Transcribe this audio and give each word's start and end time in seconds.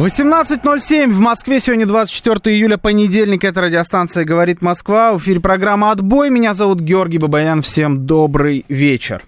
18.07 0.00 1.12
в 1.12 1.20
Москве. 1.20 1.60
Сегодня 1.60 1.84
24 1.84 2.56
июля, 2.56 2.78
понедельник. 2.78 3.44
Это 3.44 3.60
радиостанция 3.60 4.24
«Говорит 4.24 4.62
Москва». 4.62 5.12
В 5.12 5.18
эфире 5.18 5.40
программа 5.40 5.90
«Отбой». 5.90 6.30
Меня 6.30 6.54
зовут 6.54 6.80
Георгий 6.80 7.18
Бабаян. 7.18 7.60
Всем 7.60 8.06
добрый 8.06 8.64
вечер. 8.70 9.22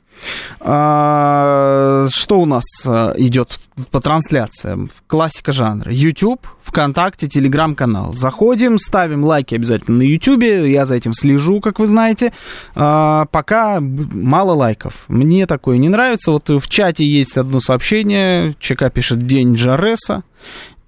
А, 0.61 2.07
что 2.11 2.41
у 2.41 2.47
нас 2.47 2.65
а, 2.87 3.15
идет 3.17 3.59
по 3.91 4.01
трансляциям? 4.01 4.91
Классика 5.07 5.53
жанра. 5.53 5.93
YouTube, 5.93 6.47
ВКонтакте, 6.63 7.29
Телеграм-канал. 7.29 8.13
Заходим, 8.13 8.79
ставим 8.79 9.25
лайки 9.25 9.55
обязательно 9.55 9.99
на 9.99 10.03
YouTube. 10.03 10.43
Я 10.43 10.87
за 10.87 10.95
этим 10.95 11.15
слежу, 11.15 11.61
как 11.61 11.79
вы 11.79 11.87
знаете. 11.87 12.33
А, 12.75 13.27
пока 13.27 13.79
мало 13.81 14.53
лайков. 14.53 15.05
Мне 15.09 15.47
такое 15.47 15.79
не 15.79 15.89
нравится. 15.89 16.33
Вот 16.33 16.49
в 16.49 16.69
чате 16.69 17.05
есть 17.05 17.37
одно 17.37 17.61
сообщение. 17.61 18.55
ЧК 18.61 18.91
пишет 18.91 19.27
«День 19.27 19.55
Джареса». 19.55 20.23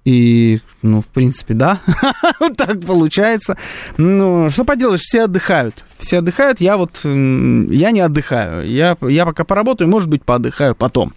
И, 0.05 0.61
ну, 0.83 1.01
в 1.01 1.07
принципе, 1.07 1.55
да, 1.55 1.81
так 2.57 2.85
получается. 2.85 3.57
Ну, 3.97 4.51
что 4.51 4.63
поделаешь, 4.63 5.01
все 5.01 5.23
отдыхают. 5.23 5.83
Все 5.97 6.19
отдыхают, 6.19 6.61
я 6.61 6.77
вот, 6.77 6.99
я 7.03 7.91
не 7.91 8.01
отдыхаю. 8.01 8.69
Я, 8.69 8.95
я 9.01 9.25
пока 9.25 9.43
поработаю, 9.45 9.89
может 9.89 10.07
быть, 10.09 10.21
поотдыхаю 10.23 10.75
потом. 10.75 11.11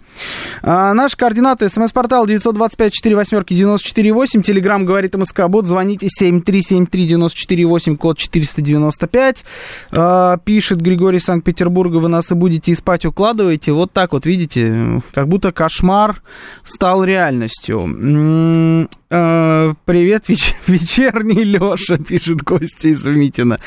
А, 0.63 0.95
наши 0.95 1.15
координаты, 1.17 1.69
смс-портал 1.69 2.25
925-48-94-8, 2.27 4.41
телеграмм 4.41 4.85
говорит 4.85 5.15
МСК, 5.15 5.41
бот, 5.47 5.67
звоните 5.67 6.07
7373-94-8, 6.19 7.95
код 7.97 8.17
495. 8.17 9.45
А, 9.91 10.37
пишет 10.37 10.81
Григорий 10.81 11.19
Санкт-Петербурга, 11.19 11.97
вы 11.97 12.09
нас 12.09 12.31
и 12.31 12.33
будете 12.33 12.71
и 12.71 12.75
спать 12.75 13.05
укладываете. 13.05 13.73
Вот 13.73 13.91
так 13.91 14.13
вот, 14.13 14.25
видите, 14.25 15.03
как 15.13 15.27
будто 15.27 15.51
кошмар 15.51 16.23
стал 16.63 17.03
реальностью. 17.03 18.78
Э, 18.79 18.87
привет, 19.09 20.29
веч- 20.29 20.55
вечерний 20.67 21.43
Леша, 21.43 21.97
пишет 21.97 22.43
Костя 22.43 22.89
из 22.89 23.05
Митина. 23.07 23.59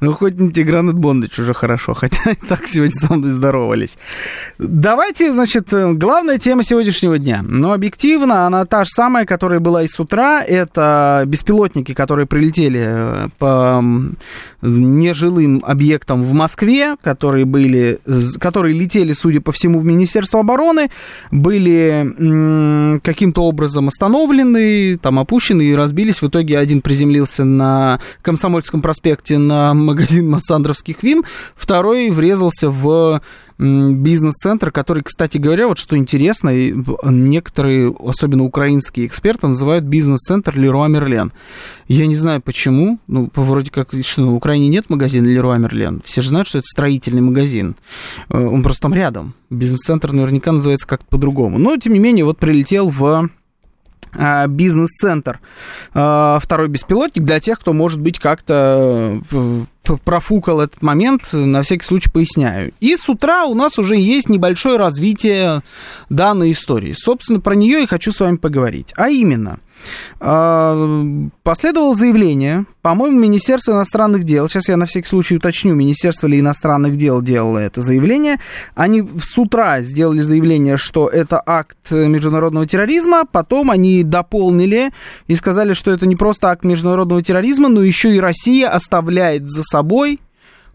Ну, 0.00 0.12
хоть 0.12 0.34
не 0.40 0.50
Тигран 0.50 0.92
Бондыч 0.96 1.38
уже 1.38 1.54
хорошо, 1.54 1.94
хотя 1.94 2.32
и 2.32 2.34
так 2.34 2.66
сегодня 2.66 2.96
со 2.96 3.14
мной 3.14 3.30
здоровались. 3.30 3.96
Давайте, 4.58 5.32
значит, 5.32 5.72
э, 5.72 5.92
главная 5.92 6.38
тема 6.38 6.64
сегодняшнего 6.64 7.16
дня. 7.16 7.42
Но 7.46 7.72
объективно 7.72 8.46
она 8.46 8.64
та 8.64 8.84
же 8.84 8.90
самая, 8.90 9.24
которая 9.24 9.60
была 9.60 9.84
и 9.84 9.88
с 9.88 10.00
утра. 10.00 10.42
Это 10.42 11.22
беспилотники, 11.26 11.94
которые 11.94 12.26
прилетели 12.26 12.84
э, 12.84 13.28
по 13.38 13.80
нежилым 14.62 15.62
объектам 15.64 16.24
в 16.24 16.32
Москве, 16.32 16.96
которые 17.02 17.44
были, 17.44 18.00
которые 18.40 18.76
летели, 18.76 19.12
судя 19.12 19.40
по 19.40 19.52
всему, 19.52 19.78
в 19.78 19.84
Министерство 19.84 20.40
обороны, 20.40 20.90
были 21.30 22.98
каким-то 23.00 23.44
образом 23.44 23.86
остановлены, 23.86 24.87
там 24.96 25.18
опущены 25.18 25.62
и 25.62 25.74
разбились. 25.74 26.22
В 26.22 26.28
итоге 26.28 26.58
один 26.58 26.80
приземлился 26.80 27.44
на 27.44 28.00
Комсомольском 28.22 28.82
проспекте 28.82 29.38
на 29.38 29.74
магазин 29.74 30.28
массандровских 30.30 31.02
вин, 31.02 31.24
второй 31.56 32.10
врезался 32.10 32.70
в 32.70 33.20
бизнес-центр, 33.58 34.70
который, 34.70 35.02
кстати 35.02 35.38
говоря, 35.38 35.66
вот 35.66 35.78
что 35.78 35.96
интересно, 35.96 36.50
некоторые, 37.04 37.94
особенно 37.98 38.44
украинские 38.44 39.06
эксперты, 39.06 39.48
называют 39.48 39.84
бизнес-центр 39.84 40.56
Леруа 40.56 40.86
Мерлен. 40.86 41.32
Я 41.88 42.06
не 42.06 42.14
знаю 42.14 42.40
почему, 42.40 42.98
ну, 43.08 43.28
вроде 43.34 43.70
как, 43.70 43.94
что 44.02 44.22
в 44.22 44.34
Украине 44.34 44.68
нет 44.68 44.88
магазина 44.90 45.26
Леруа 45.26 45.58
Мерлен. 45.58 46.02
Все 46.04 46.22
же 46.22 46.28
знают, 46.28 46.46
что 46.46 46.58
это 46.58 46.66
строительный 46.68 47.20
магазин. 47.20 47.74
Э, 48.28 48.46
он 48.46 48.62
просто 48.62 48.82
там 48.82 48.94
рядом. 48.94 49.34
Бизнес-центр 49.50 50.12
наверняка 50.12 50.52
называется 50.52 50.86
как-то 50.86 51.06
по-другому. 51.06 51.58
Но, 51.58 51.76
тем 51.78 51.94
не 51.94 51.98
менее, 51.98 52.24
вот 52.24 52.38
прилетел 52.38 52.90
в 52.90 53.28
бизнес-центр. 54.48 55.40
А, 55.94 56.38
второй 56.40 56.68
беспилотник 56.68 57.24
для 57.24 57.40
тех, 57.40 57.58
кто, 57.60 57.72
может 57.72 58.00
быть, 58.00 58.18
как-то 58.18 59.20
э, 59.30 59.64
профукал 60.04 60.60
этот 60.60 60.82
момент, 60.82 61.32
на 61.32 61.62
всякий 61.62 61.84
случай 61.84 62.10
поясняю. 62.10 62.72
И 62.80 62.96
с 62.96 63.08
утра 63.08 63.44
у 63.44 63.54
нас 63.54 63.78
уже 63.78 63.96
есть 63.96 64.28
небольшое 64.28 64.78
развитие 64.78 65.62
данной 66.10 66.52
истории. 66.52 66.94
Собственно, 66.96 67.40
про 67.40 67.54
нее 67.54 67.82
и 67.82 67.86
хочу 67.86 68.12
с 68.12 68.20
вами 68.20 68.36
поговорить. 68.36 68.92
А 68.96 69.08
именно, 69.08 69.60
последовало 70.18 71.94
заявление, 71.94 72.66
по-моему, 72.82 73.18
Министерство 73.18 73.72
иностранных 73.72 74.24
дел, 74.24 74.48
сейчас 74.48 74.68
я 74.68 74.76
на 74.76 74.86
всякий 74.86 75.08
случай 75.08 75.36
уточню, 75.36 75.74
Министерство 75.74 76.26
ли 76.26 76.40
иностранных 76.40 76.96
дел 76.96 77.22
делало 77.22 77.58
это 77.58 77.80
заявление, 77.80 78.38
они 78.74 79.08
с 79.22 79.38
утра 79.38 79.80
сделали 79.82 80.20
заявление, 80.20 80.76
что 80.76 81.08
это 81.08 81.42
акт 81.44 81.90
международного 81.90 82.66
терроризма, 82.66 83.24
потом 83.24 83.70
они 83.70 84.02
дополнили 84.02 84.92
и 85.26 85.34
сказали, 85.34 85.72
что 85.72 85.90
это 85.90 86.06
не 86.06 86.16
просто 86.16 86.50
акт 86.50 86.64
международного 86.64 87.22
терроризма, 87.22 87.68
но 87.68 87.82
еще 87.82 88.14
и 88.14 88.20
Россия 88.20 88.68
оставляет 88.68 89.48
за 89.48 89.62
собой 89.62 90.20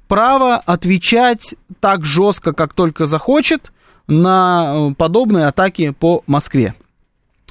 право 0.08 0.58
отвечать 0.58 1.56
так 1.80 2.06
жестко, 2.06 2.54
как 2.54 2.74
только 2.74 3.06
захочет, 3.06 3.72
на 4.08 4.90
э, 4.92 4.94
подобные 4.96 5.48
атаки 5.48 5.92
по 5.92 6.24
Москве. 6.28 6.76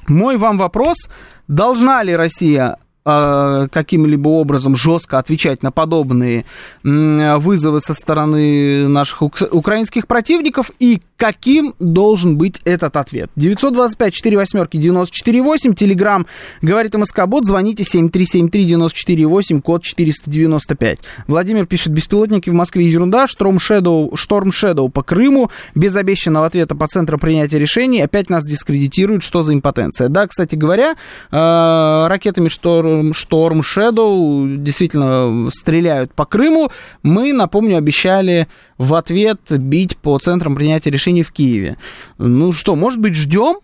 Мой 0.07 0.37
вам 0.37 0.57
вопрос, 0.57 1.09
должна 1.47 2.03
ли 2.03 2.15
Россия 2.15 2.77
а, 3.05 3.67
каким-либо 3.67 4.29
образом 4.29 4.75
жестко 4.75 5.17
отвечать 5.19 5.63
на 5.63 5.71
подобные 5.71 6.45
вызовы 6.83 7.79
со 7.79 7.93
стороны 7.93 8.87
наших 8.87 9.21
украинских 9.21 10.07
противников 10.07 10.71
и 10.79 11.01
каким 11.17 11.73
должен 11.79 12.37
быть 12.37 12.59
этот 12.65 12.97
ответ. 12.97 13.29
925 13.35 14.13
4 14.13 14.37
восьмерки 14.37 14.77
94 14.77 15.73
Телеграмм 15.73 16.27
говорит 16.61 16.95
МСК 16.95 17.25
Бот. 17.25 17.45
Звоните 17.45 17.83
7373 17.83 18.65
94 18.65 19.61
код 19.61 19.83
495. 19.83 20.99
Владимир 21.27 21.65
пишет, 21.65 21.93
беспилотники 21.93 22.49
в 22.49 22.53
Москве 22.53 22.87
ерунда. 22.87 23.27
Шторм 23.27 23.59
Шэдоу, 23.59 24.15
Шторм 24.15 24.51
Шэдоу 24.51 24.89
по 24.89 25.03
Крыму. 25.03 25.49
Без 25.75 25.95
обещанного 25.95 26.45
ответа 26.47 26.75
по 26.75 26.87
центру 26.87 27.17
принятия 27.17 27.59
решений. 27.59 28.01
Опять 28.01 28.29
нас 28.29 28.43
дискредитируют. 28.43 29.23
Что 29.23 29.41
за 29.41 29.53
импотенция? 29.53 30.09
Да, 30.09 30.27
кстати 30.27 30.55
говоря, 30.55 30.95
а, 31.31 32.07
ракетами 32.09 32.49
Шторм 32.49 32.92
Шторм, 33.13 33.61
Shadow 33.61 34.57
действительно 34.57 35.49
стреляют 35.51 36.13
по 36.13 36.25
Крыму. 36.25 36.69
Мы, 37.03 37.33
напомню, 37.33 37.77
обещали 37.77 38.47
в 38.77 38.93
ответ 38.95 39.39
бить 39.49 39.97
по 39.97 40.17
центрам 40.19 40.55
принятия 40.55 40.89
решений 40.89 41.23
в 41.23 41.31
Киеве. 41.31 41.77
Ну 42.17 42.51
что, 42.51 42.75
может 42.75 42.99
быть, 42.99 43.15
ждем? 43.15 43.57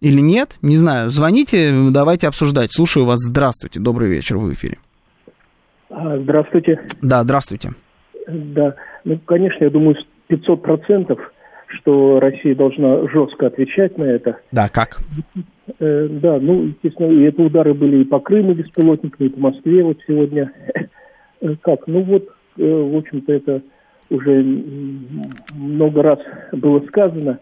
Или 0.00 0.20
нет? 0.20 0.56
Не 0.60 0.76
знаю. 0.76 1.10
Звоните, 1.10 1.72
давайте 1.90 2.28
обсуждать. 2.28 2.72
Слушаю 2.72 3.06
вас. 3.06 3.20
Здравствуйте. 3.20 3.80
Добрый 3.80 4.08
вечер. 4.10 4.36
Вы 4.36 4.50
в 4.50 4.52
эфире. 4.52 4.78
А, 5.88 6.18
здравствуйте. 6.18 6.80
Да, 7.00 7.22
здравствуйте. 7.22 7.70
Да, 8.28 8.74
ну, 9.04 9.18
конечно, 9.24 9.64
я 9.64 9.70
думаю, 9.70 9.96
500 10.28 10.62
процентов, 10.62 11.18
что 11.68 12.20
Россия 12.20 12.54
должна 12.54 13.08
жестко 13.08 13.46
отвечать 13.46 13.96
на 13.98 14.04
это. 14.04 14.38
Да, 14.52 14.68
как? 14.68 14.98
Э, 15.78 16.08
да, 16.08 16.38
ну, 16.40 16.64
естественно, 16.64 17.12
и 17.12 17.22
это 17.24 17.42
удары 17.42 17.74
были 17.74 18.02
и 18.02 18.04
по 18.04 18.20
Крыму 18.20 18.54
беспилотниками, 18.54 19.28
и 19.28 19.30
по 19.30 19.40
Москве 19.40 19.82
вот 19.82 19.98
сегодня. 20.06 20.52
Э, 21.40 21.54
как? 21.60 21.86
Ну 21.86 22.02
вот, 22.02 22.28
э, 22.58 22.62
в 22.62 22.96
общем-то, 22.96 23.32
это 23.32 23.62
уже 24.10 24.44
много 25.54 26.02
раз 26.02 26.18
было 26.52 26.80
сказано. 26.86 27.38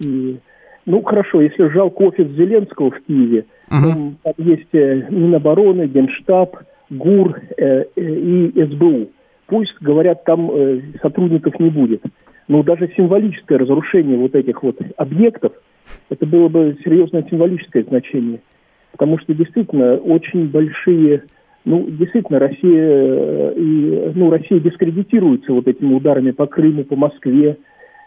И, 0.00 0.38
ну, 0.84 1.02
хорошо, 1.02 1.40
если 1.40 1.68
жалко 1.68 2.02
офис 2.02 2.28
Зеленского 2.32 2.90
в 2.90 3.00
Киеве, 3.06 3.46
uh-huh. 3.70 4.14
там 4.22 4.34
есть 4.38 4.72
Минобороны, 4.72 5.86
Генштаб, 5.86 6.56
ГУР 6.90 7.40
э, 7.56 7.84
и 7.96 8.64
СБУ. 8.64 9.08
Пусть, 9.46 9.74
говорят, 9.80 10.24
там 10.24 10.50
э, 10.50 10.80
сотрудников 11.02 11.58
не 11.60 11.70
будет. 11.70 12.02
Но 12.48 12.62
даже 12.62 12.92
символическое 12.96 13.58
разрушение 13.58 14.16
вот 14.16 14.34
этих 14.34 14.62
вот 14.62 14.78
объектов– 14.96 15.52
это 16.10 16.26
было 16.26 16.48
бы 16.48 16.76
серьезное 16.84 17.26
символическое 17.28 17.84
значение. 17.84 18.40
Потому 18.92 19.18
что 19.18 19.34
действительно 19.34 19.96
очень 19.96 20.48
большие, 20.48 21.24
ну, 21.64 21.86
действительно, 21.88 22.38
Россия, 22.38 22.82
э, 22.82 23.54
и, 23.56 24.12
ну, 24.14 24.30
Россия 24.30 24.60
дискредитируется 24.60 25.52
вот 25.52 25.66
этими 25.66 25.92
ударами 25.94 26.30
по 26.30 26.46
Крыму, 26.46 26.84
по 26.84 26.96
Москве. 26.96 27.58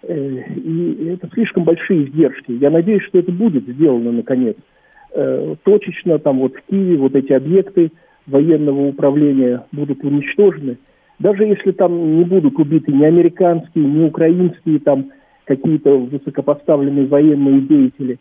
И 0.08 1.10
это 1.14 1.30
слишком 1.34 1.66
большие 1.66 2.06
издержки. 2.06 2.54
Я 2.54 2.70
надеюсь, 2.70 3.04
что 3.04 3.20
это 3.20 3.34
будет 3.34 3.68
сделано 3.68 4.14
наконец. 4.14 4.56
Точечно 5.64 6.20
там 6.20 6.40
вот 6.40 6.56
в 6.56 6.62
Киеве 6.70 6.96
вот 6.96 7.16
эти 7.16 7.34
объекты 7.34 7.92
военного 8.26 8.88
управления 8.88 9.66
будут 9.74 10.02
уничтожены. 10.06 10.78
Даже 11.20 11.44
если 11.44 11.72
там 11.72 12.18
не 12.18 12.24
будут 12.24 12.58
убиты 12.58 12.92
ни 12.94 13.04
американские, 13.04 13.86
ни 13.86 14.06
украинские 14.06 14.80
там 14.80 15.12
какие-то 15.44 15.98
высокопоставленные 15.98 17.08
военные 17.08 17.62
деятели, 17.62 18.20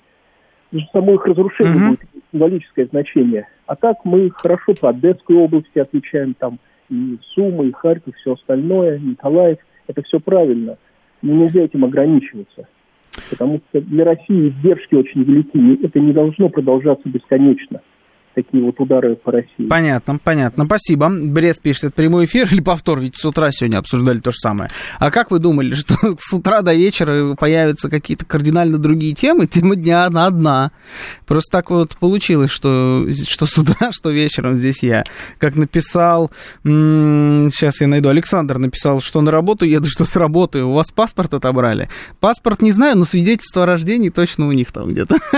само 0.93 1.15
их 1.15 1.25
разрушение 1.25 1.77
угу. 1.77 1.89
будет 1.91 2.01
символическое 2.33 2.87
значение. 2.87 3.49
А 3.67 3.77
так 3.77 3.99
мы 4.05 4.31
хорошо 4.31 4.75
по 4.81 4.91
Одесской 4.91 5.37
области 5.37 5.79
отвечаем, 5.79 6.35
там 6.35 6.59
и 6.91 7.19
Сумы, 7.35 7.69
и 7.69 7.73
Харьков, 7.73 8.15
все 8.17 8.33
остальное, 8.33 8.99
Николаев. 8.99 9.59
Это 9.87 10.03
все 10.03 10.19
правильно. 10.19 10.77
Но 11.23 11.35
нельзя 11.35 11.63
этим 11.63 11.85
ограничиваться. 11.85 12.67
Потому 13.31 13.61
что 13.69 13.81
для 13.81 14.05
России 14.05 14.49
издержки 14.49 14.95
очень 14.95 15.23
велики. 15.23 15.85
Это 15.85 16.01
не 16.01 16.13
должно 16.13 16.49
продолжаться 16.49 17.09
бесконечно 17.09 17.81
такие 18.35 18.63
вот 18.63 18.79
удары 18.79 19.17
по 19.17 19.33
России. 19.33 19.67
Понятно, 19.69 20.19
понятно. 20.23 20.65
Спасибо. 20.65 21.11
Брест 21.11 21.61
пишет, 21.63 21.95
прямой 21.95 22.27
эфир 22.27 22.49
или 22.51 22.61
повтор? 22.61 23.01
Ведь 23.01 23.17
с 23.17 23.25
утра 23.25 23.51
сегодня 23.51 23.79
обсуждали 23.79 24.19
то 24.19 24.31
же 24.31 24.37
самое. 24.39 24.71
А 24.99 25.11
как 25.11 25.31
вы 25.31 25.39
думали, 25.39 25.75
что 25.75 25.95
с 26.19 26.33
утра 26.33 26.63
до 26.63 26.75
вечера 26.75 27.35
появятся 27.35 27.89
какие-то 27.89 28.25
кардинально 28.25 28.79
другие 28.79 29.15
темы? 29.15 29.47
Тема 29.47 29.77
дня 29.77 30.05
она 30.05 30.27
одна. 30.27 30.73
Просто 31.27 31.59
так 31.59 31.71
вот 31.71 31.97
получилось, 31.99 32.51
что, 32.51 33.07
что 33.27 33.47
с 33.47 33.59
утра, 33.59 33.91
что 33.93 34.11
вечером 34.11 34.57
здесь 34.57 34.83
я. 34.83 35.05
Как 35.39 35.57
написал, 35.57 36.31
сейчас 36.65 37.81
я 37.81 37.87
найду, 37.87 38.09
Александр 38.09 38.59
написал, 38.59 39.01
что 39.01 39.21
на 39.21 39.31
работу 39.31 39.65
еду, 39.65 39.89
что 39.89 40.05
с 40.05 40.17
работы. 40.17 40.63
У 40.63 40.73
вас 40.73 40.91
паспорт 40.91 41.35
отобрали? 41.35 41.89
Паспорт 42.21 42.63
не 42.63 42.73
знаю, 42.73 42.99
но 42.99 43.05
свидетельство 43.05 43.65
о 43.65 43.67
рождении 43.67 44.11
точно 44.11 44.49
у 44.49 44.53
них 44.53 44.73
там 44.73 44.89
где-то. 44.89 45.19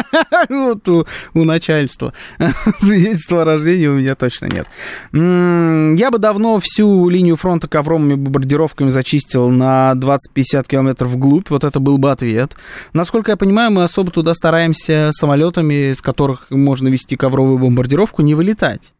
Вот 0.49 0.89
у 0.89 1.45
начальства 1.45 2.13
свидетельства 2.81 3.43
о 3.43 3.45
рождении 3.45 3.87
у 3.87 3.97
меня 3.97 4.15
точно 4.15 4.47
нет. 4.47 4.67
Я 5.13 6.11
бы 6.11 6.19
давно 6.19 6.61
всю 6.61 7.09
линию 7.09 7.37
фронта 7.37 7.69
ковровыми 7.69 8.15
бомбардировками 8.15 8.91
зачистил 8.91 9.49
на 9.51 9.93
20-50 9.97 10.67
километров 10.67 11.11
вглубь. 11.11 11.51
Вот 11.51 11.65
это 11.65 11.81
был 11.81 11.99
бы 11.99 12.11
ответ. 12.11 12.57
Насколько 12.93 13.33
я 13.33 13.37
понимаю, 13.37 13.71
мы 13.71 13.83
особо 13.83 14.11
туда 14.11 14.35
стараемся 14.35 15.11
самолетами, 15.13 15.93
с 15.93 16.01
которых 16.01 16.47
можно 16.51 16.89
вести 16.89 17.17
ковровую 17.17 17.59
бомбардировку, 17.59 18.23
не 18.23 18.35
вылетать 18.35 18.93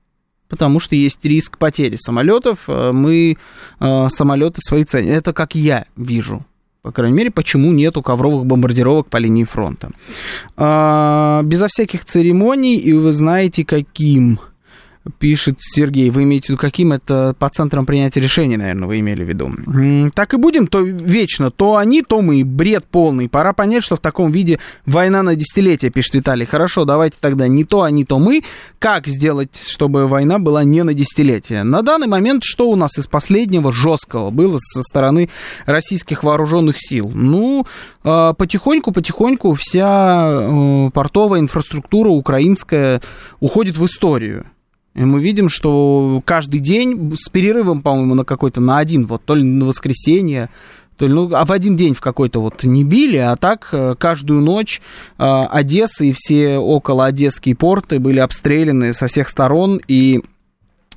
потому 0.49 0.81
что 0.81 0.97
есть 0.97 1.25
риск 1.25 1.59
потери 1.59 1.97
самолетов. 1.97 2.65
Э, 2.67 2.91
мы 2.93 3.39
э, 3.79 4.09
самолеты 4.09 4.61
свои 4.61 4.85
ценим. 4.85 5.13
Это 5.13 5.33
как 5.33 5.55
я 5.55 5.87
вижу 5.97 6.45
по 6.83 6.93
крайней 6.93 7.17
мере, 7.17 7.31
почему 7.31 7.73
нету 7.73 8.03
ковровых 8.03 8.47
бомбардировок 8.47 9.09
по 9.09 9.19
линии 9.19 9.45
фронта. 9.45 9.91
А, 10.57 11.43
безо 11.45 11.67
всяких 11.69 12.05
церемоний, 12.05 12.77
и 12.77 12.93
вы 12.93 13.13
знаете, 13.13 13.65
каким 13.65 14.41
пишет 15.19 15.57
Сергей. 15.59 16.11
Вы 16.11 16.25
имеете 16.25 16.47
в 16.47 16.49
виду, 16.51 16.59
каким 16.59 16.93
это 16.93 17.35
по 17.39 17.49
центрам 17.49 17.87
принятия 17.87 18.21
решений, 18.21 18.57
наверное, 18.57 18.87
вы 18.87 19.01
имели 19.01 19.25
в 19.25 19.29
виду. 19.29 19.51
Так 20.15 20.35
и 20.35 20.37
будем, 20.37 20.67
то 20.67 20.81
вечно, 20.81 21.51
то 21.51 21.77
они, 21.77 22.03
то 22.03 22.21
мы. 22.21 22.45
Бред 22.45 22.85
полный. 22.85 23.29
Пора 23.29 23.53
понять, 23.53 23.85
что 23.85 23.97
в 23.97 24.01
таком 24.01 24.31
виде 24.31 24.59
война 24.85 25.23
на 25.23 25.35
десятилетие, 25.35 25.91
пишет 25.91 26.15
Виталий. 26.15 26.47
Хорошо, 26.47 26.85
давайте 26.85 27.17
тогда 27.21 27.49
не 27.49 27.65
то 27.65 27.83
они, 27.83 28.05
то 28.05 28.19
мы. 28.19 28.43
Как 28.79 29.07
сделать, 29.07 29.57
чтобы 29.57 30.07
война 30.07 30.39
была 30.39 30.65
не 30.65 30.83
на 30.83 30.95
десятилетие? 30.95 31.63
На 31.65 31.83
данный 31.83 32.07
момент 32.07 32.45
что 32.45 32.71
у 32.71 32.77
нас 32.77 32.99
из 32.99 33.07
последнего 33.07 33.73
жесткого 33.73 34.31
было 34.31 34.59
со 34.59 34.83
стороны 34.83 35.31
российских 35.67 36.25
вооруженных 36.25 36.77
сил? 36.79 37.11
Ну, 37.15 37.67
потихоньку-потихоньку 38.03 39.53
а, 39.53 39.55
вся 39.57 40.31
э, 40.33 40.91
портовая 40.93 41.41
инфраструктура 41.41 42.09
украинская 42.11 43.01
уходит 43.41 43.77
в 43.77 43.87
историю. 43.87 44.47
И 44.95 45.05
мы 45.05 45.23
видим, 45.23 45.49
что 45.49 46.21
каждый 46.25 46.61
день 46.61 47.15
с 47.17 47.29
перерывом, 47.29 47.83
по-моему, 47.83 48.15
на 48.15 48.25
какой-то, 48.25 48.61
на 48.61 48.79
один, 48.79 49.07
вот, 49.07 49.25
то 49.25 49.35
ли 49.35 49.45
на 49.45 49.67
воскресенье, 49.67 50.51
то 50.97 51.07
ли, 51.07 51.15
ну, 51.15 51.33
а 51.33 51.45
в 51.45 51.53
один 51.53 51.77
день 51.77 51.95
в 51.95 52.01
какой-то 52.01 52.41
вот 52.41 52.65
не 52.65 52.85
били, 52.85 53.17
а 53.17 53.37
так 53.37 53.69
э, 53.73 53.95
каждую 53.99 54.43
ночь 54.43 54.83
э, 55.17 55.23
Одесса 55.25 56.05
и 56.05 56.13
все 56.15 56.59
около 56.59 57.07
Одесские 57.07 57.57
порты 57.57 57.99
были 57.99 58.19
обстреляны 58.19 58.93
со 58.93 59.07
всех 59.07 59.29
сторон, 59.29 59.81
и 59.89 60.23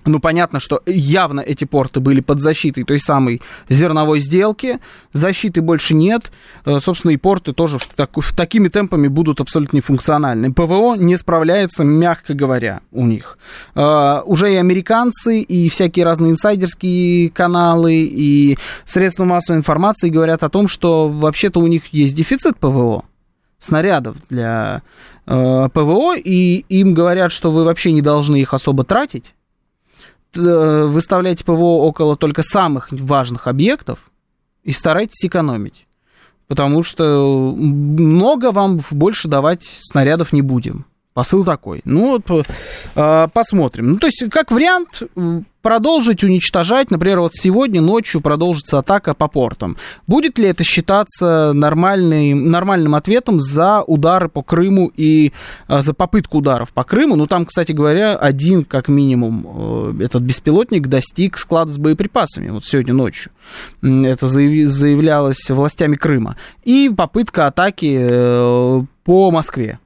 ну, 0.06 0.20
понятно, 0.20 0.60
что 0.60 0.82
явно 0.86 1.42
эти 1.42 1.66
порты 1.66 2.00
были 2.00 2.22
под 2.22 2.42
защитой 2.42 2.84
той 2.84 3.00
самой 3.00 3.42
зерновой 3.70 4.20
сделки. 4.20 4.80
Защиты 5.14 5.62
больше 5.62 5.94
нет. 5.94 6.32
Э, 6.66 6.80
собственно, 6.80 7.12
и 7.12 7.18
порты 7.18 7.54
тоже 7.54 7.78
в, 7.78 7.88
так, 7.88 8.12
в 8.16 8.36
такими 8.36 8.68
темпами 8.68 9.08
будут 9.08 9.42
абсолютно 9.42 9.78
нефункциональны. 9.78 10.54
ПВО 10.54 10.96
не 10.96 11.18
справляется, 11.18 11.84
мягко 11.84 12.34
говоря, 12.34 12.82
у 12.92 13.06
них. 13.06 13.38
Uh, 13.76 14.24
уже 14.26 14.54
и 14.54 14.56
американцы, 14.56 15.42
и 15.42 15.70
всякие 15.70 16.06
разные 16.06 16.32
инсайдерские 16.32 17.30
каналы, 17.30 17.96
и 17.96 18.58
средства 18.86 19.26
массовой 19.26 19.58
информации 19.58 20.10
говорят 20.10 20.44
о 20.44 20.50
том, 20.50 20.68
что 20.68 21.10
вообще-то 21.10 21.60
у 21.60 21.68
них 21.68 21.88
есть 21.88 22.16
дефицит 22.16 22.58
ПВО 22.58 23.06
снарядов 23.60 24.18
для 24.30 24.82
э, 25.26 25.70
ПВО, 25.74 26.16
и 26.18 26.66
им 26.70 26.94
говорят, 26.94 27.32
что 27.32 27.52
вы 27.52 27.64
вообще 27.64 27.92
не 27.92 28.02
должны 28.02 28.38
их 28.38 28.54
особо 28.54 28.84
тратить, 28.84 29.34
Э, 29.34 29.43
выставляйте 30.36 31.44
ПВО 31.44 31.84
около 31.84 32.18
только 32.18 32.44
самых 32.44 32.88
важных 32.92 33.48
объектов 33.48 34.12
и 34.64 34.72
старайтесь 34.72 35.26
экономить. 35.26 35.86
Потому 36.48 36.84
что 36.84 37.54
много 37.58 38.52
вам 38.52 38.82
больше 38.92 39.28
давать 39.28 39.64
снарядов 39.82 40.34
не 40.34 40.42
будем. 40.42 40.86
Посыл 41.14 41.46
такой. 41.46 41.82
Ну 41.86 42.20
вот 42.26 42.48
э, 42.96 43.28
посмотрим. 43.32 43.92
Ну, 43.92 43.98
то 43.98 44.08
есть, 44.08 44.24
как 44.32 44.52
вариант, 44.52 45.04
продолжить 45.64 46.24
уничтожать, 46.24 46.92
например, 46.92 47.22
вот 47.22 47.32
сегодня 47.36 47.82
ночью 47.82 48.20
продолжится 48.20 48.80
атака 48.80 49.14
по 49.16 49.28
портам. 49.28 49.78
Будет 50.06 50.38
ли 50.38 50.48
это 50.48 50.64
считаться 50.64 51.54
нормальным, 51.54 52.52
нормальным 52.52 52.96
ответом 52.96 53.40
за 53.40 53.82
удары 53.82 54.28
по 54.28 54.44
Крыму 54.44 54.92
и 54.96 55.32
а, 55.68 55.82
за 55.82 55.94
попытку 55.94 56.40
ударов 56.40 56.74
по 56.74 56.84
Крыму? 56.84 57.16
Ну, 57.16 57.26
там, 57.28 57.46
кстати 57.46 57.72
говоря, 57.72 58.16
один, 58.16 58.66
как 58.66 58.90
минимум, 58.90 59.96
э, 60.00 60.04
этот 60.04 60.24
беспилотник 60.24 60.88
достиг 60.88 61.38
склада 61.38 61.72
с 61.72 61.78
боеприпасами 61.78 62.50
вот 62.50 62.66
сегодня 62.66 62.94
ночью. 62.94 63.32
Это 63.82 64.28
заявлялось 64.28 65.50
властями 65.50 65.96
Крыма. 65.96 66.36
И 66.64 66.92
попытка 66.96 67.48
атаки 67.48 67.98
э, 68.00 68.84
по 69.06 69.32
Москве. 69.32 69.80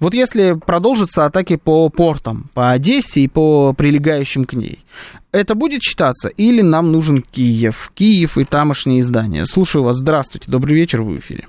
Вот 0.00 0.14
если 0.14 0.54
продолжатся 0.54 1.24
атаки 1.24 1.56
по 1.56 1.88
портам, 1.90 2.44
по 2.54 2.70
Одессе 2.70 3.20
и 3.20 3.28
по 3.28 3.72
прилегающим 3.72 4.44
к 4.44 4.54
ней, 4.54 4.80
это 5.32 5.54
будет 5.54 5.82
считаться 5.82 6.28
или 6.28 6.62
нам 6.62 6.92
нужен 6.92 7.22
Киев? 7.22 7.90
Киев 7.94 8.38
и 8.38 8.44
тамошние 8.44 9.00
издания. 9.00 9.44
Слушаю 9.44 9.84
вас. 9.84 9.96
Здравствуйте. 9.96 10.50
Добрый 10.50 10.74
вечер. 10.74 11.02
Вы 11.02 11.16
в 11.16 11.20
эфире. 11.20 11.44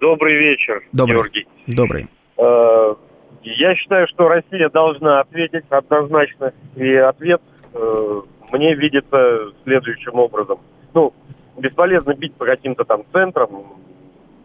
Добрый 0.00 0.36
вечер, 0.36 0.82
Добрый. 0.92 1.14
Георгий. 1.14 1.46
Добрый. 1.68 2.08
Э, 2.36 2.94
я 3.44 3.74
считаю, 3.76 4.08
что 4.08 4.28
Россия 4.28 4.68
должна 4.68 5.20
ответить 5.20 5.64
однозначно. 5.68 6.52
И 6.74 6.92
ответ 6.94 7.40
э, 7.72 8.20
мне 8.52 8.74
видится 8.74 9.52
следующим 9.62 10.14
образом. 10.18 10.58
Ну, 10.92 11.12
бесполезно 11.56 12.14
бить 12.14 12.34
по 12.34 12.44
каким-то 12.44 12.84
там 12.84 13.04
центрам, 13.12 13.48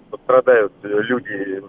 пострадают 0.09 0.73
люди 0.83 1.61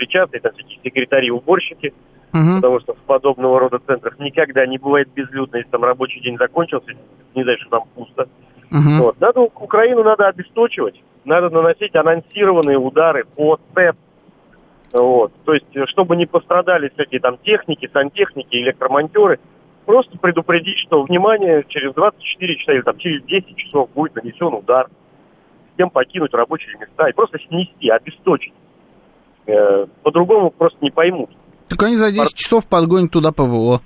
причастные, 0.00 0.40
там 0.40 0.52
всякие 0.54 0.78
секретари, 0.82 1.30
уборщики, 1.30 1.92
угу. 2.32 2.54
потому 2.56 2.80
что 2.80 2.94
в 2.94 2.98
подобного 2.98 3.60
рода 3.60 3.78
центрах 3.86 4.18
никогда 4.18 4.66
не 4.66 4.78
бывает 4.78 5.08
безлюдно, 5.14 5.58
если 5.58 5.70
там 5.70 5.84
рабочий 5.84 6.20
день 6.20 6.38
закончился, 6.38 6.92
не 7.34 7.42
знаю, 7.42 7.58
что 7.60 7.70
там 7.70 7.82
пусто. 7.94 8.28
Угу. 8.70 9.04
Вот. 9.04 9.20
Надо, 9.20 9.40
Украину 9.40 10.02
надо 10.02 10.28
обесточивать, 10.28 10.94
надо 11.24 11.50
наносить 11.50 11.94
анонсированные 11.94 12.78
удары 12.78 13.24
по 13.36 13.58
ЦЭП, 13.74 13.96
вот. 14.92 15.32
То 15.44 15.54
есть, 15.54 15.66
чтобы 15.90 16.16
не 16.16 16.26
пострадали 16.26 16.90
всякие 16.94 17.20
там 17.20 17.36
техники, 17.38 17.90
сантехники, 17.92 18.56
электромонтеры, 18.56 19.38
просто 19.84 20.18
предупредить, 20.18 20.78
что, 20.78 21.02
внимание, 21.02 21.64
через 21.68 21.94
24 21.94 22.56
часа 22.56 22.72
или 22.72 22.82
там 22.82 22.96
через 22.98 23.22
10 23.24 23.56
часов 23.56 23.90
будет 23.90 24.16
нанесен 24.16 24.54
удар, 24.54 24.88
всем 25.74 25.90
покинуть 25.90 26.34
рабочие 26.34 26.76
места 26.78 27.08
и 27.08 27.12
просто 27.12 27.38
снести, 27.38 27.88
обесточить. 27.88 28.54
Э, 29.50 29.86
по-другому 30.02 30.50
просто 30.50 30.78
не 30.80 30.90
поймут. 30.90 31.30
Так 31.68 31.82
они 31.82 31.96
за 31.96 32.10
10 32.10 32.18
Пар... 32.18 32.28
часов 32.34 32.66
подгонят 32.66 33.10
туда 33.10 33.32
ПВО. 33.32 33.80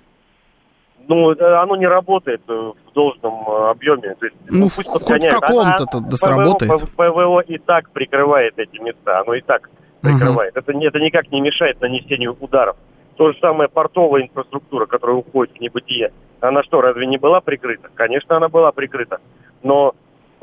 Ну, 1.07 1.31
оно 1.31 1.77
не 1.77 1.87
работает 1.87 2.41
э, 2.49 2.53
в 2.53 2.93
должном 2.95 3.47
э, 3.47 3.71
объеме. 3.71 4.15
То 4.19 4.27
есть, 4.27 4.37
ну, 4.49 4.59
ну 4.59 4.65
пусть 4.65 4.89
хоть 4.89 5.03
в 5.03 5.07
каком-то 5.07 6.01
да 6.01 6.17
сработает. 6.17 6.73
ПВО, 6.73 7.11
ПВО 7.11 7.41
и 7.41 7.59
так 7.59 7.91
прикрывает 7.91 8.55
эти 8.57 8.79
места, 8.81 9.21
оно 9.21 9.35
и 9.35 9.43
так 9.43 9.69
прикрывает. 10.01 10.57
Угу. 10.57 10.61
Это, 10.61 10.73
это 10.73 10.99
никак 10.99 11.31
не 11.31 11.41
мешает 11.41 11.81
нанесению 11.81 12.37
ударов. 12.41 12.77
То 13.17 13.33
же 13.33 13.39
самое 13.41 13.69
портовая 13.69 14.23
инфраструктура, 14.23 14.87
которая 14.87 15.17
уходит 15.17 15.55
в 15.57 15.61
небытие. 15.61 16.13
Она 16.41 16.63
что, 16.63 16.81
разве 16.81 17.07
не 17.07 17.17
была 17.17 17.41
прикрыта? 17.41 17.89
Конечно, 17.95 18.37
она 18.37 18.49
была 18.49 18.73
прикрыта. 18.73 19.19
Но 19.63 19.95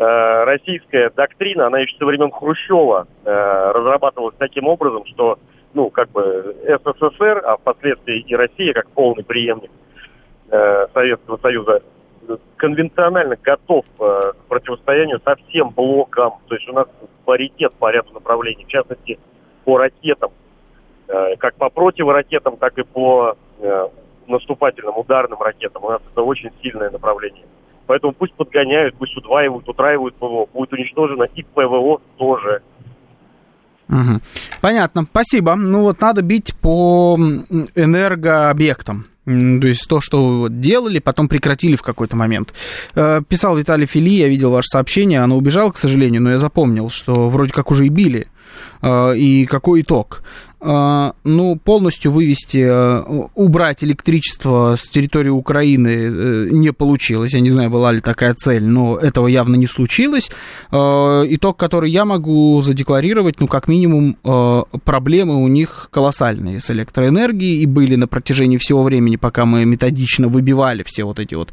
российская 0.03 1.09
доктрина, 1.11 1.67
она 1.67 1.79
еще 1.79 1.95
со 1.97 2.05
времен 2.05 2.31
Хрущева 2.31 3.07
э, 3.23 3.71
разрабатывалась 3.73 4.35
таким 4.37 4.67
образом, 4.67 5.05
что, 5.05 5.37
ну, 5.73 5.89
как 5.89 6.09
бы 6.09 6.55
СССР, 6.63 7.41
а 7.45 7.57
впоследствии 7.57 8.19
и 8.19 8.35
Россия, 8.35 8.73
как 8.73 8.89
полный 8.89 9.23
преемник 9.23 9.69
э, 10.49 10.87
Советского 10.93 11.37
Союза, 11.37 11.81
конвенционально 12.57 13.35
готов 13.41 13.85
э, 13.99 14.03
к 14.03 14.47
противостоянию 14.47 15.19
со 15.23 15.35
всем 15.35 15.69
блоком. 15.69 16.33
То 16.47 16.55
есть 16.55 16.67
у 16.69 16.73
нас 16.73 16.87
паритет 17.25 17.73
по 17.75 17.91
ряду 17.91 18.13
направлений, 18.13 18.65
в 18.65 18.67
частности, 18.67 19.19
по 19.65 19.77
ракетам. 19.77 20.31
Э, 21.07 21.35
как 21.37 21.55
по 21.55 21.69
противоракетам, 21.69 22.57
так 22.57 22.77
и 22.77 22.83
по 22.83 23.35
э, 23.59 23.87
наступательным 24.27 24.97
ударным 24.97 25.41
ракетам. 25.41 25.83
У 25.83 25.89
нас 25.89 26.01
это 26.11 26.21
очень 26.21 26.51
сильное 26.61 26.89
направление. 26.89 27.43
Поэтому 27.91 28.13
пусть 28.13 28.33
подгоняют, 28.35 28.95
пусть 28.95 29.17
удваивают, 29.17 29.67
утраивают 29.67 30.15
ПВО. 30.15 30.45
Будет 30.53 30.71
уничтожено 30.71 31.23
и 31.23 31.43
ПВО 31.43 31.99
тоже. 32.15 32.61
Угу. 33.89 34.21
Понятно, 34.61 35.03
спасибо. 35.03 35.55
Ну 35.55 35.81
вот 35.81 35.99
надо 35.99 36.21
бить 36.21 36.55
по 36.55 37.17
энергообъектам. 37.75 39.07
То 39.25 39.67
есть 39.67 39.89
то, 39.89 39.99
что 39.99 40.47
делали, 40.47 40.99
потом 40.99 41.27
прекратили 41.27 41.75
в 41.75 41.81
какой-то 41.81 42.15
момент. 42.15 42.53
Э, 42.95 43.19
писал 43.27 43.57
Виталий 43.57 43.87
Фили, 43.87 44.11
я 44.11 44.29
видел 44.29 44.51
ваше 44.51 44.69
сообщение, 44.69 45.19
оно 45.19 45.35
убежало, 45.35 45.71
к 45.71 45.77
сожалению, 45.77 46.21
но 46.21 46.31
я 46.31 46.37
запомнил, 46.37 46.89
что 46.89 47.27
вроде 47.27 47.51
как 47.51 47.71
уже 47.71 47.87
и 47.87 47.89
били. 47.89 48.27
Э, 48.81 49.15
и 49.15 49.45
какой 49.45 49.81
итог? 49.81 50.23
Э, 50.59 51.11
ну, 51.23 51.55
полностью 51.55 52.11
вывести, 52.11 52.59
э, 52.59 53.27
убрать 53.35 53.83
электричество 53.83 54.75
с 54.75 54.87
территории 54.87 55.29
Украины 55.29 56.49
не 56.51 56.71
получилось. 56.71 57.33
Я 57.33 57.39
не 57.39 57.49
знаю, 57.49 57.69
была 57.69 57.91
ли 57.91 58.01
такая 58.01 58.33
цель, 58.33 58.63
но 58.63 58.97
этого 58.97 59.27
явно 59.27 59.55
не 59.55 59.67
случилось. 59.67 60.29
Итог, 60.71 61.57
который 61.57 61.91
я 61.91 62.05
могу 62.05 62.61
задекларировать, 62.61 63.39
ну, 63.39 63.47
как 63.47 63.67
минимум, 63.67 64.17
проблемы 64.83 65.43
у 65.43 65.47
них 65.47 65.89
колоссальные 65.91 66.59
с 66.59 66.69
электроэнергией 66.69 67.61
и 67.61 67.65
были 67.65 67.95
на 67.95 68.07
протяжении 68.07 68.57
всего 68.57 68.83
времени, 68.83 69.15
пока 69.15 69.45
мы 69.45 69.65
методично 69.65 70.27
выбивали 70.27 70.83
все 70.83 71.03
вот 71.03 71.19
эти 71.19 71.35
вот, 71.35 71.49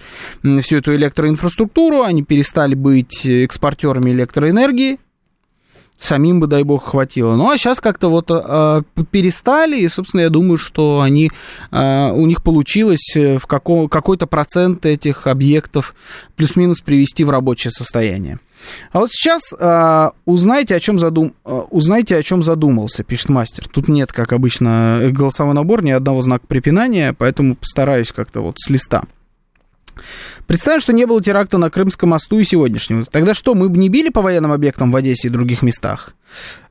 всю 0.63 0.79
эту 0.79 0.95
электроинфраструктуру, 0.95 2.03
они 2.03 2.23
перестали 2.23 2.75
быть 2.75 3.25
экспортерами 3.27 4.11
электроэнергии, 4.11 4.99
самим 5.99 6.41
бы, 6.41 6.47
дай 6.47 6.63
бог, 6.63 6.85
хватило. 6.85 7.37
Ну, 7.37 7.51
а 7.51 7.59
сейчас 7.59 7.81
как-то 7.81 8.09
вот 8.09 8.31
э, 8.31 8.83
перестали, 9.11 9.81
и, 9.81 9.89
собственно, 9.89 10.23
я 10.23 10.31
думаю, 10.31 10.57
что 10.57 11.01
они, 11.01 11.31
э, 11.71 12.11
у 12.13 12.27
них 12.27 12.43
получилось 12.43 13.15
в 13.15 13.47
каком, 13.47 13.89
какой-то 13.89 14.27
процент 14.27 14.87
этих 14.87 15.27
объектов 15.27 15.95
плюс-минус 16.37 16.81
привести 16.81 17.25
в 17.25 17.31
рабочее 17.31 17.73
состояние. 17.73 18.39
А 18.93 19.01
вот 19.01 19.11
сейчас 19.11 19.43
э, 19.59 20.11
узнайте, 20.25 20.75
о 20.77 20.81
чем 20.81 20.99
задум... 20.99 21.35
э, 21.45 21.63
узнайте, 21.71 22.17
о 22.17 22.23
чем 22.23 22.43
задумался, 22.43 23.03
пишет 23.03 23.29
мастер. 23.29 23.69
Тут 23.69 23.89
нет, 23.89 24.13
как 24.13 24.33
обычно, 24.33 25.01
голосовой 25.11 25.55
набор, 25.55 25.83
ни 25.83 25.91
одного 25.91 26.23
знака 26.23 26.47
препинания, 26.47 27.15
поэтому 27.17 27.57
постараюсь 27.57 28.13
как-то 28.13 28.41
вот 28.41 28.55
с 28.59 28.71
листа. 28.71 29.05
Представим, 30.47 30.81
что 30.81 30.93
не 30.93 31.07
было 31.07 31.23
теракта 31.23 31.59
на 31.59 31.71
Крымском 31.71 32.11
мосту 32.11 32.39
и 32.39 32.45
сегодняшнего. 32.45 33.05
Тогда 33.05 33.35
что, 33.35 33.55
мы 33.55 33.69
бы 33.69 33.79
не 33.79 33.89
били 33.89 34.09
по 34.09 34.23
военным 34.23 34.53
объектам 34.53 34.91
в 34.91 34.97
Одессе 34.97 35.29
и 35.29 35.31
других 35.31 35.63
местах? 35.63 36.15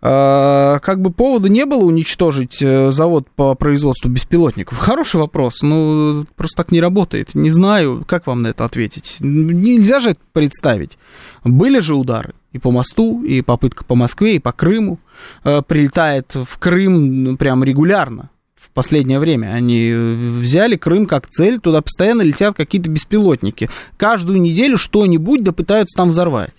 А, 0.02 0.80
как 0.80 1.02
бы 1.02 1.12
повода 1.12 1.50
не 1.50 1.66
было 1.66 1.84
уничтожить 1.84 2.62
э, 2.62 2.92
завод 2.92 3.28
по 3.36 3.56
производству 3.56 4.10
беспилотников? 4.10 4.78
Хороший 4.78 5.20
вопрос, 5.20 5.62
но 5.62 6.26
просто 6.36 6.58
так 6.58 6.72
не 6.72 6.82
работает. 6.82 7.36
Не 7.36 7.50
знаю, 7.50 8.04
как 8.08 8.28
вам 8.28 8.44
на 8.44 8.48
это 8.48 8.66
ответить. 8.66 9.18
Нельзя 9.20 10.00
же 10.00 10.12
это 10.12 10.20
представить. 10.34 10.98
Были 11.44 11.80
же 11.80 11.96
удары 11.96 12.34
и 12.54 12.60
по 12.60 12.72
мосту, 12.72 13.24
и 13.24 13.42
попытка 13.42 13.84
по 13.84 13.96
Москве, 13.96 14.36
и 14.36 14.40
по 14.40 14.52
Крыму. 14.52 15.00
Э, 15.44 15.62
прилетает 15.62 16.36
в 16.36 16.58
Крым 16.60 17.24
ну, 17.24 17.38
прям 17.38 17.64
регулярно 17.64 18.30
последнее 18.78 19.18
время. 19.18 19.48
Они 19.54 19.92
взяли 19.92 20.76
Крым 20.76 21.08
как 21.08 21.28
цель, 21.28 21.60
туда 21.60 21.82
постоянно 21.82 22.22
летят 22.22 22.56
какие-то 22.56 22.92
беспилотники. 22.92 23.72
Каждую 23.98 24.40
неделю 24.40 24.78
что-нибудь 24.78 25.44
да 25.44 25.52
пытаются 25.52 25.98
там 25.98 26.12
взорвать. 26.12 26.54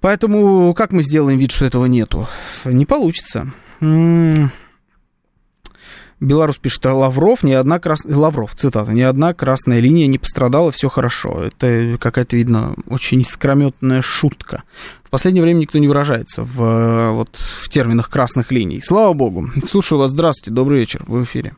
Поэтому 0.00 0.74
как 0.74 0.92
мы 0.92 1.02
сделаем 1.02 1.38
вид, 1.38 1.52
что 1.52 1.64
этого 1.64 1.86
нету? 1.86 2.28
Не 2.66 2.84
получится. 2.84 3.50
Беларусь 6.20 6.58
пишет, 6.58 6.84
а 6.86 6.94
Лавров, 6.94 7.44
ни 7.44 7.52
одна 7.52 7.78
крас... 7.78 8.04
Лавров, 8.04 8.54
цитата, 8.54 8.90
ни 8.92 9.02
одна 9.02 9.34
красная 9.34 9.80
линия 9.80 10.08
не 10.08 10.18
пострадала, 10.18 10.72
все 10.72 10.88
хорошо. 10.88 11.44
Это 11.44 11.96
какая-то, 11.98 12.36
видно, 12.36 12.74
очень 12.90 13.20
искрометная 13.20 14.02
шутка. 14.02 14.64
В 15.04 15.10
последнее 15.10 15.42
время 15.42 15.58
никто 15.58 15.78
не 15.78 15.86
выражается 15.86 16.42
в, 16.42 17.12
вот, 17.12 17.36
в 17.36 17.68
терминах 17.68 18.10
красных 18.10 18.50
линий. 18.50 18.80
Слава 18.80 19.12
богу. 19.12 19.44
Слушаю 19.64 20.00
вас, 20.00 20.10
здравствуйте, 20.10 20.50
добрый 20.50 20.80
вечер, 20.80 21.02
в 21.06 21.22
эфире. 21.22 21.52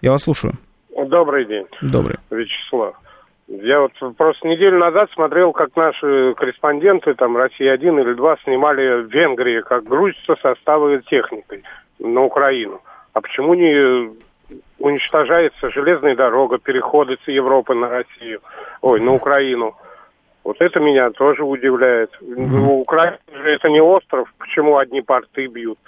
Я 0.00 0.12
вас 0.12 0.22
слушаю. 0.22 0.54
Добрый 0.96 1.44
день. 1.44 1.66
Добрый. 1.82 2.16
Вячеслав. 2.30 2.94
Я 3.48 3.80
вот 3.80 3.92
просто 4.16 4.46
неделю 4.46 4.78
назад 4.78 5.10
смотрел, 5.14 5.52
как 5.52 5.74
наши 5.74 6.34
корреспонденты, 6.36 7.14
там, 7.14 7.36
Россия-1 7.36 8.02
или 8.02 8.14
2, 8.14 8.36
снимали 8.44 9.02
в 9.02 9.10
Венгрии, 9.10 9.62
как 9.62 9.84
грузятся 9.84 10.36
составы 10.42 11.02
техникой 11.08 11.62
на 11.98 12.22
Украину. 12.22 12.80
А 13.18 13.20
почему 13.20 13.54
не 13.54 14.14
уничтожается 14.78 15.70
железная 15.70 16.14
дорога, 16.14 16.58
переходы 16.58 17.18
с 17.24 17.28
Европы 17.28 17.74
на 17.74 17.88
Россию, 17.88 18.40
ой, 18.80 19.00
на 19.00 19.12
Украину? 19.12 19.74
Вот 20.44 20.60
это 20.60 20.78
меня 20.78 21.10
тоже 21.10 21.42
удивляет. 21.42 22.16
Mm-hmm. 22.22 22.66
Украина 22.68 23.18
же 23.34 23.50
это 23.50 23.68
не 23.70 23.80
остров, 23.80 24.32
почему 24.38 24.78
одни 24.78 25.02
порты 25.02 25.48
бьют? 25.48 25.80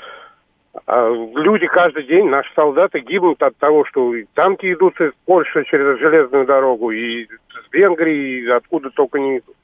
А 0.89 1.09
люди 1.09 1.69
каждый 1.69 2.03
день, 2.03 2.29
наши 2.29 2.53
солдаты 2.55 2.99
гибнут 2.99 3.41
от 3.45 3.57
того, 3.59 3.85
что 3.85 4.13
танки 4.35 4.73
идут 4.73 5.01
из 5.01 5.13
Польши 5.25 5.65
через 5.67 6.01
железную 6.01 6.47
дорогу, 6.47 6.91
и 6.91 7.27
с 7.27 7.73
Венгрии, 7.73 8.43
и 8.43 8.49
откуда 8.49 8.91
только 8.91 9.21
не 9.21 9.39
идут. 9.39 9.57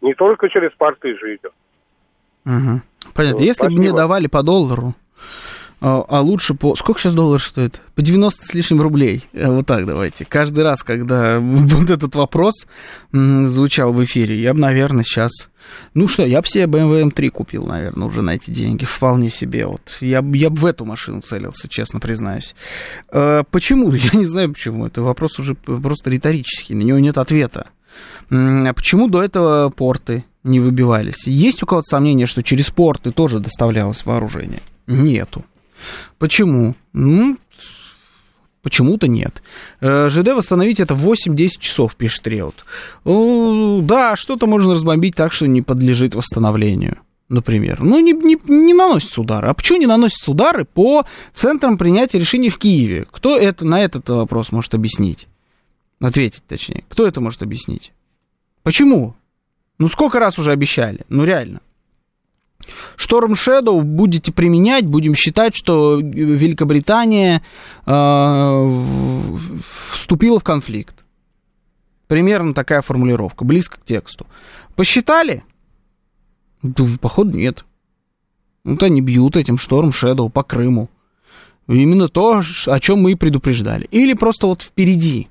Не 0.00 0.14
только 0.14 0.48
через 0.48 0.72
порты 0.72 1.14
же 1.18 1.34
идет. 1.34 1.52
Угу. 2.46 2.80
Понятно. 3.14 3.36
Вот, 3.36 3.44
Если 3.44 3.64
спасибо. 3.64 3.76
бы 3.76 3.82
мне 3.82 3.92
давали 3.92 4.28
по 4.28 4.42
доллару, 4.42 4.94
а, 5.84 6.04
а 6.08 6.20
лучше 6.20 6.54
по... 6.54 6.76
Сколько 6.76 7.00
сейчас 7.00 7.12
доллар 7.12 7.42
стоит? 7.42 7.80
По 7.96 8.02
90 8.02 8.46
с 8.46 8.54
лишним 8.54 8.80
рублей. 8.80 9.24
Э, 9.32 9.48
вот 9.50 9.66
так 9.66 9.84
давайте. 9.84 10.24
Каждый 10.24 10.62
раз, 10.62 10.84
когда 10.84 11.40
вот 11.40 11.90
этот 11.90 12.14
вопрос 12.14 12.66
звучал 13.10 13.92
в 13.92 14.02
эфире, 14.04 14.40
я 14.40 14.54
бы, 14.54 14.60
наверное, 14.60 15.02
сейчас... 15.02 15.48
Ну 15.94 16.06
что, 16.06 16.24
я 16.24 16.40
бы 16.40 16.46
себе 16.46 16.66
BMW 16.66 17.10
M3 17.10 17.30
купил, 17.30 17.66
наверное, 17.66 18.06
уже 18.06 18.22
на 18.22 18.36
эти 18.36 18.52
деньги. 18.52 18.84
Вполне 18.84 19.28
себе. 19.28 19.66
Вот. 19.66 19.96
Я, 20.00 20.24
я 20.34 20.50
бы 20.50 20.56
в 20.56 20.66
эту 20.66 20.84
машину 20.84 21.20
целился, 21.20 21.68
честно 21.68 21.98
признаюсь. 21.98 22.54
Э, 23.10 23.42
почему? 23.50 23.90
Я 23.92 24.16
не 24.16 24.26
знаю, 24.26 24.52
почему. 24.52 24.86
Это 24.86 25.02
вопрос 25.02 25.40
уже 25.40 25.56
просто 25.56 26.10
риторический. 26.10 26.76
На 26.76 26.82
него 26.82 27.00
нет 27.00 27.18
ответа. 27.18 27.66
А 28.30 28.72
почему 28.72 29.08
до 29.08 29.20
этого 29.20 29.68
порты 29.70 30.24
не 30.44 30.60
выбивались? 30.60 31.26
Есть 31.26 31.64
у 31.64 31.66
кого-то 31.66 31.86
сомнение, 31.86 32.28
что 32.28 32.44
через 32.44 32.70
порты 32.70 33.10
тоже 33.10 33.40
доставлялось 33.40 34.06
вооружение? 34.06 34.60
Нету. 34.86 35.44
Почему? 36.18 36.74
Ну, 36.92 37.36
Почему-то 38.62 39.08
нет. 39.08 39.42
Э, 39.80 40.08
ЖД 40.08 40.28
восстановить 40.28 40.78
это 40.78 40.94
8-10 40.94 41.58
часов, 41.58 41.96
пишет 41.96 42.26
Реут. 42.28 42.64
Да, 43.04 44.14
что-то 44.16 44.46
можно 44.46 44.74
разбомбить 44.74 45.16
так, 45.16 45.32
что 45.32 45.48
не 45.48 45.62
подлежит 45.62 46.14
восстановлению. 46.14 46.98
Например. 47.28 47.82
Ну, 47.82 47.98
не, 47.98 48.12
не, 48.12 48.36
не 48.46 48.74
наносятся 48.74 49.20
удары. 49.22 49.48
А 49.48 49.54
почему 49.54 49.78
не 49.78 49.86
наносятся 49.86 50.30
удары 50.30 50.64
по 50.64 51.06
центрам 51.34 51.78
принятия 51.78 52.18
решений 52.18 52.50
в 52.50 52.58
Киеве? 52.58 53.06
Кто 53.10 53.36
это, 53.36 53.64
на 53.64 53.82
этот 53.82 54.08
вопрос 54.10 54.52
может 54.52 54.74
объяснить? 54.74 55.26
Ответить, 55.98 56.42
точнее. 56.46 56.84
Кто 56.88 57.06
это 57.06 57.20
может 57.20 57.42
объяснить? 57.42 57.92
Почему? 58.62 59.16
Ну, 59.78 59.88
сколько 59.88 60.20
раз 60.20 60.38
уже 60.38 60.52
обещали? 60.52 61.00
Ну, 61.08 61.24
реально. 61.24 61.60
Шторм 62.96 63.34
Shadow 63.34 63.80
будете 63.80 64.32
применять, 64.32 64.86
будем 64.86 65.14
считать, 65.14 65.54
что 65.54 65.98
Великобритания 66.00 67.42
э, 67.86 69.60
вступила 69.92 70.40
в 70.40 70.44
конфликт. 70.44 71.04
Примерно 72.06 72.54
такая 72.54 72.82
формулировка, 72.82 73.44
близко 73.44 73.78
к 73.78 73.84
тексту. 73.84 74.26
Посчитали? 74.76 75.44
Походу, 77.00 77.36
нет. 77.36 77.64
Вот 78.64 78.82
они 78.82 79.00
бьют 79.00 79.36
этим 79.36 79.58
Шторм 79.58 79.90
Shadow 79.90 80.30
по 80.30 80.42
Крыму. 80.42 80.88
Именно 81.68 82.08
то, 82.08 82.42
о 82.66 82.80
чем 82.80 83.00
мы 83.00 83.12
и 83.12 83.16
предупреждали. 83.16 83.86
Или 83.90 84.14
просто 84.14 84.46
вот 84.46 84.62
впереди. 84.62 85.28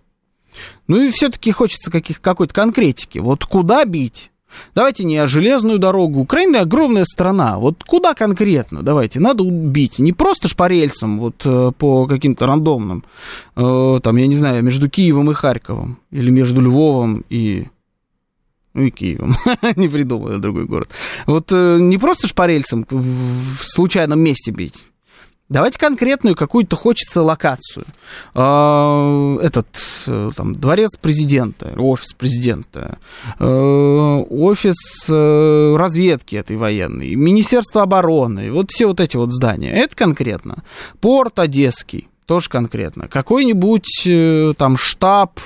Ну 0.87 1.01
и 1.01 1.11
все-таки 1.11 1.51
хочется 1.51 1.91
каких, 1.91 2.19
какой-то 2.21 2.53
конкретики. 2.53 3.19
Вот 3.19 3.45
куда 3.45 3.85
бить? 3.85 4.30
Давайте 4.75 5.03
не 5.03 5.17
о 5.17 5.27
железную 5.27 5.79
дорогу. 5.79 6.21
Украина 6.21 6.61
огромная 6.61 7.05
страна. 7.05 7.57
Вот 7.57 7.83
куда 7.83 8.13
конкретно? 8.13 8.81
Давайте, 8.81 9.19
надо 9.19 9.43
убить. 9.43 9.99
Не 9.99 10.13
просто 10.13 10.47
ж 10.47 10.55
по 10.55 10.67
рельсам, 10.67 11.19
вот 11.19 11.41
э, 11.45 11.71
по 11.77 12.07
каким-то 12.07 12.45
рандомным. 12.45 13.03
Э, 13.55 13.99
там, 14.01 14.17
я 14.17 14.27
не 14.27 14.35
знаю, 14.35 14.63
между 14.63 14.89
Киевом 14.89 15.31
и 15.31 15.33
Харьковом. 15.33 15.97
Или 16.11 16.29
между 16.29 16.61
Львовом 16.61 17.23
и 17.29 17.67
Ну 18.73 18.83
и 18.83 18.91
Киевом. 18.91 19.35
не 19.75 19.87
придумал 19.87 20.39
другой 20.39 20.65
город. 20.65 20.89
Вот 21.25 21.51
э, 21.51 21.77
не 21.79 21.97
просто 21.97 22.27
ж 22.27 22.33
по 22.33 22.47
рельсам 22.47 22.85
в 22.89 23.63
случайном 23.63 24.19
месте 24.19 24.51
бить. 24.51 24.85
Давайте 25.51 25.77
конкретную 25.77 26.33
какую-то 26.33 26.77
хочется 26.77 27.21
локацию. 27.21 27.85
А, 28.33 29.37
этот, 29.41 29.67
э, 30.07 30.31
там, 30.33 30.55
дворец 30.55 30.91
президента, 30.95 31.73
офис 31.77 32.13
президента, 32.13 32.99
э, 33.37 33.45
офис 33.45 35.09
э, 35.09 35.75
разведки 35.75 36.37
этой 36.37 36.55
военной, 36.55 37.15
Министерство 37.15 37.81
обороны, 37.81 38.49
вот 38.49 38.71
все 38.71 38.85
вот 38.85 39.01
эти 39.01 39.17
вот 39.17 39.33
здания. 39.33 39.71
Это 39.71 39.93
конкретно. 39.93 40.63
Порт 41.01 41.37
Одесский 41.37 42.07
тоже 42.27 42.47
конкретно. 42.47 43.09
Какой-нибудь 43.09 44.07
там 44.57 44.77
штаб 44.77 45.41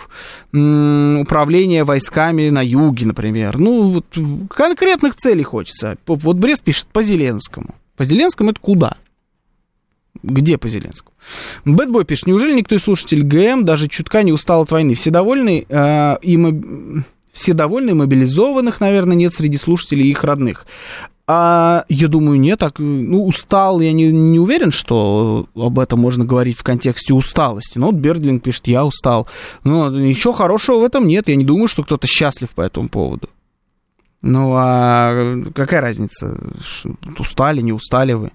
управления 0.51 1.83
войсками 1.83 2.49
на 2.49 2.61
юге, 2.61 3.07
например. 3.07 3.57
Ну, 3.57 3.89
вот 3.89 4.05
конкретных 4.51 5.15
целей 5.15 5.41
хочется. 5.41 5.97
Вот 6.05 6.37
Брест 6.37 6.61
пишет 6.61 6.85
по 6.93 7.01
Зеленскому. 7.01 7.73
По 7.97 8.03
Зеленскому 8.03 8.51
это 8.51 8.59
куда? 8.59 8.97
Где 10.25 10.57
по 10.57 10.67
Зеленскому? 10.67 11.13
Бэтбой 11.65 12.03
пишет, 12.03 12.27
неужели 12.27 12.53
никто 12.53 12.75
из 12.75 12.83
слушателей 12.83 13.23
ГМ 13.23 13.63
даже 13.63 13.87
чутка 13.87 14.23
не 14.23 14.31
устал 14.31 14.63
от 14.63 14.71
войны? 14.71 14.95
Все 14.95 15.11
довольны, 15.11 15.65
э, 15.69 16.17
и 16.21 16.37
моб... 16.37 16.55
все 17.31 17.53
довольны, 17.53 17.93
мобилизованных, 17.93 18.79
наверное, 18.79 19.15
нет 19.15 19.33
среди 19.33 19.57
слушателей 19.57 20.07
и 20.07 20.11
их 20.11 20.23
родных. 20.23 20.65
А 21.27 21.85
я 21.89 22.07
думаю, 22.07 22.39
нет, 22.39 22.59
так, 22.59 22.77
ну, 22.77 23.25
устал, 23.25 23.79
я 23.81 23.93
не, 23.93 24.11
не 24.11 24.39
уверен, 24.39 24.71
что 24.71 25.47
об 25.55 25.79
этом 25.79 25.99
можно 25.99 26.23
говорить 26.23 26.57
в 26.57 26.63
контексте 26.63 27.13
усталости. 27.13 27.77
Но 27.77 27.87
вот 27.87 27.95
Бердлинг 27.95 28.43
пишет, 28.43 28.67
я 28.67 28.85
устал. 28.85 29.27
Но 29.63 29.89
ничего 29.89 30.33
хорошего 30.33 30.79
в 30.79 30.83
этом 30.83 31.07
нет, 31.07 31.27
я 31.27 31.35
не 31.35 31.45
думаю, 31.45 31.67
что 31.67 31.83
кто-то 31.83 32.05
счастлив 32.05 32.49
по 32.51 32.61
этому 32.61 32.89
поводу. 32.89 33.29
Ну, 34.21 34.53
а 34.55 35.37
какая 35.53 35.81
разница, 35.81 36.37
устали, 37.17 37.61
не 37.61 37.73
устали 37.73 38.13
вы? 38.13 38.31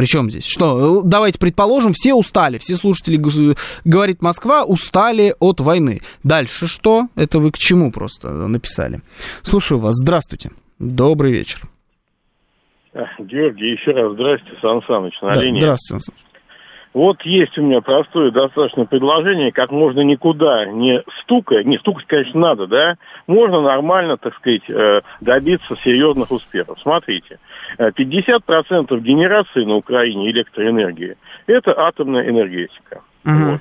Причем 0.00 0.30
здесь? 0.30 0.46
Что, 0.46 1.02
давайте 1.02 1.38
предположим, 1.38 1.92
все 1.92 2.14
устали, 2.14 2.56
все 2.56 2.76
слушатели, 2.76 3.20
говорит 3.84 4.22
Москва, 4.22 4.64
устали 4.64 5.34
от 5.40 5.60
войны. 5.60 6.00
Дальше 6.24 6.68
что? 6.68 7.08
Это 7.16 7.38
вы 7.38 7.52
к 7.52 7.58
чему 7.58 7.92
просто 7.92 8.30
написали? 8.48 9.02
Слушаю 9.42 9.78
вас, 9.78 9.96
здравствуйте, 9.96 10.52
добрый 10.78 11.32
вечер. 11.32 11.60
Георгий, 13.18 13.72
еще 13.72 13.90
раз 13.90 14.14
здрасте, 14.14 14.48
Сан 14.62 14.80
Саныч, 14.86 15.20
на 15.20 15.34
да, 15.34 15.42
линии. 15.42 15.60
Здравствуйте, 15.60 16.02
Сан 16.02 16.14
Саныч. 16.14 16.29
Вот 16.92 17.22
есть 17.22 17.56
у 17.56 17.62
меня 17.62 17.80
простое 17.80 18.32
достаточно 18.32 18.84
предложение, 18.84 19.52
как 19.52 19.70
можно 19.70 20.00
никуда 20.00 20.66
не 20.66 21.02
стукая, 21.22 21.62
не 21.62 21.78
стукать, 21.78 22.06
конечно, 22.06 22.40
надо, 22.40 22.66
да, 22.66 22.94
можно 23.28 23.60
нормально, 23.60 24.16
так 24.16 24.34
сказать, 24.34 24.68
э, 24.68 25.00
добиться 25.20 25.76
серьезных 25.84 26.32
успехов. 26.32 26.78
Смотрите, 26.82 27.38
50% 27.78 28.96
э, 28.96 29.00
генерации 29.00 29.64
на 29.64 29.76
Украине 29.76 30.30
электроэнергии– 30.30 31.16
это 31.46 31.78
атомная 31.78 32.28
энергетика. 32.28 33.02
Uh-huh. 33.24 33.52
Вот 33.52 33.60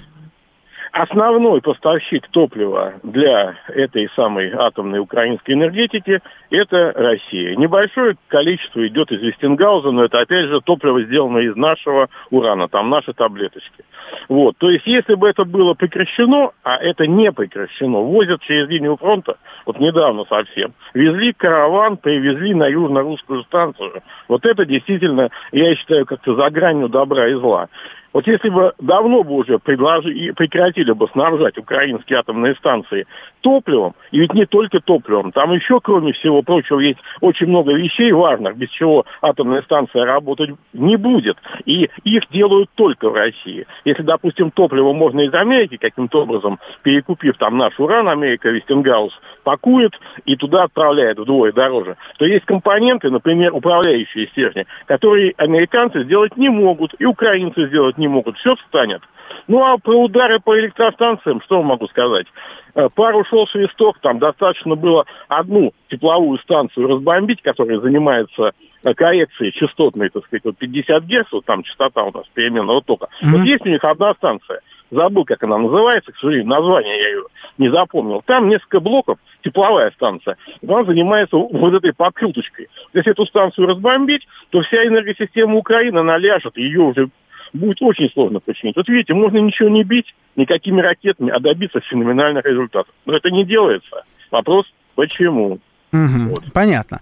основной 0.91 1.61
поставщик 1.61 2.27
топлива 2.29 2.93
для 3.03 3.55
этой 3.67 4.09
самой 4.15 4.51
атомной 4.51 4.99
украинской 4.99 5.51
энергетики– 5.51 6.19
это 6.49 6.91
Россия. 6.95 7.55
Небольшое 7.55 8.15
количество 8.27 8.85
идет 8.87 9.11
из 9.11 9.21
Вестингауза, 9.21 9.91
но 9.91 10.05
это, 10.05 10.19
опять 10.19 10.45
же, 10.45 10.61
топливо 10.61 11.03
сделано 11.03 11.39
из 11.39 11.55
нашего 11.55 12.09
урана, 12.31 12.67
там 12.67 12.89
наши 12.89 13.13
таблеточки. 13.13 13.83
Вот. 14.27 14.57
То 14.57 14.69
есть, 14.69 14.85
если 14.87 15.15
бы 15.15 15.29
это 15.29 15.45
было 15.45 15.73
прекращено, 15.73 16.51
а 16.63 16.75
это 16.75 17.07
не 17.07 17.31
прекращено, 17.31 17.99
возят 17.99 18.41
через 18.41 18.67
линию 18.69 18.97
фронта, 18.97 19.37
вот 19.65 19.79
недавно 19.79 20.25
совсем, 20.25 20.73
везли 20.93 21.33
караван, 21.33 21.97
привезли 21.97 22.53
на 22.53 22.67
южно-русскую 22.67 23.43
станцию. 23.43 24.01
Вот 24.27 24.45
это 24.45 24.65
действительно, 24.65 25.29
я 25.51 25.75
считаю, 25.75 26.05
как-то 26.05 26.35
за 26.35 26.49
гранью 26.49 26.89
добра 26.89 27.27
и 27.27 27.33
зла. 27.33 27.67
Вот 28.13 28.25
если 28.27 28.49
бы 28.49 28.73
давно 28.79 29.23
бы 29.23 29.35
уже 29.35 29.59
предложили, 29.59 30.31
прекратили 30.31 30.91
бы 30.91 31.07
снабжать 31.11 31.57
украинские 31.57 32.19
атомные 32.19 32.55
станции 32.55 33.05
топливом, 33.41 33.93
и 34.11 34.19
ведь 34.19 34.33
не 34.33 34.45
только 34.45 34.79
топливом, 34.79 35.31
там 35.31 35.53
еще, 35.53 35.79
кроме 35.79 36.13
всего 36.13 36.41
прочего, 36.41 36.79
есть 36.79 36.99
очень 37.21 37.47
много 37.47 37.73
вещей 37.73 38.11
важных, 38.11 38.57
без 38.57 38.69
чего 38.69 39.05
атомная 39.21 39.61
станция 39.61 40.05
работать 40.05 40.51
не 40.73 40.97
будет. 40.97 41.37
И 41.65 41.89
их 42.03 42.23
делают 42.31 42.69
только 42.75 43.09
в 43.09 43.13
России. 43.13 43.65
Если, 43.85 44.03
допустим, 44.03 44.51
топливо 44.51 44.93
можно 44.93 45.21
из 45.21 45.33
Америки 45.33 45.77
каким-то 45.77 46.23
образом, 46.23 46.59
перекупив 46.83 47.37
там 47.37 47.57
наш 47.57 47.79
уран, 47.79 48.09
Америка, 48.09 48.49
Вестингаус, 48.49 49.13
пакует 49.49 49.93
и 50.25 50.35
туда 50.35 50.65
отправляет 50.65 51.17
вдвое 51.17 51.51
дороже, 51.51 51.97
то 52.19 52.25
есть 52.25 52.45
компоненты, 52.45 53.09
например, 53.09 53.51
управляющие 53.55 54.27
стержни, 54.27 54.67
которые 54.85 55.33
американцы 55.37 56.03
сделать 56.03 56.37
не 56.37 56.49
могут, 56.49 56.93
и 56.99 57.05
украинцы 57.05 57.67
сделать 57.67 57.97
не 57.97 58.07
могут. 58.07 58.37
Все 58.37 58.55
встанет. 58.57 59.01
Ну, 59.47 59.63
а 59.63 59.79
про 59.79 60.03
удары 60.03 60.39
по 60.39 60.59
электростанциям, 60.59 61.41
что 61.41 61.63
могу 61.63 61.87
сказать? 61.87 62.27
Э, 62.75 62.89
пару 62.93 63.25
шел 63.25 63.47
свисток, 63.47 63.97
там 64.01 64.19
достаточно 64.19 64.75
было 64.75 65.05
одну 65.27 65.71
тепловую 65.89 66.37
станцию 66.39 66.87
разбомбить, 66.87 67.41
которая 67.41 67.79
занимается 67.79 68.51
э, 68.83 68.93
коррекцией 68.93 69.51
частотной, 69.51 70.09
так 70.09 70.25
сказать, 70.25 70.45
вот 70.45 70.57
50 70.57 71.03
Гц, 71.05 71.31
вот 71.31 71.45
там 71.45 71.63
частота 71.63 72.03
у 72.03 72.11
нас 72.11 72.25
переменного 72.35 72.83
тока. 72.83 73.07
Mm-hmm. 73.23 73.31
Вот 73.31 73.41
есть 73.41 73.65
у 73.65 73.69
них 73.69 73.83
одна 73.83 74.13
станция, 74.13 74.61
забыл, 74.91 75.25
как 75.25 75.43
она 75.43 75.57
называется, 75.57 76.11
к 76.11 76.17
сожалению, 76.17 76.47
название 76.47 77.01
я 77.01 77.09
ее 77.09 77.23
не 77.57 77.69
запомнил. 77.69 78.21
Там 78.25 78.49
несколько 78.49 78.79
блоков, 78.79 79.17
тепловая 79.43 79.91
станция, 79.91 80.37
она 80.67 80.83
занимается 80.83 81.37
вот 81.37 81.73
этой 81.73 81.93
подкруточкой. 81.93 82.67
Если 82.93 83.11
эту 83.11 83.25
станцию 83.25 83.67
разбомбить, 83.67 84.27
то 84.49 84.61
вся 84.61 84.85
энергосистема 84.85 85.55
Украины, 85.55 85.99
она 85.99 86.17
ляжет, 86.17 86.57
ее 86.57 86.81
уже 86.81 87.09
будет 87.53 87.81
очень 87.81 88.09
сложно 88.11 88.39
починить. 88.39 88.75
Вот 88.75 88.87
видите, 88.87 89.13
можно 89.13 89.37
ничего 89.37 89.69
не 89.69 89.83
бить 89.83 90.13
никакими 90.35 90.81
ракетами, 90.81 91.31
а 91.31 91.39
добиться 91.39 91.79
феноменальных 91.81 92.45
результатов. 92.45 92.93
Но 93.05 93.15
это 93.15 93.29
не 93.31 93.45
делается. 93.45 94.03
Вопрос, 94.31 94.65
почему? 94.95 95.59
Угу, 95.91 96.29
вот. 96.29 96.53
Понятно. 96.53 96.99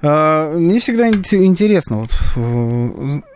А, 0.00 0.52
мне 0.52 0.78
всегда 0.78 1.08
интересно, 1.08 2.02
вот, 2.02 2.10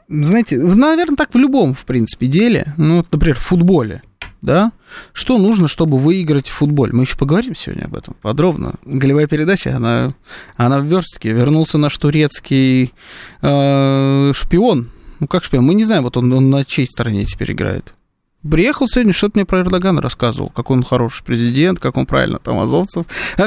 знаете, 0.08 0.58
наверное, 0.58 1.16
так 1.16 1.34
в 1.34 1.38
любом, 1.38 1.74
в 1.74 1.84
принципе, 1.84 2.26
деле, 2.26 2.74
ну, 2.76 2.98
вот, 2.98 3.12
например, 3.12 3.36
в 3.36 3.42
футболе, 3.42 4.02
да, 4.40 4.72
что 5.12 5.38
нужно, 5.38 5.68
чтобы 5.68 5.98
выиграть 5.98 6.48
в? 6.48 6.92
Мы 6.92 7.04
еще 7.04 7.16
поговорим 7.16 7.54
сегодня 7.54 7.84
об 7.84 7.94
этом 7.94 8.16
подробно. 8.20 8.74
Голевая 8.84 9.26
передача, 9.26 9.76
она, 9.76 10.10
она 10.56 10.80
в 10.80 10.84
верстке. 10.84 11.30
Вернулся 11.30 11.78
наш 11.78 11.96
турецкий 11.96 12.92
э, 13.40 14.32
шпион, 14.34 14.90
ну, 15.20 15.28
как 15.28 15.44
шпион? 15.44 15.64
Мы 15.64 15.74
не 15.74 15.84
знаем, 15.84 16.02
вот 16.02 16.16
он, 16.16 16.32
он 16.32 16.50
на 16.50 16.64
чьей 16.64 16.86
стороне 16.86 17.24
теперь 17.24 17.52
играет. 17.52 17.94
Приехал 18.48 18.88
сегодня, 18.88 19.12
что-то 19.12 19.38
мне 19.38 19.46
про 19.46 19.60
Эрдогана 19.60 20.02
рассказывал, 20.02 20.50
какой 20.50 20.76
он 20.76 20.82
хороший 20.82 21.24
президент, 21.24 21.78
как 21.78 21.96
он 21.96 22.06
правильно 22.06 22.38
там 22.38 22.58
азовцев. 22.58 23.06
А 23.36 23.46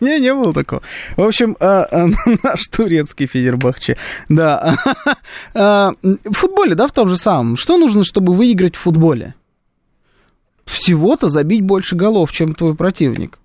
не, 0.00 0.20
не 0.20 0.32
было 0.32 0.52
такого. 0.52 0.82
В 1.16 1.22
общем, 1.22 1.56
а, 1.60 1.86
а, 1.90 2.06
наш 2.42 2.68
турецкий 2.68 3.26
Федербахче. 3.26 3.96
Да. 4.28 4.76
А, 5.54 5.92
в 6.02 6.32
футболе, 6.32 6.74
да, 6.74 6.86
в 6.86 6.92
том 6.92 7.08
же 7.08 7.16
самом. 7.16 7.56
Что 7.56 7.76
нужно, 7.78 8.04
чтобы 8.04 8.34
выиграть 8.34 8.76
в 8.76 8.80
футболе? 8.80 9.34
Всего-то 10.64 11.28
забить 11.28 11.62
больше 11.62 11.96
голов, 11.96 12.30
чем 12.32 12.52
твой 12.52 12.74
противник. 12.74 13.38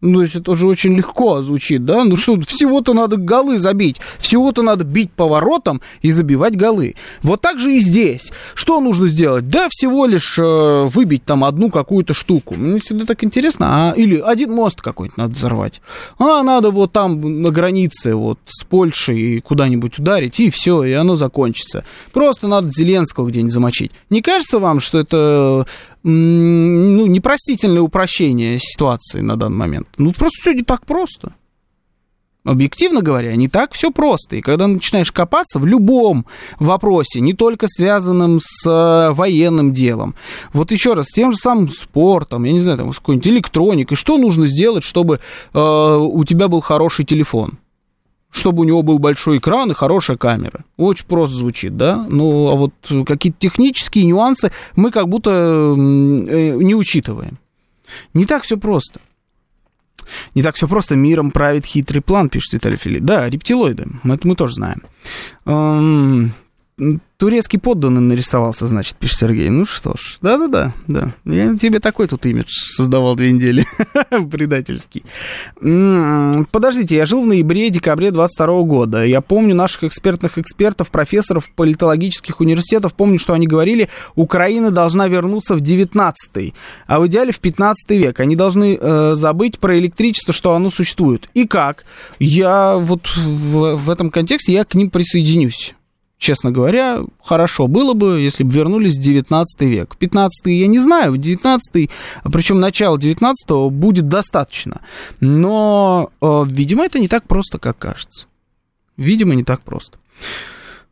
Ну, 0.00 0.18
то 0.18 0.22
есть 0.22 0.36
это 0.36 0.52
уже 0.52 0.68
очень 0.68 0.96
легко 0.96 1.42
звучит, 1.42 1.84
да? 1.84 2.04
Ну 2.04 2.16
что, 2.16 2.40
всего-то 2.42 2.94
надо 2.94 3.16
голы 3.16 3.58
забить, 3.58 3.96
всего-то 4.18 4.62
надо 4.62 4.84
бить 4.84 5.10
поворотом 5.10 5.80
и 6.02 6.12
забивать 6.12 6.56
голы. 6.56 6.94
Вот 7.22 7.40
так 7.40 7.58
же 7.58 7.74
и 7.74 7.80
здесь. 7.80 8.30
Что 8.54 8.80
нужно 8.80 9.06
сделать? 9.06 9.48
Да, 9.48 9.66
всего 9.68 10.06
лишь 10.06 10.38
э, 10.38 10.84
выбить 10.84 11.24
там 11.24 11.42
одну 11.42 11.68
какую-то 11.70 12.14
штуку. 12.14 12.54
Мне 12.54 12.78
всегда 12.78 13.06
так 13.06 13.24
интересно. 13.24 13.90
А, 13.90 13.92
или 13.92 14.20
один 14.20 14.52
мост 14.52 14.80
какой-то 14.80 15.14
надо 15.16 15.34
взорвать. 15.34 15.80
А, 16.18 16.44
надо 16.44 16.70
вот 16.70 16.92
там 16.92 17.42
на 17.42 17.50
границе 17.50 18.14
вот 18.14 18.38
с 18.46 18.62
Польшей 18.62 19.40
куда-нибудь 19.40 19.98
ударить, 19.98 20.38
и 20.38 20.50
все, 20.50 20.84
и 20.84 20.92
оно 20.92 21.16
закончится. 21.16 21.84
Просто 22.12 22.46
надо 22.46 22.68
Зеленского 22.68 23.28
где-нибудь 23.28 23.52
замочить. 23.52 23.90
Не 24.10 24.22
кажется 24.22 24.60
вам, 24.60 24.78
что 24.78 25.00
это 25.00 25.66
ну, 26.02 27.06
непростительное 27.06 27.82
упрощение 27.82 28.58
ситуации 28.58 29.20
на 29.20 29.36
данный 29.36 29.56
момент. 29.56 29.88
Ну, 29.98 30.12
просто 30.12 30.40
все 30.40 30.52
не 30.52 30.62
так 30.62 30.86
просто. 30.86 31.34
Объективно 32.44 33.02
говоря, 33.02 33.36
не 33.36 33.48
так 33.48 33.72
все 33.74 33.90
просто. 33.90 34.36
И 34.36 34.40
когда 34.40 34.66
начинаешь 34.66 35.12
копаться 35.12 35.58
в 35.58 35.66
любом 35.66 36.24
вопросе, 36.58 37.20
не 37.20 37.34
только 37.34 37.66
связанном 37.68 38.38
с 38.40 38.66
э, 38.66 39.12
военным 39.12 39.74
делом, 39.74 40.14
вот 40.54 40.72
еще 40.72 40.94
раз, 40.94 41.06
с 41.06 41.12
тем 41.12 41.32
же 41.32 41.38
самым 41.38 41.68
спортом, 41.68 42.44
я 42.44 42.52
не 42.52 42.60
знаю, 42.60 42.78
там, 42.78 42.92
с 42.94 42.98
какой-нибудь 42.98 43.26
электроникой, 43.26 43.96
что 43.98 44.16
нужно 44.16 44.46
сделать, 44.46 44.82
чтобы 44.82 45.20
э, 45.52 45.58
у 45.58 46.24
тебя 46.24 46.48
был 46.48 46.60
хороший 46.60 47.04
телефон? 47.04 47.58
Чтобы 48.30 48.60
у 48.60 48.64
него 48.64 48.82
был 48.82 48.98
большой 48.98 49.38
экран 49.38 49.70
и 49.70 49.74
хорошая 49.74 50.16
камера. 50.16 50.64
Очень 50.76 51.06
просто 51.06 51.36
звучит, 51.36 51.76
да? 51.76 52.06
Ну, 52.08 52.48
а 52.48 52.54
вот 52.54 52.72
какие-то 53.06 53.38
технические 53.38 54.04
нюансы 54.04 54.52
мы 54.76 54.90
как 54.90 55.08
будто 55.08 55.30
э, 55.30 55.74
не 55.74 56.74
учитываем. 56.74 57.38
Не 58.14 58.26
так 58.26 58.44
все 58.44 58.58
просто. 58.58 59.00
Не 60.34 60.42
так 60.42 60.56
все 60.56 60.68
просто. 60.68 60.96
Миром 60.96 61.30
правит 61.30 61.64
хитрый 61.66 62.02
план, 62.02 62.28
пишет 62.28 62.54
Виталий 62.54 62.76
Филипп. 62.76 63.02
Да, 63.02 63.28
рептилоиды. 63.28 63.86
Это 64.04 64.28
мы 64.28 64.36
тоже 64.36 64.54
знаем. 64.54 64.82
Турецкий 67.16 67.58
подданный 67.58 68.00
нарисовался, 68.00 68.68
значит, 68.68 68.94
пишет 68.94 69.18
Сергей. 69.18 69.48
Ну 69.50 69.66
что 69.66 69.94
ж, 69.96 70.18
да-да-да, 70.22 70.72
да. 70.86 71.14
Я 71.24 71.56
тебе 71.56 71.80
такой 71.80 72.06
тут 72.06 72.24
имидж 72.26 72.52
создавал 72.76 73.16
две 73.16 73.32
недели. 73.32 73.66
Предательский. 74.30 75.02
Подождите, 76.52 76.94
я 76.94 77.06
жил 77.06 77.22
в 77.22 77.26
ноябре-декабре 77.26 78.12
22 78.12 78.62
года. 78.62 79.04
Я 79.04 79.20
помню 79.20 79.56
наших 79.56 79.84
экспертных 79.84 80.38
экспертов, 80.38 80.90
профессоров 80.90 81.50
политологических 81.56 82.40
университетов. 82.40 82.94
Помню, 82.94 83.18
что 83.18 83.32
они 83.32 83.48
говорили, 83.48 83.88
Украина 84.14 84.70
должна 84.70 85.08
вернуться 85.08 85.56
в 85.56 85.60
19 85.60 86.54
а 86.86 87.00
в 87.00 87.06
идеале 87.08 87.32
в 87.32 87.40
15 87.40 87.90
век. 87.90 88.20
Они 88.20 88.36
должны 88.36 88.78
э, 88.80 89.14
забыть 89.14 89.58
про 89.58 89.76
электричество, 89.78 90.32
что 90.32 90.54
оно 90.54 90.70
существует. 90.70 91.28
И 91.34 91.46
как? 91.46 91.84
Я 92.20 92.76
вот 92.76 93.08
в, 93.16 93.76
в 93.76 93.90
этом 93.90 94.10
контексте, 94.10 94.52
я 94.52 94.64
к 94.64 94.74
ним 94.74 94.90
присоединюсь 94.90 95.74
честно 96.18 96.50
говоря, 96.50 97.02
хорошо 97.22 97.68
было 97.68 97.94
бы, 97.94 98.20
если 98.20 98.44
бы 98.44 98.50
вернулись 98.52 98.96
в 98.96 99.02
19 99.02 99.60
век. 99.62 99.96
15 99.96 100.46
я 100.46 100.66
не 100.66 100.78
знаю, 100.78 101.16
19 101.16 101.90
причем 102.24 102.60
начало 102.60 102.98
19 102.98 103.72
будет 103.72 104.08
достаточно. 104.08 104.80
Но, 105.20 106.10
э, 106.20 106.44
видимо, 106.46 106.84
это 106.84 106.98
не 106.98 107.08
так 107.08 107.24
просто, 107.24 107.58
как 107.58 107.78
кажется. 107.78 108.26
Видимо, 108.96 109.34
не 109.34 109.44
так 109.44 109.62
просто. 109.62 109.98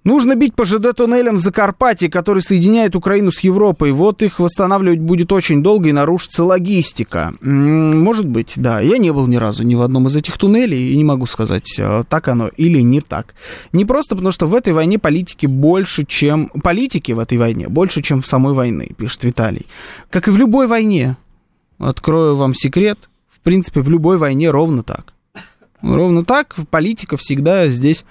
Нужно 0.06 0.36
бить 0.36 0.54
по 0.54 0.64
ЖД-туннелям 0.64 1.34
в 1.34 1.40
Закарпатье, 1.40 2.08
который 2.08 2.40
соединяет 2.40 2.94
Украину 2.94 3.32
с 3.32 3.40
Европой. 3.40 3.90
Вот 3.90 4.22
их 4.22 4.38
восстанавливать 4.38 5.00
будет 5.00 5.32
очень 5.32 5.64
долго 5.64 5.88
и 5.88 5.92
нарушится 5.92 6.44
логистика. 6.44 7.34
Может 7.40 8.24
быть, 8.24 8.52
да. 8.54 8.78
Я 8.78 8.98
не 8.98 9.12
был 9.12 9.26
ни 9.26 9.34
разу 9.34 9.64
ни 9.64 9.74
в 9.74 9.82
одном 9.82 10.06
из 10.06 10.14
этих 10.14 10.38
туннелей 10.38 10.92
и 10.92 10.96
не 10.96 11.02
могу 11.02 11.26
сказать, 11.26 11.76
э, 11.80 12.04
так 12.08 12.28
оно 12.28 12.46
или 12.56 12.80
не 12.82 13.00
так. 13.00 13.34
Не 13.72 13.84
просто 13.84 14.14
потому, 14.14 14.30
что 14.30 14.46
в 14.46 14.54
этой 14.54 14.72
войне 14.72 15.00
политики 15.00 15.46
больше, 15.46 16.04
чем... 16.04 16.50
Политики 16.62 17.10
в 17.10 17.18
этой 17.18 17.36
войне 17.36 17.68
больше, 17.68 18.00
чем 18.00 18.22
в 18.22 18.28
самой 18.28 18.52
войне, 18.54 18.90
пишет 18.96 19.24
Виталий. 19.24 19.66
Как 20.10 20.28
и 20.28 20.30
в 20.30 20.36
любой 20.36 20.68
войне. 20.68 21.16
Открою 21.80 22.36
вам 22.36 22.54
секрет. 22.54 23.10
В 23.28 23.40
принципе, 23.40 23.80
в 23.80 23.90
любой 23.90 24.18
войне 24.18 24.50
ровно 24.50 24.84
так. 24.84 25.15
Ровно 25.82 26.24
так, 26.24 26.56
политика 26.70 27.16
всегда 27.16 27.66
здесь 27.68 28.04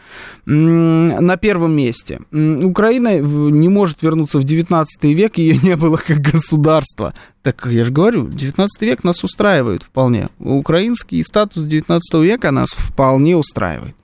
на 0.45 1.37
первом 1.37 1.75
месте. 1.75 2.21
Украина 2.31 3.19
не 3.19 3.69
может 3.69 4.01
вернуться 4.01 4.39
в 4.39 4.43
19 4.43 5.03
век, 5.03 5.37
ее 5.37 5.57
не 5.57 5.75
было 5.75 5.97
как 5.97 6.19
государства. 6.19 7.13
Так 7.41 7.67
я 7.69 7.85
же 7.85 7.91
говорю, 7.91 8.27
19 8.27 8.81
век 8.81 9.03
нас 9.03 9.23
устраивает 9.23 9.83
вполне. 9.83 10.29
Украинский 10.39 11.23
статус 11.23 11.65
19 11.65 12.13
века 12.15 12.51
нас 12.51 12.69
вполне 12.69 13.35
устраивает. 13.35 13.95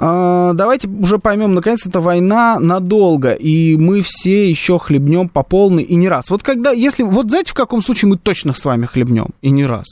А, 0.00 0.52
давайте 0.52 0.86
уже 0.86 1.18
поймем, 1.18 1.54
наконец, 1.54 1.84
это 1.84 2.00
война 2.00 2.60
надолго, 2.60 3.32
и 3.32 3.76
мы 3.76 4.00
все 4.02 4.48
еще 4.48 4.78
хлебнем 4.78 5.28
по 5.28 5.42
полной 5.42 5.82
и 5.82 5.96
не 5.96 6.08
раз. 6.08 6.30
Вот 6.30 6.44
когда, 6.44 6.70
если, 6.70 7.02
вот 7.02 7.30
знаете, 7.30 7.50
в 7.50 7.54
каком 7.54 7.82
случае 7.82 8.10
мы 8.10 8.16
точно 8.16 8.54
с 8.54 8.64
вами 8.64 8.86
хлебнем 8.86 9.30
и 9.42 9.50
не 9.50 9.66
раз? 9.66 9.86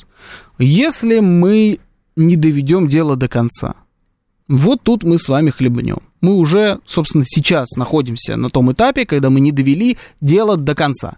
Если 0.59 1.19
мы 1.19 1.81
не 2.17 2.37
доведем 2.37 2.89
дело 2.89 3.17
до 3.17 3.29
конца. 3.29 3.75
Вот 4.49 4.83
тут 4.83 5.03
мы 5.03 5.19
с 5.19 5.29
вами 5.29 5.51
хлебнем. 5.51 5.99
Мы 6.21 6.35
уже, 6.35 6.81
собственно, 6.87 7.25
сейчас 7.27 7.71
находимся 7.77 8.37
на 8.37 8.49
том 8.49 8.73
этапе, 8.73 9.05
когда 9.05 9.29
мы 9.29 9.41
не 9.41 9.53
довели 9.53 9.99
дело 10.21 10.57
до 10.57 10.75
конца. 10.75 11.17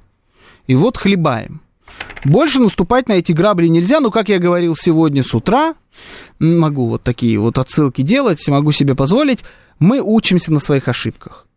И 0.66 0.74
вот 0.74 0.96
хлебаем. 0.96 1.60
Больше 2.24 2.60
наступать 2.60 3.08
на 3.08 3.14
эти 3.14 3.32
грабли 3.32 3.66
нельзя, 3.66 4.00
но, 4.00 4.10
как 4.10 4.28
я 4.28 4.38
говорил 4.38 4.76
сегодня 4.76 5.22
с 5.22 5.34
утра, 5.34 5.74
могу 6.38 6.88
вот 6.88 7.02
такие 7.02 7.38
вот 7.38 7.58
отсылки 7.58 8.02
делать, 8.02 8.46
могу 8.48 8.72
себе 8.72 8.94
позволить, 8.94 9.44
мы 9.78 10.00
учимся 10.00 10.52
на 10.52 10.60
своих 10.60 10.88
ошибках. 10.88 11.47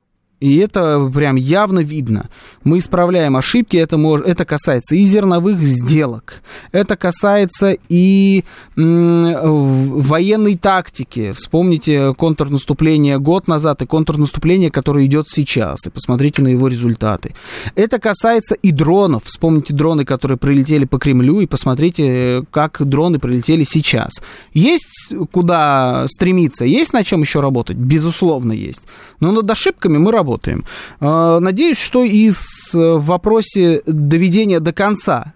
И 0.41 0.57
это 0.57 1.09
прям 1.13 1.35
явно 1.35 1.81
видно. 1.81 2.29
Мы 2.63 2.79
исправляем 2.79 3.37
ошибки, 3.37 3.77
это, 3.77 3.97
мож, 3.97 4.21
это 4.21 4.43
касается 4.43 4.95
и 4.95 5.05
зерновых 5.05 5.61
сделок, 5.61 6.41
это 6.71 6.95
касается 6.95 7.77
и 7.89 8.43
военной 8.75 10.57
тактики. 10.57 11.31
Вспомните 11.33 12.15
контрнаступление 12.15 13.19
год 13.19 13.47
назад 13.47 13.83
и 13.83 13.85
контрнаступление, 13.85 14.71
которое 14.71 15.05
идет 15.05 15.27
сейчас, 15.29 15.85
и 15.85 15.91
посмотрите 15.91 16.41
на 16.41 16.47
его 16.47 16.67
результаты. 16.67 17.35
Это 17.75 17.99
касается 17.99 18.55
и 18.55 18.71
дронов. 18.71 19.25
Вспомните 19.25 19.75
дроны, 19.75 20.05
которые 20.05 20.39
прилетели 20.39 20.85
по 20.85 20.97
Кремлю, 20.97 21.41
и 21.41 21.45
посмотрите, 21.45 22.43
как 22.49 22.81
дроны 22.83 23.19
прилетели 23.19 23.63
сейчас. 23.63 24.13
Есть 24.53 25.13
куда 25.31 26.07
стремиться, 26.07 26.65
есть 26.65 26.93
на 26.93 27.03
чем 27.03 27.21
еще 27.21 27.41
работать? 27.41 27.77
Безусловно, 27.77 28.53
есть. 28.53 28.81
Но 29.19 29.31
над 29.31 29.49
ошибками 29.51 29.99
мы 29.99 30.11
работаем 30.11 30.30
работаем. 30.31 30.65
А, 30.99 31.39
надеюсь, 31.39 31.77
что 31.77 32.03
и 32.03 32.29
э, 32.29 32.33
в 32.73 33.05
вопросе 33.05 33.81
доведения 33.85 34.59
до 34.59 34.73
конца 34.73 35.33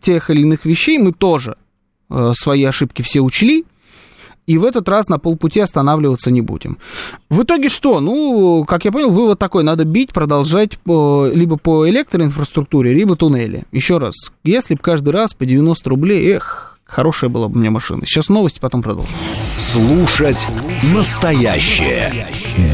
тех 0.00 0.30
или 0.30 0.42
иных 0.42 0.64
вещей 0.64 0.98
мы 0.98 1.12
тоже 1.12 1.56
э, 2.10 2.32
свои 2.34 2.64
ошибки 2.64 3.02
все 3.02 3.20
учли, 3.20 3.64
и 4.46 4.58
в 4.58 4.64
этот 4.64 4.88
раз 4.88 5.08
на 5.08 5.18
полпути 5.18 5.60
останавливаться 5.60 6.30
не 6.32 6.40
будем. 6.40 6.78
В 7.30 7.42
итоге 7.42 7.68
что? 7.68 8.00
Ну, 8.00 8.64
как 8.64 8.84
я 8.84 8.90
понял, 8.90 9.10
вывод 9.10 9.38
такой, 9.38 9.62
надо 9.62 9.84
бить, 9.84 10.12
продолжать 10.12 10.78
по, 10.78 11.28
либо 11.32 11.56
по 11.56 11.88
электроинфраструктуре, 11.88 12.92
либо 12.92 13.14
туннели. 13.14 13.62
Еще 13.70 13.98
раз, 13.98 14.14
если 14.42 14.74
бы 14.74 14.80
каждый 14.80 15.10
раз 15.10 15.34
по 15.34 15.46
90 15.46 15.88
рублей, 15.88 16.32
эх, 16.32 16.71
Хорошая 16.92 17.30
была 17.30 17.48
бы 17.48 17.58
меня 17.58 17.70
машина. 17.70 18.02
Сейчас 18.04 18.28
новости, 18.28 18.60
потом 18.60 18.82
продолжим. 18.82 19.14
Слушать 19.56 20.46
настоящее. 20.94 22.12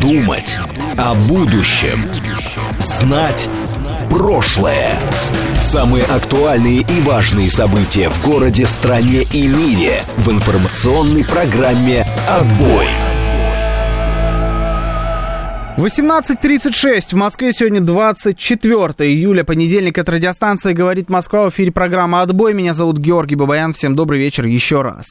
Думать 0.01 0.59
о 0.97 1.15
будущем. 1.15 2.01
Знать 2.81 3.49
прошлое. 4.11 4.99
Самые 5.61 6.03
актуальные 6.03 6.81
и 6.81 7.01
важные 7.03 7.49
события 7.49 8.09
в 8.09 8.21
городе, 8.25 8.67
стране 8.67 9.23
и 9.23 9.47
мире 9.47 10.03
в 10.17 10.33
информационной 10.33 11.25
программе 11.25 12.05
«Отбой». 12.29 13.08
18.36 15.79 17.13
в 17.13 17.13
Москве 17.13 17.53
сегодня 17.53 17.81
24 17.81 19.13
июля, 19.13 19.45
понедельник. 19.45 19.97
Это 19.97 20.11
радиостанция 20.11 20.75
«Говорит 20.75 21.09
Москва». 21.09 21.45
В 21.45 21.51
эфире 21.51 21.71
программа 21.71 22.23
«Отбой». 22.23 22.53
Меня 22.53 22.75
зовут 22.75 22.99
Георгий 22.99 23.37
Бабаян. 23.37 23.73
Всем 23.75 23.95
добрый 23.95 24.19
вечер 24.19 24.45
еще 24.47 24.83
раз. 24.83 25.07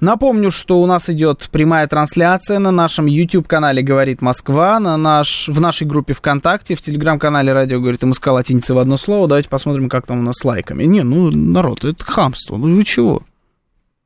Напомню, 0.00 0.50
что 0.52 0.80
у 0.80 0.86
нас 0.86 1.10
идет 1.10 1.50
прямая 1.52 1.86
трансляция 1.86 2.58
на 2.58 2.70
нашем 2.70 3.04
YouTube-канале 3.04 3.82
«Говорит 3.82 4.22
Москва», 4.22 4.80
на 4.80 4.96
наш, 4.96 5.48
в 5.48 5.60
нашей 5.60 5.86
группе 5.86 6.14
ВКонтакте, 6.14 6.76
в 6.76 6.80
телеграм-канале 6.80 7.52
«Радио 7.52 7.78
говорит 7.78 8.02
МСК» 8.02 8.28
латиница 8.28 8.74
в 8.74 8.78
одно 8.78 8.96
слово. 8.96 9.28
Давайте 9.28 9.50
посмотрим, 9.50 9.90
как 9.90 10.06
там 10.06 10.20
у 10.20 10.22
нас 10.22 10.36
с 10.36 10.44
лайками. 10.46 10.84
Не, 10.84 11.02
ну, 11.02 11.30
народ, 11.30 11.84
это 11.84 12.02
хамство. 12.02 12.56
Ну, 12.56 12.74
вы 12.74 12.84
чего? 12.84 13.22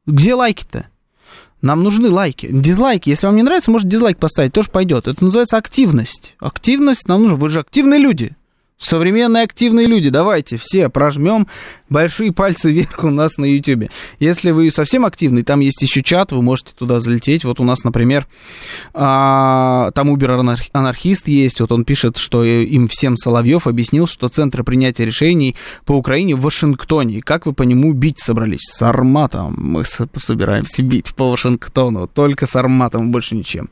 Где 0.06 0.34
лайки-то? 0.34 0.88
Нам 1.64 1.82
нужны 1.82 2.10
лайки. 2.10 2.46
Дизлайки, 2.52 3.08
если 3.08 3.26
вам 3.26 3.36
не 3.36 3.42
нравится, 3.42 3.70
можете 3.70 3.90
дизлайк 3.90 4.18
поставить, 4.18 4.52
тоже 4.52 4.68
пойдет. 4.68 5.08
Это 5.08 5.24
называется 5.24 5.56
активность. 5.56 6.34
Активность 6.38 7.08
нам 7.08 7.22
нужна. 7.22 7.38
Вы 7.38 7.48
же 7.48 7.60
активные 7.60 7.98
люди. 7.98 8.32
Современные 8.76 9.44
активные 9.44 9.86
люди, 9.86 10.10
давайте 10.10 10.58
все 10.58 10.90
прожмем 10.90 11.46
большие 11.94 12.32
пальцы 12.32 12.72
вверх 12.72 13.04
у 13.04 13.10
нас 13.10 13.38
на 13.38 13.44
YouTube. 13.44 13.88
Если 14.18 14.50
вы 14.50 14.70
совсем 14.72 15.06
активный, 15.06 15.44
там 15.44 15.60
есть 15.60 15.80
еще 15.80 16.02
чат, 16.02 16.32
вы 16.32 16.42
можете 16.42 16.72
туда 16.76 16.98
залететь. 16.98 17.44
Вот 17.44 17.60
у 17.60 17.64
нас, 17.64 17.84
например, 17.84 18.26
а, 18.92 19.92
там 19.92 20.10
Убер-анархист 20.10 21.28
есть, 21.28 21.60
вот 21.60 21.70
он 21.70 21.84
пишет, 21.84 22.16
что 22.16 22.42
им 22.42 22.88
всем 22.88 23.16
Соловьев 23.16 23.68
объяснил, 23.68 24.08
что 24.08 24.28
центры 24.28 24.64
принятия 24.64 25.06
решений 25.06 25.54
по 25.86 25.92
Украине 25.92 26.34
в 26.34 26.40
Вашингтоне. 26.40 27.22
Как 27.22 27.46
вы 27.46 27.52
по 27.52 27.62
нему 27.62 27.92
бить 27.92 28.18
собрались? 28.18 28.62
С 28.62 28.82
арматом 28.82 29.54
мы 29.56 29.84
собираемся 29.84 30.82
бить 30.82 31.14
по 31.14 31.30
Вашингтону, 31.30 32.08
только 32.08 32.46
с 32.46 32.56
арматом, 32.56 33.12
больше 33.12 33.36
ничем. 33.36 33.70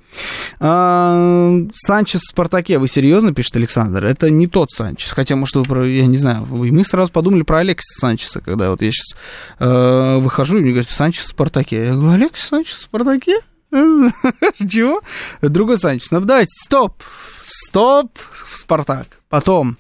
А, 0.61 1.59
Санчес 1.75 2.21
в 2.21 2.31
Спартаке, 2.31 2.79
вы 2.79 2.87
серьезно, 2.87 3.35
пишет 3.35 3.57
Александр? 3.57 4.05
Это 4.05 4.31
не 4.31 4.47
тот 4.47 4.71
Санчес, 4.71 5.11
хотя, 5.11 5.35
может, 5.35 5.57
вы, 5.57 5.89
я 5.89 6.07
не 6.07 6.19
знаю, 6.19 6.47
мы 6.49 6.85
сразу 6.85 7.11
подумали 7.11 7.43
про 7.43 7.59
Алекса 7.59 8.12
Санчеса, 8.13 8.41
когда 8.41 8.71
вот 8.71 8.83
я 8.83 8.91
сейчас 8.91 9.17
э, 9.59 10.19
выхожу, 10.19 10.59
и 10.59 10.61
мне 10.61 10.71
говорят, 10.71 10.91
Санчес 10.91 11.25
в 11.25 11.29
Спартаке. 11.29 11.87
Я 11.87 11.93
говорю, 11.93 12.11
Олег 12.13 12.37
Санчес 12.37 12.75
в 12.75 12.83
Спартаке? 12.83 13.41
Чего? 13.71 15.01
Другой 15.41 15.79
Санчес. 15.79 16.11
Ну, 16.11 16.21
давайте, 16.21 16.51
стоп, 16.63 17.03
стоп, 17.45 18.19
Спартак. 18.57 19.07
Потом. 19.31 19.79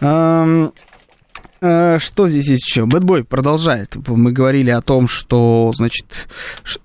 Эм, 0.00 0.72
э, 1.62 1.98
что 1.98 2.28
здесь 2.28 2.48
есть 2.48 2.66
еще? 2.66 2.84
Бэтбой 2.84 3.24
продолжает. 3.24 3.96
Мы 4.06 4.32
говорили 4.32 4.70
о 4.70 4.82
том, 4.82 5.08
что, 5.08 5.72
значит, 5.74 6.28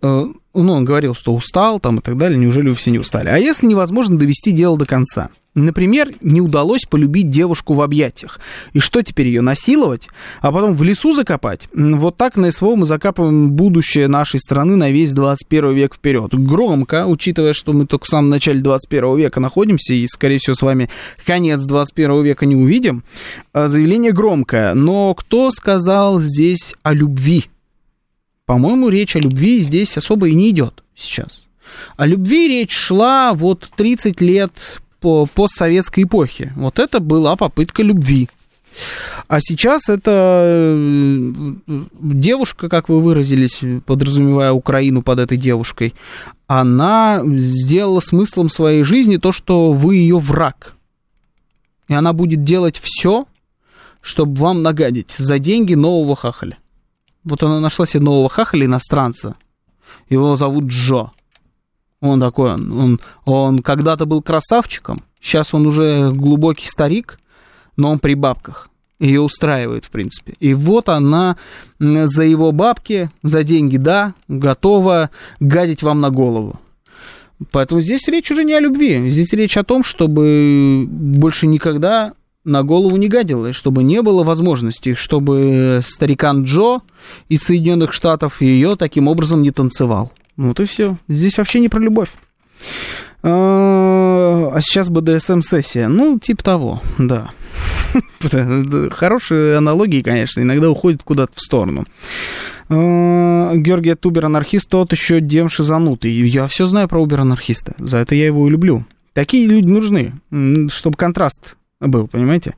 э, 0.02 0.26
ну, 0.62 0.74
он 0.74 0.86
говорил, 0.86 1.16
что 1.16 1.34
устал 1.34 1.80
там 1.80 2.00
и 2.00 2.02
так 2.02 2.18
далее, 2.18 2.38
неужели 2.38 2.70
вы 2.70 2.76
все 2.76 2.92
не 2.92 3.00
устали? 3.00 3.28
А 3.28 3.38
если 3.38 3.66
невозможно 3.66 4.18
довести 4.18 4.52
дело 4.52 4.78
до 4.78 4.86
конца? 4.86 5.30
Например, 5.56 6.10
не 6.22 6.42
удалось 6.42 6.86
полюбить 6.90 7.30
девушку 7.30 7.74
в 7.74 7.82
объятиях. 7.82 8.40
И 8.74 8.80
что 8.80 9.04
теперь, 9.04 9.28
ее 9.28 9.42
насиловать? 9.42 10.10
А 10.42 10.52
потом 10.52 10.76
в 10.76 10.82
лесу 10.82 11.14
закопать? 11.14 11.70
Вот 11.74 12.18
так 12.18 12.38
на 12.38 12.52
СВО 12.52 12.76
мы 12.76 12.88
закапываем 12.88 13.52
будущее 13.52 14.08
нашей 14.08 14.40
страны 14.40 14.76
на 14.76 14.90
весь 14.90 15.14
21 15.14 15.74
век 15.74 15.96
вперед. 15.96 16.34
Громко, 16.34 17.06
учитывая, 17.06 17.54
что 17.54 17.74
мы 17.74 17.86
только 17.86 18.06
в 18.06 18.10
самом 18.10 18.30
начале 18.30 18.62
21 18.62 19.16
века 19.16 19.40
находимся, 19.40 19.94
и, 19.94 20.08
скорее 20.08 20.40
всего, 20.40 20.56
с 20.56 20.62
вами 20.62 20.90
конец 21.24 21.62
21 21.62 22.24
века 22.24 22.48
не 22.48 22.56
увидим. 22.56 23.04
А 23.54 23.68
заявление 23.68 24.12
громкое. 24.12 24.74
Но 24.74 25.14
кто 25.14 25.52
сказал 25.52 26.20
здесь 26.20 26.74
о 26.82 26.94
любви? 26.94 27.46
По-моему, 28.46 28.90
речь 28.90 29.16
о 29.16 29.20
любви 29.20 29.60
здесь 29.62 29.98
особо 29.98 30.28
и 30.28 30.36
не 30.36 30.50
идет 30.50 30.84
сейчас. 30.96 31.46
О 31.96 32.06
любви 32.06 32.48
речь 32.48 32.76
шла 32.76 33.34
вот 33.34 33.70
30 33.76 34.20
лет 34.22 34.82
по 35.00 35.26
постсоветской 35.26 36.04
эпохе. 36.04 36.54
Вот 36.56 36.80
это 36.80 37.00
была 37.00 37.36
попытка 37.36 37.84
любви. 37.84 38.30
А 39.28 39.40
сейчас 39.40 39.88
это 39.88 40.44
э, 40.46 41.54
девушка, 42.02 42.70
как 42.70 42.90
вы 42.90 43.02
выразились, 43.02 43.62
подразумевая 43.86 44.52
Украину 44.52 45.04
под 45.04 45.20
этой 45.20 45.38
девушкой, 45.38 45.94
она 46.48 47.22
сделала 47.24 48.00
смыслом 48.00 48.50
своей 48.50 48.84
жизни 48.84 49.18
то, 49.18 49.32
что 49.32 49.72
вы 49.74 49.98
ее 49.98 50.20
враг. 50.20 50.76
И 51.88 51.94
она 51.94 52.14
будет 52.14 52.44
делать 52.44 52.80
все, 52.82 53.26
чтобы 54.02 54.40
вам 54.40 54.64
нагадить 54.64 55.12
за 55.18 55.40
деньги 55.40 55.76
нового 55.76 56.16
хахаля. 56.16 56.58
Вот 57.24 57.42
она 57.44 57.60
нашла 57.60 57.86
себе 57.86 58.04
нового 58.04 58.30
хахаля 58.30 58.66
иностранца. 58.66 59.36
Его 60.10 60.36
зовут 60.36 60.66
Джо. 60.66 61.12
Он 62.02 62.20
такой, 62.20 62.54
он, 62.54 62.72
он, 62.72 63.00
он 63.26 63.60
когда-то 63.62 64.06
был 64.06 64.22
красавчиком, 64.22 65.04
сейчас 65.22 65.54
он 65.54 65.66
уже 65.66 66.12
глубокий 66.12 66.68
старик, 66.68 67.18
но 67.78 67.92
он 67.92 68.00
при 68.00 68.14
бабках. 68.14 68.70
Ее 69.00 69.22
устраивает, 69.22 69.86
в 69.86 69.90
принципе. 69.90 70.34
И 70.40 70.54
вот 70.54 70.90
она 70.90 71.38
за 71.80 72.24
его 72.24 72.52
бабки, 72.52 73.10
за 73.22 73.44
деньги, 73.44 73.78
да, 73.78 74.14
готова 74.28 75.12
гадить 75.40 75.82
вам 75.82 76.02
на 76.02 76.10
голову. 76.10 76.60
Поэтому 77.52 77.82
здесь 77.82 78.08
речь 78.08 78.32
уже 78.32 78.44
не 78.44 78.54
о 78.54 78.60
любви. 78.60 79.10
Здесь 79.10 79.34
речь 79.34 79.58
о 79.58 79.64
том, 79.64 79.84
чтобы 79.84 80.86
больше 80.88 81.48
никогда 81.48 82.14
на 82.46 82.64
голову 82.64 82.98
не 82.98 83.08
гадило, 83.08 83.54
чтобы 83.54 83.84
не 83.84 84.02
было 84.02 84.24
возможности, 84.24 84.96
чтобы 84.96 85.82
старикан 85.86 86.44
Джо 86.44 86.82
из 87.30 87.44
Соединенных 87.44 87.94
Штатов 87.94 88.42
ее 88.42 88.76
таким 88.76 89.08
образом 89.08 89.42
не 89.42 89.52
танцевал. 89.52 90.12
Ну 90.36 90.50
вот 90.50 90.60
и 90.60 90.66
все. 90.66 90.98
Здесь 91.08 91.38
вообще 91.38 91.60
не 91.60 91.70
про 91.70 91.80
любовь. 91.80 92.10
А, 93.22 94.52
а 94.54 94.62
сейчас 94.62 94.90
БДСМ-сессия. 94.90 95.88
Ну, 95.88 96.20
типа 96.20 96.44
того, 96.44 96.82
да. 96.98 97.30
Хорошие 98.92 99.58
аналогии, 99.58 100.02
конечно, 100.02 100.42
иногда 100.42 100.70
уходят 100.70 101.04
куда-то 101.04 101.34
в 101.36 101.42
сторону. 101.42 101.86
А, 102.70 103.54
Георгий 103.56 103.96
Тубер 103.96 104.26
анархист, 104.26 104.68
тот 104.68 104.92
еще 104.92 105.22
дем 105.22 105.50
шизанутый. 105.50 106.12
Я 106.12 106.48
все 106.48 106.68
знаю 106.68 106.90
про 106.90 107.02
Убер 107.02 107.22
анархиста. 107.22 107.76
За 107.78 107.98
это 107.98 108.16
я 108.16 108.26
его 108.26 108.48
и 108.48 108.52
люблю. 108.52 108.86
Такие 109.14 109.46
люди 109.46 109.68
нужны, 109.68 110.14
чтобы 110.70 110.98
контраст 110.98 111.56
был, 111.88 112.08
понимаете? 112.08 112.56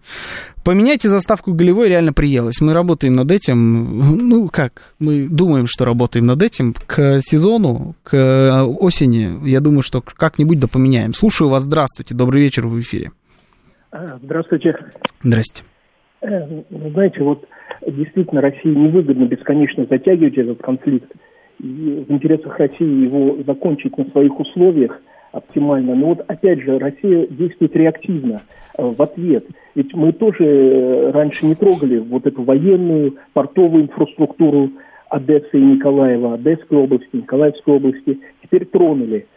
Поменяйте 0.64 1.10
заставку 1.10 1.54
голевой 1.54 1.90
реально 1.90 2.14
приелось. 2.14 2.60
Мы 2.62 2.74
работаем 2.74 3.16
над 3.16 3.32
этим. 3.32 4.28
Ну, 4.30 4.50
как? 4.50 4.94
Мы 5.00 5.28
думаем, 5.30 5.66
что 5.68 5.86
работаем 5.86 6.26
над 6.26 6.42
этим. 6.42 6.74
К 6.74 7.22
сезону, 7.22 7.96
к 8.04 8.66
осени, 8.80 9.48
я 9.48 9.60
думаю, 9.60 9.84
что 9.84 10.02
как-нибудь 10.02 10.60
да 10.60 10.68
поменяем. 10.68 11.14
Слушаю 11.14 11.50
вас. 11.50 11.64
Здравствуйте. 11.64 12.16
Добрый 12.16 12.42
вечер 12.42 12.66
в 12.66 12.80
эфире. 12.80 13.12
А, 13.92 14.18
здравствуйте. 14.22 14.76
Здрасте. 15.22 15.64
Э, 16.22 16.64
знаете, 16.70 17.22
вот 17.22 17.46
действительно 17.86 18.42
России 18.42 18.74
невыгодно 18.74 19.26
бесконечно 19.26 19.86
затягивать 19.90 20.38
этот 20.38 20.62
конфликт. 20.62 21.12
И 21.60 22.06
в 22.08 22.12
интересах 22.12 22.58
России 22.58 23.04
его 23.06 23.38
закончить 23.46 23.98
на 23.98 24.06
своих 24.12 24.40
условиях– 24.40 25.00
оптимально. 25.36 25.96
Но 25.96 26.08
вот 26.08 26.24
опять 26.28 26.62
же, 26.62 26.80
Россия 26.80 27.28
действует 27.28 27.76
реактивно 27.76 28.42
э, 28.78 28.84
в 28.84 29.02
ответ. 29.02 29.46
Ведь 29.76 29.94
мы 29.94 30.14
тоже 30.14 30.46
э, 30.46 31.12
раньше 31.12 31.46
не 31.46 31.56
трогали 31.56 31.98
вот 31.98 32.26
эту 32.26 32.44
военную, 32.44 33.16
портовую 33.34 33.84
инфраструктуру 33.84 34.72
Одессы 35.10 35.50
и 35.54 35.62
Николаева, 35.62 36.36
Одесской 36.36 36.78
области, 36.78 37.10
Николаевской 37.14 37.76
области. 37.76 38.20
Теперь 38.44 38.66
тронули. 38.66 39.28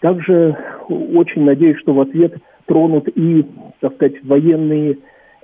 Также 0.00 0.56
очень 0.88 1.44
надеюсь, 1.44 1.78
что 1.78 1.94
в 1.94 2.00
ответ 2.00 2.34
тронут 2.66 3.08
и, 3.14 3.44
так 3.80 3.94
сказать, 3.94 4.22
военные 4.24 4.98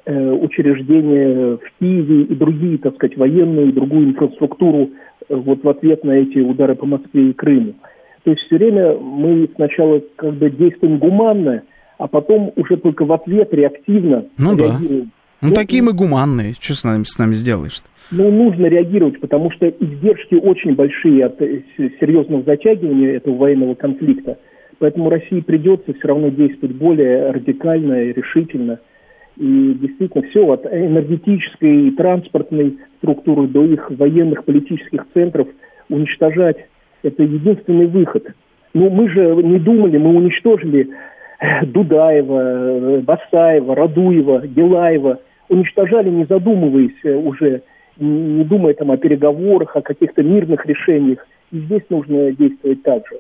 э, 0.04 0.30
учреждения 0.30 1.56
в 1.56 1.80
Киеве 1.80 2.22
и 2.24 2.34
другие, 2.34 2.76
так 2.76 2.96
сказать, 2.96 3.16
военную 3.16 3.70
и 3.70 3.72
другую 3.72 4.10
инфраструктуру 4.10 4.90
вот 5.30 5.64
в 5.64 5.68
ответ 5.68 6.04
на 6.04 6.12
эти 6.12 6.38
удары 6.38 6.74
по 6.74 6.84
Москве 6.84 7.30
и 7.30 7.32
Крыму. 7.32 7.74
То 8.24 8.30
есть 8.30 8.42
все 8.42 8.56
время 8.56 8.94
мы 8.94 9.48
сначала 9.56 10.00
как 10.16 10.34
бы 10.34 10.50
действуем 10.50 10.98
гуманно, 10.98 11.62
а 11.98 12.06
потом 12.06 12.52
уже 12.56 12.76
только 12.76 13.04
в 13.04 13.12
ответ 13.12 13.52
реактивно 13.52 14.26
ну, 14.38 14.56
реагируем. 14.56 15.04
Да. 15.04 15.10
Ну, 15.42 15.48
ну 15.48 15.54
такие 15.54 15.82
мы 15.82 15.92
гуманные. 15.92 16.54
Что 16.60 16.74
с 16.74 16.84
нами, 16.84 17.02
с 17.04 17.18
нами 17.18 17.34
сделаешь-то? 17.34 17.88
Ну, 18.12 18.30
нужно 18.30 18.66
реагировать, 18.66 19.20
потому 19.20 19.50
что 19.50 19.68
издержки 19.68 20.34
очень 20.34 20.74
большие 20.74 21.26
от 21.26 21.40
э, 21.40 21.62
серьезного 21.98 22.42
затягивания 22.42 23.16
этого 23.16 23.36
военного 23.36 23.74
конфликта. 23.74 24.38
Поэтому 24.78 25.10
России 25.10 25.40
придется 25.40 25.94
все 25.94 26.08
равно 26.08 26.28
действовать 26.28 26.76
более 26.76 27.30
радикально 27.30 28.04
и 28.04 28.12
решительно. 28.12 28.80
И 29.36 29.76
действительно 29.80 30.28
все 30.28 30.52
от 30.52 30.66
энергетической 30.66 31.88
и 31.88 31.90
транспортной 31.92 32.78
структуры 32.98 33.48
до 33.48 33.64
их 33.64 33.90
военных 33.90 34.44
политических 34.44 35.06
центров 35.14 35.48
уничтожать 35.88 36.66
это 37.02 37.22
единственный 37.22 37.86
выход. 37.86 38.26
Ну, 38.74 38.90
мы 38.90 39.08
же 39.10 39.34
не 39.36 39.58
думали, 39.58 39.98
мы 39.98 40.16
уничтожили 40.16 40.88
э, 41.40 41.66
Дудаева, 41.66 42.40
э, 42.40 43.00
Басаева, 43.00 43.74
Радуева, 43.74 44.46
Гелаева. 44.46 45.20
Уничтожали, 45.48 46.08
не 46.08 46.24
задумываясь 46.24 47.04
э, 47.04 47.14
уже, 47.14 47.62
не 47.98 48.44
думая 48.44 48.74
там 48.74 48.90
о 48.90 48.96
переговорах, 48.96 49.76
о 49.76 49.82
каких-то 49.82 50.22
мирных 50.22 50.64
решениях. 50.64 51.26
И 51.50 51.58
здесь 51.58 51.82
нужно 51.90 52.32
действовать 52.32 52.82
так 52.82 53.02
же. 53.08 53.18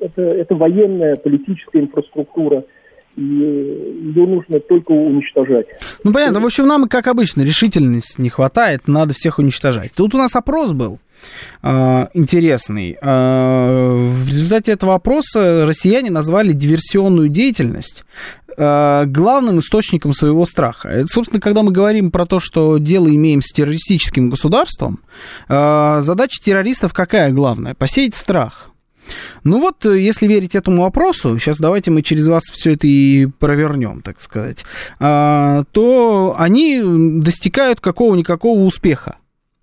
Это, 0.00 0.22
это 0.22 0.54
военная, 0.54 1.16
политическая 1.16 1.80
инфраструктура– 1.80 2.64
ее 3.16 4.26
нужно 4.26 4.60
только 4.60 4.92
уничтожать. 4.92 5.66
Ну, 6.04 6.12
понятно. 6.12 6.40
В 6.40 6.44
общем, 6.44 6.66
нам, 6.66 6.88
как 6.88 7.06
обычно, 7.06 7.42
решительности 7.42 8.20
не 8.20 8.30
хватает, 8.30 8.86
надо 8.86 9.14
всех 9.14 9.38
уничтожать. 9.38 9.92
Тут 9.94 10.14
у 10.14 10.18
нас 10.18 10.34
опрос 10.36 10.72
был 10.72 10.98
интересный. 11.62 12.96
Э, 13.00 13.90
в 13.92 14.28
результате 14.28 14.72
этого 14.72 14.94
опроса 14.94 15.66
россияне 15.66 16.10
назвали 16.10 16.52
диверсионную 16.52 17.28
деятельность 17.28 18.04
э, 18.56 19.04
главным 19.06 19.60
источником 19.60 20.14
своего 20.14 20.46
страха. 20.46 20.88
Это, 20.88 21.06
собственно, 21.06 21.40
когда 21.40 21.62
мы 21.62 21.72
говорим 21.72 22.10
про 22.10 22.24
то, 22.26 22.40
что 22.40 22.78
дело 22.78 23.08
имеем 23.08 23.42
с 23.42 23.52
террористическим 23.52 24.30
государством, 24.30 25.00
задача 25.48 26.40
террористов 26.42 26.94
какая 26.94 27.30
главная? 27.30 27.74
Посеять 27.74 28.14
страх. 28.14 28.70
Ну 29.44 29.60
вот, 29.60 29.84
если 29.84 30.26
верить 30.26 30.54
этому 30.54 30.82
вопросу, 30.82 31.38
сейчас 31.38 31.58
давайте 31.58 31.90
мы 31.90 32.02
через 32.02 32.28
вас 32.28 32.44
все 32.44 32.74
это 32.74 32.86
и 32.86 33.26
провернем, 33.26 34.02
так 34.02 34.20
сказать, 34.20 34.64
то 34.98 36.34
они 36.38 36.80
достигают 37.20 37.80
какого-никакого 37.80 38.60
успеха 38.60 39.16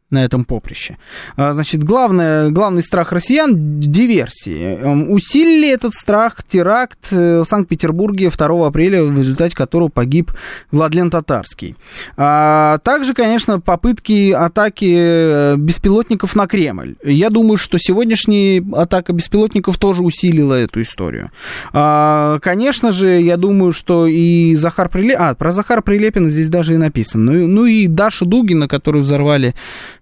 на 0.09 0.23
этом 0.23 0.45
поприще. 0.45 0.97
А, 1.35 1.53
значит, 1.53 1.83
главное, 1.83 2.49
главный 2.49 2.81
страх 2.81 3.11
россиян– 3.11 3.79
диверсии. 3.79 4.77
Эм, 4.77 5.11
усилили 5.11 5.69
этот 5.69 5.93
страх 5.93 6.43
теракт 6.43 7.11
э, 7.11 7.41
в 7.41 7.45
Санкт-Петербурге 7.45 8.29
2 8.29 8.67
апреля, 8.67 9.03
в 9.03 9.17
результате 9.17 9.55
которого 9.55 9.89
погиб 9.89 10.31
Владлен 10.71 11.09
Татарский. 11.09 11.75
А 12.15 12.77
также, 12.79 13.13
конечно, 13.13 13.59
попытки 13.59 14.31
атаки 14.31 14.95
э, 14.97 15.55
беспилотников 15.57 16.35
на 16.37 16.47
Кремль. 16.47 16.95
Я 17.03 17.29
думаю, 17.29 17.57
что 17.57 17.77
сегодняшняя 17.77 18.63
атака 18.73 19.11
беспилотников 19.11 19.77
тоже 19.77 20.03
усилила 20.03 20.53
эту 20.53 20.81
историю. 20.81 21.31
А, 21.73 22.39
конечно 22.39 22.93
же, 22.93 23.21
я 23.21 23.35
думаю, 23.35 23.73
что 23.73 24.07
и 24.07 24.55
Захар 24.55 24.87
Прилепин... 24.87 25.17
А, 25.21 25.35
про 25.35 25.51
Захара 25.51 25.81
Прилепина 25.81 26.29
здесь 26.29 26.47
даже 26.47 26.75
и 26.75 26.77
написано. 26.77 27.33
Ну, 27.33 27.47
ну 27.47 27.65
и 27.65 27.87
Даша 27.87 28.23
Дугина, 28.23 28.69
которую 28.69 29.03
взорвали 29.03 29.53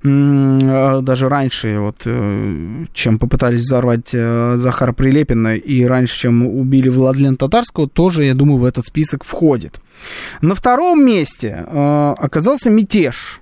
даже 0.06 1.30
раньше, 1.30 1.80
вот, 1.80 2.04
э, 2.06 2.86
чем 2.94 3.18
попытались 3.18 3.62
взорвать 3.62 4.14
э, 4.14 4.54
Захара 4.56 4.94
Прилепина 4.94 5.56
и 5.56 5.84
раньше, 5.84 6.20
чем 6.20 6.46
убили 6.46 6.90
Владлена 6.90 7.36
Татарского, 7.36 7.90
тоже, 7.90 8.26
я 8.26 8.36
думаю, 8.36 8.60
в 8.60 8.66
этот 8.66 8.86
список 8.86 9.24
входит. 9.24 9.80
На 10.42 10.54
втором 10.54 11.04
месте 11.04 11.66
э, 11.66 12.16
оказался 12.20 12.70
мятеж. 12.70 13.42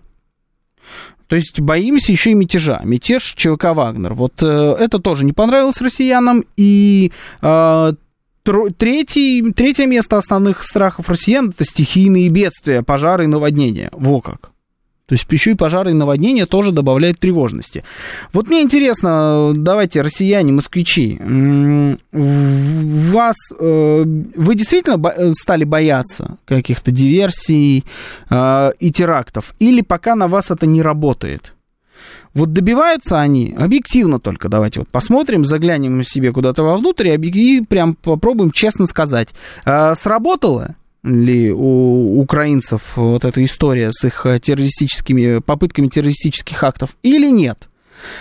То 1.28 1.36
есть 1.36 1.60
боимся 1.60 2.14
еще 2.14 2.32
и 2.32 2.36
мятежа. 2.36 2.80
Мятеж 2.84 3.34
ЧВК 3.36 3.74
«Вагнер». 3.74 4.14
Вот 4.14 4.44
это 4.44 5.00
тоже 5.00 5.26
не 5.26 5.34
понравилось 5.34 5.82
россиянам. 5.82 6.44
И 6.58 7.12
третий, 8.78 9.52
третье 9.54 9.88
место 9.88 10.18
основных 10.18 10.64
страхов 10.64 11.10
россиян– 11.10 11.50
это 11.56 11.64
стихийные 11.64 12.30
бедствия, 12.30 12.84
пожары 12.84 13.24
и 13.24 13.28
наводнения. 13.28 13.90
Во 13.94 14.22
как. 14.22 14.53
То 15.06 15.16
есть 15.16 15.26
еще 15.30 15.52
и 15.52 15.56
пожары 15.56 15.92
и 15.92 15.94
наводнения 15.94 16.46
тоже 16.46 16.72
добавляют 16.72 17.20
тревожности. 17.20 17.84
Вот 18.32 18.48
мне 18.48 18.62
интересно, 18.62 19.52
давайте, 19.54 20.02
россияне, 20.02 20.54
москвичи, 20.54 21.20
вас, 22.12 23.36
э, 23.60 24.04
вы 24.36 24.56
действительно 24.56 25.34
стали 25.34 25.66
бояться 25.66 26.38
каких-то 26.46 26.92
диверсий 26.92 27.84
э, 28.30 28.72
и 28.80 28.92
терактов? 28.92 29.54
Или 29.60 29.82
пока 29.82 30.16
на 30.16 30.30
вас 30.30 30.52
это 30.52 30.66
не 30.66 30.82
работает? 30.82 31.54
Вот 32.34 32.54
добиваются 32.54 33.20
они 33.20 33.54
объективно 33.58 34.20
только, 34.20 34.50
давайте 34.50 34.80
вот 34.80 34.90
посмотрим, 34.90 35.46
заглянем 35.46 36.02
себе 36.04 36.32
куда-то 36.32 36.64
вовнутрь 36.64 37.10
и 37.10 37.62
прям 37.62 37.94
попробуем 37.94 38.52
честно 38.52 38.88
сказать. 38.88 39.30
Э, 39.66 39.96
сработало? 39.96 40.76
Ли 41.04 41.52
у 41.52 42.22
украинцев 42.22 42.82
вот 42.96 43.26
эта 43.26 43.44
история 43.44 43.92
с 43.92 44.06
их 44.06 44.26
террористическими 44.42 45.40
попытками 45.40 45.88
террористических 45.88 46.64
актов 46.64 46.96
или 47.04 47.30
нет? 47.30 47.68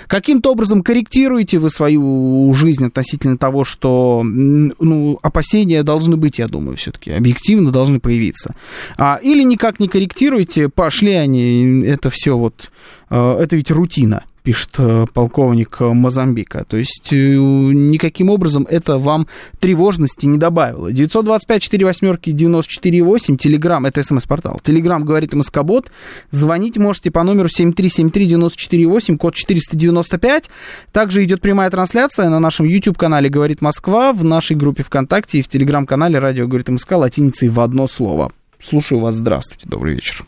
Каким-то 0.06 0.52
образом 0.52 0.82
корректируете 0.82 1.58
вы 1.58 1.70
свою 1.70 2.52
жизнь 2.54 2.86
относительно 2.86 3.36
того, 3.36 3.64
что 3.64 4.22
ну, 4.24 5.18
опасения 5.22 5.82
должны 5.82 6.16
быть, 6.16 6.38
я 6.38 6.48
думаю, 6.48 6.76
все-таки 6.76 7.10
объективно 7.10 7.70
должны 7.70 8.00
появиться. 8.00 8.54
А, 8.96 9.18
или 9.22 9.42
никак 9.42 9.80
не 9.80 9.88
корректируете, 9.88 10.68
пошли 10.68 11.12
они, 11.12 11.82
это 11.84 12.10
все 12.10 12.36
вот, 12.36 12.70
э, 13.10 13.36
это 13.40 13.56
ведь 13.56 13.70
рутина 13.70 14.24
пишет 14.42 14.70
э, 14.78 15.06
полковник 15.12 15.80
Мозамбика. 15.80 16.64
То 16.66 16.76
есть 16.76 17.12
э, 17.12 17.16
никаким 17.16 18.30
образом 18.30 18.66
это 18.68 18.98
вам 18.98 19.26
тревожности 19.60 20.26
не 20.26 20.38
добавило. 20.38 20.92
925 20.92 21.62
4 21.62 21.84
восьмерки 21.84 22.30
94 22.30 23.02
8, 23.02 23.36
Телеграм, 23.36 23.86
это 23.86 24.02
смс-портал. 24.02 24.60
Телеграм 24.62 25.04
говорит 25.04 25.32
МСК-бот. 25.32 25.90
Звонить 26.30 26.76
можете 26.76 27.10
по 27.10 27.22
номеру 27.22 27.48
7373948, 27.48 29.16
код 29.16 29.34
495. 29.34 30.50
Также 30.92 31.24
идет 31.24 31.40
прямая 31.40 31.70
трансляция 31.70 32.28
на 32.28 32.40
нашем 32.40 32.66
YouTube-канале 32.66 33.28
«Говорит 33.28 33.60
Москва», 33.60 34.12
в 34.12 34.24
нашей 34.24 34.56
группе 34.56 34.82
ВКонтакте 34.82 35.38
и 35.38 35.42
в 35.42 35.48
Телеграм-канале 35.48 36.18
«Радио 36.18 36.46
говорит 36.46 36.68
МСК» 36.68 36.92
латиницей 36.92 37.48
в 37.48 37.60
одно 37.60 37.86
слово. 37.86 38.32
Слушаю 38.60 39.00
вас. 39.00 39.16
Здравствуйте. 39.16 39.68
Добрый 39.68 39.94
вечер. 39.94 40.24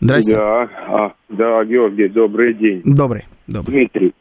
Здрасте. 0.00 0.36
Да, 0.36 0.68
а, 0.86 1.12
да, 1.28 1.64
Георгий, 1.64 2.08
добрый 2.08 2.54
день. 2.54 2.82
Добрый, 2.84 3.24
добрый. 3.46 3.76
Дмитрий. 3.76 4.14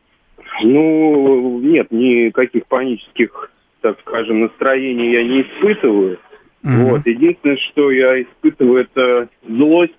Ну, 0.63 1.59
нет, 1.59 1.91
никаких 1.91 2.65
панических, 2.65 3.51
так 3.81 3.99
скажем, 4.01 4.41
настроений 4.41 5.11
я 5.11 5.23
не 5.23 5.41
испытываю. 5.41 6.19
Угу. 6.63 6.89
Вот, 6.89 7.05
единственное, 7.05 7.57
что 7.57 7.91
я 7.91 8.21
испытываю, 8.21 8.81
это 8.81 9.29
злость. 9.47 9.93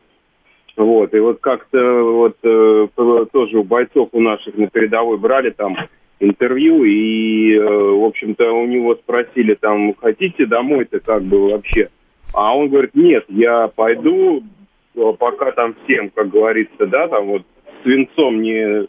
Вот, 0.77 1.13
и 1.13 1.19
вот 1.19 1.41
как-то 1.41 2.03
вот 2.03 2.37
э, 2.43 2.87
тоже 3.33 3.59
у 3.59 3.65
бойцов 3.65 4.11
у 4.13 4.21
наших 4.21 4.57
на 4.57 4.69
передовой 4.69 5.19
брали 5.19 5.51
там 5.51 5.77
интервью, 6.21 6.85
и, 6.85 7.55
э, 7.55 7.65
в 7.65 8.05
общем-то, 8.05 8.53
у 8.53 8.67
него 8.67 8.95
спросили 8.95 9.55
там, 9.55 9.95
хотите 9.95 10.47
домой-то 10.47 11.01
как 11.01 11.23
бы 11.25 11.51
вообще? 11.51 11.89
А 12.33 12.57
он 12.57 12.69
говорит, 12.69 12.95
нет, 12.95 13.25
я 13.29 13.69
пойду, 13.69 14.45
пока 14.95 15.53
там 15.53 15.75
всем, 15.85 16.11
как 16.11 16.31
говорится, 16.31 16.87
да, 16.87 17.09
там 17.09 17.27
вот 17.27 17.43
свинцом 17.83 18.43
не 18.43 18.89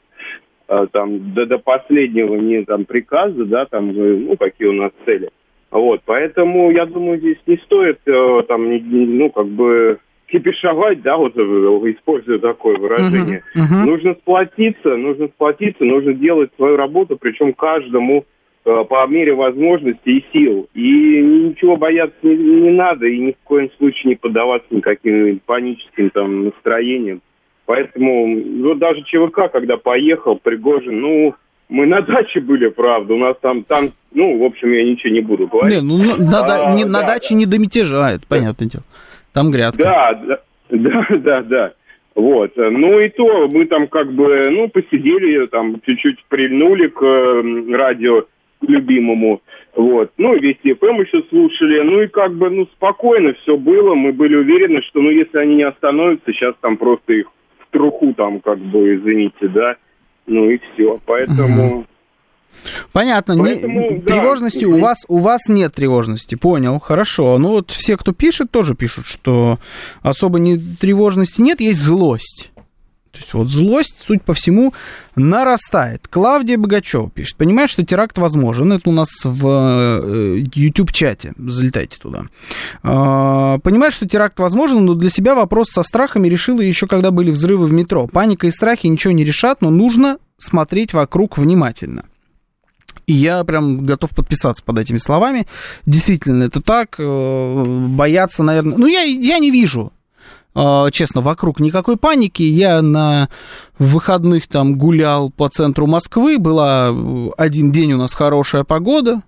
а, 0.67 0.88
там 0.88 1.33
до, 1.33 1.45
до 1.45 1.57
последнего 1.57 2.35
не 2.35 2.63
там 2.63 2.85
приказа, 2.85 3.45
да, 3.45 3.65
там, 3.65 3.91
ну, 3.93 4.35
какие 4.38 4.67
у 4.67 4.73
нас 4.73 4.91
цели. 5.05 5.29
Вот, 5.71 6.01
поэтому, 6.05 6.71
я 6.71 6.85
думаю, 6.85 7.19
здесь 7.19 7.38
не 7.45 7.57
стоит 7.57 7.99
э, 8.07 8.43
там, 8.47 8.67
ну, 8.69 9.29
как 9.29 9.47
бы 9.47 9.99
кипишовать, 10.25 11.03
да, 11.03 11.17
вот 11.17 11.38
э, 11.38 11.41
используя 11.41 12.39
такое 12.39 12.77
выражение. 12.77 13.43
Uh-huh, 13.55 13.62
uh-huh. 13.62 13.85
Нужно 13.85 14.13
сплотиться, 14.15 14.95
нужно 14.95 15.27
сплотиться, 15.27 15.83
нужно 15.83 16.13
делать 16.13 16.49
свою 16.55 16.75
работу, 16.75 17.17
причем 17.17 17.53
каждому 17.53 18.25
Э, 18.25 18.38
по 18.63 19.07
мере 19.07 19.33
возможности 19.33 20.09
и 20.09 20.25
сил. 20.31 20.69
И 20.73 21.21
ничего 21.21 21.77
бояться 21.77 22.17
не, 22.23 22.35
не 22.35 22.71
надо, 22.71 23.07
и 23.07 23.17
ни 23.17 23.31
в 23.31 23.43
коем 23.43 23.69
случае 23.77 24.09
не 24.09 24.15
поддаваться 24.15 24.67
никаким 24.71 25.39
паническим 25.45 26.09
там 26.09 26.45
настроениям. 26.45 27.21
Поэтому, 27.65 28.63
вот 28.63 28.79
даже 28.79 29.03
ЧВК, 29.03 29.51
когда 29.51 29.77
поехал, 29.77 30.37
Пригожин, 30.37 30.99
ну, 30.99 31.35
мы 31.69 31.85
на 31.85 32.01
даче 32.01 32.39
были, 32.39 32.69
правда, 32.69 33.13
у 33.13 33.17
нас 33.17 33.37
там, 33.41 33.63
там, 33.63 33.89
ну, 34.11 34.39
в 34.39 34.43
общем, 34.43 34.71
я 34.71 34.83
ничего 34.83 35.13
не 35.13 35.21
буду 35.21 35.47
говорить. 35.47 35.79
Не, 35.79 35.87
ну, 35.87 35.97
на, 36.17 36.71
а, 36.71 36.75
не, 36.75 36.83
да, 36.83 36.89
на 36.89 37.01
даче 37.03 37.27
да. 37.29 37.35
не 37.35 37.45
до 37.45 37.59
мятежа, 37.59 38.11
это 38.11 38.23
понятное 38.27 38.69
дело. 38.69 38.83
Там 39.33 39.51
грядка. 39.51 39.83
Да, 39.83 40.13
да, 40.13 40.39
да, 40.71 41.07
да, 41.17 41.41
да. 41.43 41.73
Вот. 42.15 42.51
Ну 42.57 42.99
и 42.99 43.09
то 43.09 43.47
мы 43.51 43.65
там 43.65 43.87
как 43.87 44.11
бы, 44.13 44.41
ну, 44.49 44.67
посидели, 44.67 45.45
там 45.47 45.79
чуть-чуть 45.85 46.25
прильнули 46.27 46.87
к 46.87 47.01
э, 47.01 47.75
радио 47.75 48.25
любимому. 48.61 49.41
Вот. 49.75 50.11
Ну, 50.17 50.35
и 50.35 50.39
Вести 50.39 50.73
ФМ 50.73 51.01
еще 51.01 51.23
слушали. 51.29 51.81
Ну, 51.81 52.01
и 52.01 52.07
как 52.07 52.35
бы, 52.35 52.49
ну, 52.49 52.65
спокойно 52.73 53.33
все 53.41 53.57
было. 53.57 53.95
Мы 53.95 54.11
были 54.11 54.35
уверены, 54.35 54.81
что, 54.83 55.01
ну, 55.01 55.09
если 55.09 55.37
они 55.37 55.55
не 55.55 55.63
остановятся, 55.63 56.31
сейчас 56.31 56.55
там 56.61 56.77
просто 56.77 57.13
их 57.13 57.27
в 57.59 57.71
труху 57.71 58.13
там, 58.13 58.39
как 58.39 58.59
бы, 58.59 58.95
извините, 58.95 59.47
да. 59.47 59.75
Ну, 60.27 60.49
и 60.49 60.59
все. 60.73 60.99
Поэтому... 61.05 61.85
Понятно. 62.91 63.37
Поэтому, 63.37 63.79
не, 63.79 63.97
да, 63.99 64.05
тревожности 64.05 64.65
у 64.65 64.79
вас 64.79 65.05
у 65.07 65.19
вас 65.19 65.47
нет 65.47 65.73
тревожности. 65.75 66.33
Понял, 66.33 66.79
хорошо. 66.79 67.37
Ну 67.37 67.49
вот 67.49 67.69
все, 67.69 67.95
кто 67.95 68.11
пишет, 68.11 68.49
тоже 68.49 68.75
пишут, 68.75 69.05
что 69.05 69.59
особо 70.01 70.39
не 70.39 70.57
тревожности 70.57 71.41
нет, 71.41 71.61
есть 71.61 71.79
злость. 71.79 72.51
То 73.11 73.19
есть 73.19 73.33
вот 73.33 73.49
злость, 73.49 74.03
суть 74.05 74.21
по 74.21 74.33
всему, 74.33 74.73
нарастает. 75.15 76.07
Клавдия 76.07 76.57
Богачева 76.57 77.09
пишет. 77.09 77.37
Понимаешь, 77.37 77.71
что 77.71 77.83
теракт 77.83 78.17
возможен. 78.19 78.71
Это 78.71 78.87
у 78.89 78.93
нас 78.93 79.09
в 79.23 79.47
э, 80.03 80.43
YouTube-чате. 80.53 81.33
Залетайте 81.37 81.97
туда. 81.99 82.23
А, 82.83 83.57
Понимаешь, 83.59 83.93
что 83.93 84.07
теракт 84.07 84.39
возможен, 84.39 84.85
но 84.85 84.93
для 84.93 85.09
себя 85.09 85.33
вопрос 85.33 85.69
со 85.71 85.81
страхами 85.81 86.27
решила 86.27 86.61
еще, 86.61 86.85
когда 86.85 87.09
были 87.09 87.31
взрывы 87.31 87.65
в 87.65 87.73
метро. 87.73 88.07
Паника 88.07 88.45
и 88.45 88.51
страхи 88.51 88.85
ничего 88.85 89.11
не 89.11 89.23
решат, 89.23 89.61
но 89.61 89.71
нужно 89.71 90.19
смотреть 90.37 90.93
вокруг 90.93 91.39
внимательно. 91.39 92.05
И 93.07 93.13
я 93.13 93.43
прям 93.43 93.87
готов 93.87 94.11
подписаться 94.11 94.63
под 94.63 94.77
этими 94.77 94.99
словами. 94.99 95.47
Действительно, 95.87 96.43
это 96.43 96.61
так. 96.61 96.95
Э, 96.99 97.63
бояться, 97.87 98.43
наверное... 98.43 98.77
Ну, 98.77 98.85
я, 98.85 99.01
я 99.01 99.39
не 99.39 99.49
вижу 99.49 99.91
честно, 100.91 101.21
вокруг 101.21 101.59
никакой 101.59 101.97
паники. 101.97 102.43
Я 102.43 102.81
на 102.81 103.29
выходных 103.77 104.47
там 104.47 104.77
гулял 104.77 105.29
по 105.29 105.49
центру 105.49 105.88
Москвы, 105.88 106.38
была 106.38 106.89
один 107.38 107.71
день 107.71 107.93
у 107.93 107.97
нас 107.97 108.13
хорошая 108.13 108.63
погода. 108.63 109.21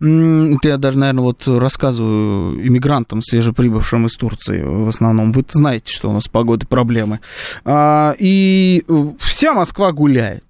Я 0.00 0.78
даже, 0.78 0.96
наверное, 0.96 1.24
вот 1.24 1.46
рассказываю 1.46 2.66
иммигрантам, 2.66 3.22
свежеприбывшим 3.22 4.06
из 4.06 4.16
Турции 4.16 4.62
в 4.62 4.88
основном. 4.88 5.30
Вы 5.32 5.44
знаете, 5.50 5.92
что 5.92 6.08
у 6.08 6.12
нас 6.14 6.24
с 6.24 6.28
погодой 6.28 6.66
проблемы. 6.66 7.20
А, 7.66 8.14
и 8.18 8.82
вся 9.18 9.52
Москва 9.52 9.92
гуляет 9.92 10.44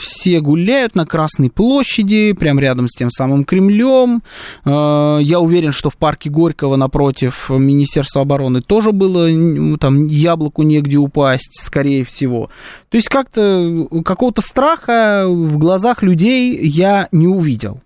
все 0.00 0.40
гуляют 0.40 0.94
на 0.94 1.06
Красной 1.06 1.50
площади, 1.50 2.32
прям 2.32 2.58
рядом 2.58 2.88
с 2.88 2.96
тем 2.96 3.10
самым 3.10 3.44
Кремлем. 3.44 4.22
Э, 4.64 5.18
я 5.20 5.40
уверен, 5.40 5.72
что 5.72 5.90
в 5.90 5.96
парке 5.96 6.30
Горького 6.30 6.76
напротив 6.76 7.50
Министерства 7.50 8.22
обороны 8.22 8.62
тоже 8.62 8.92
было 8.92 9.28
там 9.78 10.06
яблоку 10.06 10.62
негде 10.62 10.96
упасть, 10.96 11.60
скорее 11.62 12.04
всего. 12.04 12.50
То 12.88 12.96
есть 12.96 13.08
как-то 13.08 13.88
какого-то 14.04 14.42
страха 14.42 15.26
в 15.28 15.58
глазах 15.58 16.02
людей 16.02 16.58
я 16.62 17.08
не 17.12 17.26
увидел 17.26 17.80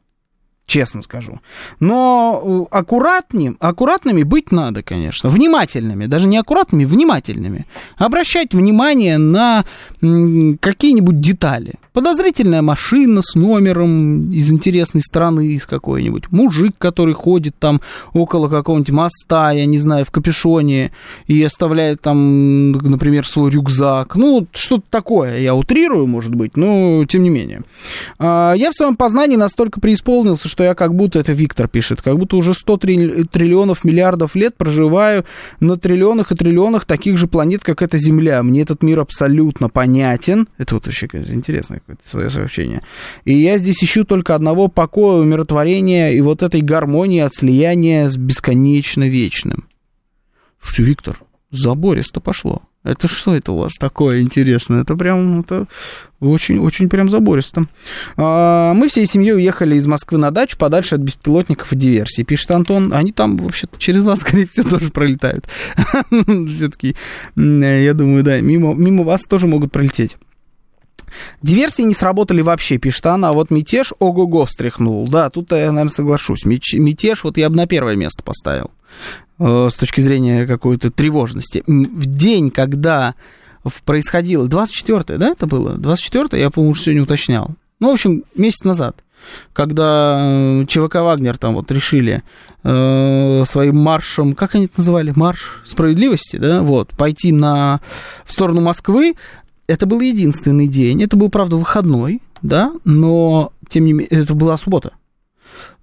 честно 0.66 1.02
скажу. 1.02 1.40
Но 1.80 2.68
э, 2.70 2.76
аккуратнее, 2.76 3.54
аккуратными 3.60 4.22
быть 4.22 4.50
надо, 4.50 4.82
конечно, 4.82 5.28
внимательными, 5.28 6.06
даже 6.06 6.26
не 6.26 6.38
аккуратными, 6.38 6.84
внимательными. 6.84 7.66
Обращать 7.96 8.54
внимание 8.54 9.18
на 9.18 9.64
какие-нибудь 10.00 11.20
детали. 11.20 11.74
Подозрительная 11.92 12.62
машина 12.62 13.22
с 13.22 13.34
номером 13.34 14.32
из 14.32 14.50
интересной 14.50 15.02
страны, 15.02 15.52
из 15.52 15.66
какой-нибудь. 15.66 16.32
Мужик, 16.32 16.74
который 16.78 17.14
ходит 17.14 17.54
там 17.58 17.80
около 18.12 18.48
какого-нибудь 18.48 18.90
моста, 18.90 19.52
я 19.52 19.66
не 19.66 19.78
знаю, 19.78 20.04
в 20.04 20.10
капюшоне 20.10 20.92
и 21.26 21.42
оставляет 21.42 22.00
там, 22.00 22.72
например, 22.72 23.26
свой 23.28 23.50
рюкзак. 23.50 24.16
Ну, 24.16 24.46
что-то 24.52 24.84
такое, 24.90 25.38
я 25.38 25.54
утрирую, 25.54 26.06
может 26.06 26.34
быть, 26.34 26.56
но 26.56 27.04
тем 27.06 27.22
не 27.22 27.30
менее. 27.30 27.62
А, 28.18 28.54
я 28.54 28.70
в 28.70 28.74
своем 28.74 28.96
познании 28.96 29.36
настолько 29.36 29.78
преисполнился, 29.78 30.48
что 30.54 30.62
я 30.62 30.76
как 30.76 30.94
будто, 30.94 31.18
это 31.18 31.32
Виктор 31.32 31.66
пишет, 31.66 32.00
как 32.00 32.16
будто 32.16 32.36
уже 32.36 32.54
100 32.54 32.76
триллионов 32.76 33.82
миллиардов 33.82 34.36
лет 34.36 34.56
проживаю 34.56 35.24
на 35.58 35.76
триллионах 35.76 36.30
и 36.30 36.36
триллионах 36.36 36.84
таких 36.84 37.18
же 37.18 37.26
планет, 37.26 37.64
как 37.64 37.82
эта 37.82 37.98
Земля. 37.98 38.40
Мне 38.44 38.62
этот 38.62 38.84
мир 38.84 39.00
абсолютно 39.00 39.68
понятен. 39.68 40.46
Это 40.56 40.76
вот 40.76 40.86
вообще 40.86 41.08
интересное 41.12 41.80
какое-то 41.80 42.30
сообщение. 42.30 42.82
И 43.24 43.34
я 43.34 43.58
здесь 43.58 43.82
ищу 43.82 44.04
только 44.04 44.36
одного 44.36 44.68
покоя, 44.68 45.22
умиротворения 45.22 46.12
и 46.12 46.20
вот 46.20 46.44
этой 46.44 46.60
гармонии 46.60 47.18
от 47.18 47.34
слияния 47.34 48.08
с 48.08 48.16
бесконечно 48.16 49.08
вечным. 49.08 49.66
Что, 50.62 50.84
Виктор, 50.84 51.18
забористо 51.50 52.20
пошло. 52.20 52.62
Это 52.84 53.08
что 53.08 53.34
это 53.34 53.52
у 53.52 53.56
вас 53.56 53.72
такое 53.80 54.20
интересное? 54.20 54.82
Это 54.82 54.94
прям, 54.94 55.40
это 55.40 55.66
очень, 56.20 56.58
очень 56.58 56.90
прям 56.90 57.08
забористо. 57.08 57.64
А, 58.18 58.74
мы 58.74 58.88
всей 58.88 59.06
семьей 59.06 59.34
уехали 59.34 59.76
из 59.76 59.86
Москвы 59.86 60.18
на 60.18 60.30
дачу 60.30 60.58
подальше 60.58 60.94
от 60.94 61.00
беспилотников 61.00 61.72
и 61.72 61.76
диверсии, 61.76 62.22
пишет 62.22 62.50
Антон. 62.50 62.92
Они 62.92 63.10
там 63.10 63.38
вообще 63.38 63.68
через 63.78 64.02
вас, 64.02 64.18
скорее 64.20 64.46
всего, 64.46 64.68
тоже 64.68 64.90
пролетают. 64.90 65.46
Все-таки, 66.10 66.94
я 67.36 67.94
думаю, 67.94 68.22
да, 68.22 68.40
мимо, 68.40 68.74
мимо 68.74 69.02
вас 69.02 69.22
тоже 69.22 69.46
могут 69.46 69.72
пролететь. 69.72 70.18
Диверсии 71.42 71.82
не 71.82 71.94
сработали 71.94 72.42
вообще, 72.42 72.78
пишет 72.78 73.06
она, 73.06 73.30
а 73.30 73.32
вот 73.32 73.50
мятеж 73.50 73.92
ого-го 73.98 74.46
встряхнул. 74.46 75.08
Да, 75.08 75.30
тут 75.30 75.52
я, 75.52 75.70
наверное, 75.72 75.88
соглашусь. 75.88 76.44
Мятеж 76.44 77.24
вот 77.24 77.36
я 77.36 77.48
бы 77.50 77.56
на 77.56 77.66
первое 77.66 77.96
место 77.96 78.22
поставил 78.22 78.70
э, 79.38 79.68
с 79.70 79.74
точки 79.74 80.00
зрения 80.00 80.46
какой-то 80.46 80.90
тревожности. 80.90 81.62
В 81.66 82.06
день, 82.06 82.50
когда 82.50 83.14
происходило... 83.84 84.46
24 84.46 85.18
да, 85.18 85.28
это 85.28 85.46
было? 85.46 85.74
24 85.74 86.40
я, 86.40 86.50
по-моему, 86.50 86.74
сегодня 86.74 87.02
уточнял. 87.02 87.50
Ну, 87.80 87.90
в 87.90 87.94
общем, 87.94 88.24
месяц 88.34 88.64
назад 88.64 88.96
когда 89.52 90.18
э, 90.20 90.64
ЧВК 90.66 90.96
Вагнер 90.96 91.38
там 91.38 91.54
вот 91.54 91.70
решили 91.70 92.22
э, 92.62 93.44
своим 93.46 93.76
маршем, 93.76 94.34
как 94.34 94.54
они 94.54 94.66
это 94.66 94.74
называли, 94.78 95.12
марш 95.14 95.62
справедливости, 95.64 96.36
да, 96.36 96.62
вот, 96.62 96.90
пойти 96.90 97.32
на, 97.32 97.80
в 98.24 98.32
сторону 98.32 98.60
Москвы, 98.60 99.14
это 99.66 99.86
был 99.86 100.00
единственный 100.00 100.68
день. 100.68 101.02
Это 101.02 101.16
был, 101.16 101.28
правда, 101.30 101.56
выходной, 101.56 102.22
да, 102.42 102.72
но, 102.84 103.52
тем 103.68 103.84
не 103.84 103.92
менее, 103.92 104.22
это 104.22 104.34
была 104.34 104.56
суббота. 104.56 104.92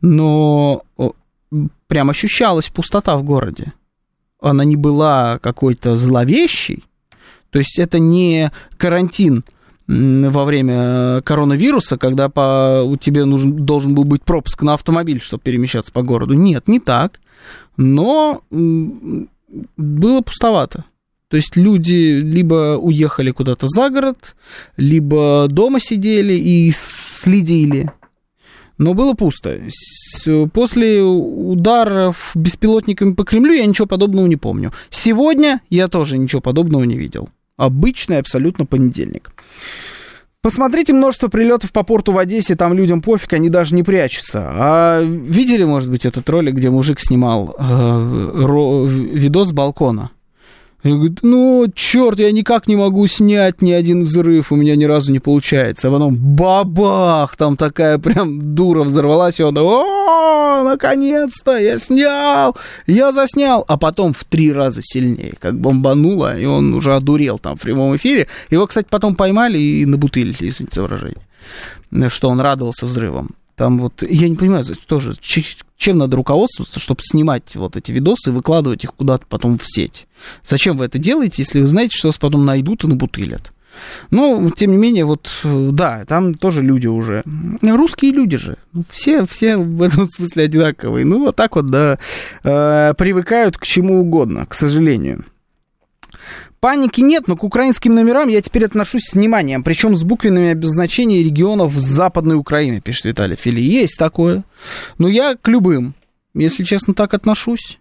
Но 0.01 0.84
прям 1.88 2.09
ощущалась 2.09 2.69
пустота 2.69 3.17
в 3.17 3.23
городе. 3.23 3.73
Она 4.41 4.63
не 4.63 4.75
была 4.75 5.39
какой-то 5.39 5.97
зловещей. 5.97 6.84
То 7.49 7.59
есть 7.59 7.77
это 7.77 7.99
не 7.99 8.51
карантин 8.77 9.43
во 9.88 10.45
время 10.45 11.21
коронавируса, 11.23 11.97
когда 11.97 12.29
по, 12.29 12.82
у 12.84 12.95
тебя 12.95 13.25
нужен, 13.25 13.65
должен 13.65 13.93
был 13.93 14.05
быть 14.05 14.23
пропуск 14.23 14.61
на 14.61 14.73
автомобиль, 14.73 15.21
чтобы 15.21 15.43
перемещаться 15.43 15.91
по 15.91 16.01
городу. 16.01 16.34
Нет, 16.34 16.67
не 16.67 16.79
так. 16.79 17.19
Но 17.75 18.41
было 18.49 20.21
пустовато. 20.21 20.86
То 21.32 21.38
есть 21.38 21.55
люди 21.55 22.19
либо 22.19 22.77
уехали 22.77 23.32
куда-то 23.32 23.67
за 23.69 23.89
город, 23.89 24.36
либо 24.75 25.47
дома 25.47 25.79
сидели 25.79 26.34
и 26.34 26.73
следили. 26.73 27.89
Но 28.77 28.93
было 28.93 29.13
пусто. 29.13 29.57
После 30.51 31.01
ударов 31.01 32.32
беспилотниками 32.36 33.13
по 33.13 33.23
Кремлю 33.23 33.53
я 33.53 33.65
ничего 33.65 33.88
подобного 33.88 34.27
не 34.27 34.36
помню. 34.36 34.73
Сегодня 34.89 35.61
я 35.69 35.88
тоже 35.88 36.17
ничего 36.17 36.41
подобного 36.41 36.84
не 36.84 36.97
видел. 36.97 37.29
Обычный 37.55 38.17
абсолютно 38.17 38.65
понедельник. 38.65 39.32
Посмотрите 40.41 40.91
множество 40.91 41.29
прилетов 41.29 41.71
по 41.71 41.84
порту 41.84 42.11
в 42.11 42.17
Одессе, 42.17 42.57
там 42.57 42.73
людям 42.73 43.01
пофиг, 43.01 43.32
они 43.32 43.47
даже 43.47 43.73
не 43.73 43.84
прячутся. 43.84 44.49
А 44.51 45.01
видели, 45.01 45.63
может 45.63 45.89
быть, 45.89 46.05
этот 46.05 46.27
ролик, 46.29 46.55
где 46.55 46.69
мужик 46.69 46.99
снимал 46.99 47.55
э, 47.57 48.32
ро, 48.34 48.86
видос 48.86 49.49
с 49.49 49.51
балкона? 49.53 50.11
И 50.84 50.89
говорит, 50.89 51.19
ну, 51.21 51.67
черт, 51.75 52.17
я 52.19 52.32
никак 52.32 52.67
не 52.67 52.75
могу 52.75 53.05
снять 53.05 53.61
ни 53.61 53.71
один 53.71 54.03
взрыв, 54.03 54.51
у 54.51 54.55
меня 54.55 54.75
ни 54.75 54.86
разу 54.86 55.11
не 55.11 55.19
получается. 55.19 55.88
А 55.88 55.91
потом 55.91 56.15
бабах, 56.15 57.36
там 57.36 57.55
такая 57.55 57.99
прям 57.99 58.55
дура 58.55 58.84
взорвалась, 58.84 59.39
и 59.39 59.43
он, 59.43 59.55
о, 59.59 60.63
наконец-то, 60.63 61.57
я 61.57 61.77
снял, 61.77 62.57
я 62.88 63.11
заснял. 63.11 63.63
А 63.67 63.77
потом 63.77 64.13
в 64.13 64.23
три 64.23 64.51
раза 64.51 64.82
сильнее, 64.84 65.36
как 65.39 65.59
бомбануло, 65.59 66.38
и 66.38 66.45
он 66.45 66.73
уже 66.73 66.95
одурел 66.95 67.38
там 67.38 67.57
в 67.57 67.61
прямом 67.61 67.95
эфире. 67.95 68.27
Его, 68.49 68.65
кстати, 68.65 68.88
потом 68.89 69.15
поймали 69.15 69.59
и 69.59 69.86
набутылили, 69.86 70.36
извините 70.39 70.75
за 70.75 70.82
выражение, 70.82 71.21
что 72.09 72.29
он 72.29 72.39
радовался 72.39 72.88
взрывом. 72.88 73.36
Там 73.62 73.78
вот, 73.78 74.01
я 74.01 74.28
не 74.28 74.36
понимаю, 74.36 74.66
тоже, 74.88 75.14
чем 75.22 75.99
надо 75.99 76.18
руководствоваться, 76.18 76.80
чтобы 76.80 77.01
снимать 77.03 77.55
вот 77.55 77.78
эти 77.78 77.91
видосы 77.91 78.32
и 78.32 78.34
выкладывать 78.34 78.84
их 78.84 78.95
куда-то 78.95 79.28
потом 79.30 79.59
в 79.59 79.72
сеть. 79.72 80.07
Зачем 80.43 80.78
вы 80.80 80.86
это 80.86 80.97
делаете, 80.97 81.43
если 81.43 81.62
вы 81.62 81.68
знаете, 81.68 81.95
что 81.95 82.07
вас 82.07 82.18
потом 82.18 82.43
найдут 82.43 82.84
и 82.84 82.88
набутылят? 82.88 83.53
Но, 84.09 84.49
тем 84.49 84.72
не 84.72 84.78
менее, 84.78 85.05
вот, 85.05 85.30
да, 85.43 86.05
там 86.05 86.34
тоже 86.34 86.64
люди 86.64 86.88
уже. 86.88 87.24
Русские 87.62 88.14
люди 88.14 88.38
же. 88.38 88.57
Все, 88.89 89.28
все 89.28 89.57
в 89.57 89.84
этом 89.84 90.09
смысле 90.09 90.45
одинаковые. 90.45 91.05
Ну, 91.05 91.20
вот 91.20 91.36
так 91.36 91.55
вот, 91.55 91.68
да, 91.68 91.99
э, 92.43 92.95
привыкают 92.97 93.59
к 93.59 93.66
чему 93.68 94.01
угодно, 94.01 94.47
к 94.47 94.55
сожалению. 94.55 95.26
Паники 96.62 97.01
нет, 97.01 97.28
но 97.28 97.36
к 97.36 97.43
украинским 97.43 97.95
номерам 97.95 98.30
я 98.30 98.39
теперь 98.39 98.66
отношусь 98.66 99.05
с 99.05 99.14
вниманием, 99.14 99.64
причем 99.64 99.95
с 99.95 100.03
буквенными 100.03 100.51
обозначениями 100.51 101.24
регионов 101.24 101.74
Западной 101.74 102.36
Украины, 102.36 102.82
пишет 102.82 103.05
Виталий 103.05 103.36
Фили. 103.36 103.59
Есть 103.59 103.97
такое. 103.97 104.43
Но 104.99 105.07
я 105.07 105.36
к 105.36 105.47
любым, 105.47 105.95
если 106.36 106.64
честно, 106.64 106.93
так 106.93 107.16
отношусь. 107.16 107.80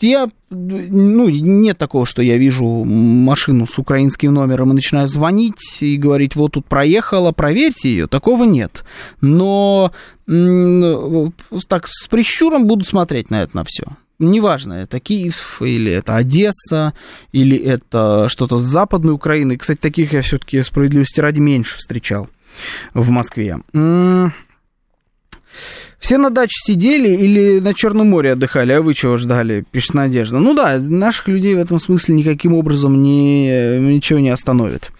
Я, 0.00 0.28
ну, 0.48 1.28
нет 1.28 1.76
такого, 1.76 2.06
что 2.06 2.22
я 2.22 2.36
вижу 2.36 2.84
машину 2.84 3.66
с 3.66 3.76
украинским 3.78 4.32
номером 4.32 4.70
и 4.70 4.74
начинаю 4.74 5.08
звонить 5.08 5.78
и 5.80 5.96
говорить, 5.96 6.36
вот 6.36 6.52
тут 6.52 6.66
проехала, 6.66 7.32
проверьте 7.32 7.90
ее. 7.90 8.06
Такого 8.06 8.44
нет. 8.44 8.84
Но 9.20 9.90
так 10.26 11.88
с 11.88 12.06
прищуром 12.06 12.68
буду 12.68 12.84
смотреть 12.84 13.30
на 13.30 13.42
это 13.42 13.56
на 13.56 13.64
все 13.64 13.86
неважно, 14.18 14.74
это 14.74 15.00
Киев, 15.00 15.60
или 15.62 15.90
это 15.90 16.16
Одесса, 16.16 16.94
или 17.32 17.56
это 17.56 18.28
что-то 18.28 18.56
с 18.56 18.62
Западной 18.62 19.12
Украины. 19.12 19.56
Кстати, 19.56 19.78
таких 19.78 20.12
я 20.12 20.22
все-таки 20.22 20.62
справедливости 20.62 21.20
ради 21.20 21.40
меньше 21.40 21.78
встречал 21.78 22.28
в 22.94 23.10
Москве. 23.10 23.58
Все 25.98 26.16
на 26.16 26.30
даче 26.30 26.54
сидели 26.64 27.08
или 27.08 27.58
на 27.58 27.74
Черном 27.74 28.10
море 28.10 28.32
отдыхали, 28.32 28.72
а 28.72 28.82
вы 28.82 28.94
чего 28.94 29.16
ждали, 29.16 29.64
пишет 29.72 29.94
Надежда. 29.94 30.38
Ну 30.38 30.54
да, 30.54 30.78
наших 30.78 31.26
людей 31.28 31.56
в 31.56 31.58
этом 31.58 31.80
смысле 31.80 32.14
никаким 32.14 32.54
образом 32.54 33.02
не, 33.02 33.78
ничего 33.80 34.20
не 34.20 34.30
остановит. 34.30 34.92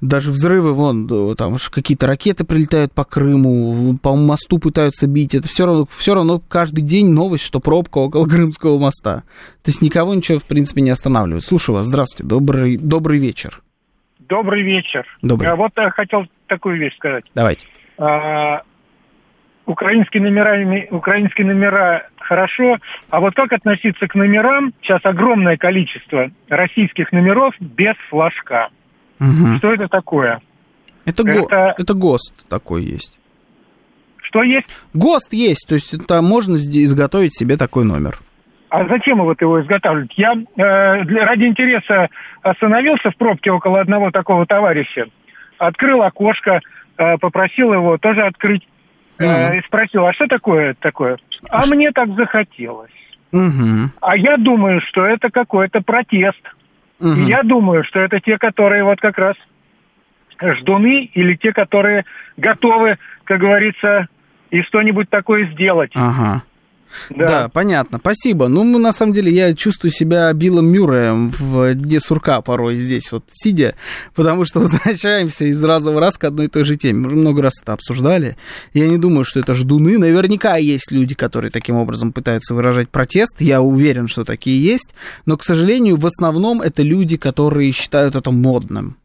Даже 0.00 0.30
взрывы, 0.30 0.72
вон, 0.72 1.36
там 1.36 1.58
какие-то 1.70 2.06
ракеты 2.06 2.44
прилетают 2.44 2.92
по 2.92 3.04
Крыму, 3.04 3.98
по 4.02 4.16
мосту 4.16 4.58
пытаются 4.58 5.06
бить. 5.06 5.34
Это 5.34 5.46
все 5.46 5.66
равно, 5.66 5.86
все 5.98 6.14
равно 6.14 6.40
каждый 6.48 6.80
день 6.80 7.12
новость, 7.12 7.44
что 7.44 7.60
пробка 7.60 7.98
около 7.98 8.26
Крымского 8.26 8.78
моста. 8.78 9.24
То 9.62 9.70
есть 9.70 9.82
никого 9.82 10.14
ничего, 10.14 10.38
в 10.38 10.44
принципе, 10.44 10.80
не 10.80 10.90
останавливает. 10.90 11.44
Слушаю 11.44 11.76
вас, 11.76 11.86
здравствуйте, 11.86 12.26
добрый, 12.26 12.78
добрый 12.78 13.18
вечер. 13.18 13.62
Добрый 14.20 14.62
вечер. 14.62 15.06
Добрый. 15.22 15.50
А 15.50 15.56
вот 15.56 15.72
я 15.76 15.90
хотел 15.90 16.26
такую 16.48 16.78
вещь 16.78 16.96
сказать. 16.96 17.24
Давайте. 17.34 17.66
А, 17.98 18.62
украинские 19.66 20.22
номера, 20.22 20.86
украинские 20.90 21.46
номера 21.46 22.08
хорошо, 22.18 22.78
а 23.10 23.20
вот 23.20 23.34
как 23.34 23.52
относиться 23.52 24.06
к 24.06 24.14
номерам? 24.14 24.72
Сейчас 24.80 25.00
огромное 25.04 25.56
количество 25.56 26.30
российских 26.48 27.12
номеров 27.12 27.54
без 27.60 27.94
флажка. 28.08 28.68
Угу. 29.20 29.58
Что 29.58 29.72
это 29.72 29.88
такое? 29.88 30.40
Это, 31.04 31.22
это... 31.28 31.40
Го... 31.40 31.48
это 31.78 31.94
ГОСТ 31.94 32.48
такой 32.48 32.84
есть. 32.84 33.18
Что 34.22 34.42
есть? 34.42 34.66
ГОСТ 34.94 35.32
есть, 35.32 35.66
то 35.68 35.74
есть 35.74 35.94
это 35.94 36.20
можно 36.20 36.56
изготовить 36.56 37.36
себе 37.36 37.56
такой 37.56 37.84
номер. 37.84 38.18
А 38.68 38.86
зачем 38.88 39.18
вот 39.18 39.40
его 39.40 39.62
изготавливать? 39.62 40.12
Я 40.16 40.32
э, 40.32 41.04
для, 41.04 41.24
ради 41.24 41.44
интереса 41.44 42.08
остановился 42.42 43.10
в 43.10 43.16
пробке 43.16 43.52
около 43.52 43.80
одного 43.80 44.10
такого 44.10 44.44
товарища, 44.44 45.06
открыл 45.58 46.02
окошко, 46.02 46.60
э, 46.98 47.16
попросил 47.18 47.72
его 47.72 47.96
тоже 47.98 48.22
открыть 48.22 48.66
mm-hmm. 49.18 49.58
и 49.58 49.66
спросил, 49.66 50.06
а 50.06 50.12
что 50.12 50.26
такое 50.26 50.74
такое? 50.78 51.18
А, 51.50 51.62
а 51.62 51.66
мне 51.66 51.90
так 51.92 52.14
захотелось. 52.14 52.90
А 54.00 54.16
я 54.16 54.36
думаю, 54.36 54.80
что 54.80 55.04
это 55.04 55.30
какой-то 55.30 55.80
протест. 55.80 56.40
И 57.00 57.28
я 57.28 57.42
думаю, 57.42 57.84
что 57.84 58.00
это 58.00 58.20
те, 58.20 58.38
которые 58.38 58.82
вот 58.84 59.00
как 59.00 59.18
раз 59.18 59.36
ждуны 60.40 61.10
или 61.12 61.34
те, 61.34 61.52
которые 61.52 62.04
готовы, 62.36 62.98
как 63.24 63.40
говорится, 63.40 64.08
и 64.50 64.62
что-нибудь 64.62 65.10
такое 65.10 65.50
сделать. 65.52 65.92
Ага. 65.94 66.42
Да. 67.10 67.26
да, 67.26 67.48
понятно. 67.48 67.98
Спасибо. 67.98 68.48
Ну, 68.48 68.64
на 68.78 68.92
самом 68.92 69.12
деле, 69.12 69.32
я 69.32 69.54
чувствую 69.54 69.90
себя 69.90 70.32
Биллом 70.32 70.66
Мюрреем 70.66 71.30
в 71.30 71.74
Дне 71.74 72.00
сурка 72.00 72.40
порой 72.40 72.76
здесь, 72.76 73.10
вот 73.12 73.24
сидя, 73.32 73.74
потому 74.14 74.44
что 74.44 74.60
возвращаемся 74.66 75.46
из 75.46 75.62
раза 75.62 75.92
в 75.92 75.98
раз 75.98 76.18
к 76.18 76.24
одной 76.24 76.46
и 76.46 76.48
той 76.48 76.64
же 76.64 76.76
теме. 76.76 77.08
Мы 77.08 77.14
много 77.14 77.42
раз 77.42 77.60
это 77.62 77.72
обсуждали. 77.72 78.36
Я 78.72 78.88
не 78.88 78.98
думаю, 78.98 79.24
что 79.24 79.40
это 79.40 79.54
ждуны. 79.54 79.98
Наверняка 79.98 80.56
есть 80.56 80.90
люди, 80.90 81.14
которые 81.14 81.50
таким 81.50 81.76
образом 81.76 82.12
пытаются 82.12 82.54
выражать 82.54 82.88
протест. 82.88 83.40
Я 83.40 83.60
уверен, 83.62 84.08
что 84.08 84.24
такие 84.24 84.62
есть. 84.62 84.94
Но, 85.26 85.36
к 85.36 85.44
сожалению, 85.44 85.96
в 85.96 86.06
основном 86.06 86.60
это 86.60 86.82
люди, 86.82 87.16
которые 87.16 87.72
считают 87.72 88.16
это 88.16 88.30
модным. 88.30 88.96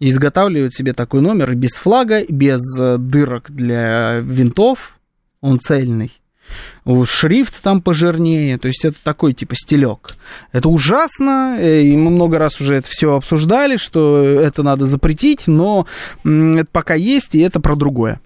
Изготавливают 0.00 0.74
себе 0.74 0.92
такой 0.92 1.20
номер 1.20 1.54
без 1.56 1.72
флага, 1.72 2.24
без 2.28 2.60
э, 2.78 2.98
дырок 2.98 3.50
для 3.50 4.20
винтов. 4.20 4.98
Он 5.40 5.58
цельный 5.58 6.12
шрифт 7.04 7.62
там 7.62 7.80
пожирнее, 7.82 8.58
то 8.58 8.68
есть 8.68 8.84
это 8.84 8.96
такой 9.02 9.34
типа 9.34 9.54
стилек. 9.54 10.16
Это 10.52 10.68
ужасно, 10.68 11.56
э, 11.58 11.82
и 11.82 11.96
мы 11.96 12.10
много 12.10 12.38
раз 12.38 12.60
уже 12.60 12.74
это 12.76 12.88
все 12.88 13.14
обсуждали, 13.14 13.76
что 13.76 14.22
это 14.22 14.62
надо 14.62 14.86
запретить, 14.86 15.46
но 15.46 15.86
это 16.24 16.68
пока 16.70 16.94
есть, 16.94 17.34
и 17.34 17.40
это 17.40 17.60
про 17.60 17.76
другое. 17.76 18.20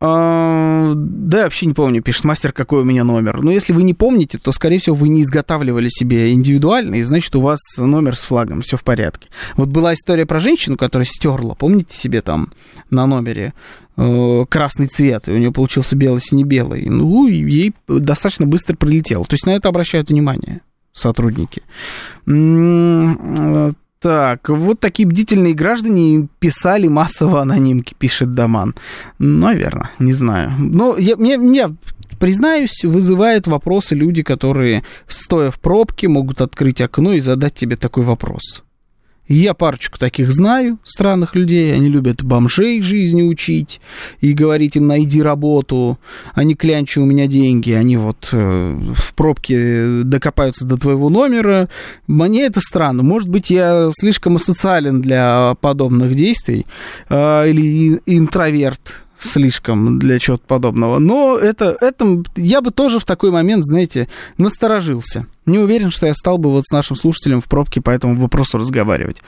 А, 0.00 0.92
да, 0.94 1.44
вообще 1.44 1.66
не 1.66 1.74
помню, 1.74 2.02
пишет 2.02 2.22
мастер, 2.24 2.52
какой 2.52 2.82
у 2.82 2.84
меня 2.84 3.02
номер. 3.02 3.42
Но 3.42 3.50
если 3.50 3.72
вы 3.72 3.82
не 3.82 3.94
помните, 3.94 4.38
то, 4.38 4.52
скорее 4.52 4.78
всего, 4.78 4.94
вы 4.94 5.08
не 5.08 5.22
изготавливали 5.22 5.88
себе 5.88 6.32
индивидуально, 6.32 6.96
и 6.96 7.02
значит, 7.02 7.34
у 7.34 7.40
вас 7.40 7.58
номер 7.78 8.14
с 8.14 8.20
флагом, 8.20 8.62
все 8.62 8.76
в 8.76 8.84
порядке. 8.84 9.28
Вот 9.56 9.70
была 9.70 9.94
история 9.94 10.24
про 10.24 10.38
женщину, 10.38 10.76
которая 10.76 11.06
стерла, 11.06 11.54
помните 11.54 11.96
себе 11.96 12.22
там 12.22 12.52
на 12.90 13.08
номере 13.08 13.54
э, 13.96 14.44
красный 14.48 14.86
цвет, 14.86 15.26
и 15.28 15.32
у 15.32 15.36
нее 15.38 15.50
получился 15.52 15.96
белый-сине-белый. 15.96 16.88
Ну, 16.88 17.26
ей 17.26 17.74
достаточно 17.88 18.46
быстро 18.46 18.76
прилетело. 18.76 19.24
То 19.24 19.34
есть 19.34 19.46
на 19.46 19.50
это 19.50 19.68
обращают 19.68 20.10
внимание 20.10 20.60
сотрудники. 20.92 21.62
Так, 24.00 24.48
вот 24.48 24.78
такие 24.78 25.08
бдительные 25.08 25.54
граждане 25.54 26.28
писали 26.38 26.86
массово 26.86 27.42
анонимки, 27.42 27.94
пишет 27.98 28.32
Даман. 28.34 28.76
Наверное, 29.18 29.90
не 29.98 30.12
знаю. 30.12 30.52
Но 30.58 30.96
я, 30.96 31.16
мне, 31.16 31.36
мне, 31.36 31.74
признаюсь, 32.20 32.84
вызывает 32.84 33.48
вопросы 33.48 33.96
люди, 33.96 34.22
которые, 34.22 34.84
стоя 35.08 35.50
в 35.50 35.58
пробке, 35.58 36.06
могут 36.06 36.40
открыть 36.40 36.80
окно 36.80 37.12
и 37.12 37.20
задать 37.20 37.54
тебе 37.54 37.76
такой 37.76 38.04
вопрос. 38.04 38.62
Я 39.28 39.52
парочку 39.52 39.98
таких 39.98 40.32
знаю, 40.32 40.78
странных 40.84 41.36
людей. 41.36 41.74
Они 41.74 41.88
любят 41.88 42.22
бомжей 42.22 42.80
жизни 42.80 43.22
учить 43.22 43.78
и 44.22 44.32
говорить 44.32 44.76
им, 44.76 44.86
найди 44.86 45.20
работу. 45.20 45.98
Они 46.32 46.54
клянчи 46.54 46.98
у 46.98 47.04
меня 47.04 47.26
деньги. 47.26 47.72
Они 47.72 47.98
вот 47.98 48.30
э, 48.32 48.92
в 48.94 49.14
пробке 49.14 50.02
докопаются 50.02 50.64
до 50.64 50.78
твоего 50.78 51.10
номера. 51.10 51.68
Мне 52.06 52.44
это 52.44 52.60
странно. 52.60 53.02
Может 53.02 53.28
быть, 53.28 53.50
я 53.50 53.90
слишком 53.92 54.36
асоциален 54.36 55.02
для 55.02 55.54
подобных 55.60 56.14
действий. 56.14 56.64
Э, 57.10 57.48
или 57.48 58.00
интроверт 58.06 59.04
слишком 59.18 59.98
для 59.98 60.18
чего-то 60.18 60.44
подобного. 60.46 60.98
Но 60.98 61.36
это, 61.36 61.76
это 61.80 62.22
я 62.36 62.60
бы 62.60 62.70
тоже 62.70 62.98
в 62.98 63.04
такой 63.04 63.30
момент, 63.30 63.64
знаете, 63.64 64.08
насторожился. 64.36 65.26
Не 65.44 65.58
уверен, 65.58 65.90
что 65.90 66.06
я 66.06 66.14
стал 66.14 66.38
бы 66.38 66.50
вот 66.50 66.64
с 66.66 66.72
нашим 66.72 66.94
слушателем 66.94 67.40
в 67.40 67.46
пробке 67.46 67.80
по 67.80 67.90
этому 67.90 68.20
вопросу 68.20 68.58
разговаривать. 68.58 69.22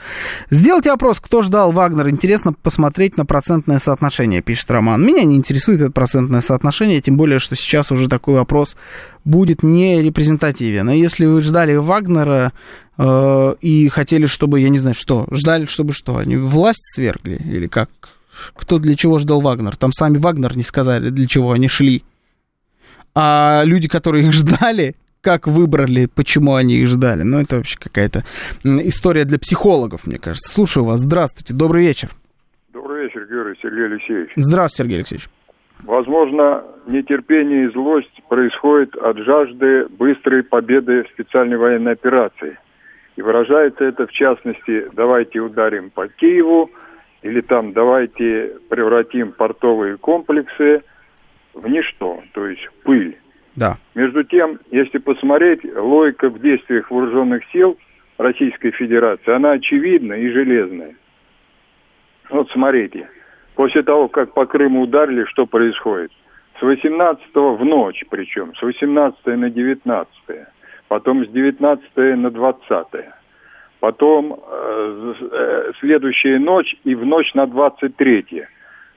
Сделайте 0.51 0.91
опрос, 0.91 1.19
кто 1.19 1.41
ждал 1.41 1.71
Вагнер. 1.71 2.09
Интересно 2.09 2.53
посмотреть 2.53 3.17
на 3.17 3.25
процентное 3.25 3.79
соотношение, 3.79 4.41
пишет 4.41 4.69
Роман. 4.69 5.03
Меня 5.03 5.23
не 5.23 5.35
интересует 5.35 5.81
это 5.81 5.91
процентное 5.91 6.41
соотношение, 6.41 7.01
тем 7.01 7.17
более, 7.17 7.39
что 7.39 7.55
сейчас 7.55 7.91
уже 7.91 8.07
такой 8.07 8.35
вопрос 8.35 8.77
будет 9.25 9.63
не 9.63 10.01
репрезентативен. 10.01 10.87
А 10.89 10.93
если 10.93 11.25
вы 11.25 11.41
ждали 11.41 11.75
Вагнера 11.75 12.53
э, 12.97 13.55
и 13.61 13.87
хотели, 13.89 14.27
чтобы, 14.27 14.59
я 14.59 14.69
не 14.69 14.79
знаю, 14.79 14.95
что, 14.95 15.27
ждали, 15.31 15.65
чтобы 15.65 15.93
что, 15.93 16.17
они 16.17 16.37
власть 16.37 16.83
свергли 16.93 17.41
или 17.43 17.65
как? 17.67 17.89
Кто 18.55 18.79
для 18.79 18.95
чего 18.95 19.19
ждал 19.19 19.41
Вагнер. 19.41 19.75
Там 19.75 19.91
сами 19.91 20.17
Вагнер 20.17 20.55
не 20.55 20.63
сказали, 20.63 21.09
для 21.09 21.27
чего 21.27 21.51
они 21.51 21.67
шли. 21.67 22.03
А 23.13 23.63
люди, 23.65 23.87
которые 23.87 24.25
их 24.25 24.33
ждали, 24.33 24.95
как 25.21 25.47
выбрали, 25.47 26.07
почему 26.07 26.55
они 26.55 26.75
их 26.75 26.87
ждали. 26.87 27.23
Ну, 27.23 27.39
это 27.39 27.57
вообще 27.57 27.77
какая-то 27.79 28.23
история 28.63 29.25
для 29.25 29.37
психологов, 29.39 30.07
мне 30.07 30.17
кажется. 30.17 30.51
Слушаю 30.51 30.85
вас. 30.85 31.01
Здравствуйте. 31.01 31.53
Добрый 31.53 31.85
вечер. 31.85 32.09
Добрый 32.73 33.03
вечер, 33.03 33.27
Георгий 33.29 33.59
Сергей 33.61 33.85
Алексеевич. 33.85 34.31
Здравствуйте, 34.35 34.83
Сергей 34.83 34.97
Алексеевич. 34.97 35.29
Возможно, 35.83 36.63
нетерпение 36.85 37.65
и 37.65 37.71
злость 37.71 38.21
происходит 38.29 38.95
от 38.95 39.17
жажды 39.17 39.87
быстрой 39.97 40.43
победы 40.43 41.03
в 41.03 41.07
специальной 41.09 41.57
военной 41.57 41.93
операции. 41.93 42.57
И 43.15 43.21
выражается 43.21 43.83
это, 43.83 44.07
в 44.07 44.11
частности, 44.11 44.85
давайте 44.93 45.39
ударим 45.39 45.89
по 45.89 46.07
Киеву, 46.07 46.69
или 47.21 47.41
там 47.41 47.73
давайте 47.73 48.57
превратим 48.69 49.31
портовые 49.31 49.97
комплексы 49.97 50.83
в 51.53 51.67
ничто, 51.67 52.21
то 52.33 52.47
есть 52.47 52.67
пыль. 52.83 53.17
Да. 53.55 53.77
Между 53.95 54.23
тем, 54.23 54.59
если 54.71 54.97
посмотреть, 54.97 55.63
логика 55.75 56.29
в 56.29 56.39
действиях 56.39 56.89
вооруженных 56.89 57.43
сил 57.51 57.77
Российской 58.17 58.71
Федерации, 58.71 59.33
она 59.33 59.51
очевидна 59.51 60.13
и 60.13 60.29
железная. 60.29 60.95
Вот 62.29 62.49
смотрите, 62.51 63.09
после 63.55 63.83
того, 63.83 64.07
как 64.07 64.33
по 64.33 64.45
Крыму 64.45 64.81
ударили, 64.81 65.25
что 65.25 65.45
происходит? 65.45 66.11
С 66.59 66.61
18 66.61 67.25
в 67.33 67.65
ночь 67.65 68.03
причем, 68.09 68.55
с 68.55 68.61
18 68.61 69.25
на 69.25 69.49
19, 69.49 70.09
потом 70.87 71.25
с 71.25 71.29
19 71.29 71.97
на 71.97 72.31
20 72.31 72.87
потом 73.81 74.39
э, 74.47 75.13
э, 75.31 75.71
следующая 75.79 76.39
ночь 76.39 76.75
и 76.85 76.95
в 76.95 77.05
ночь 77.05 77.33
на 77.33 77.47
23 77.47 78.45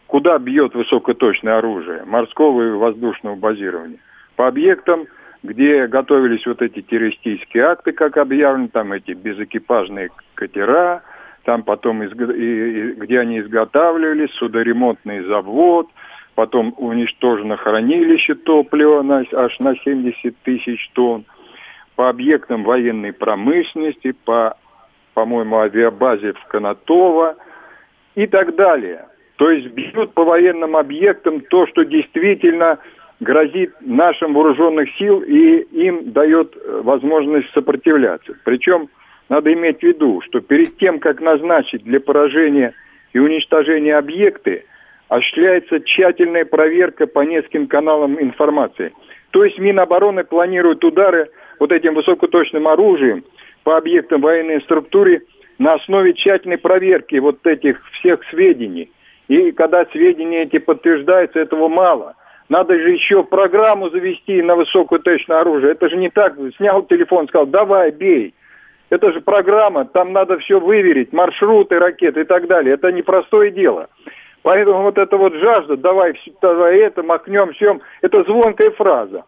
Куда 0.07 0.39
бьет 0.39 0.75
высокоточное 0.75 1.59
оружие? 1.59 2.05
Морского 2.05 2.63
и 2.63 2.71
воздушного 2.71 3.35
базирования? 3.35 3.99
По 4.37 4.47
объектам, 4.47 5.07
где 5.43 5.87
готовились 5.87 6.47
вот 6.47 6.61
эти 6.61 6.83
террористические 6.83 7.65
акты, 7.65 7.93
как 7.93 8.19
объявлено, 8.19 8.69
там 8.69 8.93
эти 8.93 9.13
безэкипажные 9.13 10.11
катера, 10.35 11.03
там 11.45 11.63
потом, 11.63 12.03
из, 12.03 12.13
и, 12.13 12.43
и, 12.43 12.93
где 12.93 13.21
они 13.21 13.41
изготавливались, 13.41 14.31
судоремонтный 14.35 15.25
завод, 15.25 15.89
потом 16.35 16.75
уничтожено 16.77 17.57
хранилище 17.57 18.35
топлива 18.35 19.01
на, 19.03 19.25
аж 19.33 19.59
на 19.61 19.75
70 19.77 20.37
тысяч 20.45 20.91
тонн, 20.93 21.25
по 21.97 22.11
объектам 22.11 22.65
военной 22.65 23.15
промышленности, 23.15 24.13
по 24.25 24.57
по-моему, 25.15 25.59
авиабазе 25.59 26.33
в 26.33 26.45
Канатово 26.47 27.37
и 28.15 28.27
так 28.27 28.55
далее. 28.57 29.07
То 29.37 29.51
есть 29.51 29.69
бьют 29.69 30.13
по 30.15 30.25
военным 30.25 30.77
объектам 30.77 31.41
то, 31.41 31.67
что 31.67 31.85
действительно 31.85 32.79
грозит 33.21 33.73
нашим 33.81 34.35
вооруженных 34.35 34.89
сил 34.97 35.21
и 35.21 35.61
им 35.73 36.13
дает 36.13 36.57
э, 36.57 36.81
возможность 36.83 37.51
сопротивляться. 37.53 38.35
Причем 38.45 38.89
надо 39.29 39.53
иметь 39.53 39.81
в 39.81 39.83
виду, 39.83 40.21
что 40.23 40.41
перед 40.41 40.77
тем, 40.77 40.99
как 40.99 41.21
назначить 41.21 41.85
для 41.85 42.01
поражения 42.01 42.75
и 43.13 43.19
уничтожения 43.19 43.97
объекты, 43.97 44.65
осуществляется 45.09 45.81
тщательная 45.81 46.45
проверка 46.45 47.07
по 47.07 47.21
нескольким 47.21 47.67
каналам 47.67 48.21
информации. 48.21 48.93
То 49.31 49.45
есть 49.45 49.59
Минобороны 49.59 50.25
планирует 50.25 50.85
удары 50.85 51.29
вот 51.59 51.73
этим 51.73 51.95
высокоточным 51.95 52.69
оружием 52.69 53.25
по 53.65 53.77
объектам 53.77 54.21
военной 54.21 54.61
структуры 54.63 55.23
на 55.59 55.75
основе 55.75 56.15
тщательной 56.15 56.59
проверки 56.59 57.17
вот 57.17 57.45
этих 57.47 57.81
всех 57.93 58.21
сведений. 58.31 58.91
И 59.29 59.53
когда 59.53 59.85
сведения 59.87 60.43
эти 60.43 60.59
подтверждаются, 60.59 61.41
этого 61.41 61.69
мало. 61.69 62.15
Надо 62.49 62.75
же 62.75 62.91
еще 62.91 63.25
программу 63.25 63.89
завести 63.89 64.43
на 64.43 64.55
высокое 64.55 64.99
точное 64.99 65.41
оружие. 65.41 65.73
Это 65.73 65.89
же 65.89 65.97
не 65.97 66.11
так, 66.11 66.35
снял 66.57 66.83
телефон, 66.83 67.27
сказал, 67.29 67.47
давай, 67.47 67.91
бей. 67.91 68.35
Это 68.91 69.13
же 69.13 69.23
программа, 69.23 69.87
там 69.87 70.13
надо 70.13 70.39
все 70.39 70.61
выверить, 70.61 71.13
маршруты 71.13 71.79
ракет 71.79 72.19
и 72.19 72.25
так 72.25 72.47
далее. 72.47 72.75
Это 72.75 72.93
непростое 72.93 73.51
дело. 73.51 73.89
Поэтому 74.43 74.83
вот 74.83 74.99
эта 74.99 75.17
вот 75.17 75.35
жажда, 75.35 75.79
давай, 75.79 76.13
давай 76.43 76.79
это, 76.81 77.03
махнем, 77.03 77.53
всем, 77.55 77.81
это 78.03 78.23
звонкая 78.25 78.71
фраза. 78.73 79.25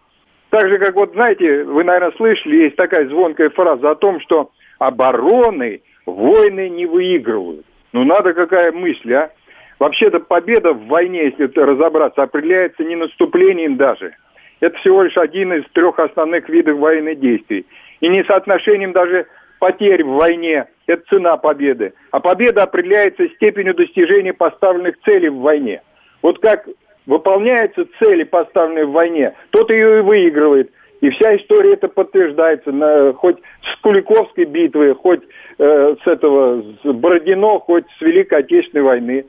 Так 0.51 0.68
же, 0.68 0.78
как 0.78 0.94
вот, 0.94 1.12
знаете, 1.12 1.64
вы, 1.64 1.84
наверное, 1.84 2.16
слышали, 2.16 2.64
есть 2.64 2.76
такая 2.76 3.09
звонкая 3.09 3.51
фраза 3.51 3.90
о 3.90 3.97
том, 3.97 4.20
что 4.20 4.51
обороны 4.78 5.82
войны 6.07 6.68
не 6.68 6.86
выигрывают. 6.86 7.66
Ну, 7.92 8.05
надо 8.05 8.32
какая 8.32 8.72
мысль, 8.72 9.12
а? 9.14 9.30
Вообще-то 9.78 10.20
победа 10.20 10.72
в 10.72 10.86
войне, 10.86 11.26
если 11.26 11.51
разобраться, 11.59 12.22
определяется 12.22 12.84
не 12.84 12.97
наступлением 12.97 13.76
даже. 13.76 14.14
Это 14.61 14.78
всего 14.78 15.03
лишь 15.03 15.16
один 15.18 15.53
из 15.53 15.64
трех 15.72 15.99
основных 15.99 16.49
видов 16.49 16.78
военных 16.78 17.20
действий. 17.20 17.66
И 18.01 18.09
не 18.09 18.24
соотношением 18.24 18.92
даже 18.92 19.26
потерь 19.59 20.03
в 20.03 20.14
войне. 20.14 20.66
Это 20.86 21.03
цена 21.11 21.36
победы. 21.36 21.92
А 22.11 22.20
победа 22.20 22.62
определяется 22.62 23.28
степенью 23.36 23.74
достижения 23.74 24.32
поставленных 24.32 24.99
целей 25.05 25.28
в 25.28 25.40
войне. 25.40 25.82
Вот 26.22 26.38
как 26.38 26.66
выполняются 27.07 27.86
цели, 28.02 28.24
поставленные 28.24 28.86
в 28.86 28.92
войне, 28.92 29.34
тот 29.50 29.70
ее 29.70 29.98
и 29.98 30.02
выигрывает. 30.02 30.70
И 31.00 31.11
вся 31.11 31.36
история 31.36 31.74
это 31.74 31.88
подтверждается, 31.88 32.72
на, 32.72 33.12
хоть 33.12 33.36
с 33.62 33.80
Куликовской 33.82 34.44
битвы, 34.44 34.94
хоть 34.94 35.20
э, 35.59 35.94
с 36.02 36.07
этого, 36.07 36.62
с 36.82 36.92
Бородино, 36.92 37.59
хоть 37.61 37.84
с 37.98 38.00
Великой 38.00 38.40
Отечественной 38.40 38.84
войны. 38.84 39.26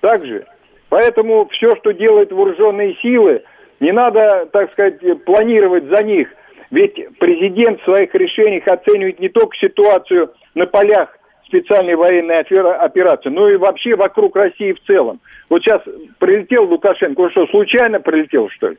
Так 0.00 0.24
же. 0.24 0.44
Поэтому 0.90 1.48
все, 1.48 1.74
что 1.76 1.92
делают 1.92 2.30
вооруженные 2.30 2.94
силы, 2.96 3.42
не 3.80 3.92
надо, 3.92 4.46
так 4.52 4.70
сказать, 4.72 5.00
планировать 5.24 5.84
за 5.84 6.02
них. 6.04 6.28
Ведь 6.70 6.94
президент 7.18 7.80
в 7.80 7.84
своих 7.84 8.14
решениях 8.14 8.66
оценивает 8.68 9.18
не 9.20 9.28
только 9.28 9.56
ситуацию 9.56 10.32
на 10.54 10.66
полях 10.66 11.08
специальной 11.46 11.94
военной 11.94 12.40
операции, 12.40 13.28
но 13.28 13.48
и 13.48 13.56
вообще 13.56 13.94
вокруг 13.94 14.36
России 14.36 14.72
в 14.72 14.80
целом. 14.84 15.20
Вот 15.48 15.62
сейчас 15.62 15.82
прилетел 16.18 16.64
Лукашенко, 16.64 17.20
он 17.20 17.30
что, 17.30 17.46
случайно 17.48 18.00
прилетел, 18.00 18.48
что 18.50 18.70
ли? 18.70 18.78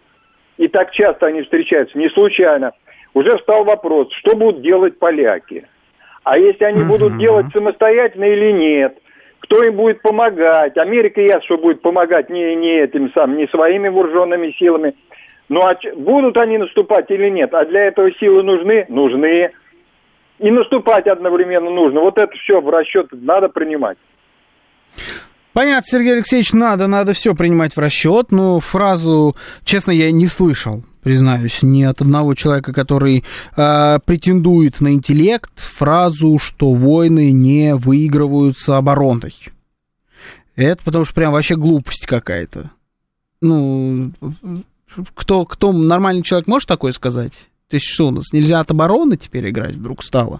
И 0.57 0.67
так 0.67 0.91
часто 0.91 1.27
они 1.27 1.41
встречаются, 1.41 1.97
не 1.97 2.09
случайно. 2.09 2.71
Уже 3.13 3.37
встал 3.37 3.63
вопрос, 3.63 4.11
что 4.19 4.35
будут 4.35 4.61
делать 4.61 4.99
поляки? 4.99 5.67
А 6.23 6.37
если 6.37 6.65
они 6.65 6.81
uh-huh. 6.81 6.87
будут 6.87 7.17
делать 7.17 7.45
самостоятельно 7.53 8.25
или 8.25 8.51
нет? 8.51 8.97
Кто 9.39 9.61
им 9.63 9.75
будет 9.75 10.01
помогать? 10.01 10.75
Америка 10.77 11.21
ясно, 11.21 11.43
что 11.43 11.57
будет 11.57 11.81
помогать 11.81 12.29
не, 12.29 12.55
не 12.55 12.79
этим 12.79 13.11
самым, 13.13 13.37
не 13.37 13.47
своими 13.47 13.89
вооруженными 13.89 14.51
силами. 14.57 14.95
Ну 15.49 15.61
а 15.61 15.77
будут 15.95 16.37
они 16.37 16.57
наступать 16.57 17.11
или 17.11 17.29
нет? 17.29 17.53
А 17.53 17.63
для 17.65 17.81
этого 17.81 18.11
силы 18.13 18.41
нужны? 18.41 18.85
Нужны. 18.89 19.51
И 20.39 20.51
наступать 20.51 21.05
одновременно 21.05 21.69
нужно. 21.69 22.01
Вот 22.01 22.17
это 22.17 22.35
все 22.37 22.59
в 22.59 22.69
расчет 22.69 23.07
надо 23.11 23.49
принимать. 23.49 23.97
Понятно, 25.55 25.89
Сергей 25.89 26.15
Алексеевич, 26.15 26.51
надо, 26.51 26.87
надо 26.87 27.13
все 27.13 27.33
принимать 27.33 27.77
в 27.77 27.79
расчет, 27.79 28.29
но 28.33 28.59
фразу, 28.59 29.37
честно, 29.63 29.91
я 29.91 30.11
не 30.11 30.27
слышал, 30.27 30.83
признаюсь, 31.01 31.63
ни 31.63 31.83
от 31.83 32.01
одного 32.01 32.33
человека, 32.33 32.73
который 32.73 33.23
э, 33.55 33.99
претендует 34.03 34.81
на 34.81 34.91
интеллект, 34.93 35.57
фразу, 35.57 36.39
что 36.39 36.73
войны 36.73 37.31
не 37.31 37.73
выигрываются 37.73 38.75
обороной. 38.75 39.33
Это 40.57 40.83
потому 40.83 41.05
что 41.05 41.13
прям 41.13 41.31
вообще 41.31 41.55
глупость 41.55 42.05
какая-то. 42.05 42.71
Ну, 43.39 44.11
кто, 45.13 45.45
кто 45.45 45.71
нормальный 45.71 46.23
человек 46.23 46.47
может 46.47 46.67
такое 46.67 46.91
сказать? 46.91 47.31
То 47.75 47.77
есть 47.77 47.87
что 47.87 48.07
у 48.07 48.11
нас, 48.11 48.31
нельзя 48.31 48.61
от 48.61 48.71
обороны 48.71 49.17
теперь 49.17 49.49
играть 49.49 49.75
вдруг 49.75 50.01
стало? 50.01 50.39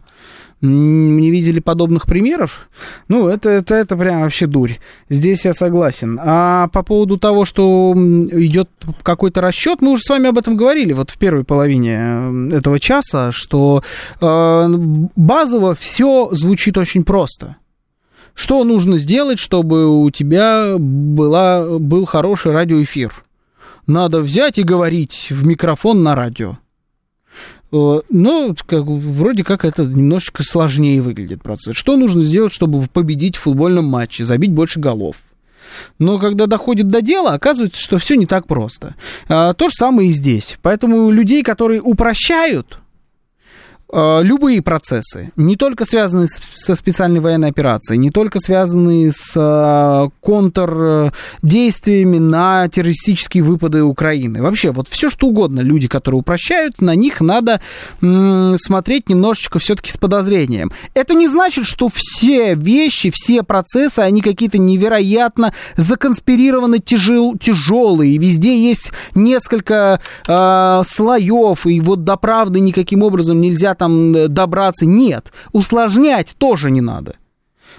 Не 0.62 1.30
видели 1.32 1.60
подобных 1.60 2.06
примеров? 2.06 2.70
Ну, 3.10 3.28
это, 3.28 3.50
это, 3.50 3.76
это 3.76 3.98
прям 3.98 4.22
вообще 4.22 4.48
дурь. 4.48 4.76
Здесь 5.10 5.44
я 5.44 5.54
согласен. 5.54 6.18
А 6.24 6.70
по 6.70 6.82
поводу 6.82 7.18
того, 7.18 7.44
что 7.44 7.94
идет 7.94 8.70
какой-то 9.04 9.42
расчет, 9.42 9.82
мы 9.82 9.92
уже 9.92 10.04
с 10.04 10.10
вами 10.10 10.30
об 10.30 10.38
этом 10.38 10.56
говорили 10.56 10.94
вот 10.94 11.10
в 11.10 11.18
первой 11.18 11.44
половине 11.44 12.54
этого 12.54 12.80
часа, 12.80 13.34
что 13.34 13.84
э, 14.22 14.68
базово 15.18 15.76
все 15.76 16.30
звучит 16.32 16.78
очень 16.78 17.04
просто. 17.04 17.58
Что 18.34 18.64
нужно 18.64 18.98
сделать, 18.98 19.40
чтобы 19.40 20.04
у 20.06 20.10
тебя 20.10 20.76
была, 20.78 21.80
был 21.80 22.06
хороший 22.06 22.54
радиоэфир? 22.54 23.14
Надо 23.88 24.22
взять 24.22 24.58
и 24.58 24.64
говорить 24.64 25.28
в 25.32 25.46
микрофон 25.46 26.02
на 26.02 26.16
радио. 26.16 26.60
Э, 27.76 28.02
но 28.10 28.56
как, 28.66 28.86
вроде 28.86 29.44
как 29.44 29.66
это 29.66 29.84
немножечко 29.84 30.44
сложнее 30.44 31.02
выглядит 31.02 31.44
процесс. 31.44 31.76
Что 31.76 31.98
нужно 31.98 32.24
сделать, 32.24 32.54
чтобы 32.54 32.88
победить 32.88 33.36
в 33.36 33.42
футбольном 33.42 33.86
матче, 33.86 34.24
забить 34.24 34.52
больше 34.52 34.80
голов? 34.80 35.18
Но 36.00 36.20
когда 36.20 36.46
доходит 36.46 36.88
до 36.88 37.02
дела, 37.02 37.34
оказывается, 37.34 37.82
что 37.82 37.98
все 37.98 38.16
не 38.16 38.26
так 38.26 38.48
просто. 38.48 38.96
А, 39.28 39.54
то 39.54 39.68
же 39.68 39.74
самое 39.76 40.08
и 40.10 40.12
здесь. 40.12 40.58
Поэтому 40.62 41.10
людей, 41.10 41.44
которые 41.44 41.82
упрощают, 41.82 42.80
любые 43.92 44.62
процессы, 44.62 45.32
не 45.36 45.56
только 45.56 45.86
связанные 45.86 46.28
со 46.28 46.76
специальной 46.76 47.20
военной 47.20 47.50
операцией, 47.50 48.00
не 48.00 48.10
только 48.10 48.40
связанные 48.40 49.12
с 49.12 49.32
э, 49.36 50.10
контрдействиями 50.22 52.18
на 52.18 52.68
террористические 52.68 53.44
выпады 53.44 53.84
Украины. 53.84 54.42
Вообще, 54.42 54.72
вот 54.72 54.88
все 54.88 55.10
что 55.10 55.28
угодно, 55.28 55.60
люди, 55.60 55.88
которые 55.88 56.20
упрощают, 56.20 56.82
на 56.82 56.96
них 56.96 57.22
надо 57.22 57.62
смотреть 58.00 59.10
немножечко 59.10 59.60
все-таки 59.60 59.92
с 59.92 59.98
подозрением. 59.98 60.72
Это 60.94 61.14
не 61.14 61.28
значит, 61.28 61.66
что 61.66 61.90
все 61.94 62.56
вещи, 62.56 63.12
все 63.14 63.44
процессы, 63.44 64.00
они 64.00 64.22
какие-то 64.22 64.58
невероятно 64.58 65.54
законспирированы 65.78 66.80
тяжел, 66.80 67.38
тяжелые. 67.38 68.18
Везде 68.18 68.58
есть 68.60 68.92
несколько 69.14 70.02
э, 70.28 70.82
слоев, 70.90 71.66
и 71.68 71.80
вот 71.82 72.04
до 72.04 72.18
правды 72.18 72.60
никаким 72.60 73.04
образом 73.04 73.40
нельзя 73.40 73.75
там 73.76 74.16
э, 74.16 74.28
добраться. 74.28 74.86
Нет, 74.86 75.32
усложнять 75.52 76.36
тоже 76.38 76.72
не 76.72 76.82
надо. 76.82 77.16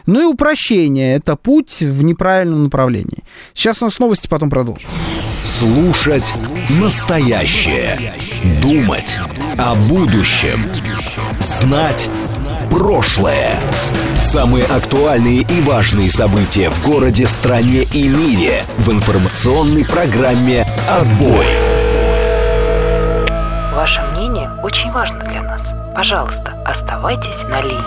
Ну 0.06 0.20
и 0.20 0.24
упрощение– 0.24 1.14
это 1.16 1.36
путь 1.36 1.80
в 1.80 2.02
неправильном 2.02 2.64
направлении. 2.64 3.24
Сейчас 3.54 3.82
у 3.82 3.86
нас 3.86 3.98
новости, 3.98 4.28
потом 4.28 4.50
продолжим. 4.50 4.88
Слушать 5.42 6.34
настоящее. 6.80 7.98
Думать 8.62 9.18
о 9.58 9.74
будущем. 9.74 10.58
Знать 11.40 12.08
прошлое. 12.70 13.58
Самые 14.20 14.64
актуальные 14.64 15.42
и 15.42 15.60
важные 15.62 16.10
события 16.10 16.70
в 16.70 16.84
городе, 16.84 17.26
стране 17.26 17.82
и 17.92 18.08
мире 18.08 18.62
в 18.78 18.90
информационной 18.90 19.84
программе 19.84 20.66
«Отбой». 20.88 21.46
Ваше 23.74 24.00
мнение 24.12 24.50
очень 24.62 24.90
важно. 24.90 25.25
Пожалуйста, 25.96 26.62
оставайтесь 26.66 27.42
на 27.48 27.62
линии. 27.62 27.80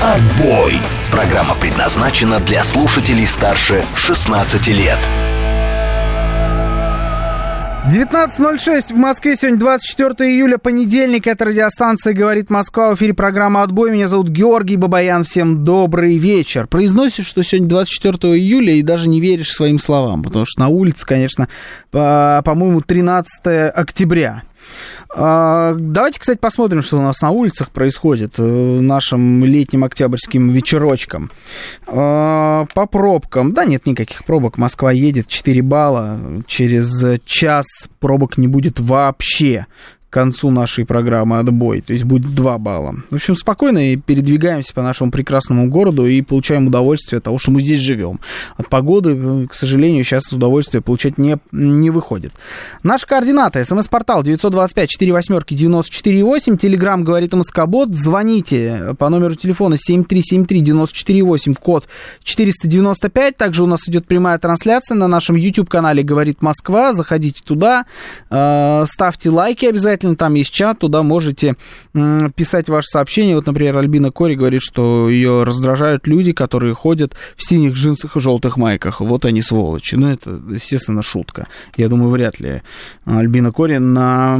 Отбой. 0.00 0.78
Программа 1.10 1.56
предназначена 1.56 2.38
для 2.38 2.62
слушателей 2.62 3.26
старше 3.26 3.84
16 3.96 4.68
лет. 4.68 4.98
19.06 7.90 8.92
в 8.94 8.96
Москве. 8.96 9.34
Сегодня 9.34 9.58
24 9.58 10.30
июля, 10.30 10.58
понедельник. 10.58 11.26
Это 11.26 11.46
радиостанция 11.46 12.14
«Говорит 12.14 12.48
Москва». 12.50 12.90
В 12.90 12.94
эфире 12.94 13.14
программа 13.14 13.64
«Отбой». 13.64 13.90
Меня 13.90 14.06
зовут 14.06 14.28
Георгий 14.28 14.76
Бабаян. 14.76 15.24
Всем 15.24 15.64
добрый 15.64 16.18
вечер. 16.18 16.68
Произносишь, 16.68 17.26
что 17.26 17.42
сегодня 17.42 17.68
24 17.68 18.36
июля 18.38 18.74
и 18.74 18.82
даже 18.82 19.08
не 19.08 19.20
веришь 19.20 19.50
своим 19.50 19.80
словам. 19.80 20.22
Потому 20.22 20.44
что 20.46 20.60
на 20.60 20.68
улице, 20.68 21.04
конечно, 21.04 21.48
по- 21.90 22.40
по-моему, 22.44 22.80
13 22.80 23.70
октября. 23.70 24.44
А, 25.14 25.74
давайте, 25.78 26.18
кстати, 26.18 26.38
посмотрим, 26.38 26.82
что 26.82 26.98
у 26.98 27.02
нас 27.02 27.20
на 27.20 27.30
улицах 27.30 27.70
происходит 27.70 28.38
э, 28.38 28.42
нашим 28.42 29.44
летним 29.44 29.84
октябрьским 29.84 30.48
вечерочком. 30.50 31.30
А, 31.86 32.66
по 32.74 32.86
пробкам. 32.86 33.52
Да 33.52 33.64
нет 33.64 33.84
никаких 33.86 34.24
пробок. 34.24 34.56
Москва 34.56 34.90
едет 34.90 35.28
4 35.28 35.62
балла. 35.62 36.18
Через 36.46 37.20
час 37.24 37.66
пробок 38.00 38.38
не 38.38 38.48
будет 38.48 38.80
вообще 38.80 39.66
концу 40.12 40.50
нашей 40.50 40.84
программы 40.84 41.38
«Отбой», 41.38 41.80
то 41.80 41.92
есть 41.92 42.04
будет 42.04 42.34
2 42.34 42.58
балла. 42.58 42.96
В 43.10 43.14
общем, 43.14 43.34
спокойно 43.34 43.92
и 43.92 43.96
передвигаемся 43.96 44.74
по 44.74 44.82
нашему 44.82 45.10
прекрасному 45.10 45.68
городу 45.68 46.06
и 46.06 46.20
получаем 46.22 46.66
удовольствие 46.66 47.18
от 47.18 47.24
того, 47.24 47.38
что 47.38 47.50
мы 47.50 47.62
здесь 47.62 47.80
живем. 47.80 48.20
От 48.56 48.68
погоды, 48.68 49.16
э, 49.16 49.46
к 49.48 49.54
сожалению, 49.54 50.04
сейчас 50.04 50.32
удовольствие 50.32 50.82
получать 50.82 51.18
не, 51.18 51.38
не 51.50 51.90
выходит. 51.90 52.32
Наши 52.82 53.06
координаты. 53.06 53.64
СМС-портал 53.64 54.22
925-48-94-8. 54.22 56.58
Телеграмм 56.58 57.04
говорит 57.04 57.32
МСК-бот. 57.32 57.94
Звоните 57.94 58.94
по 58.98 59.08
номеру 59.08 59.34
телефона 59.34 59.74
7373-94-8, 59.74 61.54
код 61.54 61.88
495. 62.22 63.36
Также 63.36 63.62
у 63.62 63.66
нас 63.66 63.88
идет 63.88 64.06
прямая 64.06 64.38
трансляция 64.38 64.94
на 64.94 65.08
нашем 65.08 65.36
YouTube-канале 65.36 66.02
«Говорит 66.02 66.42
Москва». 66.42 66.92
Заходите 66.92 67.40
туда, 67.42 67.86
э, 68.28 68.84
ставьте 68.86 69.30
лайки 69.30 69.64
обязательно 69.66 70.01
обязательно 70.02 70.16
там 70.16 70.34
есть 70.34 70.52
чат, 70.52 70.78
туда 70.78 71.02
можете 71.02 71.56
писать 72.36 72.68
ваши 72.68 72.88
сообщения. 72.88 73.34
Вот, 73.34 73.46
например, 73.46 73.76
Альбина 73.76 74.10
Кори 74.10 74.34
говорит, 74.34 74.62
что 74.62 75.08
ее 75.08 75.44
раздражают 75.44 76.06
люди, 76.06 76.32
которые 76.32 76.74
ходят 76.74 77.14
в 77.36 77.46
синих 77.46 77.74
джинсах 77.74 78.16
и 78.16 78.20
желтых 78.20 78.56
майках. 78.56 79.00
Вот 79.00 79.24
они 79.24 79.42
сволочи. 79.42 79.94
Ну, 79.94 80.10
это, 80.10 80.40
естественно, 80.50 81.02
шутка. 81.02 81.46
Я 81.76 81.88
думаю, 81.88 82.10
вряд 82.10 82.40
ли 82.40 82.62
Альбина 83.04 83.52
Кори 83.52 83.78
на 83.78 84.38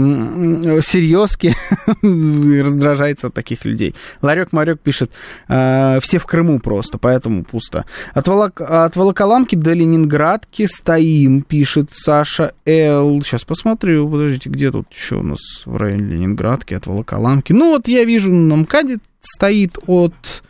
серьезке 0.82 1.56
раздражается 2.02 3.28
от 3.28 3.34
таких 3.34 3.64
людей. 3.64 3.94
Ларек 4.20 4.52
Марек 4.52 4.80
пишет, 4.80 5.10
«А, 5.48 5.98
все 6.00 6.18
в 6.18 6.26
Крыму 6.26 6.58
просто, 6.58 6.98
поэтому 6.98 7.44
пусто. 7.44 7.84
От, 8.14 8.28
Волок... 8.28 8.60
от 8.60 8.96
Волоколамки 8.96 9.56
до 9.56 9.72
Ленинградки 9.72 10.66
стоим, 10.66 11.42
пишет 11.42 11.88
Саша 11.90 12.52
Л. 12.66 13.22
Сейчас 13.22 13.44
посмотрю, 13.44 14.08
подождите, 14.08 14.50
где 14.50 14.70
тут 14.70 14.86
еще 14.92 15.16
у 15.16 15.22
нас 15.22 15.40
в 15.64 15.76
районе 15.76 16.04
Ленинградки, 16.04 16.74
от 16.74 16.86
Волоколамки. 16.86 17.52
Ну, 17.52 17.70
вот 17.70 17.88
я 17.88 18.04
вижу, 18.04 18.32
на 18.32 18.56
МКАДе 18.56 18.98
стоит 19.22 19.78
от 19.86 20.42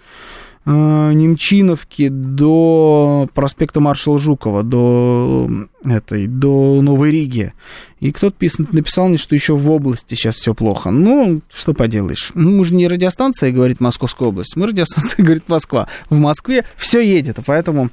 Немчиновки 0.65 2.09
до 2.09 3.29
проспекта 3.35 3.81
маршала 3.81 4.21
Жукова, 4.21 4.63
до 4.63 5.51
этой, 5.85 6.29
до 6.29 6.81
Новой 6.83 7.11
Риги. 7.11 7.53
И 7.99 8.13
кто-то 8.13 8.37
написал 8.71 9.09
мне, 9.09 9.19
что 9.19 9.35
еще 9.35 9.57
в 9.57 9.69
области 9.69 10.15
сейчас 10.15 10.37
все 10.37 10.55
плохо. 10.55 10.93
Ну, 10.93 11.41
что 11.53 11.75
поделаешь. 11.75 12.31
Ну, 12.35 12.59
мы 12.59 12.65
же 12.65 12.75
не 12.75 12.87
радиостанция, 12.87 13.51
говорит 13.51 13.81
Московская 13.81 14.29
область, 14.29 14.55
мы 14.55 14.69
радиостанция, 14.69 15.17
говорит 15.25 15.49
Москва. 15.49 15.89
В 16.09 16.19
Москве 16.19 16.65
все 16.77 17.01
едет, 17.01 17.39
поэтому 17.45 17.91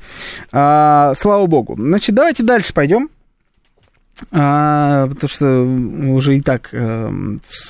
а, 0.52 1.14
слава 1.16 1.48
богу. 1.48 1.76
Значит, 1.76 2.14
давайте 2.14 2.44
дальше 2.44 2.72
пойдем. 2.72 3.10
А, 4.32 5.08
потому 5.08 5.30
что 5.30 5.64
уже 6.12 6.38
и 6.38 6.42
так 6.42 6.70
э, 6.72 7.12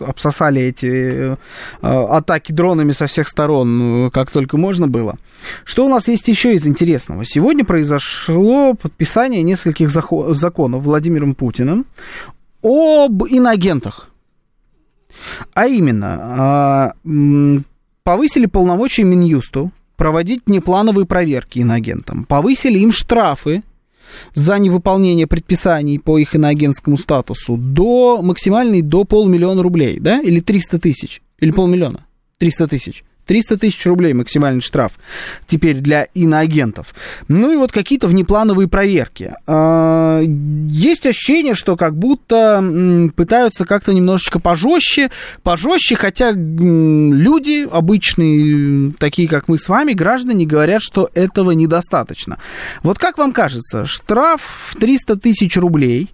обсосали 0.02 0.62
эти 0.62 0.88
э, 1.32 1.36
атаки 1.82 2.52
дронами 2.52 2.92
со 2.92 3.08
всех 3.08 3.28
сторон, 3.28 4.08
э, 4.08 4.10
как 4.12 4.32
только 4.32 4.58
можно 4.58 4.88
было. 4.88 5.18
Что 5.64 5.86
у 5.86 5.90
нас 5.90 6.08
есть 6.08 6.28
еще 6.28 6.56
из 6.56 6.66
интересного? 6.66 7.24
Сегодня 7.26 7.66
произошло 7.66 8.74
подписание 8.74 9.44
нескольких 9.44 9.92
законов 9.92 10.84
Владимиром 10.84 11.36
Путиным 11.36 11.86
об 12.64 13.26
иноагентах. 13.26 14.10
А 15.54 15.68
именно, 15.68 16.94
э, 17.06 17.60
повысили 18.04 18.46
полномочия 18.46 19.04
Минюсту 19.04 19.72
проводить 19.98 20.48
неплановые 20.48 21.06
проверки 21.06 21.60
иноагентам, 21.60 22.24
повысили 22.24 22.80
им 22.80 22.92
штрафы 22.92 23.64
за 24.34 24.58
невыполнение 24.60 25.28
предписаний 25.28 26.00
по 26.00 26.18
их 26.18 26.36
иноагентскому 26.36 26.98
статусу 26.98 27.58
до 27.58 28.22
максимальной 28.22 28.82
до 28.82 29.04
полмиллиона 29.04 29.62
рублей, 29.64 30.00
да, 30.00 30.22
или 30.22 30.40
300 30.40 30.80
тысяч, 30.80 31.22
или 31.40 31.52
полмиллиона, 31.52 32.06
300 32.38 32.68
тысяч. 32.68 33.04
300 33.30 33.58
тысяч 33.58 33.86
рублей 33.86 34.14
максимальный 34.14 34.62
штраф 34.62 34.94
теперь 35.46 35.76
для 35.76 36.06
иноагентов. 36.16 36.96
Ну 37.28 37.52
и 37.52 37.58
вот 37.58 37.72
какие-то 37.72 38.08
внеплановые 38.08 38.68
проверки. 38.68 39.36
А, 39.46 40.20
есть 40.22 41.06
ощущение, 41.06 41.54
что 41.54 41.78
как 41.78 41.96
будто 41.96 43.12
пытаются 43.16 43.66
как-то 43.66 43.94
немножечко 43.94 44.40
пожестче, 44.40 45.12
пожестче, 45.44 45.96
хотя 45.96 46.32
люди 46.32 47.68
обычные, 47.72 48.94
такие 48.98 49.28
как 49.28 49.48
мы 49.48 49.60
с 49.60 49.70
вами, 49.70 49.94
граждане, 49.94 50.48
говорят, 50.48 50.82
что 50.82 51.12
этого 51.14 51.52
недостаточно. 51.52 52.40
Вот 52.82 52.98
как 52.98 53.20
вам 53.20 53.32
кажется, 53.32 53.86
штраф 53.86 54.42
в 54.72 54.76
300 54.76 55.18
тысяч 55.18 55.56
рублей 55.56 56.10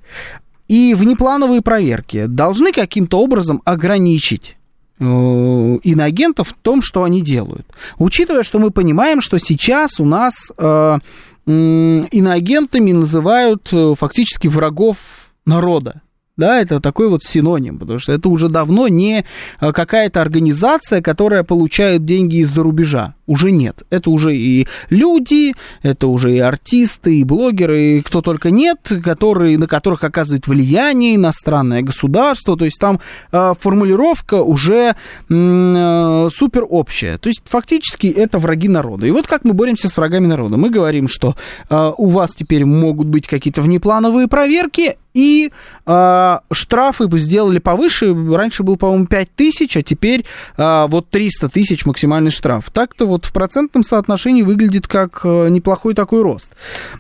и 0.68 0.94
внеплановые 0.94 1.62
проверки 1.62 2.26
должны 2.26 2.74
каким-то 2.74 3.22
образом 3.22 3.62
ограничить 3.64 4.58
иноагентов 5.00 6.50
в 6.50 6.54
том, 6.54 6.82
что 6.82 7.04
они 7.04 7.22
делают. 7.22 7.68
Учитывая, 7.98 8.44
что 8.44 8.60
мы 8.60 8.72
понимаем, 8.72 9.22
что 9.22 9.38
сейчас 9.40 10.00
у 10.00 10.06
нас 10.06 10.34
э, 10.58 10.98
иноагентами 11.46 12.92
называют 12.92 13.70
э, 13.74 13.94
фактически 13.98 14.48
врагов 14.48 14.98
народа. 15.46 16.02
Да, 16.38 16.60
это 16.60 16.82
такой 16.82 17.08
вот 17.08 17.24
синоним, 17.24 17.80
потому 17.80 18.00
что 18.00 18.12
это 18.12 18.28
уже 18.28 18.50
давно 18.50 18.88
не 18.88 19.26
э, 19.62 19.72
какая-то 19.72 20.22
организация, 20.22 21.02
которая 21.02 21.44
получает 21.44 22.06
деньги 22.06 22.38
из-за 22.38 22.62
рубежа. 22.62 23.15
Уже 23.28 23.52
нет. 23.52 23.84
Это 23.90 24.10
уже 24.12 24.36
и 24.36 24.68
люди, 24.90 25.54
это 25.82 26.08
уже 26.08 26.36
и 26.36 26.40
артисты, 26.40 27.20
и 27.20 27.24
блогеры, 27.24 27.98
и 27.98 28.02
кто 28.02 28.22
только 28.22 28.52
нет, 28.52 28.92
которые, 29.04 29.58
на 29.58 29.68
которых 29.68 30.04
оказывает 30.04 30.48
влияние 30.48 31.16
иностранное 31.16 31.82
государство. 31.82 32.56
То 32.56 32.66
есть 32.66 32.78
там 32.80 33.00
э, 33.32 33.54
формулировка 33.60 34.44
уже 34.44 34.96
э, 35.30 36.30
супер 36.34 36.66
общая. 36.70 37.18
То 37.18 37.30
есть 37.30 37.42
фактически 37.46 38.08
это 38.08 38.38
враги 38.38 38.68
народа. 38.68 39.08
И 39.08 39.12
вот 39.12 39.26
как 39.26 39.44
мы 39.44 39.54
боремся 39.54 39.88
с 39.88 39.98
врагами 39.98 40.28
народа. 40.28 40.58
Мы 40.58 40.70
говорим, 40.70 41.08
что 41.08 41.36
э, 41.70 41.92
у 41.98 42.10
вас 42.10 42.32
теперь 42.32 42.66
могут 42.66 43.08
быть 43.08 43.28
какие-то 43.28 43.62
внеплановые 43.62 44.28
проверки, 44.28 44.98
и 45.16 45.50
э, 45.86 46.38
штрафы 46.52 47.08
сделали 47.18 47.60
повыше. 47.60 48.14
Раньше 48.14 48.64
был, 48.64 48.76
по-моему, 48.76 49.08
5 49.08 49.30
тысяч, 49.34 49.78
а 49.78 49.82
теперь 49.82 50.26
э, 50.58 50.86
вот 50.90 51.10
300 51.10 51.48
тысяч 51.48 51.86
максимальный 51.86 52.32
штраф. 52.32 52.70
Так-то 52.70 53.06
вот 53.06 53.15
в 53.24 53.32
процентном 53.32 53.84
соотношении 53.84 54.42
выглядит 54.42 54.88
как 54.88 55.22
э, 55.24 55.50
неплохой 55.50 55.94
такой 55.94 56.24
рост. 56.24 56.52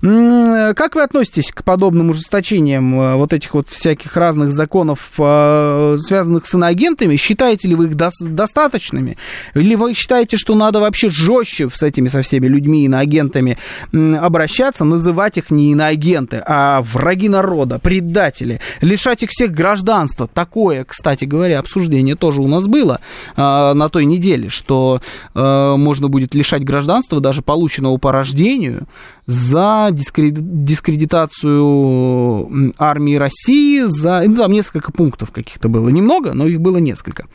Как 0.01 0.95
вы 0.95 1.01
относитесь 1.01 1.51
к 1.51 1.63
подобным 1.63 2.11
ужесточениям 2.11 2.99
э, 2.99 3.15
вот 3.15 3.33
этих 3.33 3.53
вот 3.55 3.69
всяких 3.69 4.15
разных 4.15 4.51
законов, 4.51 5.11
э, 5.17 5.97
связанных 5.99 6.45
с 6.45 6.53
иноагентами? 6.53 7.15
Считаете 7.15 7.67
ли 7.69 7.75
вы 7.75 7.85
их 7.85 7.95
до 7.95 8.09
достаточными? 8.21 9.17
Или 9.55 9.75
вы 9.75 9.93
считаете, 9.95 10.37
что 10.37 10.53
надо 10.55 10.79
вообще 10.79 11.09
жестче 11.09 11.69
с 11.73 11.81
этими, 11.81 12.07
со 12.07 12.21
всеми 12.21 12.47
людьми, 12.47 12.85
иноагентами 12.85 13.57
обращаться, 13.91 14.85
называть 14.85 15.37
их 15.37 15.49
не 15.49 15.71
иноагенты, 15.71 16.41
а 16.45 16.81
враги 16.81 17.29
народа, 17.29 17.79
предатели, 17.79 18.61
лишать 18.81 19.23
их 19.23 19.29
всех 19.31 19.51
гражданства? 19.51 20.27
Такое, 20.27 20.85
кстати 20.85 21.25
говоря, 21.25 21.59
обсуждение 21.59 22.15
тоже 22.15 22.41
у 22.41 22.47
нас 22.47 22.67
было 22.67 22.99
на 23.35 23.89
той 23.89 24.05
неделе, 24.05 24.49
что 24.49 25.01
можно 25.33 26.04
можно 26.05 26.09
будет 26.09 26.35
лишать 26.35 26.63
гражданства, 26.63 27.19
даже 27.19 27.41
полученного 27.41 27.97
по 27.97 28.11
рождению, 28.11 28.87
за 29.27 29.89
дискредитацию 29.91 32.73
армии 32.77 33.15
России, 33.15 33.81
за... 33.87 34.21
Ну, 34.25 34.35
там 34.35 34.51
несколько 34.51 34.91
пунктов 34.91 35.31
каких-то 35.31 35.69
было. 35.69 35.89
Немного, 35.89 36.33
но 36.33 36.47
их 36.47 36.61
было 36.61 36.77
несколько. 36.77 37.25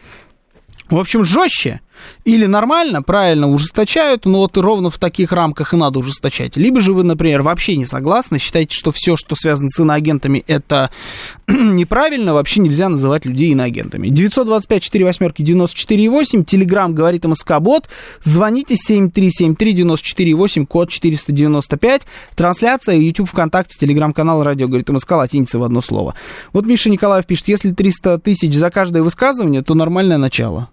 В 0.88 0.98
общем, 0.98 1.24
жестче 1.24 1.80
или 2.24 2.46
нормально, 2.46 3.03
правильно 3.03 3.48
ужесточают, 3.48 4.26
но 4.26 4.38
вот 4.38 4.57
ровно 4.57 4.90
в 4.90 4.98
таких 4.98 5.32
рамках 5.32 5.74
и 5.74 5.76
надо 5.76 5.98
ужесточать. 5.98 6.57
Либо 6.57 6.80
же 6.80 6.92
вы, 6.92 7.05
например, 7.05 7.42
вообще 7.42 7.76
не 7.76 7.86
согласны, 7.86 8.38
считаете, 8.38 8.76
что 8.76 8.92
все, 8.92 9.16
что 9.16 9.34
связано 9.34 9.68
с 9.68 9.78
иноагентами, 9.78 10.44
это 10.46 10.90
неправильно, 11.48 12.34
вообще 12.34 12.61
нельзя 12.61 12.88
называть 12.88 13.24
людей 13.24 13.53
иноагентами. 13.53 14.09
925 14.09 14.82
4 14.82 15.05
восьмерки 15.05 15.42
94 15.42 16.11
8, 16.11 16.44
Телеграм 16.44 16.94
говорит 16.94 17.24
МСК-бот, 17.24 17.88
звоните 18.22 18.76
7373 18.76 19.72
94 19.72 20.34
8, 20.34 20.66
код 20.66 20.90
495, 20.90 22.03
трансляция, 22.34 22.96
YouTube, 22.96 23.28
ВКонтакте, 23.30 23.78
Телеграм-канал, 23.78 24.42
радио 24.42 24.68
говорит 24.68 24.88
МСК, 24.88 25.12
латиница 25.12 25.59
в 25.59 25.62
одно 25.62 25.80
слово. 25.80 26.14
Вот 26.53 26.66
Миша 26.66 26.90
Николаев 26.90 27.26
пишет, 27.26 27.48
если 27.48 27.70
300 27.70 28.18
тысяч 28.18 28.55
за 28.55 28.70
каждое 28.70 29.03
высказывание, 29.03 29.62
то 29.62 29.74
нормальное 29.74 30.18
начало. 30.18 30.68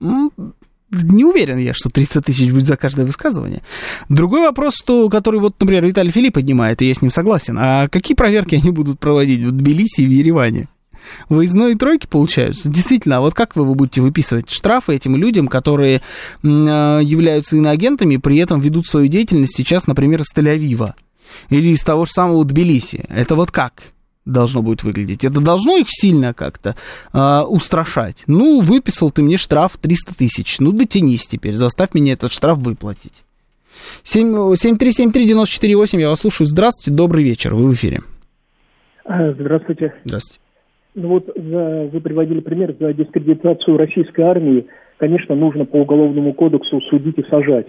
Не 0.00 1.24
уверен 1.24 1.58
я, 1.58 1.72
что 1.74 1.90
300 1.90 2.22
тысяч 2.22 2.52
будет 2.52 2.66
за 2.66 2.76
каждое 2.76 3.04
высказывание. 3.04 3.62
Другой 4.08 4.42
вопрос, 4.42 4.74
что, 4.76 5.08
который 5.08 5.40
вот, 5.40 5.58
например, 5.58 5.84
Виталий 5.84 6.12
Филипп 6.12 6.34
поднимает, 6.34 6.82
и 6.82 6.86
я 6.86 6.94
с 6.94 7.02
ним 7.02 7.10
согласен. 7.10 7.56
А 7.58 7.88
какие 7.88 8.14
проверки 8.14 8.54
они 8.54 8.70
будут 8.70 9.00
проводить 9.00 9.44
в 9.44 9.50
Тбилиси 9.50 10.02
и 10.02 10.06
в 10.06 10.10
Ереване? 10.10 10.68
Выездные 11.28 11.76
тройки 11.76 12.06
получаются? 12.06 12.68
Действительно, 12.68 13.18
а 13.18 13.20
вот 13.20 13.34
как 13.34 13.56
вы, 13.56 13.64
вы 13.64 13.74
будете 13.74 14.00
выписывать 14.00 14.50
штрафы 14.50 14.94
этим 14.94 15.16
людям, 15.16 15.48
которые 15.48 16.00
а, 16.42 17.00
являются 17.00 17.56
иноагентами, 17.56 18.16
при 18.16 18.38
этом 18.38 18.60
ведут 18.60 18.86
свою 18.86 19.08
деятельность 19.08 19.56
сейчас, 19.56 19.86
например, 19.86 20.20
из 20.22 20.32
Тель-Авива? 20.34 20.94
Или 21.50 21.70
из 21.70 21.80
того 21.80 22.04
же 22.04 22.12
самого 22.12 22.44
Тбилиси? 22.44 23.04
Это 23.08 23.34
вот 23.34 23.50
как? 23.50 23.93
Должно 24.24 24.62
будет 24.62 24.82
выглядеть. 24.82 25.24
Это 25.24 25.40
должно 25.40 25.76
их 25.76 25.86
сильно 25.88 26.32
как-то 26.34 26.74
э, 27.12 27.40
устрашать. 27.46 28.24
Ну, 28.26 28.62
выписал 28.62 29.10
ты 29.10 29.22
мне 29.22 29.36
штраф 29.36 29.76
300 29.80 30.14
тысяч. 30.14 30.58
Ну, 30.60 30.72
дотянись 30.72 31.26
теперь, 31.26 31.54
заставь 31.54 31.94
меня 31.94 32.14
этот 32.14 32.32
штраф 32.32 32.58
выплатить. 32.58 33.22
7373948, 34.04 36.00
я 36.00 36.08
вас 36.08 36.20
слушаю. 36.20 36.46
Здравствуйте, 36.46 36.96
добрый 36.96 37.24
вечер, 37.24 37.54
вы 37.54 37.68
в 37.68 37.74
эфире. 37.74 38.00
А, 39.04 39.32
здравствуйте. 39.32 39.94
Здравствуйте. 40.04 40.40
Ну 40.94 41.08
вот 41.08 41.26
за, 41.34 41.90
вы 41.92 42.00
приводили 42.00 42.40
пример 42.40 42.74
за 42.78 42.92
дискредитацию 42.92 43.76
российской 43.76 44.22
армии. 44.22 44.66
Конечно, 44.96 45.34
нужно 45.34 45.64
по 45.64 45.76
уголовному 45.76 46.32
кодексу 46.34 46.80
судить 46.82 47.18
и 47.18 47.24
сажать. 47.28 47.66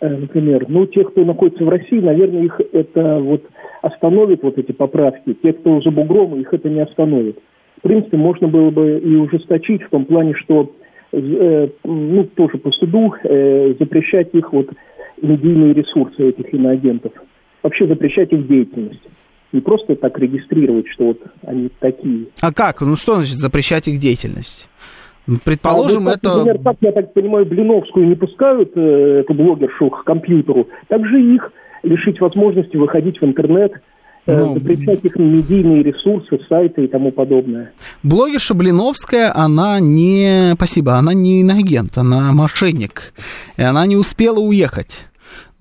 Э, 0.00 0.08
например, 0.08 0.66
ну, 0.68 0.86
те, 0.86 1.04
кто 1.04 1.24
находится 1.24 1.64
в 1.64 1.68
России, 1.68 1.98
наверное, 1.98 2.44
их 2.44 2.60
это 2.72 3.18
вот 3.18 3.42
остановит, 3.82 4.42
вот 4.42 4.56
эти 4.56 4.72
поправки. 4.72 5.36
Те, 5.42 5.52
кто 5.52 5.80
за 5.80 5.90
бугром, 5.90 6.40
их 6.40 6.52
это 6.54 6.70
не 6.70 6.80
остановит. 6.80 7.38
В 7.78 7.82
принципе, 7.82 8.16
можно 8.16 8.48
было 8.48 8.70
бы 8.70 8.98
и 8.98 9.14
ужесточить 9.16 9.82
в 9.82 9.90
том 9.90 10.04
плане, 10.04 10.34
что, 10.34 10.72
э, 11.12 11.68
ну, 11.84 12.24
тоже 12.24 12.58
по 12.58 12.70
суду 12.70 13.12
э, 13.24 13.74
запрещать 13.78 14.28
их 14.32 14.52
вот 14.52 14.70
медийные 15.20 15.74
ресурсы 15.74 16.28
этих 16.28 16.54
иноагентов. 16.54 17.12
Вообще 17.62 17.86
запрещать 17.86 18.32
их 18.32 18.46
деятельность. 18.46 19.02
Не 19.52 19.60
просто 19.60 19.96
так 19.96 20.18
регистрировать, 20.18 20.88
что 20.88 21.08
вот 21.08 21.20
они 21.44 21.68
такие. 21.78 22.26
А 22.40 22.52
как? 22.52 22.80
Ну 22.80 22.96
что 22.96 23.16
значит 23.16 23.36
запрещать 23.36 23.86
их 23.86 23.98
деятельность? 23.98 24.68
Предположим, 25.44 26.08
а 26.08 26.10
вот, 26.10 26.18
это... 26.18 26.36
Например, 26.36 26.58
как, 26.64 26.76
я 26.80 26.92
так 26.92 27.14
понимаю, 27.14 27.46
Блиновскую 27.46 28.08
не 28.08 28.14
пускают, 28.14 28.72
э, 28.74 29.20
эту 29.20 29.34
блогершу, 29.34 29.90
к 29.90 30.04
компьютеру, 30.04 30.68
также 30.88 31.20
их 31.20 31.52
лишить 31.82 32.20
возможности 32.20 32.76
выходить 32.76 33.20
в 33.20 33.24
интернет 33.24 33.72
э, 34.26 34.44
Ну, 34.44 34.54
запрещать 34.54 35.04
их 35.04 35.16
медийные 35.16 35.82
ресурсы, 35.82 36.38
сайты 36.48 36.84
и 36.84 36.88
тому 36.88 37.12
подобное. 37.12 37.72
Блогерша 38.02 38.54
Блиновская, 38.54 39.34
она 39.34 39.80
не... 39.80 40.54
Спасибо, 40.54 40.94
она 40.94 41.12
не 41.12 41.40
иноагент, 41.40 41.98
она 41.98 42.32
мошенник. 42.32 43.12
И 43.56 43.62
она 43.62 43.86
не 43.86 43.96
успела 43.96 44.38
уехать. 44.38 45.06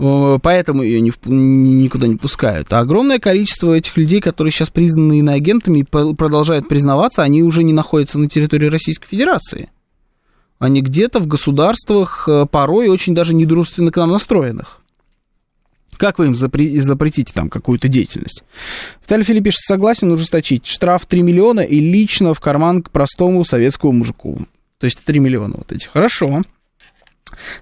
Э, 0.02 0.40
Поэтому 0.42 0.84
ее 0.84 1.02
не, 1.02 1.12
никуда 1.26 2.08
не 2.08 2.16
пускают. 2.16 2.74
А 2.74 2.80
огромное 2.80 3.20
количество 3.20 3.74
этих 3.74 3.98
людей, 3.98 4.20
которые 4.20 4.52
сейчас 4.52 4.70
признаны 4.70 5.20
иноагентами 5.20 5.80
и 5.80 5.84
продолжают 5.84 6.68
признаваться, 6.68 7.22
они 7.22 7.44
уже 7.44 7.64
не 7.64 7.74
находятся 7.74 8.20
на 8.20 8.28
территории 8.28 8.68
Российской 8.68 9.08
Федерации. 9.08 9.70
Они 10.60 10.82
где-то 10.82 11.20
в 11.20 11.28
государствах, 11.28 12.26
э, 12.28 12.46
порой 12.50 12.88
очень 12.88 13.16
даже 13.16 13.34
недружественно 13.34 13.92
к 13.92 13.98
нам 13.98 14.12
настроенных. 14.12 14.81
Как 16.02 16.18
вы 16.18 16.26
им 16.26 16.34
запре- 16.34 16.80
запретите 16.82 17.32
там 17.32 17.48
какую-то 17.48 17.88
деятельность? 17.88 18.44
Виталий 19.04 19.24
Филиппович 19.24 19.58
согласен 19.58 20.12
ужесточить. 20.12 20.66
Штраф 20.66 21.06
3 21.06 21.22
миллиона 21.22 21.60
и 21.60 21.80
лично 21.80 22.34
в 22.34 22.40
карман 22.40 22.82
к 22.82 22.90
простому 22.90 23.46
советскому 23.46 23.94
мужику. 23.94 24.40
То 24.80 24.86
есть 24.86 25.04
3 25.04 25.20
миллиона 25.20 25.54
вот 25.60 25.72
эти. 25.72 25.86
Хорошо. 25.86 26.42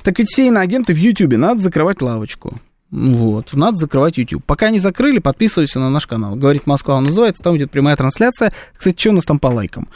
Так 0.03 0.19
ведь 0.19 0.29
все 0.29 0.47
иноагенты 0.47 0.93
в 0.93 0.97
Ютьюбе. 0.97 1.35
Надо 1.35 1.59
закрывать 1.59 2.01
лавочку. 2.01 2.61
Вот, 2.91 3.51
надо 3.51 3.75
закрывать 3.75 4.17
YouTube. 4.17 4.45
Пока 4.45 4.69
не 4.69 4.79
закрыли, 4.79 5.19
подписывайся 5.19 5.81
на 5.81 5.89
наш 5.89 6.07
канал. 6.07 6.37
Говорит 6.37 6.65
Москва, 6.65 6.95
он 6.95 7.03
называется, 7.03 7.43
там 7.43 7.57
идет 7.57 7.71
прямая 7.71 7.97
трансляция. 7.97 8.53
Кстати, 8.73 8.97
что 8.97 9.09
у 9.09 9.13
нас 9.15 9.25
там 9.25 9.39
по 9.39 9.47
лайкам? 9.47 9.89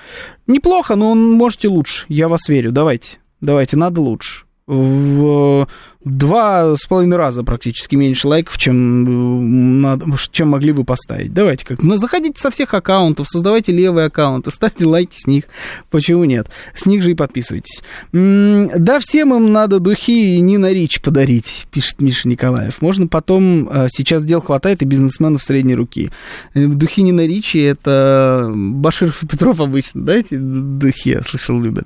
Неплохо, 0.47 0.97
но 0.97 1.15
можете 1.15 1.69
лучше. 1.69 2.05
Я 2.09 2.27
вас 2.27 2.49
верю. 2.49 2.73
Давайте, 2.73 3.19
давайте, 3.39 3.77
надо 3.77 4.01
лучше. 4.01 4.43
В 4.67 5.67
два 6.05 6.75
с 6.75 6.85
половиной 6.85 7.17
раза 7.17 7.43
практически 7.43 7.95
меньше 7.95 8.27
лайков, 8.27 8.57
чем, 8.57 9.99
чем 10.31 10.49
могли 10.49 10.71
бы 10.71 10.83
поставить. 10.83 11.33
Давайте 11.33 11.65
как. 11.65 11.81
Ну, 11.81 11.97
заходите 11.97 12.39
со 12.39 12.49
всех 12.51 12.73
аккаунтов, 12.73 13.27
создавайте 13.29 13.71
левые 13.71 14.07
аккаунты, 14.07 14.51
ставьте 14.51 14.85
лайки 14.85 15.15
с 15.17 15.27
них. 15.27 15.45
Почему 15.89 16.23
нет? 16.25 16.47
С 16.75 16.85
них 16.85 17.01
же 17.03 17.11
и 17.11 17.15
подписывайтесь. 17.15 17.81
М, 18.13 18.69
Да, 18.77 18.99
всем 18.99 19.33
им 19.33 19.51
надо 19.51 19.79
духи 19.79 20.37
и 20.37 20.41
Нина 20.41 20.71
Рич 20.71 21.01
подарить, 21.01 21.67
пишет 21.71 22.01
Миша 22.01 22.27
Николаев. 22.27 22.81
Можно 22.81 23.07
потом, 23.07 23.69
э, 23.69 23.87
сейчас 23.91 24.23
дел 24.25 24.41
хватает 24.41 24.81
и 24.81 24.85
бизнесменов 24.85 25.43
средней 25.43 25.75
руки. 25.75 26.11
Э, 26.53 26.65
Духи 26.67 27.01
Нина 27.01 27.25
Ричи 27.25 27.59
это 27.59 28.51
Баширов 28.53 29.23
и 29.23 29.27
Петров 29.27 29.61
обычно, 29.61 30.01
да, 30.03 30.15
эти 30.15 30.35
духи, 30.37 31.09
я 31.11 31.21
слышал, 31.21 31.59
любят. 31.59 31.85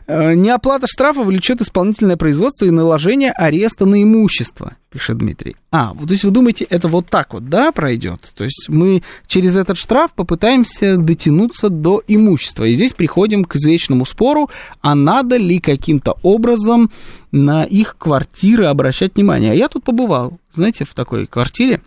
Э, 0.08 0.34
Неоплата 0.34 0.88
штрафа 0.88 1.22
влечет 1.24 1.62
исполнительное 2.10 2.18
производство 2.18 2.66
и 2.66 2.72
наложение 2.72 3.32
ареста 3.32 3.86
на 3.86 4.02
имущество, 4.02 4.76
пишет 4.90 5.18
Дмитрий. 5.18 5.56
А, 5.72 5.94
то 5.94 6.12
есть 6.12 6.24
вы 6.24 6.32
думаете, 6.32 6.66
это 6.70 6.88
вот 6.88 7.08
так 7.08 7.34
вот, 7.34 7.50
да, 7.50 7.72
пройдет? 7.72 8.32
То 8.36 8.44
есть 8.44 8.68
мы 8.70 9.04
через 9.28 9.56
этот 9.56 9.78
штраф 9.78 10.14
попытаемся 10.14 10.98
дотянуться 10.98 11.70
до 11.70 12.02
имущества. 12.08 12.66
И 12.66 12.74
здесь 12.74 12.94
приходим 12.94 13.44
к 13.44 13.56
извечному 13.56 14.06
спору, 14.06 14.50
а 14.82 14.96
надо 14.96 15.38
ли 15.38 15.60
каким-то 15.60 16.16
образом 16.24 16.90
на 17.32 17.64
их 17.64 17.96
квартиры 17.98 18.66
обращать 18.66 19.16
внимание. 19.16 19.52
А 19.52 19.56
я 19.56 19.68
тут 19.68 19.84
побывал, 19.84 20.40
знаете, 20.54 20.86
в 20.86 20.94
такой 20.94 21.28
квартире. 21.28 21.82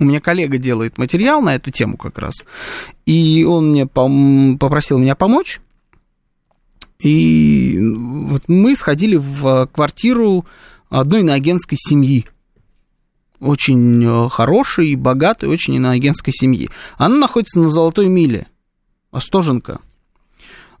У 0.00 0.04
меня 0.04 0.20
коллега 0.20 0.58
делает 0.58 0.98
материал 0.98 1.42
на 1.42 1.54
эту 1.54 1.70
тему 1.70 1.96
как 1.96 2.18
раз. 2.18 2.34
И 3.06 3.44
он 3.44 3.72
мне 3.72 3.86
попросил 3.86 4.98
меня 4.98 5.14
помочь. 5.14 5.60
И 7.02 7.78
вот 7.80 8.42
мы 8.48 8.76
сходили 8.76 9.16
в 9.16 9.66
квартиру 9.72 10.46
одной 10.88 11.20
иноагентской 11.20 11.78
семьи. 11.80 12.26
Очень 13.40 14.04
э, 14.04 14.28
хорошей, 14.28 14.94
богатой, 14.94 15.48
очень 15.48 15.74
иноагентской 15.74 16.32
семьи. 16.32 16.70
Она 16.96 17.16
находится 17.16 17.58
на 17.58 17.70
Золотой 17.70 18.06
миле. 18.06 18.46
Остоженка. 19.10 19.80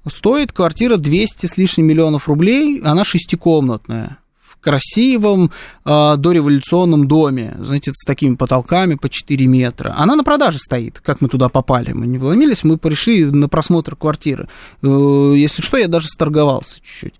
Стоит 0.06 0.52
квартира 0.52 0.96
200 0.96 1.46
с 1.46 1.56
лишним 1.56 1.86
миллионов 1.86 2.28
рублей, 2.28 2.80
она 2.82 3.04
шестикомнатная. 3.04 4.18
Красивом 4.62 5.50
э, 5.84 6.14
дореволюционном 6.16 7.08
доме, 7.08 7.56
знаете, 7.60 7.90
с 7.92 8.04
такими 8.06 8.36
потолками 8.36 8.94
по 8.94 9.08
4 9.08 9.46
метра. 9.46 9.94
Она 9.98 10.14
на 10.14 10.22
продаже 10.22 10.58
стоит, 10.58 11.00
как 11.00 11.20
мы 11.20 11.28
туда 11.28 11.48
попали. 11.48 11.92
Мы 11.92 12.06
не 12.06 12.18
вломились, 12.18 12.62
мы 12.62 12.78
пришли 12.78 13.24
на 13.24 13.48
просмотр 13.48 13.96
квартиры. 13.96 14.48
Э, 14.82 15.34
если 15.36 15.62
что, 15.62 15.76
я 15.76 15.88
даже 15.88 16.06
сторговался 16.06 16.76
чуть-чуть. 16.76 17.14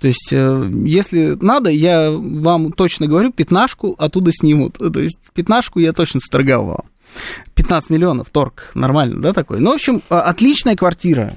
То 0.00 0.08
есть, 0.08 0.32
э, 0.32 0.70
если 0.84 1.38
надо, 1.40 1.70
я 1.70 2.10
вам 2.10 2.72
точно 2.72 3.06
говорю, 3.06 3.32
пятнашку 3.32 3.94
оттуда 3.96 4.32
снимут. 4.32 4.74
То 4.78 5.00
есть, 5.00 5.18
пятнашку 5.34 5.78
я 5.78 5.92
точно 5.92 6.18
сторговал. 6.20 6.84
15 7.54 7.90
миллионов, 7.90 8.30
торг, 8.30 8.70
нормально, 8.74 9.20
да, 9.20 9.32
такой? 9.32 9.60
Ну, 9.60 9.72
в 9.72 9.74
общем, 9.74 10.00
а, 10.10 10.22
отличная 10.22 10.76
квартира, 10.76 11.32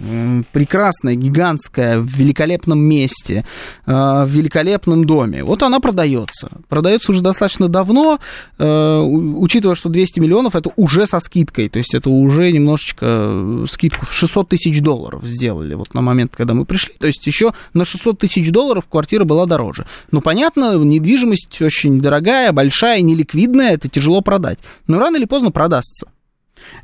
прекрасная, 0.51 1.15
гигантская, 1.15 1.99
в 1.99 2.05
великолепном 2.05 2.79
месте, 2.79 3.45
а, 3.85 4.25
в 4.25 4.29
великолепном 4.29 5.05
доме. 5.05 5.43
Вот 5.43 5.63
она 5.63 5.79
продается. 5.79 6.49
Продается 6.69 7.11
уже 7.11 7.21
достаточно 7.21 7.67
давно, 7.67 8.19
у- 8.59 9.41
учитывая, 9.43 9.75
что 9.75 9.89
200 9.89 10.19
миллионов, 10.19 10.55
это 10.55 10.71
уже 10.75 11.07
со 11.07 11.19
скидкой, 11.19 11.69
то 11.69 11.77
есть 11.79 11.93
это 11.93 12.09
уже 12.09 12.51
немножечко 12.51 13.05
э, 13.09 13.65
скидку 13.69 14.05
в 14.05 14.13
600 14.13 14.49
тысяч 14.49 14.81
долларов 14.81 15.23
сделали 15.25 15.73
вот 15.73 15.93
на 15.93 16.01
момент, 16.01 16.33
когда 16.35 16.53
мы 16.53 16.65
пришли. 16.65 16.93
То 16.99 17.07
есть 17.07 17.25
еще 17.27 17.53
на 17.73 17.85
600 17.85 18.19
тысяч 18.19 18.51
долларов 18.51 18.85
квартира 18.89 19.23
была 19.23 19.45
дороже. 19.45 19.85
Ну, 20.11 20.21
понятно, 20.21 20.77
недвижимость 20.77 21.61
очень 21.61 22.01
дорогая, 22.01 22.51
большая, 22.51 23.01
неликвидная, 23.01 23.73
это 23.73 23.87
тяжело 23.89 24.21
продать. 24.21 24.59
Но 24.87 24.99
рано 24.99 25.17
или 25.17 25.25
поздно 25.25 25.51
продастся. 25.61 26.07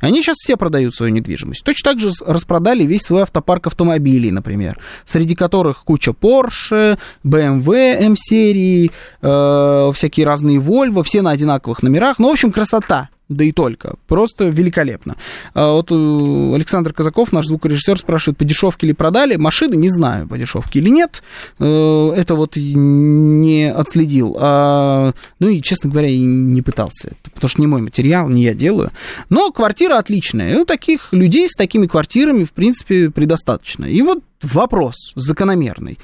Они 0.00 0.22
сейчас 0.22 0.36
все 0.38 0.56
продают 0.56 0.94
свою 0.94 1.12
недвижимость. 1.12 1.64
Точно 1.64 1.90
так 1.90 2.00
же 2.00 2.10
распродали 2.24 2.84
весь 2.84 3.02
свой 3.02 3.22
автопарк 3.22 3.66
автомобилей, 3.66 4.30
например, 4.30 4.78
среди 5.04 5.34
которых 5.34 5.84
куча 5.84 6.12
Porsche, 6.12 6.96
BMW 7.24 7.96
М-серии, 8.06 8.90
э, 9.20 9.90
всякие 9.94 10.26
разные 10.26 10.58
Volvo, 10.58 11.02
все 11.02 11.22
на 11.22 11.30
одинаковых 11.30 11.82
номерах. 11.82 12.18
Ну, 12.18 12.28
в 12.28 12.32
общем, 12.32 12.52
красота. 12.52 13.08
Да 13.28 13.44
и 13.44 13.52
только. 13.52 13.96
Просто 14.06 14.48
великолепно. 14.48 15.16
А 15.52 15.72
вот 15.72 15.92
э, 15.92 16.54
Александр 16.54 16.94
Казаков, 16.94 17.30
наш 17.30 17.46
звукорежиссер, 17.46 17.98
спрашивает, 17.98 18.38
по 18.38 18.44
дешевке 18.44 18.86
ли 18.86 18.94
продали? 18.94 19.36
Машины 19.36 19.74
не 19.76 19.90
знаю, 19.90 20.26
по 20.26 20.38
дешевке 20.38 20.78
или 20.78 20.88
нет. 20.88 21.22
Э, 21.58 22.12
Это 22.16 22.34
вот 22.34 22.56
не 22.56 23.70
отследил. 23.70 24.34
А, 24.40 25.12
ну 25.40 25.48
и, 25.48 25.60
честно 25.60 25.90
говоря, 25.90 26.08
и 26.08 26.20
не 26.20 26.62
пытался. 26.62 27.12
Потому 27.34 27.48
что 27.50 27.60
не 27.60 27.66
мой 27.66 27.82
материал, 27.82 28.30
не 28.30 28.44
я 28.44 28.54
делаю. 28.54 28.92
Но 29.28 29.52
квартира 29.52 29.98
отличная. 29.98 30.54
И 30.54 30.56
у 30.56 30.64
таких 30.64 31.12
людей 31.12 31.48
с 31.50 31.54
такими 31.54 31.86
квартирами, 31.86 32.44
в 32.44 32.52
принципе, 32.52 33.10
предостаточно. 33.10 33.84
И 33.84 34.00
вот 34.00 34.22
вопрос 34.42 35.12
закономерный. 35.16 35.98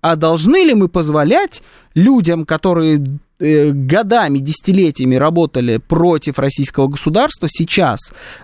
А 0.00 0.14
должны 0.14 0.64
ли 0.64 0.74
мы 0.74 0.88
позволять 0.88 1.60
людям, 1.94 2.46
которые 2.46 3.18
годами, 3.40 4.38
десятилетиями 4.38 5.16
работали 5.16 5.78
против 5.78 6.38
российского 6.38 6.88
государства, 6.88 7.48
сейчас 7.50 8.00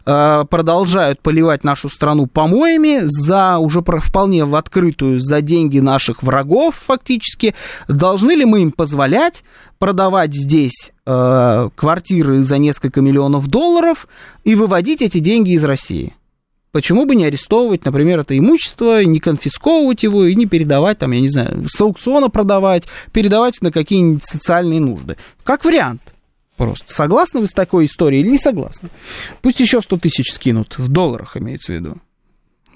э, 0.07 0.45
продолжают 0.49 1.21
поливать 1.21 1.65
нашу 1.65 1.89
страну 1.89 2.27
помоями 2.27 3.01
за 3.03 3.59
уже 3.59 3.83
вполне 3.83 4.45
в 4.45 4.55
открытую 4.55 5.21
за 5.21 5.41
деньги 5.41 5.81
наших 5.81 6.23
врагов 6.23 6.77
фактически. 6.77 7.55
Должны 7.89 8.33
ли 8.33 8.45
мы 8.45 8.63
им 8.63 8.73
позволять 8.73 9.45
продавать 9.79 10.35
здесь 10.35 10.93
э, 11.07 11.69
квартиры 11.75 12.43
за 12.43 12.59
несколько 12.59 13.01
миллионов 13.01 13.49
долларов 13.49 14.07
и 14.45 14.55
выводить 14.55 15.03
эти 15.03 15.19
деньги 15.19 15.55
из 15.55 15.65
России? 15.65 16.15
Почему 16.75 17.07
бы 17.07 17.15
не 17.15 17.25
арестовывать, 17.25 17.85
например, 17.85 18.19
это 18.19 18.37
имущество, 18.37 19.05
не 19.05 19.21
конфисковывать 19.21 20.03
его 20.03 20.25
и 20.25 20.35
не 20.35 20.47
передавать, 20.47 20.99
там, 20.99 21.13
я 21.13 21.21
не 21.21 21.29
знаю, 21.29 21.69
с 21.69 21.81
аукциона 21.81 22.31
продавать, 22.31 22.89
передавать 23.13 23.63
на 23.63 23.71
какие-нибудь 23.71 24.25
социальные 24.25 24.81
нужды? 24.81 25.17
Как 25.45 25.65
вариант. 25.65 26.03
Просто. 26.57 26.93
Согласны 26.93 27.39
вы 27.39 27.47
с 27.47 27.53
такой 27.53 27.87
историей 27.87 28.23
или 28.23 28.31
не 28.31 28.39
согласны? 28.39 28.89
Пусть 29.41 29.61
еще 29.61 29.83
100 29.83 29.99
тысяч 29.99 30.33
скинут, 30.33 30.77
в 30.77 30.89
долларах 30.89 31.37
имеется 31.37 31.71
в 31.71 31.77
виду. 31.77 31.99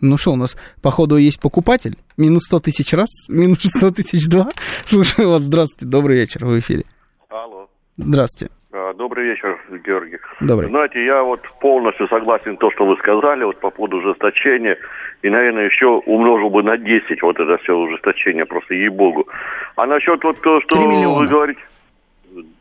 Ну 0.01 0.17
что, 0.17 0.35
у 0.35 0.37
нас, 0.37 0.55
походу, 0.81 1.17
есть 1.17 1.41
покупатель? 1.41 1.99
Минус 2.17 2.45
100 2.45 2.61
тысяч 2.61 2.93
раз, 2.93 3.09
минус 3.27 3.59
100 3.65 3.91
тысяч 3.91 4.29
два. 4.29 4.49
Слушаю 4.87 5.31
вас, 5.31 5.43
здравствуйте, 5.43 5.87
добрый 5.87 6.19
вечер, 6.19 6.47
в 6.47 6.57
эфире. 6.61 6.85
Алло. 7.29 7.69
Здравствуйте. 7.97 8.58
А, 8.71 8.93
Добрый 8.93 9.25
вечер, 9.31 9.59
Георгий. 9.85 10.19
Добрый. 10.41 10.69
Знаете, 10.69 11.03
я 11.05 11.23
вот 11.23 11.41
полностью 11.61 12.07
согласен 12.09 12.57
то, 12.59 12.71
что 12.71 12.85
вы 12.85 12.97
сказали 12.97 13.45
вот 13.45 13.59
по 13.61 13.71
поводу 13.71 13.97
ужесточения. 13.99 14.77
И, 15.23 15.31
наверное, 15.31 15.65
еще 15.67 15.87
умножил 15.87 16.51
бы 16.51 16.63
на 16.63 16.77
10 16.77 17.23
вот 17.23 17.41
это 17.41 17.57
все 17.59 17.75
ужесточение, 17.75 18.45
просто 18.45 18.75
ей-богу. 18.75 19.27
А 19.77 19.87
насчет 19.87 20.23
вот 20.23 20.41
то, 20.43 20.61
что 20.61 20.77
3 20.77 20.87
миллиона. 20.87 21.19
вы 21.19 21.27
говорите... 21.27 21.61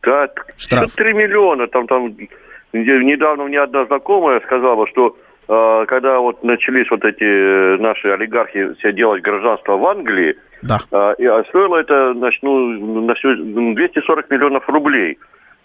Да, 0.02 0.30
Штраф. 0.58 0.92
3 0.94 1.14
миллиона. 1.14 1.68
Там, 1.68 1.88
там 1.88 2.08
не- 2.08 3.04
недавно 3.04 3.44
мне 3.44 3.60
одна 3.60 3.86
знакомая 3.86 4.40
сказала, 4.40 4.88
что 4.88 5.18
э, 5.50 5.86
когда 5.90 6.20
вот 6.20 6.42
начались 6.42 6.90
вот 6.90 7.04
эти 7.04 7.24
э, 7.26 7.78
наши 7.80 8.08
олигархи 8.08 8.74
все 8.76 8.94
делать 8.94 9.22
гражданство 9.22 9.76
в 9.76 9.86
Англии, 9.86 10.38
Да. 10.64 10.80
а, 10.92 11.12
и, 11.18 11.26
а 11.26 11.44
стоило 11.50 11.76
это, 11.78 12.14
значит, 12.14 12.42
ну, 12.44 13.02
на 13.02 13.14
всю 13.16 13.36
240 13.36 14.30
миллионов 14.32 14.68
рублей. 14.70 15.18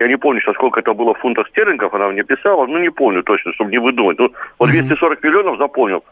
Я 0.02 0.08
не 0.08 0.16
помню 0.16 0.40
сейчас, 0.40 0.54
сколько 0.56 0.80
это 0.80 0.94
было 0.94 1.14
в 1.14 1.18
фунтах 1.18 1.48
стерлингов, 1.48 1.94
она 1.94 2.08
мне 2.08 2.24
писала, 2.24 2.66
ну, 2.66 2.78
не 2.78 2.90
помню 2.90 3.22
точно, 3.22 3.52
чтобы 3.52 3.70
не 3.70 3.78
выдумать. 3.78 4.18
Ну, 4.18 4.32
вот 4.58 4.70
240 4.70 5.22
миллионов 5.22 5.58
запомнил. 5.58 6.02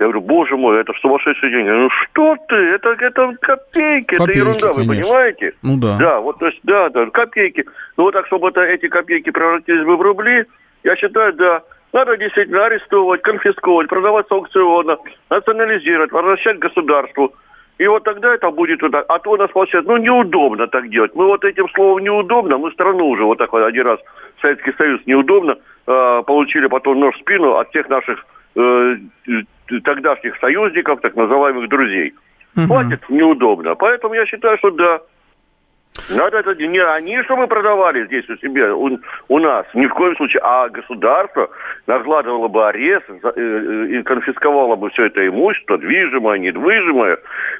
Я 0.00 0.06
говорю, 0.06 0.22
боже 0.22 0.56
мой, 0.56 0.80
это 0.80 0.92
сумасшедшие 1.00 1.52
деньги. 1.52 1.68
Ну 1.68 1.88
что 1.90 2.36
ты, 2.48 2.56
это, 2.56 2.96
это 2.98 3.36
копейки, 3.40 4.16
Копейки, 4.16 4.30
это 4.30 4.38
ерунда, 4.38 4.68
вы 4.72 4.86
конечно. 4.86 4.94
понимаете? 4.94 5.52
Ну 5.62 5.76
да. 5.78 5.98
Да, 5.98 6.20
вот, 6.20 6.38
то 6.38 6.46
есть, 6.46 6.58
да, 6.62 6.88
да, 6.88 7.06
копейки. 7.06 7.64
Ну, 7.96 8.04
вот 8.04 8.12
так, 8.12 8.26
чтобы 8.26 8.48
это, 8.48 8.62
эти 8.62 8.88
копейки 8.88 9.30
превратились 9.30 9.84
бы 9.84 9.96
в 9.96 10.02
рубли, 10.02 10.46
я 10.82 10.96
считаю, 10.96 11.32
да. 11.34 11.62
Надо 11.92 12.16
действительно 12.16 12.64
арестовывать, 12.64 13.22
конфисковать, 13.22 13.88
продавать 13.88 14.26
с 14.26 14.32
аукциона, 14.32 14.96
национализировать, 15.30 16.10
возвращать 16.10 16.58
государству. 16.58 17.32
И 17.78 17.86
вот 17.88 18.04
тогда 18.04 18.34
это 18.34 18.50
будет 18.50 18.82
вот 18.82 18.92
так. 18.92 19.04
А 19.08 19.18
то 19.18 19.32
у 19.32 19.36
нас 19.36 19.50
получается, 19.50 19.90
ну, 19.90 19.96
неудобно 19.98 20.68
так 20.68 20.88
делать. 20.90 21.14
Мы 21.14 21.26
вот 21.26 21.44
этим 21.44 21.68
словом 21.70 22.04
неудобно, 22.04 22.56
мы 22.56 22.70
страну 22.70 23.08
уже 23.08 23.24
вот 23.24 23.38
так 23.38 23.52
вот 23.52 23.64
один 23.64 23.86
раз, 23.86 23.98
Советский 24.40 24.72
Союз 24.78 25.00
неудобно, 25.06 25.56
э, 25.86 26.22
получили 26.26 26.68
потом 26.68 27.00
нож 27.00 27.16
в 27.16 27.20
спину 27.20 27.56
от 27.56 27.70
всех 27.70 27.88
наших 27.88 28.24
э, 28.54 28.96
э, 29.26 29.80
тогдашних 29.82 30.36
союзников, 30.38 31.00
так 31.00 31.16
называемых 31.16 31.68
друзей. 31.68 32.14
Хватит 32.54 33.00
неудобно. 33.08 33.74
Поэтому 33.74 34.14
я 34.14 34.26
считаю, 34.26 34.56
что 34.58 34.70
да. 34.70 35.00
Надо 36.10 36.38
это 36.38 36.54
не 36.54 36.78
они, 36.78 37.22
чтобы 37.22 37.46
продавали 37.46 38.04
здесь 38.06 38.28
у 38.28 38.36
себя, 38.36 38.74
у, 38.74 38.98
у 39.28 39.38
нас, 39.38 39.64
ни 39.74 39.86
в 39.86 39.94
коем 39.94 40.16
случае, 40.16 40.40
а 40.42 40.68
государство 40.68 41.48
накладывало 41.86 42.48
бы 42.48 42.66
арест 42.66 43.04
э, 43.08 43.32
э, 43.34 43.86
и 43.90 44.02
конфисковало 44.02 44.76
бы 44.76 44.90
все 44.90 45.04
это 45.06 45.26
имущество, 45.26 45.78
движимое, 45.78 46.38
недвижимое. 46.38 47.18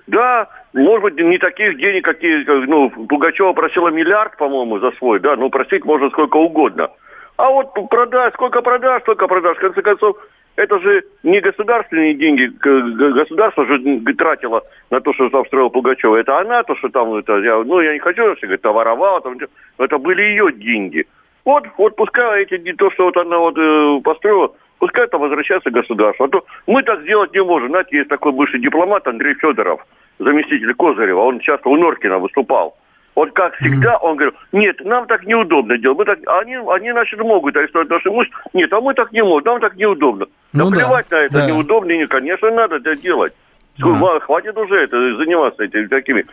Да, 0.09 0.49
может 0.75 1.03
быть, 1.03 1.17
не 1.17 1.39
таких 1.39 1.79
денег, 1.79 2.05
какие, 2.05 2.43
как, 2.43 2.67
ну, 2.67 2.91
Пугачева 2.91 3.53
просила 3.53 3.89
миллиард, 3.89 4.37
по-моему, 4.37 4.79
за 4.79 4.91
свой, 4.93 5.21
да, 5.21 5.37
ну, 5.37 5.49
просить 5.49 5.85
можно 5.85 6.11
сколько 6.11 6.37
угодно. 6.37 6.91
А 7.37 7.51
вот 7.51 7.73
продать, 7.89 8.35
сколько 8.35 8.63
продашь, 8.63 9.03
столько 9.03 9.27
продашь. 9.27 9.57
В 9.57 9.61
конце 9.61 9.83
концов, 9.83 10.17
это 10.57 10.79
же 10.79 11.05
не 11.23 11.41
государственные 11.41 12.15
деньги. 12.15 12.47
Государство 12.47 13.67
же 13.67 14.01
тратило 14.17 14.63
на 14.91 15.01
то, 15.01 15.13
что 15.15 15.29
там 15.31 15.45
строил 15.47 15.71
Пугачева. 15.71 16.17
Это 16.17 16.39
она, 16.39 16.63
то, 16.63 16.77
что 16.77 16.89
там, 16.89 17.15
это, 17.15 17.39
я, 17.39 17.63
ну, 17.65 17.81
я 17.81 17.93
не 17.93 17.99
хочу, 17.99 18.23
что 18.37 18.47
говорит, 18.47 18.65
воровала, 18.65 19.21
там, 19.21 19.37
это 19.79 19.99
были 19.99 20.23
ее 20.23 20.53
деньги. 20.53 21.07
Вот, 21.45 21.65
вот 21.77 21.97
пускай 21.97 22.45
эти, 22.45 22.73
то, 22.73 22.91
что 22.93 23.05
вот 23.05 23.17
она 23.17 23.39
вот 23.39 23.59
э, 23.59 24.01
построила, 24.03 24.53
пускай 24.79 25.05
это 25.05 25.19
возвращается 25.19 25.71
государству. 25.71 26.25
А 26.25 26.29
то 26.29 26.45
мы 26.67 26.83
так 26.83 27.03
сделать 27.03 27.35
не 27.35 27.43
можем. 27.43 27.69
Знаете, 27.69 27.99
есть 27.99 28.09
такой 28.09 28.33
бывший 28.33 28.61
дипломат 28.61 29.07
Андрей 29.07 29.35
Федоров, 29.35 29.85
заместитель 30.19 30.75
Козырева, 30.75 31.21
он 31.21 31.41
часто 31.41 31.69
у 31.69 31.77
Норкина 31.77 32.19
выступал. 32.19 32.77
Вот 33.15 33.31
как 33.33 33.55
всегда, 33.57 33.97
он 33.99 34.17
говорил, 34.17 34.35
нет, 34.53 34.77
нам 34.85 35.07
так 35.07 35.25
неудобно 35.25 35.79
делать. 35.79 35.99
Мы 35.99 36.05
так, 36.05 36.19
они, 36.43 36.57
они, 36.57 36.91
значит, 36.91 37.19
могут 37.21 37.57
арестовать 37.57 37.89
наше 37.89 38.09
имущество. 38.09 38.41
Нет, 38.53 38.73
а 38.73 38.81
мы 38.81 38.93
так 38.95 39.13
не 39.13 39.23
можем, 39.23 39.45
нам 39.47 39.61
так 39.61 39.77
неудобно. 39.77 40.27
Ну 40.53 40.65
да 40.65 40.71
да, 40.71 40.77
плевать 40.77 41.11
на 41.11 41.17
это, 41.17 41.35
да. 41.39 41.47
неудобно, 41.47 41.93
и, 41.93 42.07
конечно, 42.07 42.51
надо 42.51 42.77
это 42.77 42.97
делать. 42.97 43.33
Ва- 43.79 44.21
Хватит 44.21 44.57
уже 44.57 44.77
это 44.85 44.97
заниматься 45.17 45.65
этими 45.65 45.87
такими 45.87 46.25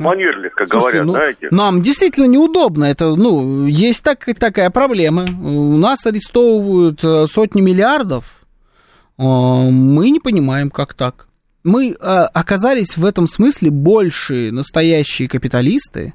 манерлих, 0.00 0.52
как 0.54 0.70
Слушайте, 0.70 1.02
говорят, 1.02 1.06
ну, 1.06 1.12
знаете. 1.12 1.48
Нам 1.52 1.82
действительно 1.82 2.24
неудобно. 2.26 2.84
Это, 2.84 3.14
ну, 3.14 3.66
есть 3.66 4.02
так, 4.02 4.24
такая 4.38 4.70
проблема. 4.70 5.24
У 5.40 5.76
нас 5.76 6.04
арестовывают 6.06 7.02
э, 7.04 7.26
сотни 7.26 7.60
миллиардов. 7.60 8.24
Э, 9.18 9.22
Мы 9.22 10.10
не 10.10 10.18
понимаем, 10.18 10.70
как 10.70 10.94
так. 10.94 11.28
Мы 11.62 11.90
э, 11.90 11.94
оказались 11.94 12.96
в 12.96 13.04
этом 13.04 13.28
смысле 13.28 13.70
больше 13.70 14.50
настоящие 14.50 15.28
капиталисты, 15.28 16.14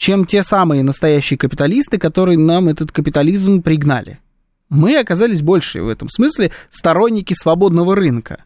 чем 0.00 0.24
те 0.24 0.42
самые 0.42 0.82
настоящие 0.82 1.36
капиталисты, 1.36 1.98
которые 1.98 2.38
нам 2.38 2.68
этот 2.68 2.90
капитализм 2.90 3.60
пригнали. 3.60 4.18
Мы 4.70 4.98
оказались 4.98 5.42
больше 5.42 5.82
в 5.82 5.88
этом 5.88 6.08
смысле 6.08 6.52
сторонники 6.70 7.34
свободного 7.34 7.94
рынка 7.94 8.44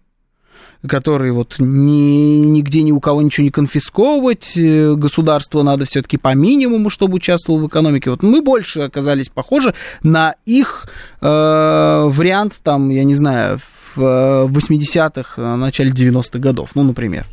которые 0.86 1.32
вот 1.32 1.55
ни, 1.61 2.44
нигде 2.44 2.82
ни 2.82 2.92
у 2.92 3.00
кого 3.00 3.22
ничего 3.22 3.44
не 3.44 3.50
конфисковывать, 3.50 4.55
э, 4.55 4.92
государство 4.92 5.62
надо 5.62 5.86
все-таки 5.86 6.18
по 6.18 6.34
минимуму, 6.34 6.90
чтобы 6.90 7.14
участвовало 7.14 7.62
в 7.62 7.68
экономике. 7.68 8.11
Вот 8.11 8.22
мы 8.22 8.42
больше 8.42 8.80
оказались 8.80 9.30
похожи 9.30 9.72
на 10.02 10.34
их 10.44 10.86
э, 11.22 11.26
вариант, 11.26 12.61
там, 12.62 12.90
я 12.90 13.05
не 13.05 13.14
знаю, 13.14 13.61
в 13.96 14.02
э, 14.02 14.46
80-х, 14.46 15.40
э, 15.40 15.57
начале 15.57 15.90
90-х 15.90 16.38
годов, 16.38 16.72
ну, 16.74 16.82
например. 16.82 17.24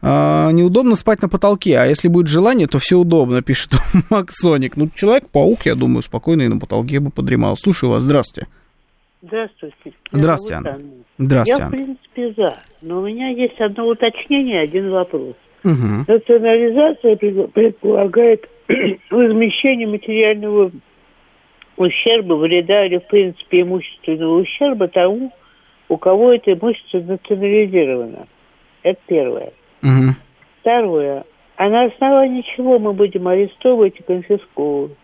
А, 0.00 0.50
неудобно 0.50 0.96
спать 0.96 1.22
на 1.22 1.28
потолке, 1.28 1.78
а 1.78 1.86
если 1.86 2.08
будет 2.08 2.28
желание, 2.28 2.66
то 2.66 2.78
все 2.78 2.96
удобно, 2.96 3.42
пишет 3.42 3.72
Максоник. 4.10 4.76
Ну, 4.76 4.88
Человек-паук, 4.94 5.66
я 5.66 5.74
думаю, 5.74 6.02
спокойно 6.02 6.42
и 6.42 6.48
на 6.48 6.58
потолке 6.58 7.00
бы 7.00 7.10
подремал. 7.10 7.56
Слушаю 7.56 7.90
вас, 7.90 8.02
здравствуйте. 8.02 8.48
Здравствуйте. 9.22 9.74
Меня 9.84 9.94
Здравствуйте, 10.22 10.54
Анна. 10.54 10.70
Анна. 10.70 10.90
Здравствуйте, 11.18 11.62
Я, 11.62 11.68
в 11.68 11.72
Анна. 11.72 11.76
принципе, 11.76 12.34
за. 12.36 12.58
Но 12.82 13.00
у 13.00 13.06
меня 13.06 13.28
есть 13.28 13.60
одно 13.60 13.86
уточнение, 13.86 14.60
один 14.62 14.90
вопрос. 14.90 15.34
Мгм. 15.62 16.04
Национализация 16.08 17.14
пред- 17.16 17.52
предполагает 17.52 18.48
возмещение 19.10 19.86
материального 19.86 20.72
ущерба, 21.76 22.34
вреда 22.34 22.84
или, 22.86 22.98
в 22.98 23.06
принципе, 23.06 23.62
имущественного 23.62 24.40
ущерба 24.40 24.88
тому, 24.88 25.32
у 25.88 25.96
кого 25.96 26.32
это 26.32 26.52
имущество 26.54 26.98
национализировано. 26.98 28.26
Это 28.82 29.00
первое. 29.06 29.52
Мгм. 29.82 30.14
Второе. 30.60 31.24
А 31.56 31.68
на 31.68 31.84
основании 31.84 32.44
чего 32.56 32.78
мы 32.78 32.92
будем 32.92 33.28
арестовывать 33.28 33.98
и 33.98 34.02
конфисковывать? 34.02 34.96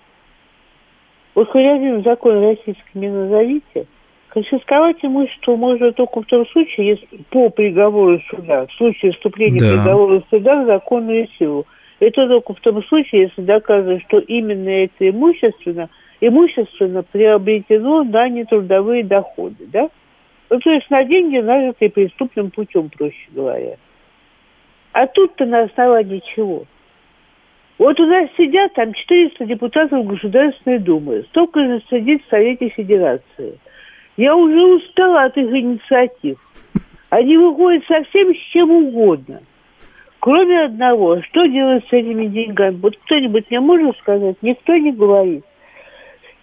Вот 1.34 1.48
хоть 1.50 1.64
один 1.64 2.02
закон 2.02 2.42
российский 2.42 2.82
мне 2.94 3.10
назовите. 3.10 3.86
Конфисковать 4.28 4.96
имущество 5.02 5.56
можно 5.56 5.92
только 5.92 6.20
в 6.20 6.26
том 6.26 6.46
случае, 6.48 6.88
если 6.88 7.22
по 7.30 7.48
приговору 7.48 8.20
суда, 8.28 8.66
в 8.66 8.72
случае 8.72 9.12
вступления 9.12 9.60
Да. 9.60 9.76
приговора 9.76 10.22
суда 10.30 10.62
в 10.62 10.66
законную 10.66 11.28
силу. 11.38 11.66
Это 12.00 12.28
только 12.28 12.54
в 12.54 12.60
том 12.60 12.82
случае, 12.84 13.22
если 13.22 13.42
доказано, 13.42 14.00
что 14.00 14.18
именно 14.18 14.68
это 14.68 15.08
имущественно, 15.08 15.88
имущественно 16.20 17.02
приобретено 17.02 18.04
на 18.04 18.28
нетрудовые 18.28 19.02
доходы, 19.04 19.66
да? 19.66 19.88
Ну, 20.50 20.58
то 20.60 20.70
есть 20.70 20.88
на 20.90 21.04
деньги, 21.04 21.38
нажитые 21.38 21.90
преступным 21.90 22.50
путем, 22.50 22.88
проще 22.90 23.28
говоря. 23.30 23.76
А 24.92 25.06
тут-то 25.06 25.44
на 25.44 25.62
основании 25.62 26.22
чего? 26.34 26.64
Вот 27.78 28.00
у 28.00 28.06
нас 28.06 28.28
сидят 28.36 28.74
там 28.74 28.92
400 28.92 29.44
депутатов 29.46 30.06
Государственной 30.06 30.78
Думы, 30.78 31.24
столько 31.28 31.64
же 31.64 31.82
сидит 31.88 32.24
в 32.24 32.30
Совете 32.30 32.70
Федерации. 32.70 33.58
Я 34.16 34.34
уже 34.34 34.60
устала 34.60 35.24
от 35.24 35.36
их 35.36 35.48
инициатив. 35.50 36.38
Они 37.10 37.36
выходят 37.36 37.84
совсем 37.86 38.34
с 38.34 38.38
чем 38.52 38.70
угодно. 38.70 39.40
Кроме 40.18 40.64
одного, 40.64 41.22
что 41.22 41.46
делать 41.46 41.84
с 41.88 41.92
этими 41.92 42.26
деньгами? 42.26 42.76
Вот 42.82 42.96
кто-нибудь 43.04 43.48
мне 43.48 43.60
может 43.60 43.96
сказать? 43.98 44.36
Никто 44.42 44.76
не 44.76 44.90
говорит. 44.90 45.44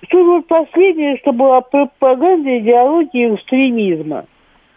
Что 0.04 0.24
вот 0.24 0.48
последнее, 0.48 1.18
что 1.18 1.32
была 1.32 1.62
пропаганда 1.62 2.60
идеологии 2.60 3.34
экстремизма. 3.36 4.26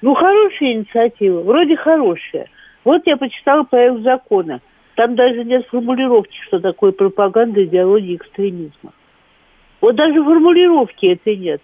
Ну, 0.01 0.15
хорошая 0.15 0.75
инициатива, 0.75 1.43
вроде 1.43 1.77
хорошая. 1.77 2.49
Вот 2.85 3.03
я 3.07 3.17
почитала 3.17 3.65
проект 3.65 4.01
закона. 4.03 4.61
Там 4.95 5.15
даже 5.15 5.45
нет 5.45 5.67
формулировки, 5.69 6.37
что 6.47 6.61
такое 6.61 6.93
пропаганда 6.93 7.65
идеологии 7.65 8.17
экстремизма. 8.17 8.93
Вот 9.81 9.95
даже 9.97 10.23
формулировки 10.25 11.07
этой 11.07 11.37
нет. 11.37 11.61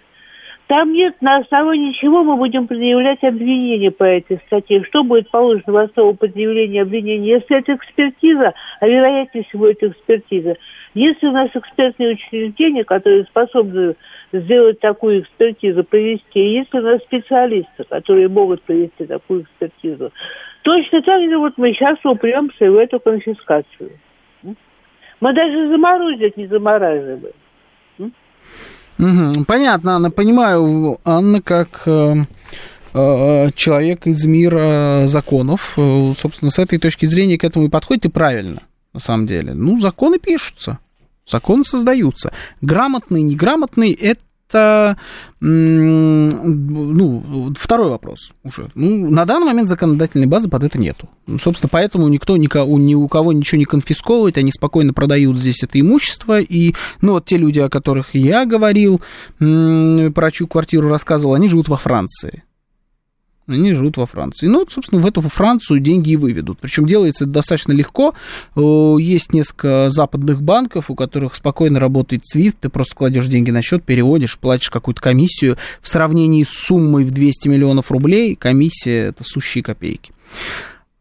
Там 0.67 0.95
нет, 0.95 1.21
на 1.21 1.37
основании 1.37 1.93
чего 1.93 2.25
мы 2.25 2.37
будем 2.37 2.67
предъявлять 2.67 3.23
обвинения 3.23 3.91
по 3.91 4.05
этой 4.05 4.41
статье. 4.47 4.83
Что 4.85 5.05
будет 5.05 5.31
положено 5.31 5.73
в 5.73 5.77
основу 5.77 6.15
предъявления 6.15 6.83
обвинения? 6.83 7.35
Если 7.35 7.59
это 7.59 7.75
экспертиза, 7.75 8.55
а 8.81 8.89
вероятнее 8.89 9.45
всего 9.45 9.69
это 9.69 9.89
экспертиза. 9.89 10.57
Если 10.95 11.27
у 11.27 11.33
нас 11.33 11.51
экспертные 11.53 12.15
учреждения, 12.15 12.85
которые 12.85 13.25
способны 13.25 13.97
сделать 14.33 14.81
такую 14.81 15.21
экспертизу, 15.21 15.85
провести, 15.85 16.41
если 16.41 16.79
у 16.79 16.83
нас 16.83 17.03
специалисты, 17.03 17.85
которые 17.85 18.29
могут 18.29 18.63
провести 18.63 19.05
такую 19.05 19.43
экспертизу, 19.43 20.13
точно 20.63 21.03
так 21.03 21.29
же 21.29 21.37
вот 21.37 21.59
мы 21.59 21.75
сейчас 21.75 21.99
упремся 22.05 22.71
в 22.71 22.77
эту 22.77 23.01
конфискацию. 23.01 23.91
Мы 25.21 25.33
даже 25.35 25.69
заморозить 25.69 26.39
не 26.39 26.47
замораживаем. 26.47 27.35
Мгм. 28.99 29.45
Понятно, 29.45 29.97
Анна, 29.97 30.11
понимаю, 30.11 30.99
Анна, 31.05 31.43
как 31.43 31.83
э, 31.87 32.15
э, 32.93 33.51
человек 33.55 34.07
из 34.07 34.25
мира 34.25 35.03
законов, 35.07 35.75
э, 35.77 36.13
собственно, 36.17 36.51
с 36.51 36.59
этой 36.59 36.79
точки 36.79 37.07
зрения 37.07 37.39
к 37.39 37.45
этому 37.45 37.67
и 37.67 37.71
подходит, 37.71 38.07
и 38.07 38.09
правильно, 38.09 38.63
на 38.93 39.01
самом 39.01 39.27
деле. 39.27 39.55
Ну, 39.55 39.81
законы 39.81 40.19
пишутся, 40.19 40.79
законы 41.27 41.65
создаются. 41.65 42.33
Грамотные, 42.61 43.23
неграмотные, 43.23 43.93
это 43.95 44.21
это, 44.49 44.97
ну, 45.41 46.33
второй 47.59 47.91
вопрос 47.91 48.33
уже. 48.43 48.71
Ну, 48.75 49.11
на 49.11 49.25
данный 49.25 49.47
момент 49.47 49.69
законодательной 49.69 50.27
базы 50.27 50.49
под 50.49 50.65
это 50.65 50.79
нету. 50.79 51.09
Ну, 51.27 51.39
собственно, 51.39 51.69
поэтому 51.71 52.09
никто 52.09 52.37
никого, 52.37 52.79
ни 52.79 52.95
у 52.95 53.09
кого 53.09 53.33
ничего 53.33 53.59
не 53.59 53.65
конфисковывает, 53.65 54.39
они 54.39 54.53
спокойно 54.53 54.93
продают 54.93 55.39
здесь 55.39 55.63
это 55.63 55.81
имущество, 55.81 56.41
и, 56.41 56.75
ну, 57.01 57.13
вот 57.13 57.25
те 57.25 57.37
люди, 57.37 57.59
о 57.59 57.69
которых 57.69 58.15
я 58.15 58.45
говорил, 58.45 59.01
про 59.39 60.31
чью 60.31 60.47
квартиру 60.47 60.89
рассказывал, 60.89 61.35
они 61.35 61.49
живут 61.49 61.69
во 61.69 61.77
Франции. 61.77 62.45
Они 63.47 63.75
живут 63.75 63.99
во 63.99 64.07
Франции. 64.07 64.47
Ну, 64.47 64.67
собственно, 64.71 65.03
в 65.03 65.07
эту 65.07 65.21
Францию 65.21 65.81
деньги 65.81 66.13
и 66.13 66.17
выведут. 66.17 66.59
Причем 66.61 66.87
делается 66.87 67.25
это 67.25 67.35
достаточно 67.35 67.73
легко. 67.73 68.15
Есть 68.57 69.35
несколько 69.35 69.91
западных 69.91 70.41
банков, 70.41 70.91
у 70.91 70.95
которых 70.95 71.37
спокойно 71.37 71.79
работает 71.79 72.23
SWIFT. 72.35 72.57
Ты 72.61 72.69
просто 72.71 72.97
кладешь 72.97 73.27
деньги 73.27 73.51
на 73.51 73.61
счет, 73.61 73.85
переводишь, 73.85 74.39
платишь 74.39 74.71
какую-то 74.71 75.03
комиссию. 75.03 75.59
В 75.83 75.89
сравнении 75.89 76.45
с 76.45 76.49
суммой 76.49 77.05
в 77.05 77.11
200 77.11 77.49
миллионов 77.49 77.91
рублей 77.91 78.35
комиссия 78.35 79.09
это 79.09 79.25
сущие 79.25 79.63
копейки. 79.63 80.13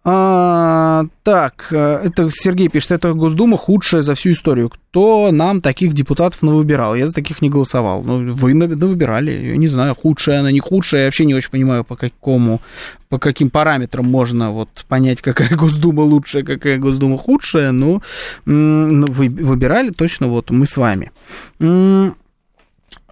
А, 0.06 1.06
так, 1.24 1.68
э, 1.72 2.02
это 2.04 2.30
Сергей 2.30 2.68
пишет, 2.68 2.92
это 2.92 3.14
Госдума 3.14 3.58
худшая 3.58 4.02
за 4.02 4.16
всю 4.16 4.32
историю. 4.32 4.70
Кто 4.70 5.32
нам 5.32 5.62
таких 5.62 5.94
депутатов 5.94 6.42
навыбирал? 6.42 6.94
Я 6.94 7.08
за 7.08 7.14
таких 7.14 7.42
не 7.42 7.50
голосовал. 7.50 8.04
Ну, 8.04 8.36
вы 8.36 8.54
навыбирали, 8.54 9.32
я 9.32 9.56
не 9.56 9.70
знаю, 9.70 9.96
худшая 9.96 10.42
она, 10.42 10.52
не 10.52 10.60
худшая. 10.60 11.02
Я 11.02 11.08
вообще 11.08 11.24
не 11.24 11.34
очень 11.34 11.52
понимаю, 11.52 11.86
по 11.86 11.96
какому, 11.96 12.60
по 13.08 13.18
каким 13.18 13.50
параметрам 13.50 14.06
можно 14.06 14.52
вот 14.52 14.68
понять, 14.90 15.22
какая 15.22 15.56
Госдума 15.56 16.02
лучшая, 16.02 16.44
какая 16.44 16.78
Госдума 16.80 17.18
худшая. 17.18 17.72
Но 17.72 18.02
ну, 18.46 19.06
вы 19.08 19.30
выбирали 19.30 19.92
точно 19.92 20.28
вот 20.28 20.50
мы 20.50 20.68
с 20.68 20.76
вами. 20.76 21.14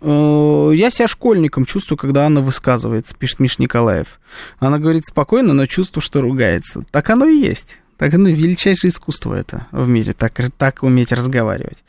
Э, 0.02 0.72
я 0.74 0.90
себя 0.90 1.08
школьником 1.08 1.66
чувствую, 1.66 1.98
когда 1.98 2.26
она 2.26 2.42
высказывается, 2.42 3.16
пишет 3.16 3.40
Миш 3.40 3.60
Николаев. 3.60 4.20
Она 4.60 4.80
говорит 4.80 5.06
спокойно, 5.06 5.54
но 5.54 5.68
чувствую, 5.68 6.02
что 6.02 6.22
ругается. 6.22 6.84
Так 6.92 7.10
оно 7.10 7.28
и 7.28 7.40
есть. 7.40 7.78
Так 7.98 8.16
оно 8.16 8.30
величайшее 8.30 8.90
искусство 8.90 9.36
это 9.36 9.68
в 9.72 9.88
мире, 9.88 10.14
так, 10.14 10.34
так 10.58 10.82
уметь 10.82 11.12
разговаривать. 11.12 11.84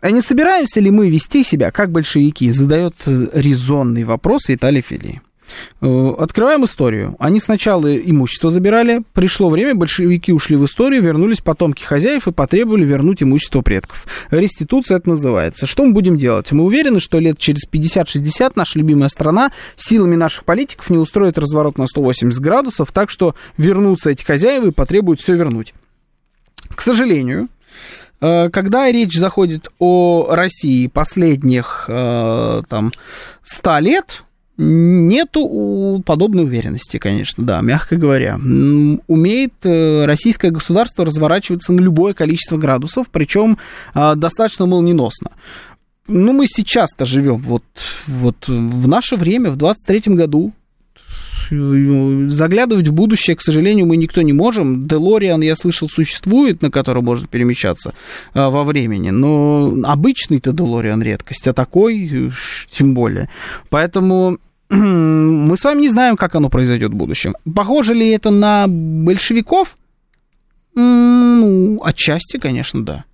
А 0.00 0.12
не 0.12 0.20
собираемся 0.20 0.78
ли 0.78 0.92
мы 0.92 1.10
вести 1.10 1.42
себя 1.42 1.72
как 1.72 1.90
большевики? 1.90 2.52
Задает 2.52 2.94
резонный 3.06 4.04
вопрос 4.04 4.48
Виталий 4.48 4.80
Филий. 4.80 5.20
Э, 5.80 6.12
открываем 6.18 6.64
историю. 6.64 7.16
Они 7.18 7.40
сначала 7.40 7.94
имущество 7.96 8.50
забирали, 8.50 9.02
пришло 9.14 9.48
время, 9.48 9.74
большевики 9.74 10.32
ушли 10.32 10.56
в 10.56 10.64
историю, 10.64 11.02
вернулись 11.02 11.40
потомки 11.40 11.82
хозяев 11.82 12.28
и 12.28 12.32
потребовали 12.32 12.84
вернуть 12.84 13.22
имущество 13.22 13.62
предков. 13.62 14.06
Реституция 14.30 14.98
это 14.98 15.08
называется. 15.08 15.66
Что 15.66 15.84
мы 15.84 15.92
будем 15.92 16.16
делать? 16.18 16.52
Мы 16.52 16.64
уверены, 16.64 17.00
что 17.00 17.18
лет 17.18 17.38
через 17.38 17.66
50-60 17.70 18.52
наша 18.56 18.78
любимая 18.78 19.08
страна 19.08 19.52
силами 19.76 20.16
наших 20.16 20.44
политиков 20.44 20.90
не 20.90 20.98
устроит 20.98 21.38
разворот 21.38 21.78
на 21.78 21.86
180 21.86 22.38
градусов, 22.40 22.92
так 22.92 23.10
что 23.10 23.34
вернутся 23.56 24.10
эти 24.10 24.24
хозяева 24.24 24.66
и 24.66 24.72
потребуют 24.72 25.20
все 25.20 25.34
вернуть. 25.34 25.74
К 26.74 26.82
сожалению, 26.82 27.48
э, 28.20 28.50
когда 28.50 28.90
речь 28.90 29.14
заходит 29.14 29.68
о 29.78 30.28
России 30.30 30.86
последних 30.86 31.86
э, 31.88 32.62
там 32.68 32.92
100 33.42 33.78
лет, 33.78 34.24
Нету 34.62 36.02
подобной 36.04 36.44
уверенности, 36.44 36.98
конечно, 36.98 37.42
да, 37.42 37.62
мягко 37.62 37.96
говоря. 37.96 38.38
Умеет 39.06 39.54
э, 39.64 40.04
российское 40.04 40.50
государство 40.50 41.06
разворачиваться 41.06 41.72
на 41.72 41.80
любое 41.80 42.12
количество 42.12 42.58
градусов, 42.58 43.06
причем 43.10 43.56
а, 43.94 44.14
достаточно 44.16 44.66
молниеносно. 44.66 45.30
Ну, 46.08 46.34
мы 46.34 46.44
сейчас-то 46.46 47.06
живем 47.06 47.38
вот, 47.38 47.64
вот 48.06 48.48
в 48.48 48.86
наше 48.86 49.16
время, 49.16 49.50
в 49.50 49.56
23-м 49.56 50.14
году, 50.14 50.52
заглядывать 51.48 52.88
в 52.88 52.92
будущее, 52.92 53.36
к 53.36 53.40
сожалению, 53.40 53.86
мы 53.86 53.96
никто 53.96 54.20
не 54.20 54.34
можем. 54.34 54.86
Делориан, 54.86 55.40
я 55.40 55.56
слышал, 55.56 55.88
существует, 55.88 56.60
на 56.60 56.70
котором 56.70 57.06
можно 57.06 57.26
перемещаться 57.26 57.94
а, 58.34 58.50
во 58.50 58.64
времени, 58.64 59.08
но 59.08 59.74
обычный-то 59.84 60.52
Делориан 60.52 61.02
редкость, 61.02 61.48
а 61.48 61.54
такой 61.54 62.30
тем 62.70 62.92
более. 62.92 63.30
Поэтому 63.70 64.38
мы 64.74 65.56
с 65.56 65.64
вами 65.64 65.80
не 65.80 65.88
знаем, 65.88 66.16
как 66.16 66.36
оно 66.36 66.48
произойдет 66.48 66.92
в 66.92 66.94
будущем. 66.94 67.34
Похоже 67.56 67.92
ли 67.92 68.08
это 68.10 68.30
на 68.30 68.66
большевиков? 68.68 69.76
Ну, 70.76 71.80
отчасти, 71.82 72.38
конечно, 72.38 72.84
да. 72.84 73.04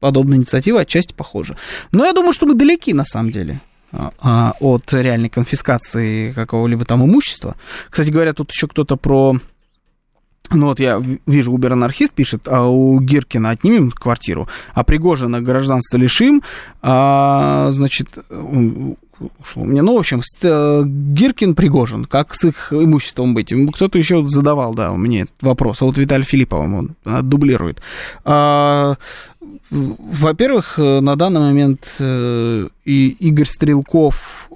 Подобная 0.00 0.38
инициатива 0.38 0.80
отчасти 0.80 1.12
похожа. 1.12 1.56
Но 1.92 2.04
я 2.04 2.12
думаю, 2.12 2.32
что 2.32 2.46
мы 2.46 2.54
далеки, 2.54 2.92
на 2.92 3.04
самом 3.04 3.30
деле, 3.30 3.60
а, 3.92 4.12
а, 4.20 4.54
от 4.58 4.92
реальной 4.92 5.28
конфискации 5.28 6.32
какого-либо 6.32 6.84
там 6.84 7.04
имущества. 7.04 7.54
Кстати 7.88 8.10
говоря, 8.10 8.32
тут 8.32 8.50
еще 8.50 8.66
кто-то 8.66 8.96
про 8.96 9.36
ну 10.50 10.66
вот 10.66 10.80
я 10.80 11.02
вижу, 11.26 11.52
Убер-анархист 11.52 12.12
пишет, 12.12 12.48
а 12.48 12.66
у 12.66 13.00
Гиркина 13.00 13.50
отнимем 13.50 13.90
квартиру, 13.90 14.48
а 14.74 14.84
Пригожина 14.84 15.40
гражданство 15.40 15.96
лишим, 15.96 16.42
а, 16.82 17.70
значит, 17.72 18.18
ушло 19.38 19.64
мне. 19.64 19.82
Ну, 19.82 19.96
в 19.96 19.98
общем, 19.98 20.22
э, 20.42 20.82
Гиркин 20.86 21.54
Пригожин, 21.54 22.04
как 22.04 22.34
с 22.34 22.44
их 22.44 22.72
имуществом 22.72 23.34
быть? 23.34 23.52
Кто-то 23.74 23.98
еще 23.98 24.26
задавал, 24.26 24.74
да, 24.74 24.92
мне 24.92 25.26
вопрос. 25.40 25.82
А 25.82 25.84
вот 25.84 25.98
Виталий 25.98 26.24
Филиппов, 26.24 26.60
он 26.60 26.96
а, 27.04 27.22
дублирует. 27.22 27.82
А, 28.24 28.96
во-первых, 29.70 30.78
э, 30.78 31.00
на 31.00 31.16
данный 31.16 31.40
момент 31.40 31.96
э, 31.98 32.68
и 32.84 33.08
Игорь 33.08 33.46
Стрелков, 33.46 34.48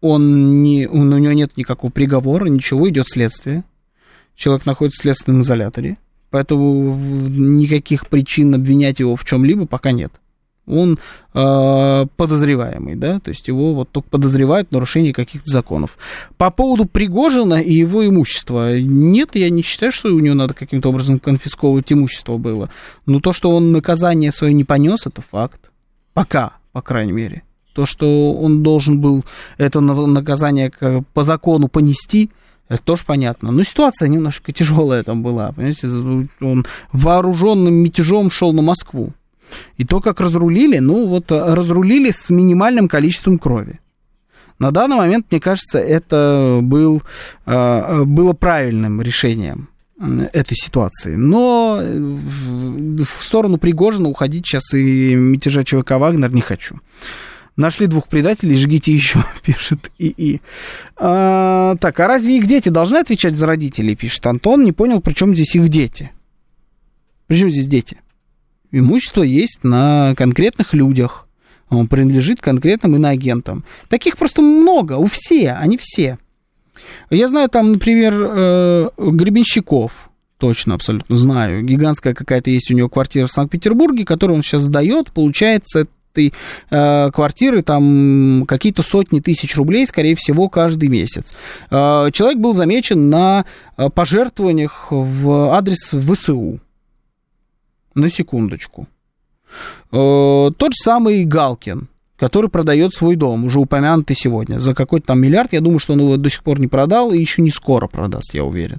он 0.00 0.62
не, 0.62 0.86
у 0.86 1.02
него 1.02 1.32
нет 1.32 1.56
никакого 1.56 1.90
приговора, 1.90 2.46
ничего, 2.46 2.88
идет 2.88 3.08
следствие. 3.08 3.64
Человек 4.42 4.66
находится 4.66 4.98
в 4.98 5.02
следственном 5.02 5.42
изоляторе, 5.42 5.98
поэтому 6.30 6.96
никаких 6.96 8.08
причин 8.08 8.52
обвинять 8.52 8.98
его 8.98 9.14
в 9.14 9.24
чем-либо 9.24 9.66
пока 9.66 9.92
нет 9.92 10.12
он 10.66 10.98
э, 11.34 12.06
подозреваемый, 12.16 12.96
да, 12.96 13.20
то 13.20 13.30
есть 13.30 13.46
его 13.46 13.72
вот 13.74 13.90
только 13.90 14.08
подозревают 14.08 14.68
в 14.68 14.72
нарушении 14.72 15.12
каких-то 15.12 15.48
законов. 15.48 15.96
По 16.38 16.50
поводу 16.50 16.86
Пригожина 16.86 17.60
и 17.60 17.72
его 17.72 18.04
имущества, 18.06 18.78
нет, 18.80 19.30
я 19.34 19.48
не 19.50 19.62
считаю, 19.62 19.92
что 19.92 20.08
у 20.08 20.18
него 20.18 20.34
надо 20.34 20.54
каким-то 20.54 20.88
образом 20.88 21.20
конфисковывать 21.20 21.92
имущество 21.92 22.36
было. 22.36 22.68
Но 23.06 23.20
то, 23.20 23.32
что 23.32 23.50
он 23.50 23.70
наказание 23.70 24.32
свое 24.32 24.54
не 24.54 24.64
понес, 24.64 25.06
это 25.06 25.22
факт. 25.22 25.70
Пока, 26.14 26.54
по 26.72 26.82
крайней 26.82 27.12
мере. 27.12 27.42
То, 27.74 27.86
что 27.86 28.34
он 28.34 28.62
должен 28.62 29.00
был 29.00 29.24
это 29.56 29.80
наказание 29.80 30.72
по 31.14 31.22
закону 31.22 31.68
понести, 31.68 32.30
это 32.68 32.82
тоже 32.82 33.02
понятно. 33.06 33.52
Но 33.52 33.64
ситуация 33.64 34.08
немножко 34.08 34.52
тяжелая 34.52 35.02
там 35.02 35.22
была. 35.22 35.52
Понимаете, 35.52 35.88
он 36.40 36.66
вооруженным 36.92 37.74
мятежом 37.74 38.30
шел 38.30 38.52
на 38.52 38.62
Москву. 38.62 39.12
И 39.76 39.84
то, 39.84 40.00
как 40.00 40.20
разрулили, 40.20 40.78
ну 40.78 41.06
вот 41.06 41.30
э, 41.30 41.54
разрулили 41.54 42.10
с 42.10 42.30
минимальным 42.30 42.88
количеством 42.88 43.38
крови. 43.38 43.80
На 44.58 44.70
данный 44.70 44.96
момент, 44.96 45.26
мне 45.30 45.40
кажется, 45.40 45.78
это 45.78 46.60
был, 46.62 47.02
э, 47.46 48.04
было 48.04 48.32
правильным 48.32 49.02
решением 49.02 49.68
этой 50.32 50.54
ситуации. 50.54 51.14
Но 51.14 51.80
в 51.80 53.24
сторону 53.24 53.58
Пригожина 53.58 54.08
уходить 54.08 54.46
сейчас 54.46 54.72
и 54.74 55.14
мятежа 55.14 55.64
ЧВК 55.64 55.92
«Вагнер» 55.92 56.32
не 56.32 56.40
хочу. 56.40 56.80
Нашли 57.56 57.86
двух 57.86 58.08
предателей, 58.08 58.56
жгите 58.56 58.92
еще, 58.92 59.24
пишет 59.44 59.90
ИИ. 59.98 60.40
А, 60.96 61.76
так, 61.76 62.00
а 62.00 62.06
разве 62.06 62.38
их 62.38 62.46
дети 62.46 62.68
должны 62.70 62.96
отвечать 62.96 63.36
за 63.36 63.46
родителей, 63.46 63.94
пишет 63.94 64.26
Антон. 64.26 64.64
Не 64.64 64.72
понял, 64.72 65.00
при 65.00 65.12
чем 65.12 65.34
здесь 65.34 65.54
их 65.54 65.68
дети? 65.68 66.10
Причем 67.26 67.50
здесь 67.50 67.66
дети? 67.66 67.98
имущество 68.72 69.22
есть 69.22 69.62
на 69.62 70.14
конкретных 70.16 70.74
людях. 70.74 71.28
Он 71.68 71.86
принадлежит 71.86 72.40
конкретным 72.40 72.96
иноагентам. 72.96 73.64
Таких 73.88 74.18
просто 74.18 74.42
много, 74.42 74.94
у 74.94 75.06
все, 75.06 75.52
они 75.52 75.78
все. 75.78 76.18
Я 77.10 77.28
знаю 77.28 77.48
там, 77.48 77.72
например, 77.72 78.14
э, 78.14 78.88
Гребенщиков, 78.98 80.10
точно, 80.38 80.74
абсолютно 80.74 81.16
знаю. 81.16 81.62
Гигантская 81.62 82.14
какая-то 82.14 82.50
есть 82.50 82.70
у 82.70 82.74
него 82.74 82.88
квартира 82.88 83.26
в 83.26 83.32
Санкт-Петербурге, 83.32 84.04
которую 84.04 84.38
он 84.38 84.42
сейчас 84.42 84.62
сдает, 84.62 85.12
получается 85.12 85.86
этой 86.12 86.32
э, 86.70 87.10
квартиры 87.10 87.62
там 87.62 88.44
какие-то 88.46 88.82
сотни 88.82 89.20
тысяч 89.20 89.56
рублей, 89.56 89.86
скорее 89.86 90.14
всего, 90.14 90.48
каждый 90.48 90.88
месяц. 90.88 91.34
Э, 91.70 92.10
человек 92.12 92.38
был 92.38 92.54
замечен 92.54 93.10
на 93.10 93.44
э, 93.76 93.88
пожертвованиях 93.90 94.88
в 94.90 95.54
адрес 95.54 95.92
ВСУ 95.92 96.60
на 97.94 98.10
секундочку. 98.10 98.86
Э, 99.90 100.50
тот 100.56 100.72
же 100.72 100.78
самый 100.82 101.24
Галкин, 101.24 101.88
который 102.22 102.48
продает 102.48 102.94
свой 102.94 103.16
дом, 103.16 103.46
уже 103.46 103.58
упомянутый 103.58 104.14
сегодня, 104.14 104.60
за 104.60 104.76
какой-то 104.76 105.08
там 105.08 105.20
миллиард. 105.20 105.52
Я 105.52 105.60
думаю, 105.60 105.80
что 105.80 105.94
он 105.94 106.02
его 106.02 106.16
до 106.16 106.30
сих 106.30 106.44
пор 106.44 106.60
не 106.60 106.68
продал 106.68 107.10
и 107.10 107.18
еще 107.18 107.42
не 107.42 107.50
скоро 107.50 107.88
продаст, 107.88 108.32
я 108.32 108.44
уверен. 108.44 108.76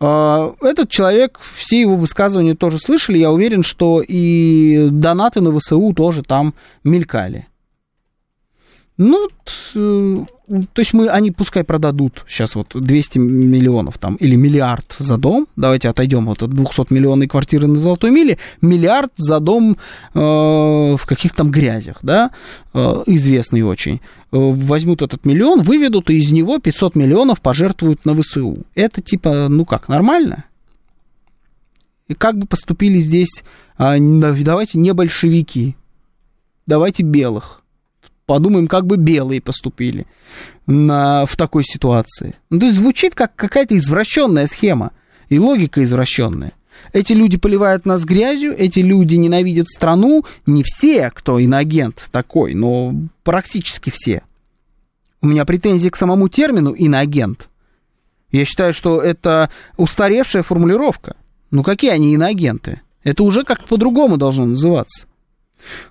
Э, 0.00 0.52
этот 0.62 0.88
человек, 0.88 1.38
все 1.54 1.82
его 1.82 1.96
высказывания 1.96 2.54
тоже 2.54 2.78
слышали, 2.78 3.18
я 3.18 3.30
уверен, 3.30 3.62
что 3.62 4.00
и 4.00 4.88
донаты 4.90 5.42
на 5.42 5.54
ВСУ 5.58 5.92
тоже 5.92 6.22
там 6.22 6.54
мелькали. 6.82 7.46
Ну, 8.98 9.28
э, 9.76 10.24
то 10.72 10.80
есть 10.80 10.92
мы, 10.92 11.08
они 11.08 11.30
пускай 11.30 11.62
продадут 11.62 12.24
сейчас 12.26 12.56
вот 12.56 12.72
200 12.74 13.18
миллионов 13.18 13.96
там 13.96 14.16
или 14.16 14.34
миллиард 14.34 14.96
за 14.98 15.16
дом, 15.16 15.46
давайте 15.54 15.88
отойдем 15.88 16.26
вот 16.26 16.42
от 16.42 16.50
200 16.50 16.92
миллионной 16.92 17.28
квартиры 17.28 17.68
на 17.68 17.78
Золотой 17.78 18.10
Миле, 18.10 18.38
миллиард 18.60 19.12
за 19.16 19.38
дом 19.38 19.76
э, 20.14 20.18
в 20.18 21.00
каких 21.06 21.32
там 21.34 21.52
грязях, 21.52 21.98
да, 22.02 22.32
э, 22.74 23.02
известный 23.06 23.62
очень. 23.62 24.00
Э, 24.32 24.36
возьмут 24.36 25.02
этот 25.02 25.24
миллион, 25.24 25.62
выведут, 25.62 26.10
и 26.10 26.16
из 26.16 26.32
него 26.32 26.58
500 26.58 26.96
миллионов 26.96 27.40
пожертвуют 27.40 28.04
на 28.04 28.20
ВСУ. 28.20 28.64
Это 28.74 29.00
типа, 29.00 29.46
ну 29.48 29.64
как, 29.64 29.86
нормально? 29.86 30.44
И 32.08 32.14
как 32.14 32.36
бы 32.36 32.48
поступили 32.48 32.98
здесь, 32.98 33.44
э, 33.78 33.96
давайте 33.98 34.76
не 34.76 34.92
большевики, 34.92 35.76
давайте 36.66 37.04
белых 37.04 37.62
подумаем, 38.28 38.68
как 38.68 38.86
бы 38.86 38.98
белые 38.98 39.40
поступили 39.40 40.06
на, 40.66 41.24
в 41.24 41.34
такой 41.36 41.64
ситуации. 41.64 42.34
Ну, 42.50 42.60
то 42.60 42.66
есть 42.66 42.76
звучит 42.76 43.14
как 43.14 43.34
какая-то 43.34 43.76
извращенная 43.76 44.46
схема 44.46 44.92
и 45.30 45.38
логика 45.38 45.82
извращенная. 45.82 46.52
Эти 46.92 47.14
люди 47.14 47.38
поливают 47.38 47.86
нас 47.86 48.04
грязью, 48.04 48.54
эти 48.56 48.80
люди 48.80 49.16
ненавидят 49.16 49.68
страну. 49.68 50.24
Не 50.46 50.62
все, 50.62 51.10
кто 51.10 51.38
иноагент 51.38 52.08
такой, 52.12 52.54
но 52.54 52.94
практически 53.24 53.90
все. 53.90 54.22
У 55.22 55.26
меня 55.26 55.46
претензии 55.46 55.88
к 55.88 55.96
самому 55.96 56.28
термину 56.28 56.72
иноагент. 56.72 57.48
Я 58.30 58.44
считаю, 58.44 58.74
что 58.74 59.00
это 59.00 59.48
устаревшая 59.78 60.42
формулировка. 60.42 61.16
Ну 61.50 61.62
какие 61.62 61.90
они 61.90 62.12
иноагенты? 62.12 62.82
Это 63.02 63.22
уже 63.22 63.44
как 63.44 63.64
по-другому 63.64 64.18
должно 64.18 64.44
называться. 64.44 65.06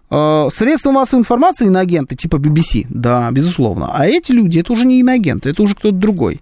А, 0.10 0.50
средства 0.50 0.92
массовой 0.92 1.22
информации 1.22 1.68
иноагенты, 1.68 2.16
типа 2.16 2.38
BBC, 2.38 2.86
да, 2.90 3.30
безусловно. 3.32 3.92
А 3.94 4.06
эти 4.06 4.32
люди, 4.32 4.60
это 4.60 4.74
уже 4.74 4.86
не 4.86 5.00
иноагенты, 5.00 5.50
это 5.50 5.64
уже 5.64 5.76
кто-то 5.76 5.96
другой. 5.96 6.42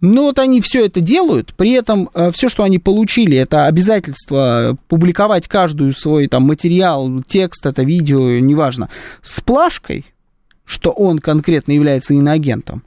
Но 0.00 0.24
вот 0.24 0.38
они 0.38 0.60
все 0.60 0.84
это 0.84 1.00
делают, 1.00 1.54
при 1.54 1.70
этом 1.70 2.10
э, 2.12 2.30
все, 2.30 2.50
что 2.50 2.62
они 2.62 2.78
получили, 2.78 3.38
это 3.38 3.64
обязательство 3.64 4.76
публиковать 4.88 5.48
каждую 5.48 5.94
свой 5.94 6.28
там 6.28 6.42
материал, 6.42 7.22
текст, 7.26 7.64
это 7.64 7.82
видео, 7.84 8.38
неважно, 8.38 8.90
с 9.22 9.40
плашкой, 9.40 10.04
что 10.66 10.90
он 10.90 11.20
конкретно 11.20 11.72
является 11.72 12.12
иноагентом. 12.12 12.82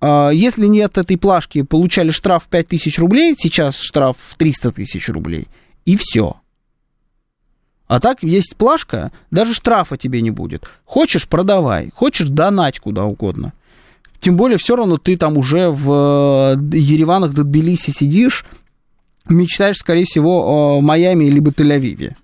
А, 0.00 0.30
если 0.30 0.66
нет 0.66 0.96
этой 0.98 1.16
плашки, 1.16 1.62
получали 1.62 2.10
штраф 2.10 2.44
в 2.44 2.48
5000 2.48 2.98
рублей, 2.98 3.34
сейчас 3.36 3.78
штраф 3.80 4.16
в 4.20 4.36
300 4.36 4.72
тысяч 4.72 5.08
рублей, 5.08 5.48
и 5.86 5.96
все. 5.96 6.36
А 7.92 8.00
так 8.00 8.22
есть 8.22 8.56
плашка, 8.56 9.12
даже 9.30 9.52
штрафа 9.52 9.98
тебе 9.98 10.22
не 10.22 10.30
будет. 10.30 10.64
Хочешь, 10.86 11.28
продавай. 11.28 11.90
Хочешь, 11.94 12.28
донать 12.28 12.80
куда 12.80 13.04
угодно. 13.04 13.52
Тем 14.18 14.38
более, 14.38 14.56
все 14.56 14.76
равно 14.76 14.96
ты 14.96 15.18
там 15.18 15.36
уже 15.36 15.68
в 15.68 16.56
э, 16.56 16.74
Ереванах, 16.74 17.34
Тбилиси 17.34 17.90
сидишь, 17.90 18.46
мечтаешь, 19.28 19.76
скорее 19.76 20.06
всего, 20.06 20.76
о 20.76 20.80
Майами 20.80 21.26
либо 21.26 21.50
Тель-Авиве. 21.50 22.14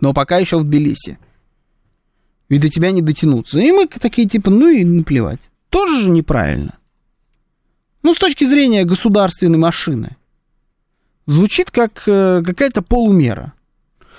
Но 0.00 0.14
пока 0.14 0.38
еще 0.38 0.58
в 0.58 0.64
Тбилиси. 0.64 1.18
И 2.48 2.58
до 2.58 2.70
тебя 2.70 2.90
не 2.90 3.02
дотянуться. 3.02 3.60
И 3.60 3.70
мы 3.70 3.86
такие, 3.86 4.26
типа, 4.26 4.48
ну 4.48 4.70
и 4.70 4.82
наплевать. 4.82 5.50
Тоже 5.68 6.04
же 6.04 6.08
неправильно. 6.08 6.78
Ну, 8.02 8.14
с 8.14 8.16
точки 8.16 8.44
зрения 8.44 8.86
государственной 8.86 9.58
машины. 9.58 10.16
Звучит 11.26 11.70
как 11.70 12.04
э, 12.06 12.42
какая-то 12.42 12.80
полумера 12.80 13.52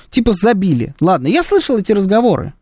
типа 0.10 0.34
забили. 0.34 0.94
Ладно, 1.00 1.28
я 1.28 1.44
слышал 1.44 1.78
эти 1.78 1.92
разговоры 1.92 2.54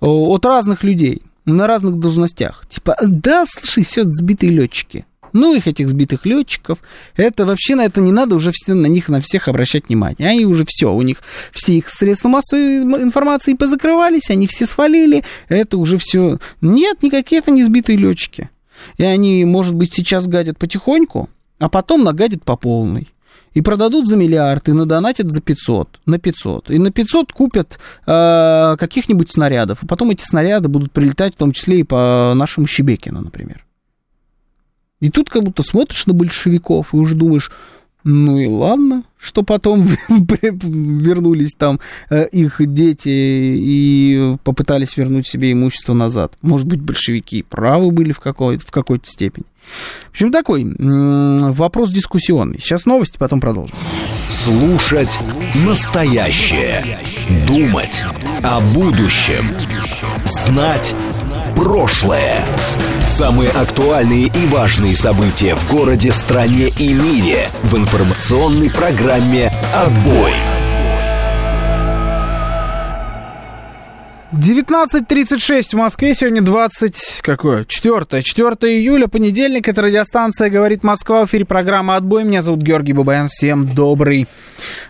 от 0.00 0.44
разных 0.44 0.84
людей 0.84 1.22
на 1.44 1.66
разных 1.66 1.98
должностях. 1.98 2.66
Типа, 2.68 2.96
да, 3.02 3.44
слушай, 3.48 3.84
все 3.84 4.02
сбитые 4.04 4.52
летчики. 4.52 5.06
Ну, 5.32 5.54
их 5.54 5.66
этих 5.66 5.88
сбитых 5.88 6.24
летчиков, 6.24 6.78
это 7.14 7.44
вообще 7.44 7.74
на 7.74 7.84
это 7.84 8.00
не 8.00 8.10
надо 8.10 8.36
уже 8.36 8.52
все, 8.54 8.74
на 8.74 8.86
них 8.86 9.08
на 9.08 9.20
всех 9.20 9.48
обращать 9.48 9.88
внимание. 9.88 10.30
Они 10.30 10.46
уже 10.46 10.64
все, 10.66 10.92
у 10.92 11.02
них 11.02 11.22
все 11.52 11.74
их 11.74 11.88
средства 11.88 12.28
массовой 12.28 12.82
информации 13.02 13.54
позакрывались, 13.54 14.30
они 14.30 14.46
все 14.46 14.66
свалили, 14.66 15.24
это 15.48 15.76
уже 15.76 15.98
все. 15.98 16.38
Нет, 16.62 17.02
никакие 17.02 17.40
это 17.40 17.50
не 17.50 17.64
сбитые 17.64 17.98
летчики. 17.98 18.50
И 18.96 19.04
они, 19.04 19.44
может 19.44 19.74
быть, 19.74 19.92
сейчас 19.92 20.26
гадят 20.26 20.58
потихоньку, 20.58 21.28
а 21.58 21.68
потом 21.68 22.02
нагадят 22.04 22.42
по 22.42 22.56
полной 22.56 23.08
и 23.56 23.62
продадут 23.62 24.06
за 24.06 24.16
миллиард, 24.16 24.68
и 24.68 24.72
надонатят 24.72 25.32
за 25.32 25.40
500, 25.40 26.00
на 26.04 26.18
500. 26.18 26.70
И 26.70 26.78
на 26.78 26.90
500 26.90 27.32
купят 27.32 27.78
э, 28.06 28.76
каких-нибудь 28.78 29.32
снарядов, 29.32 29.82
и 29.82 29.86
потом 29.86 30.10
эти 30.10 30.22
снаряды 30.22 30.68
будут 30.68 30.92
прилетать 30.92 31.34
в 31.34 31.38
том 31.38 31.52
числе 31.52 31.80
и 31.80 31.82
по 31.82 32.34
нашему 32.36 32.66
Щебекину, 32.66 33.22
например. 33.22 33.64
И 35.00 35.08
тут 35.08 35.30
как 35.30 35.42
будто 35.42 35.62
смотришь 35.62 36.04
на 36.04 36.12
большевиков 36.12 36.92
и 36.92 36.98
уже 36.98 37.14
думаешь, 37.14 37.50
ну 38.04 38.38
и 38.38 38.46
ладно, 38.46 39.04
что 39.18 39.42
потом 39.42 39.88
вернулись 40.08 41.54
там 41.56 41.80
э, 42.10 42.28
их 42.28 42.60
дети 42.60 43.08
и 43.08 44.36
попытались 44.44 44.98
вернуть 44.98 45.26
себе 45.26 45.52
имущество 45.52 45.94
назад. 45.94 46.34
Может 46.42 46.66
быть, 46.66 46.82
большевики 46.82 47.42
правы 47.42 47.90
были 47.90 48.12
в, 48.12 48.20
какой- 48.20 48.58
в 48.58 48.70
какой-то 48.70 49.08
степени. 49.08 49.46
В 50.06 50.10
общем, 50.10 50.32
такой 50.32 50.66
вопрос 50.78 51.90
дискуссионный. 51.90 52.58
Сейчас 52.60 52.86
новости, 52.86 53.16
потом 53.18 53.40
продолжим. 53.40 53.76
Слушать 54.28 55.18
настоящее. 55.66 56.84
Думать 57.46 58.04
о 58.42 58.60
будущем. 58.60 59.44
Знать 60.24 60.94
прошлое. 61.54 62.44
Самые 63.06 63.50
актуальные 63.50 64.26
и 64.26 64.46
важные 64.46 64.96
события 64.96 65.54
в 65.54 65.70
городе, 65.70 66.12
стране 66.12 66.68
и 66.68 66.92
мире 66.92 67.48
в 67.62 67.76
информационной 67.76 68.70
программе 68.70 69.52
«Отбой». 69.74 70.32
19.36 74.36 75.70
в 75.72 75.74
Москве, 75.74 76.12
сегодня 76.12 76.42
20... 76.42 77.20
Какое? 77.22 77.64
4, 77.64 78.22
4 78.22 78.76
июля, 78.76 79.08
понедельник, 79.08 79.66
это 79.66 79.80
радиостанция 79.80 80.50
«Говорит 80.50 80.84
Москва», 80.84 81.24
в 81.24 81.30
эфире 81.30 81.46
программа 81.46 81.96
«Отбой». 81.96 82.24
Меня 82.24 82.42
зовут 82.42 82.60
Георгий 82.60 82.92
Бабаян, 82.92 83.28
всем 83.28 83.66
добрый 83.66 84.28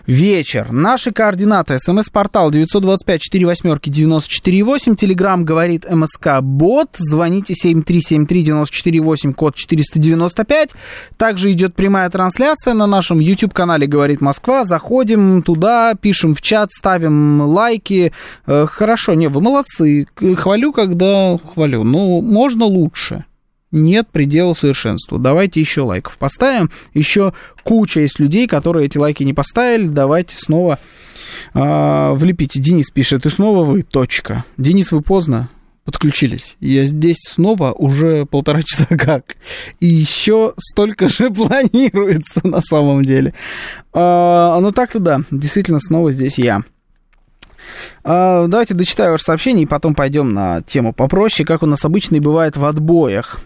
вечер. 0.05 0.67
Наши 0.71 1.13
координаты. 1.13 1.77
СМС-портал 1.79 2.51
925-48-94-8, 2.51 4.95
Телеграмм 4.97 5.45
«Говорит 5.45 5.89
МСК 5.89 6.41
Бот», 6.41 6.89
звоните 6.97 7.53
7373-94-8, 7.53 9.33
код 9.33 9.55
495. 9.55 10.71
Также 11.15 11.53
идет 11.53 11.73
прямая 11.73 12.09
трансляция 12.09 12.73
на 12.73 12.85
нашем 12.85 13.19
YouTube-канале 13.19 13.87
«Говорит 13.87 14.19
Москва». 14.19 14.65
Заходим 14.65 15.41
туда, 15.41 15.95
пишем 15.95 16.35
в 16.35 16.41
чат, 16.41 16.73
ставим 16.73 17.39
лайки. 17.39 18.11
Э, 18.45 18.65
хорошо, 18.67 19.13
не, 19.13 19.36
вы 19.37 19.43
молодцы. 19.43 20.07
Хвалю, 20.15 20.73
когда 20.73 21.37
хвалю. 21.37 21.83
Но 21.83 22.21
можно 22.21 22.65
лучше. 22.65 23.25
Нет 23.71 24.07
предела 24.11 24.53
совершенству. 24.53 25.17
Давайте 25.17 25.59
еще 25.59 25.81
лайков 25.81 26.17
поставим. 26.17 26.71
Еще 26.93 27.33
куча 27.63 28.01
есть 28.01 28.19
людей, 28.19 28.47
которые 28.47 28.85
эти 28.85 28.97
лайки 28.97 29.23
не 29.23 29.33
поставили. 29.33 29.87
Давайте 29.87 30.37
снова 30.37 30.79
э, 31.53 32.11
влепите. 32.13 32.59
Денис 32.59 32.89
пишет, 32.89 33.25
и 33.25 33.29
снова 33.29 33.65
вы, 33.65 33.83
точка. 33.83 34.45
Денис, 34.57 34.91
вы 34.91 35.01
поздно 35.01 35.49
подключились. 35.87 36.57
Я 36.59 36.83
здесь 36.83 37.17
снова 37.25 37.71
уже 37.71 38.25
полтора 38.25 38.61
часа 38.65 38.85
как. 38.85 39.37
И 39.79 39.87
еще 39.87 40.53
столько 40.57 41.07
же 41.07 41.29
планируется 41.31 42.41
на 42.45 42.61
самом 42.61 43.05
деле. 43.05 43.33
А, 43.93 44.59
ну 44.59 44.71
так-то 44.71 44.99
да, 44.99 45.21
действительно 45.31 45.79
снова 45.79 46.11
здесь 46.11 46.37
я. 46.37 46.61
А, 48.03 48.47
давайте 48.47 48.73
дочитаю 48.73 49.11
ваше 49.11 49.23
сообщение 49.23 49.63
и 49.63 49.67
потом 49.67 49.95
пойдем 49.95 50.33
на 50.33 50.61
тему 50.61 50.93
попроще, 50.93 51.45
как 51.45 51.63
у 51.63 51.65
нас 51.65 51.83
обычно 51.85 52.15
и 52.15 52.19
бывает 52.19 52.57
в 52.57 52.65
отбоях. 52.65 53.39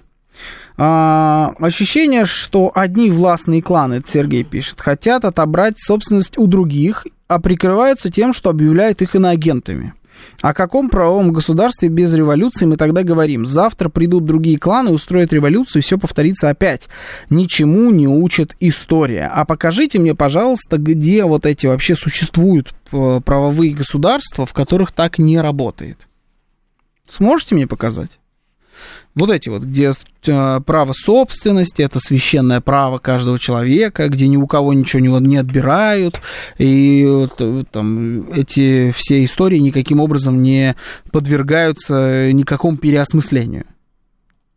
А, 0.77 1.53
ощущение, 1.59 2.25
что 2.25 2.71
одни 2.73 3.11
властные 3.11 3.61
кланы, 3.61 4.01
Сергей 4.05 4.43
пишет, 4.43 4.81
хотят 4.81 5.25
отобрать 5.25 5.79
собственность 5.79 6.37
у 6.37 6.47
других, 6.47 7.05
а 7.27 7.39
прикрываются 7.39 8.11
тем, 8.11 8.33
что 8.33 8.49
объявляют 8.49 9.01
их 9.01 9.15
иноагентами. 9.15 9.93
О 10.41 10.53
каком 10.53 10.89
правовом 10.89 11.31
государстве 11.31 11.89
без 11.89 12.13
революции 12.13 12.65
мы 12.65 12.77
тогда 12.77 13.03
говорим? 13.03 13.45
Завтра 13.45 13.89
придут 13.89 14.25
другие 14.25 14.57
кланы, 14.57 14.91
устроят 14.91 15.33
революцию, 15.33 15.81
все 15.81 15.97
повторится 15.97 16.49
опять. 16.49 16.89
Ничему 17.29 17.91
не 17.91 18.07
учит 18.07 18.55
история. 18.59 19.29
А 19.31 19.45
покажите 19.45 19.99
мне, 19.99 20.15
пожалуйста, 20.15 20.77
где 20.77 21.23
вот 21.25 21.45
эти 21.45 21.67
вообще 21.67 21.95
существуют 21.95 22.73
э, 22.91 23.21
правовые 23.23 23.73
государства, 23.73 24.45
в 24.45 24.53
которых 24.53 24.91
так 24.91 25.19
не 25.19 25.39
работает. 25.39 26.07
Сможете 27.07 27.55
мне 27.55 27.67
показать? 27.67 28.20
Вот 29.13 29.29
эти 29.29 29.49
вот, 29.49 29.63
где 29.63 29.91
э, 30.25 30.59
право 30.65 30.93
собственности, 30.93 31.81
это 31.81 31.99
священное 31.99 32.61
право 32.61 32.97
каждого 32.97 33.37
человека, 33.37 34.07
где 34.07 34.27
ни 34.27 34.37
у 34.37 34.47
кого 34.47 34.73
ничего 34.73 35.19
не, 35.19 35.35
отбирают, 35.35 36.21
и 36.57 37.05
э, 37.05 37.63
там, 37.69 38.31
эти 38.31 38.91
все 38.91 39.25
истории 39.25 39.57
никаким 39.57 39.99
образом 39.99 40.41
не 40.41 40.75
подвергаются 41.11 42.31
никакому 42.31 42.77
переосмыслению. 42.77 43.65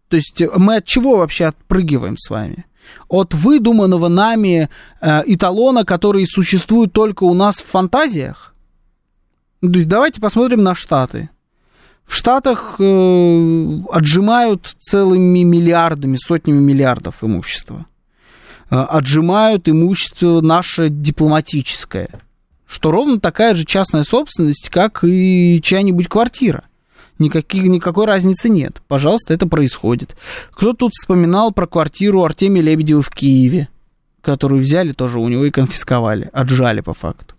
То 0.09 0.16
есть 0.16 0.40
мы 0.56 0.76
от 0.76 0.85
чего 0.85 1.16
вообще 1.16 1.47
отпрыгиваем 1.47 2.16
с 2.16 2.31
вами? 2.31 2.66
От 3.09 3.35
выдуманного 3.35 4.06
нами 4.06 4.68
э, 5.01 5.22
эталона, 5.26 5.85
который 5.85 6.26
существует 6.28 6.93
только 6.93 7.24
у 7.24 7.35
нас 7.35 7.56
в 7.56 7.66
фантазиях? 7.66 8.55
Есть 9.62 9.89
давайте 9.89 10.20
посмотрим 10.20 10.62
на 10.62 10.76
Штаты. 10.76 11.31
В 12.06 12.14
Штатах 12.14 12.76
э, 12.78 13.78
отжимают 13.90 14.76
целыми 14.78 15.43
миллиардами, 15.43 16.16
сотнями 16.16 16.60
миллиардов 16.60 17.24
имущества. 17.24 17.86
Э, 18.70 18.76
отжимают 18.76 19.68
имущество 19.68 20.40
наше 20.40 20.90
дипломатическое, 20.90 22.09
что 22.66 22.90
ровно 22.90 23.20
такая 23.20 23.55
же 23.55 23.64
частная 23.64 24.05
собственность, 24.05 24.68
как 24.68 25.05
и 25.05 25.60
чья-нибудь 25.62 26.09
квартира. 26.09 26.64
Никаких, 27.18 27.62
никакой 27.64 28.06
разницы 28.06 28.48
нет. 28.48 28.82
Пожалуйста, 28.89 29.35
это 29.35 29.47
происходит. 29.47 30.16
Кто 30.51 30.72
тут 30.72 30.93
вспоминал 30.93 31.52
про 31.52 31.66
квартиру 31.66 32.24
Артемия 32.24 32.62
Лебедева 32.62 33.02
в 33.02 33.10
Киеве, 33.10 33.68
которую 34.20 34.62
взяли 34.62 34.93
тоже 34.93 35.20
у 35.20 35.28
него 35.28 35.44
и 35.44 35.51
конфисковали, 35.51 36.28
отжали 36.32 36.81
по 36.81 36.93
факту. 36.93 37.34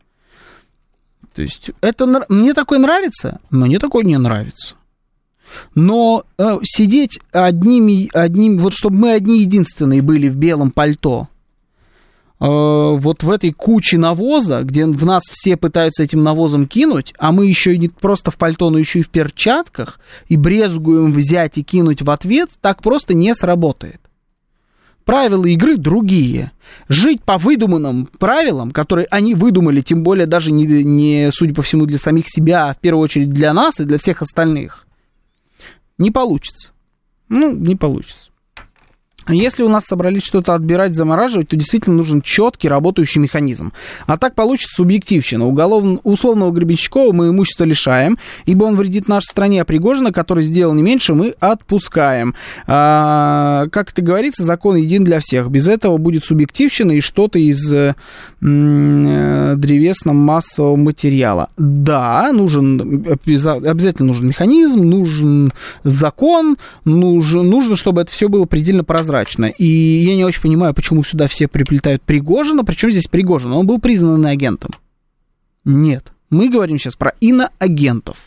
То 1.35 1.41
есть 1.41 1.71
это 1.81 2.07
мне 2.29 2.53
такое 2.53 2.79
нравится, 2.79 3.39
мне 3.49 3.77
такое 3.77 4.05
не 4.05 4.17
нравится. 4.17 4.75
Но 5.75 6.23
э, 6.37 6.59
сидеть 6.63 7.19
одними, 7.33 8.09
одним, 8.13 8.57
вот 8.57 8.73
чтобы 8.73 8.95
мы 8.95 9.11
одни 9.11 9.41
единственные 9.41 10.01
были 10.01 10.29
в 10.29 10.37
белом 10.37 10.71
пальто, 10.71 11.27
э, 12.39 12.45
вот 12.45 13.23
в 13.23 13.29
этой 13.29 13.51
куче 13.51 13.97
навоза, 13.97 14.61
где 14.63 14.85
в 14.85 15.05
нас 15.05 15.23
все 15.29 15.57
пытаются 15.57 16.03
этим 16.03 16.23
навозом 16.23 16.67
кинуть, 16.67 17.13
а 17.17 17.33
мы 17.33 17.47
еще 17.47 17.77
не 17.77 17.89
просто 17.89 18.31
в 18.31 18.37
пальто, 18.37 18.69
но 18.69 18.77
еще 18.77 18.99
и 18.99 19.03
в 19.03 19.09
перчатках, 19.09 19.99
и 20.29 20.37
брезгуем 20.37 21.11
взять 21.11 21.57
и 21.57 21.63
кинуть 21.63 22.01
в 22.01 22.09
ответ, 22.09 22.49
так 22.61 22.81
просто 22.81 23.13
не 23.13 23.33
сработает. 23.35 23.99
Правила 25.05 25.45
игры 25.45 25.77
другие. 25.77 26.51
Жить 26.89 27.23
по 27.23 27.37
выдуманным 27.37 28.07
правилам, 28.07 28.71
которые 28.71 29.07
они 29.11 29.35
выдумали, 29.35 29.81
тем 29.81 30.03
более 30.03 30.25
даже 30.25 30.51
не, 30.51 30.65
не, 30.83 31.29
судя 31.31 31.53
по 31.53 31.61
всему, 31.61 31.85
для 31.85 31.99
самих 31.99 32.25
себя, 32.27 32.69
а 32.69 32.73
в 32.73 32.79
первую 32.79 33.03
очередь 33.03 33.29
для 33.29 33.53
нас 33.53 33.79
и 33.79 33.85
для 33.85 33.99
всех 33.99 34.23
остальных, 34.23 34.87
не 35.99 36.09
получится. 36.09 36.71
Ну, 37.29 37.55
не 37.55 37.75
получится. 37.75 38.31
Если 39.27 39.63
у 39.63 39.69
нас 39.69 39.85
собрались 39.85 40.23
что-то 40.23 40.53
отбирать, 40.53 40.95
замораживать, 40.95 41.49
то 41.49 41.55
действительно 41.55 41.95
нужен 41.95 42.21
четкий 42.21 42.67
работающий 42.67 43.19
механизм. 43.19 43.73
А 44.05 44.17
так 44.17 44.35
получится 44.35 44.75
субъективщина. 44.75 45.47
Уголовно, 45.47 45.99
условного 46.03 46.51
Гребенщикова 46.51 47.11
мы 47.11 47.29
имущество 47.29 47.63
лишаем, 47.63 48.19
ибо 48.45 48.65
он 48.65 48.75
вредит 48.75 49.07
нашей 49.07 49.25
стране, 49.25 49.63
а 49.63 49.65
Пригожина, 49.65 50.11
который 50.11 50.43
сделал 50.43 50.75
не 50.75 50.83
меньше, 50.83 51.15
мы 51.15 51.33
отпускаем. 51.39 52.35
А, 52.67 53.65
как 53.71 53.89
это 53.91 54.03
говорится, 54.03 54.43
закон 54.43 54.75
един 54.75 55.03
для 55.03 55.19
всех. 55.19 55.49
Без 55.49 55.67
этого 55.67 55.97
будет 55.97 56.23
субъективщина 56.23 56.91
и 56.91 57.01
что-то 57.01 57.39
из 57.39 57.73
э, 57.73 57.95
древесно-массового 58.41 60.75
материала. 60.75 61.49
Да, 61.57 62.31
нужен, 62.31 63.03
обязательно 63.25 64.09
нужен 64.09 64.27
механизм, 64.27 64.81
нужен 64.81 65.51
закон, 65.83 66.57
нужен, 66.83 67.49
нужно, 67.49 67.75
чтобы 67.75 68.01
это 68.01 68.11
все 68.11 68.29
было 68.29 68.45
предельно 68.45 68.83
прозрачно 68.83 69.14
прозрачно. 69.15 69.45
И 69.45 69.65
я 69.65 70.15
не 70.15 70.25
очень 70.25 70.41
понимаю, 70.41 70.73
почему 70.73 71.03
сюда 71.03 71.27
все 71.27 71.47
приплетают 71.47 72.01
Пригожина. 72.01 72.63
Причем 72.63 72.91
здесь 72.91 73.07
Пригожин? 73.07 73.53
Он 73.53 73.65
был 73.65 73.79
признан 73.79 74.15
иноагентом. 74.15 74.71
Нет. 75.63 76.11
Мы 76.29 76.49
говорим 76.49 76.79
сейчас 76.79 76.95
про 76.95 77.13
иноагентов. 77.21 78.17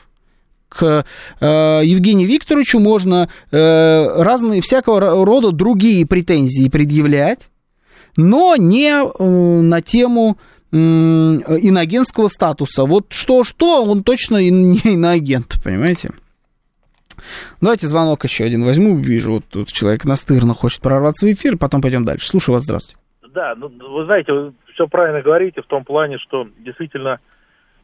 К 0.69 1.05
э, 1.40 1.47
Евгению 1.85 2.28
Викторовичу 2.28 2.78
можно 2.78 3.28
э, 3.51 4.23
разные, 4.23 4.60
всякого 4.60 5.24
рода 5.24 5.51
другие 5.51 6.06
претензии 6.06 6.69
предъявлять, 6.69 7.48
но 8.16 8.55
не 8.56 8.90
э, 8.90 9.60
на 9.62 9.81
тему 9.81 10.39
иноагентского 10.70 12.28
статуса. 12.28 12.85
Вот 12.85 13.06
что-что, 13.09 13.86
он 13.86 14.02
точно 14.02 14.36
не 14.51 14.77
иноагент, 14.85 15.59
понимаете? 15.65 16.10
Давайте 17.60 17.86
звонок 17.86 18.24
еще 18.24 18.44
один 18.44 18.64
возьму. 18.64 18.96
Вижу, 18.96 19.32
вот 19.32 19.44
тут 19.50 19.68
человек 19.68 20.05
настырно 20.05 20.55
хочет 20.55 20.80
прорваться 20.80 21.26
в 21.26 21.30
эфир, 21.30 21.56
потом 21.56 21.80
пойдем 21.80 22.05
дальше. 22.05 22.26
Слушаю 22.26 22.55
вас, 22.55 22.64
здравствуйте. 22.64 23.00
Да, 23.34 23.55
ну, 23.56 23.68
вы 23.68 24.05
знаете, 24.05 24.32
вы 24.32 24.52
все 24.74 24.86
правильно 24.86 25.22
говорите 25.22 25.62
в 25.62 25.66
том 25.66 25.84
плане, 25.84 26.18
что 26.18 26.48
действительно 26.59 27.20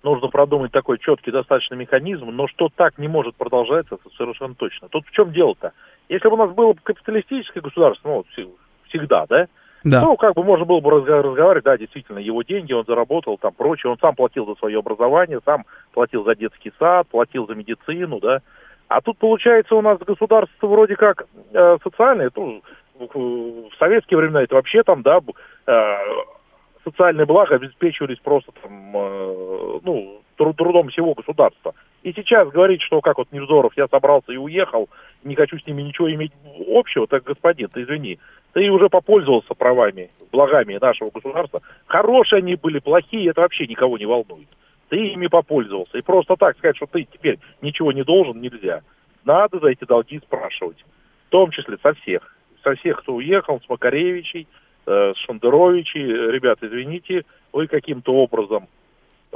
нужно 0.02 0.28
продумать 0.28 0.70
такой 0.72 0.98
четкий 0.98 1.30
достаточно 1.30 1.74
механизм, 1.74 2.26
но 2.26 2.46
что 2.46 2.68
так 2.74 2.98
не 2.98 3.08
может 3.08 3.34
продолжаться, 3.36 3.96
это 3.96 4.14
совершенно 4.16 4.54
точно. 4.54 4.88
Тут 4.88 5.06
в 5.06 5.10
чем 5.10 5.32
дело-то? 5.32 5.72
Если 6.08 6.28
бы 6.28 6.34
у 6.34 6.38
нас 6.38 6.54
было 6.54 6.74
капиталистическое 6.82 7.62
государство, 7.62 8.08
ну, 8.08 8.24
всегда, 8.88 9.26
да, 9.28 9.46
да. 9.84 10.00
Ну, 10.00 10.16
как 10.16 10.34
бы 10.34 10.42
можно 10.42 10.64
было 10.64 10.80
бы 10.80 10.90
разговаривать, 10.90 11.64
да, 11.64 11.76
действительно, 11.76 12.18
его 12.18 12.42
деньги, 12.42 12.72
он 12.72 12.84
заработал, 12.86 13.36
там, 13.36 13.52
прочее, 13.52 13.92
он 13.92 13.98
сам 13.98 14.14
платил 14.14 14.46
за 14.46 14.54
свое 14.54 14.78
образование, 14.78 15.40
сам 15.44 15.64
платил 15.92 16.24
за 16.24 16.34
детский 16.34 16.72
сад, 16.78 17.06
платил 17.08 17.46
за 17.46 17.54
медицину, 17.54 18.18
да, 18.18 18.40
а 18.89 19.01
тут, 19.01 19.19
получается, 19.19 19.74
у 19.74 19.82
нас 19.82 19.98
государство 19.98 20.66
вроде 20.66 20.97
как 20.97 21.27
э, 21.52 21.78
социальное, 21.82 22.31
ну, 22.36 22.62
в 22.98 23.70
советские 23.78 24.19
времена 24.19 24.43
это 24.43 24.55
вообще 24.55 24.82
там, 24.82 25.02
да, 25.02 25.20
э, 25.66 25.97
социальные 26.85 27.27
блага 27.27 27.56
обеспечивались 27.56 28.19
просто 28.19 28.52
там, 28.62 28.97
э, 28.97 29.81
ну, 29.82 30.20
трудом 30.36 30.89
всего 30.89 31.15
государства. 31.15 31.74
И 32.02 32.12
сейчас 32.12 32.48
говорить, 32.48 32.82
что 32.82 33.01
как 33.01 33.19
вот 33.19 33.32
Невзоров, 33.32 33.73
я 33.77 33.89
собрался 33.89 34.32
и 34.32 34.36
уехал, 34.36 34.89
не 35.23 35.35
хочу 35.35 35.59
с 35.59 35.66
ними 35.66 35.82
ничего 35.82 36.12
иметь 36.12 36.32
общего, 36.69 37.06
так, 37.06 37.24
господин, 37.24 37.69
ты 37.69 37.82
извини, 37.82 38.19
ты 38.52 38.69
уже 38.69 38.89
попользовался 38.89 39.55
правами, 39.55 40.11
благами 40.31 40.78
нашего 40.81 41.11
государства. 41.11 41.62
Хорошие 41.86 42.39
они 42.39 42.56
были, 42.56 42.78
плохие, 42.81 43.31
это 43.31 43.40
вообще 43.40 43.66
никого 43.66 43.97
не 43.97 44.06
волнует 44.06 44.48
ты 44.94 45.08
ими 45.08 45.26
попользовался. 45.26 45.98
И 45.98 46.02
просто 46.02 46.36
так 46.36 46.56
сказать, 46.56 46.76
что 46.76 46.86
ты 46.86 47.02
теперь 47.02 47.40
ничего 47.60 47.90
не 47.90 48.04
должен, 48.04 48.40
нельзя. 48.40 48.82
Надо 49.24 49.58
за 49.58 49.70
эти 49.70 49.84
долги 49.84 50.20
спрашивать. 50.20 50.84
В 51.26 51.30
том 51.30 51.50
числе 51.50 51.78
со 51.82 51.94
всех. 51.94 52.36
Со 52.62 52.76
всех, 52.76 53.00
кто 53.00 53.14
уехал, 53.14 53.60
с 53.60 53.68
Макаревичей, 53.68 54.46
э, 54.86 55.12
с 55.16 55.18
Шандеровичей. 55.26 56.30
Ребят, 56.30 56.58
извините, 56.62 57.24
вы 57.52 57.66
каким-то 57.66 58.14
образом 58.14 58.68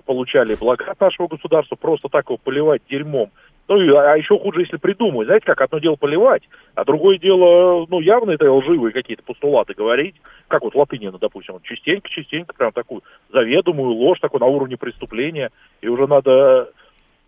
получали 0.06 0.54
блага 0.54 0.92
от 0.92 1.00
нашего 1.00 1.26
государства, 1.26 1.74
просто 1.74 2.08
так 2.08 2.26
его 2.26 2.36
поливать 2.36 2.82
дерьмом 2.88 3.32
ну, 3.68 3.96
а 3.98 4.16
еще 4.16 4.38
хуже, 4.38 4.62
если 4.62 4.78
придумать. 4.78 5.26
Знаете, 5.26 5.46
как 5.46 5.60
одно 5.60 5.78
дело 5.78 5.96
поливать, 5.96 6.42
а 6.74 6.84
другое 6.84 7.18
дело, 7.18 7.86
ну, 7.88 8.00
явно 8.00 8.30
это 8.30 8.50
лживые 8.50 8.92
какие-то 8.92 9.22
постулаты 9.22 9.74
говорить. 9.74 10.16
Как 10.48 10.62
вот 10.62 10.74
Латынина, 10.74 11.18
допустим, 11.18 11.54
вот 11.54 11.62
частенько-частенько 11.64 12.54
прям 12.54 12.72
такую 12.72 13.02
заведомую 13.30 13.92
ложь, 13.92 14.20
такой 14.20 14.40
на 14.40 14.46
уровне 14.46 14.76
преступления. 14.78 15.50
И 15.82 15.88
уже 15.88 16.06
надо 16.06 16.70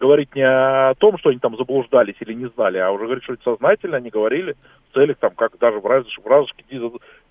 говорить 0.01 0.35
не 0.35 0.43
о 0.43 0.95
том, 0.99 1.19
что 1.19 1.29
они 1.29 1.39
там 1.39 1.57
заблуждались 1.57 2.17
или 2.21 2.33
не 2.33 2.49
знали, 2.57 2.79
а 2.79 2.91
уже 2.91 3.05
говорить, 3.05 3.25
что 3.25 3.35
это 3.35 3.43
сознательно 3.45 3.99
они 3.99 4.11
говорили 4.11 4.57
в 4.91 4.95
целях 4.95 5.19
там, 5.19 5.33
как 5.37 5.53
даже 5.61 5.79
в, 5.79 5.87
раз, 5.87 6.05
в 6.07 6.27
разыске 6.27 6.65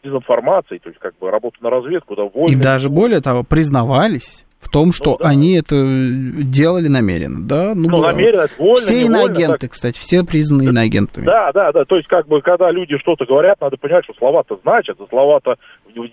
дезинформации, 0.03 0.77
то 0.77 0.89
есть 0.89 0.99
как 0.99 1.17
бы 1.17 1.31
работа 1.31 1.57
на 1.61 1.69
разведку, 1.69 2.15
да, 2.15 2.23
войны. 2.23 2.53
И 2.53 2.61
даже 2.61 2.89
более 2.89 3.21
того, 3.21 3.43
признавались 3.43 4.45
в 4.59 4.69
том, 4.69 4.93
что 4.93 5.11
ну, 5.11 5.17
да. 5.17 5.29
они 5.29 5.57
это 5.57 5.75
делали 5.75 6.87
намеренно, 6.87 7.47
да? 7.47 7.73
Ну, 7.75 7.89
ну 7.89 8.01
намеренно, 8.01 8.47
вольно, 8.57 8.85
Все 8.85 9.01
иноагенты, 9.01 9.67
так... 9.67 9.71
кстати, 9.71 9.97
все 9.97 10.23
признаны 10.23 10.63
иноагентами. 10.63 11.25
Да, 11.25 11.51
да, 11.53 11.71
да, 11.71 11.85
то 11.85 11.95
есть 11.95 12.07
как 12.07 12.27
бы, 12.27 12.41
когда 12.41 12.69
люди 12.69 12.97
что-то 12.97 13.25
говорят, 13.25 13.59
надо 13.61 13.77
понять, 13.77 14.03
что 14.03 14.13
слова-то 14.13 14.59
значат, 14.61 14.97
за 14.97 15.07
слова-то... 15.07 15.55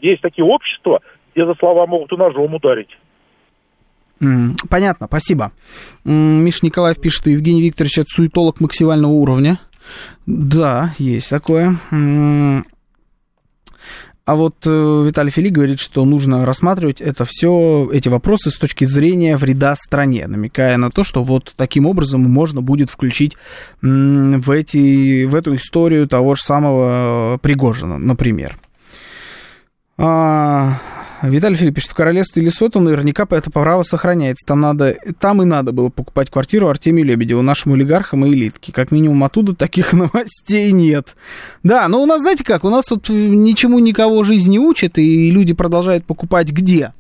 Есть 0.01 0.23
такие 0.23 0.45
общества, 0.45 1.01
где 1.35 1.45
за 1.45 1.55
слова 1.55 1.87
могут 1.87 2.13
и 2.13 2.17
ножом 2.17 2.55
ударить. 2.55 2.97
Понятно, 4.19 5.07
спасибо. 5.07 5.53
Миша 6.05 6.61
Николаев 6.63 7.01
пишет, 7.01 7.21
что 7.21 7.31
Евгений 7.31 7.63
Викторович 7.63 7.99
это 7.99 8.09
суетолог 8.09 8.61
максимального 8.61 9.13
уровня. 9.13 9.61
Да, 10.27 10.95
есть 10.99 11.29
такое. 11.29 11.77
А 14.27 14.35
вот 14.35 14.57
э, 14.67 15.05
Виталий 15.07 15.31
Фили 15.31 15.51
говорит, 15.51 15.79
что 15.79 16.05
нужно 16.05 16.45
рассматривать 16.45 17.01
это 17.01 17.25
все, 17.25 17.89
эти 17.93 18.09
вопросы 18.09 18.51
с 18.51 18.57
точки 18.57 18.85
зрения 18.85 19.37
вреда 19.37 19.77
стране, 19.77 20.27
намекая 20.27 20.77
на 20.79 20.91
то, 20.91 21.05
что 21.05 21.23
вот 21.23 21.55
таким 21.57 21.87
образом 21.87 22.23
можно 22.23 22.61
будет 22.61 22.91
включить 22.91 23.37
в, 23.83 24.51
эти, 24.51 25.27
в 25.27 25.35
эту 25.37 25.55
историю 25.55 26.09
того 26.09 26.35
же 26.35 26.43
самого 26.43 27.39
Пригожина, 27.41 27.99
например. 27.99 28.59
А, 29.97 30.81
Виталий 31.23 31.57
Филипп 31.57 31.77
пишет, 31.77 31.93
в 31.93 31.95
королевстве 31.95 32.43
Лесото 32.43 32.81
наверняка 32.81 33.27
это 33.31 33.51
право 33.51 33.83
сохраняется. 33.83 34.47
Там, 34.47 34.61
надо, 34.61 34.97
там 35.19 35.43
и 35.43 35.45
надо 35.45 35.73
было 35.73 35.89
покупать 35.89 36.31
квартиру 36.31 36.69
Артемию 36.69 37.07
Лебедеву, 37.07 37.43
нашим 37.43 37.73
олигархам 37.73 38.27
и 38.27 38.31
элитке. 38.31 38.73
Как 38.73 38.91
минимум 38.91 39.25
оттуда 39.25 39.55
таких 39.55 39.93
новостей 39.95 40.73
нет. 40.73 41.17
Да, 41.63 41.89
но 41.89 42.03
у 42.03 42.07
нас, 42.07 42.21
знаете 42.21 42.45
как, 42.45 42.65
у 42.65 42.71
нас 42.71 42.91
вот 42.91 43.09
ничему 43.09 43.79
никого 43.79 44.25
жизнь 44.25 44.51
не 44.51 44.59
учит, 44.59 44.99
и 44.99 45.31
люди 45.31 45.55
продолжают 45.55 46.05
покупать 46.05 46.51
где 46.51 46.93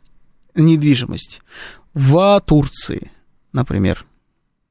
недвижимость? 0.54 1.42
В 1.94 2.42
Турции, 2.46 3.10
например. 3.52 4.04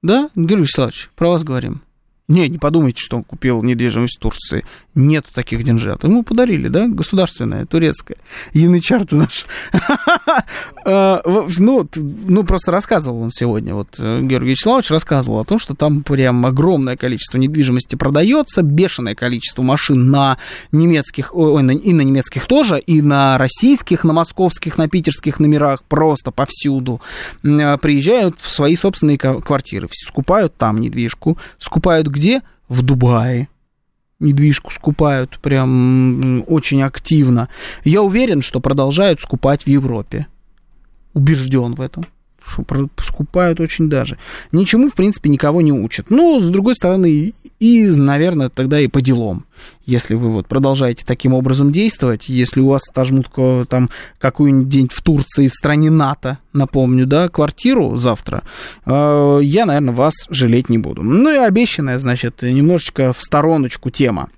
Да, 0.02 0.30
Георгий 0.36 0.64
Вячеславович, 0.64 1.10
про 1.16 1.30
вас 1.30 1.44
говорим. 1.44 1.82
Не, 2.28 2.50
не 2.50 2.58
подумайте, 2.58 3.02
что 3.02 3.18
он 3.18 3.24
купил 3.24 3.62
недвижимость 3.62 4.18
в 4.18 4.20
Турции. 4.20 4.66
Нету 4.96 5.28
таких 5.34 5.62
деньжат. 5.66 6.06
Ему 6.06 6.24
подарили, 6.24 6.70
да, 6.70 6.88
государственная, 6.88 7.66
турецкая. 7.66 8.18
Янычар-то 8.54 9.16
наш. 9.16 9.46
А, 10.88 11.24
ну, 11.58 11.90
ну, 11.96 12.44
просто 12.44 12.72
рассказывал 12.72 13.22
он 13.24 13.32
сегодня, 13.32 13.74
вот 13.74 13.96
э, 13.98 14.22
Георгий 14.22 14.52
Вячеславович 14.52 14.92
рассказывал 14.92 15.40
о 15.40 15.44
том, 15.44 15.58
что 15.58 15.74
там 15.74 16.04
прям 16.04 16.46
огромное 16.46 16.96
количество 16.96 17.40
недвижимости 17.40 17.96
продается, 17.96 18.62
бешеное 18.62 19.16
количество 19.16 19.64
машин 19.64 20.12
на 20.12 20.38
немецких, 20.72 21.36
ой, 21.36 21.60
и 21.64 21.92
на 21.92 22.02
немецких 22.02 22.46
тоже, 22.46 22.78
и 22.78 23.02
на 23.02 23.40
российских, 23.40 24.04
на 24.04 24.14
московских, 24.14 24.78
на 24.78 24.88
питерских 24.88 25.40
номерах, 25.40 25.82
просто 25.84 26.30
повсюду. 26.30 27.02
Э, 27.44 27.80
приезжают 27.80 28.40
в 28.40 28.52
свои 28.52 28.76
собственные 28.76 29.18
квартиры, 29.18 29.90
скупают 29.92 30.56
там 30.56 30.80
недвижку, 30.80 31.40
скупают 31.58 32.06
где? 32.08 32.44
В 32.70 32.84
Дубае 32.84 33.48
недвижку 34.20 34.72
скупают 34.72 35.40
прям 35.40 36.44
очень 36.48 36.82
активно. 36.82 37.50
Я 37.84 38.02
уверен, 38.02 38.42
что 38.42 38.60
продолжают 38.60 39.22
скупать 39.22 39.64
в 39.64 39.68
Европе. 39.68 40.28
Убежден 41.14 41.76
в 41.76 41.82
этом. 41.82 42.04
Скупают 43.02 43.60
очень 43.60 43.90
даже. 43.90 44.18
Ничему, 44.52 44.90
в 44.90 44.94
принципе, 44.94 45.30
никого 45.30 45.62
не 45.62 45.72
учат. 45.72 46.10
Но, 46.10 46.40
с 46.40 46.48
другой 46.48 46.76
стороны, 46.76 47.34
и, 47.60 47.88
наверное, 47.90 48.50
тогда 48.50 48.80
и 48.80 48.88
по 48.88 49.02
делам. 49.02 49.46
Если 49.86 50.16
вы 50.16 50.30
вот 50.30 50.48
продолжаете 50.48 51.06
таким 51.06 51.34
образом 51.34 51.72
действовать, 51.72 52.28
если 52.28 52.60
у 52.60 52.68
вас 52.68 52.82
отожмут 52.90 53.30
там 53.70 53.90
какой-нибудь 54.20 54.70
день 54.70 54.90
в 54.92 55.02
Турции, 55.02 55.48
в 55.48 55.54
стране 55.54 55.90
НАТО, 55.90 56.40
напомню, 56.54 57.06
да, 57.06 57.30
квартиру 57.30 57.96
завтра, 57.96 58.44
э, 58.86 59.40
я, 59.42 59.66
наверное, 59.66 59.94
вас 59.94 60.14
жалеть 60.30 60.70
не 60.70 60.78
буду. 60.78 61.04
Ну 61.04 61.32
и 61.32 61.38
обещанная, 61.38 61.98
значит, 62.00 62.42
немножечко 62.42 63.14
в 63.14 63.22
стороночку 63.22 63.90
тема. 63.90 64.30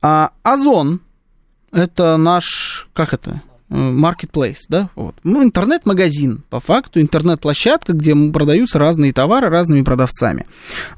А, 0.00 0.30
Озон, 0.42 1.00
это 1.72 2.16
наш, 2.16 2.88
как 2.94 3.12
это, 3.12 3.42
marketplace, 3.70 4.58
да, 4.68 4.90
вот. 4.96 5.14
Ну, 5.22 5.42
интернет-магазин, 5.42 6.42
по 6.50 6.60
факту, 6.60 7.00
интернет-площадка, 7.00 7.92
где 7.92 8.14
продаются 8.32 8.78
разные 8.78 9.12
товары 9.12 9.48
разными 9.48 9.82
продавцами. 9.82 10.46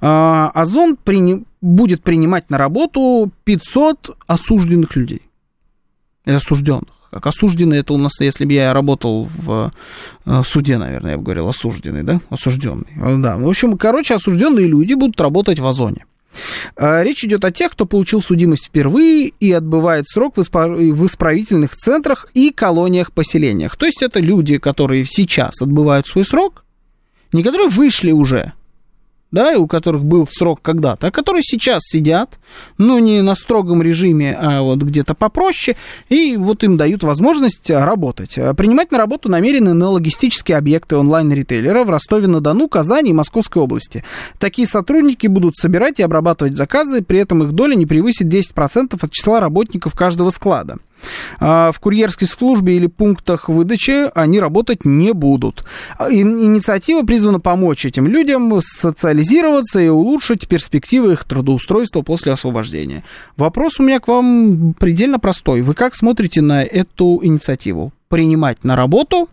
А, 0.00 0.50
Озон 0.54 0.96
при... 0.96 1.44
будет 1.60 2.02
принимать 2.02 2.50
на 2.50 2.58
работу 2.58 3.30
500 3.44 4.16
осужденных 4.26 4.96
людей. 4.96 5.22
Осужденных. 6.24 6.94
Как 7.12 7.26
осужденный, 7.26 7.78
это 7.78 7.92
у 7.92 7.98
нас, 7.98 8.18
если 8.20 8.46
бы 8.46 8.54
я 8.54 8.72
работал 8.72 9.24
в 9.24 9.70
э, 10.24 10.42
суде, 10.46 10.78
наверное, 10.78 11.12
я 11.12 11.18
бы 11.18 11.24
говорил, 11.24 11.46
осужденный, 11.46 12.02
да? 12.04 12.22
Осужденный. 12.30 12.86
Да. 13.18 13.36
В 13.36 13.46
общем, 13.46 13.76
короче, 13.76 14.14
осужденные 14.14 14.66
люди 14.66 14.94
будут 14.94 15.20
работать 15.20 15.58
в 15.58 15.66
Озоне. 15.66 16.06
А, 16.76 17.02
речь 17.02 17.24
идет 17.24 17.44
о 17.44 17.50
тех, 17.50 17.72
кто 17.72 17.86
получил 17.86 18.22
судимость 18.22 18.66
впервые 18.66 19.32
и 19.40 19.52
отбывает 19.52 20.08
срок 20.08 20.36
в 20.36 21.06
исправительных 21.06 21.76
центрах 21.76 22.26
и 22.34 22.50
колониях-поселениях. 22.50 23.76
То 23.76 23.86
есть 23.86 24.02
это 24.02 24.20
люди, 24.20 24.58
которые 24.58 25.04
сейчас 25.04 25.60
отбывают 25.60 26.06
свой 26.06 26.24
срок, 26.24 26.64
не 27.32 27.42
которые 27.42 27.68
вышли 27.68 28.12
уже, 28.12 28.52
да, 29.32 29.54
и 29.54 29.56
у 29.56 29.66
которых 29.66 30.04
был 30.04 30.28
срок 30.30 30.60
когда-то, 30.62 31.08
а 31.08 31.10
которые 31.10 31.42
сейчас 31.42 31.82
сидят, 31.84 32.38
ну, 32.78 32.98
не 32.98 33.22
на 33.22 33.34
строгом 33.34 33.82
режиме, 33.82 34.38
а 34.40 34.62
вот 34.62 34.78
где-то 34.78 35.14
попроще, 35.14 35.76
и 36.08 36.36
вот 36.36 36.62
им 36.62 36.76
дают 36.76 37.02
возможность 37.02 37.70
работать. 37.70 38.38
Принимать 38.56 38.92
на 38.92 38.98
работу 38.98 39.28
намерены 39.28 39.72
на 39.72 39.88
логистические 39.88 40.58
объекты 40.58 40.96
онлайн-ритейлера 40.96 41.84
в 41.84 41.90
Ростове-на-Дону, 41.90 42.68
Казани 42.68 43.10
и 43.10 43.14
Московской 43.14 43.62
области. 43.62 44.04
Такие 44.38 44.68
сотрудники 44.68 45.26
будут 45.26 45.56
собирать 45.56 45.98
и 45.98 46.02
обрабатывать 46.02 46.56
заказы, 46.56 47.02
при 47.02 47.18
этом 47.18 47.42
их 47.42 47.52
доля 47.52 47.74
не 47.74 47.86
превысит 47.86 48.28
10% 48.28 48.98
от 49.00 49.10
числа 49.10 49.40
работников 49.40 49.94
каждого 49.94 50.30
склада. 50.30 50.76
А 51.40 51.72
в 51.72 51.80
курьерской 51.80 52.28
службе 52.28 52.76
или 52.76 52.86
пунктах 52.86 53.48
выдачи 53.48 54.10
они 54.14 54.40
работать 54.40 54.84
не 54.84 55.12
будут. 55.12 55.64
А 55.98 56.12
инициатива 56.12 57.02
призвана 57.02 57.40
помочь 57.40 57.84
этим 57.86 58.06
людям 58.06 58.60
социализироваться 58.60 59.80
и 59.80 59.88
улучшить 59.88 60.48
перспективы 60.48 61.12
их 61.12 61.24
трудоустройства 61.24 62.02
после 62.02 62.32
освобождения. 62.32 63.04
Вопрос 63.36 63.80
у 63.80 63.82
меня 63.82 64.00
к 64.00 64.08
вам 64.08 64.74
предельно 64.78 65.18
простой. 65.18 65.62
Вы 65.62 65.74
как 65.74 65.94
смотрите 65.94 66.40
на 66.40 66.62
эту 66.62 67.20
инициативу? 67.22 67.92
Принимать 68.08 68.62
на 68.64 68.76
работу 68.76 69.28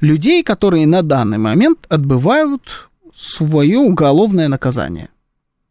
людей, 0.00 0.42
которые 0.42 0.86
на 0.86 1.02
данный 1.02 1.38
момент 1.38 1.86
отбывают 1.88 2.88
свое 3.14 3.78
уголовное 3.78 4.48
наказание 4.48 5.08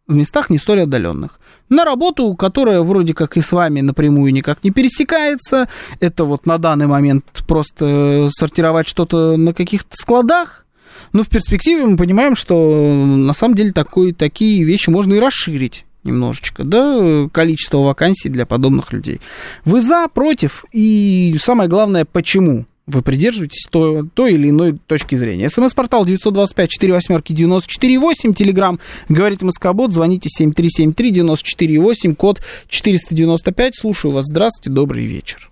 в 0.07 0.15
местах 0.15 0.49
не 0.49 0.57
столь 0.57 0.81
отдаленных 0.81 1.39
на 1.69 1.83
работу, 1.83 2.33
которая 2.35 2.81
вроде 2.81 3.13
как 3.13 3.37
и 3.37 3.41
с 3.41 3.51
вами 3.51 3.81
напрямую 3.81 4.31
никак 4.33 4.63
не 4.63 4.71
пересекается. 4.71 5.67
Это 5.99 6.25
вот 6.25 6.45
на 6.45 6.57
данный 6.57 6.87
момент 6.87 7.25
просто 7.47 8.29
сортировать 8.31 8.87
что-то 8.87 9.35
на 9.37 9.53
каких-то 9.53 9.95
складах. 9.95 10.65
Но 11.13 11.23
в 11.23 11.29
перспективе 11.29 11.85
мы 11.85 11.97
понимаем, 11.97 12.35
что 12.35 12.55
на 12.55 13.33
самом 13.33 13.55
деле 13.55 13.71
такой, 13.71 14.13
такие 14.13 14.63
вещи 14.63 14.89
можно 14.89 15.13
и 15.13 15.19
расширить 15.19 15.85
немножечко, 16.03 16.63
да, 16.63 17.27
количество 17.31 17.79
вакансий 17.79 18.29
для 18.29 18.45
подобных 18.45 18.93
людей. 18.93 19.21
Вы 19.63 19.81
за, 19.81 20.07
против, 20.07 20.65
и 20.71 21.35
самое 21.41 21.67
главное, 21.67 22.05
почему? 22.05 22.65
Вы 22.87 23.01
придерживаетесь 23.01 23.65
той, 23.69 24.07
той 24.09 24.33
или 24.33 24.49
иной 24.49 24.77
точки 24.77 25.15
зрения. 25.15 25.49
СМС-портал 25.49 26.05
925-48-94-8, 26.05 28.33
Телеграмм, 28.33 28.79
говорит 29.09 29.41
Москобот, 29.41 29.91
звоните 29.91 30.29
7373-94-8, 30.39 32.15
код 32.15 32.41
495. 32.67 33.75
Слушаю 33.75 34.13
вас. 34.13 34.25
Здравствуйте, 34.25 34.69
добрый 34.69 35.05
вечер. 35.05 35.49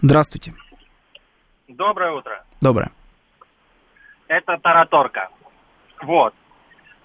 Здравствуйте. 0.00 0.54
Доброе 1.68 2.12
утро. 2.12 2.42
Доброе. 2.60 2.90
Это 4.28 4.58
Тараторка. 4.62 5.28
Вот. 6.02 6.34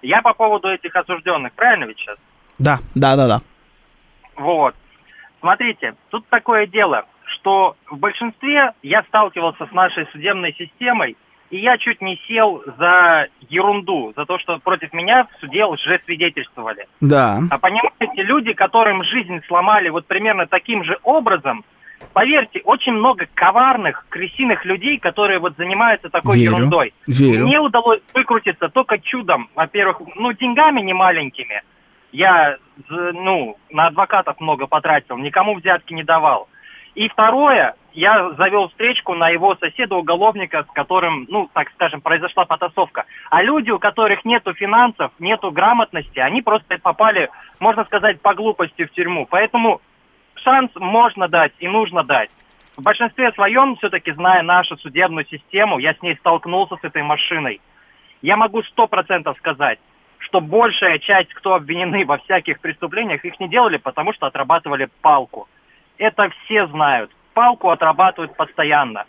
Я 0.02 0.22
по 0.22 0.34
поводу 0.34 0.70
этих 0.70 0.96
осужденных, 0.96 1.54
правильно 1.54 1.86
ведь 1.86 1.98
сейчас? 1.98 2.18
Да, 2.58 2.80
да, 2.96 3.16
да, 3.16 3.28
да. 3.28 3.42
Вот. 4.36 4.76
Смотрите, 5.40 5.96
тут 6.10 6.28
такое 6.30 6.66
дело 6.68 7.06
что 7.48 7.78
в 7.90 7.98
большинстве 7.98 8.74
я 8.84 9.03
сталкивался 9.03 9.68
с 9.68 9.72
нашей 9.72 10.06
судебной 10.11 10.53
системой, 10.57 11.15
и 11.49 11.57
я 11.57 11.78
чуть 11.78 12.02
не 12.02 12.19
сел 12.28 12.61
за 12.78 13.28
ерунду, 13.48 14.11
за 14.18 14.26
то, 14.26 14.38
что 14.38 14.60
против 14.60 14.91
меня 14.91 15.24
в 15.24 15.40
суде 15.40 15.64
лжесвидетельствовали. 15.64 16.88
Да. 16.99 17.40
А 17.49 17.57
понимаете, 17.57 18.22
люди, 18.24 18.52
которым 18.52 19.02
жизнь 19.06 19.40
сломали 19.48 19.88
вот 19.88 20.06
примерно 20.07 20.45
таким 20.45 20.84
же 20.84 20.98
образом, 21.03 21.64
поверьте, 22.11 22.60
очень 22.65 22.91
много 22.91 23.28
коварных, 23.34 24.06
крысиных 24.10 24.65
людей, 24.65 24.98
которые 24.98 25.40
вот 25.40 25.56
занимаются 25.56 26.10
такой 26.10 26.40
Верю. 26.40 26.57
ерундой. 26.57 26.94
Верю. 27.07 27.45
Мне 27.45 27.61
удалось 27.61 28.02
выкрутиться 28.14 28.68
только 28.68 28.99
чудом. 28.99 29.49
Во-первых, 29.56 30.02
ну, 30.18 30.34
деньгами 30.34 30.82
не 30.82 30.94
маленькими. 30.94 31.64
Я, 32.11 32.57
ну, 32.90 33.56
на 33.69 33.88
адвокатов 33.88 34.38
много 34.41 34.68
потратил, 34.68 35.18
никому 35.18 35.56
взятки 35.56 35.94
не 35.94 36.03
давал. 36.03 36.49
И 36.98 37.10
второе, 37.10 37.76
я 37.94 38.32
завел 38.32 38.69
встречку 38.69 39.14
на 39.14 39.30
его 39.30 39.56
соседа-уголовника, 39.57 40.64
с 40.64 40.74
которым, 40.74 41.28
ну, 41.30 41.48
так 41.53 41.69
скажем, 41.76 42.02
произошла 42.02 42.45
потасовка. 42.45 43.06
А 43.30 43.44
люди, 43.44 43.69
у 43.69 43.78
которых 43.78 44.26
нету 44.26 44.56
финансов, 44.56 45.11
нету 45.19 45.52
грамотности, 45.52 46.18
они 46.18 46.41
просто 46.41 46.80
попали, 46.80 47.30
можно 47.60 47.86
сказать, 47.86 48.19
по 48.19 48.34
глупости 48.34 48.84
в 48.84 48.91
тюрьму. 48.94 49.28
Поэтому 49.30 49.80
шанс 50.38 50.72
можно 50.74 51.28
дать 51.28 51.53
и 51.60 51.68
нужно 51.68 52.03
дать. 52.03 52.32
В 52.76 52.82
большинстве 52.82 53.32
своем, 53.34 53.76
все-таки 53.76 54.11
зная 54.14 54.41
нашу 54.41 54.76
судебную 54.78 55.28
систему, 55.28 55.78
я 55.78 55.94
с 55.94 56.02
ней 56.02 56.15
столкнулся 56.15 56.78
с 56.78 56.84
этой 56.84 57.03
машиной. 57.03 57.61
Я 58.24 58.38
могу 58.38 58.64
сто 58.64 58.88
процентов 58.88 59.38
сказать, 59.38 59.78
что 60.18 60.41
большая 60.41 60.98
часть, 60.98 61.32
кто 61.36 61.53
обвинены 61.53 62.07
во 62.07 62.18
всяких 62.18 62.60
преступлениях, 62.60 63.24
их 63.24 63.40
не 63.40 63.48
делали, 63.48 63.78
потому 63.78 64.14
что 64.14 64.26
отрабатывали 64.26 64.90
палку. 65.02 65.48
Это 65.98 66.30
все 66.44 66.68
знают. 66.68 67.11
Палку 67.34 67.69
отрабатывают 67.69 68.36
постоянно. 68.36 69.06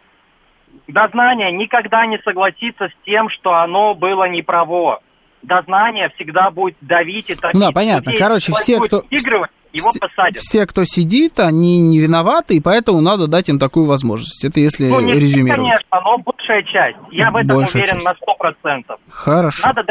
Дознание 0.86 1.52
никогда 1.52 2.06
не 2.06 2.18
согласится 2.18 2.88
с 2.88 3.04
тем, 3.04 3.28
что 3.30 3.54
оно 3.54 3.94
было 3.94 4.28
неправо. 4.28 5.00
Дознание 5.42 6.10
всегда 6.16 6.50
будет 6.50 6.76
давить 6.80 7.30
и 7.30 7.34
топить. 7.34 7.60
Да, 7.60 7.70
понятно. 7.72 8.10
Людей 8.10 8.22
Короче, 8.22 8.52
все, 8.52 8.80
кто... 8.80 9.02
Игрывать, 9.08 9.50
его 9.72 9.90
все, 9.90 10.00
посадят. 10.00 10.38
Все, 10.38 10.66
кто 10.66 10.84
сидит, 10.84 11.38
они 11.38 11.80
не 11.80 12.00
виноваты, 12.00 12.56
и 12.56 12.60
поэтому 12.60 13.00
надо 13.00 13.28
дать 13.28 13.48
им 13.48 13.58
такую 13.58 13.86
возможность. 13.86 14.44
Это 14.44 14.60
если 14.60 14.88
ну, 14.88 15.00
не 15.00 15.12
все, 15.12 15.20
резюмировать. 15.20 15.56
конечно, 15.56 16.00
но 16.04 16.18
большая 16.18 16.62
часть. 16.64 16.98
Я 17.12 17.30
в 17.30 17.36
этом 17.36 17.56
Большая 17.56 17.82
уверен 17.82 18.00
часть. 18.00 18.20
на 18.26 18.92
100%. 18.92 18.98
Хорошо. 19.10 19.66
Надо 19.66 19.84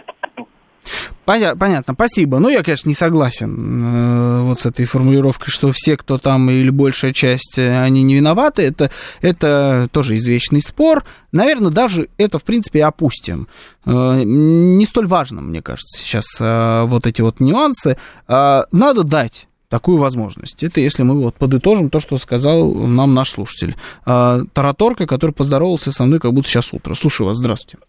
понятно, 1.26 1.94
спасибо. 1.94 2.40
Ну, 2.40 2.50
я, 2.50 2.64
конечно, 2.64 2.88
не 2.88 2.96
согласен 2.96 3.84
э, 3.84 4.42
вот 4.44 4.62
с 4.62 4.66
этой 4.66 4.86
формулировкой, 4.86 5.50
что 5.50 5.72
все, 5.74 5.98
кто 5.98 6.18
там 6.18 6.50
или 6.50 6.70
большая 6.70 7.14
часть, 7.14 7.58
э, 7.58 7.80
они 7.80 8.04
не 8.04 8.16
виноваты. 8.16 8.64
Это, 8.64 8.92
это 9.22 9.90
тоже 9.92 10.16
извечный 10.16 10.62
спор. 10.62 11.04
Наверное, 11.32 11.72
даже 11.72 12.10
это, 12.18 12.40
в 12.40 12.44
принципе, 12.44 12.86
опустим. 12.86 13.48
Э, 13.86 14.22
не 14.24 14.86
столь 14.86 15.08
важно, 15.08 15.42
мне 15.42 15.62
кажется, 15.62 16.02
сейчас 16.02 16.26
вот 16.40 17.08
эти 17.08 17.22
вот 17.22 17.40
нюансы. 17.40 17.98
Надо 18.28 19.04
дать 19.04 19.48
такую 19.70 19.98
возможность. 19.98 20.64
Это 20.64 20.80
если 20.80 21.04
мы 21.04 21.22
вот 21.22 21.36
подытожим 21.36 21.90
то, 21.90 22.00
что 22.00 22.18
сказал 22.18 22.74
нам 22.74 23.14
наш 23.14 23.32
слушатель. 23.32 23.76
Тараторка, 24.06 25.06
который 25.08 25.32
поздоровался 25.32 25.92
со 25.92 26.06
мной, 26.06 26.20
как 26.20 26.34
будто 26.34 26.48
сейчас 26.48 26.72
утро. 26.72 26.96
Слушаю 26.96 27.28
вас, 27.28 27.38
здравствуйте. 27.38 27.80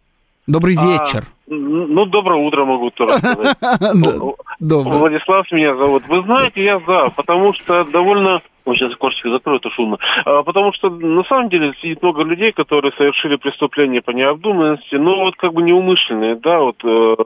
Добрый 0.49 0.77
А, 0.79 0.83
вечер. 0.83 1.25
ну, 1.47 2.07
доброе 2.07 2.41
утро 2.41 2.65
могу 2.65 2.91
тоже 2.91 3.19
сказать. 3.19 3.57
Владислав 4.61 5.53
меня 5.53 5.77
зовут. 5.77 6.09
Вы 6.09 6.23
знаете, 6.23 6.65
я 6.65 6.81
за, 6.81 7.11
потому 7.15 7.53
что 7.53 7.85
довольно... 7.85 8.41
Ой, 8.65 8.77
сейчас 8.77 8.93
окошечко 8.95 9.31
закрою, 9.31 9.59
это 9.59 9.70
шумно. 9.70 9.99
А, 10.25 10.43
потому 10.43 10.73
что 10.73 10.89
на 10.89 11.23
самом 11.25 11.51
деле 11.51 11.75
сидит 11.83 12.03
много 12.03 12.23
людей, 12.23 12.53
которые 12.53 12.93
совершили 12.97 13.37
преступления 13.37 14.01
по 14.01 14.11
необдуманности, 14.11 14.95
но 14.95 15.20
вот 15.20 15.37
как 15.37 15.53
бы 15.53 15.62
неумышленные, 15.62 16.37
да, 16.37 16.61
вот 16.61 16.77
э, 16.83 17.16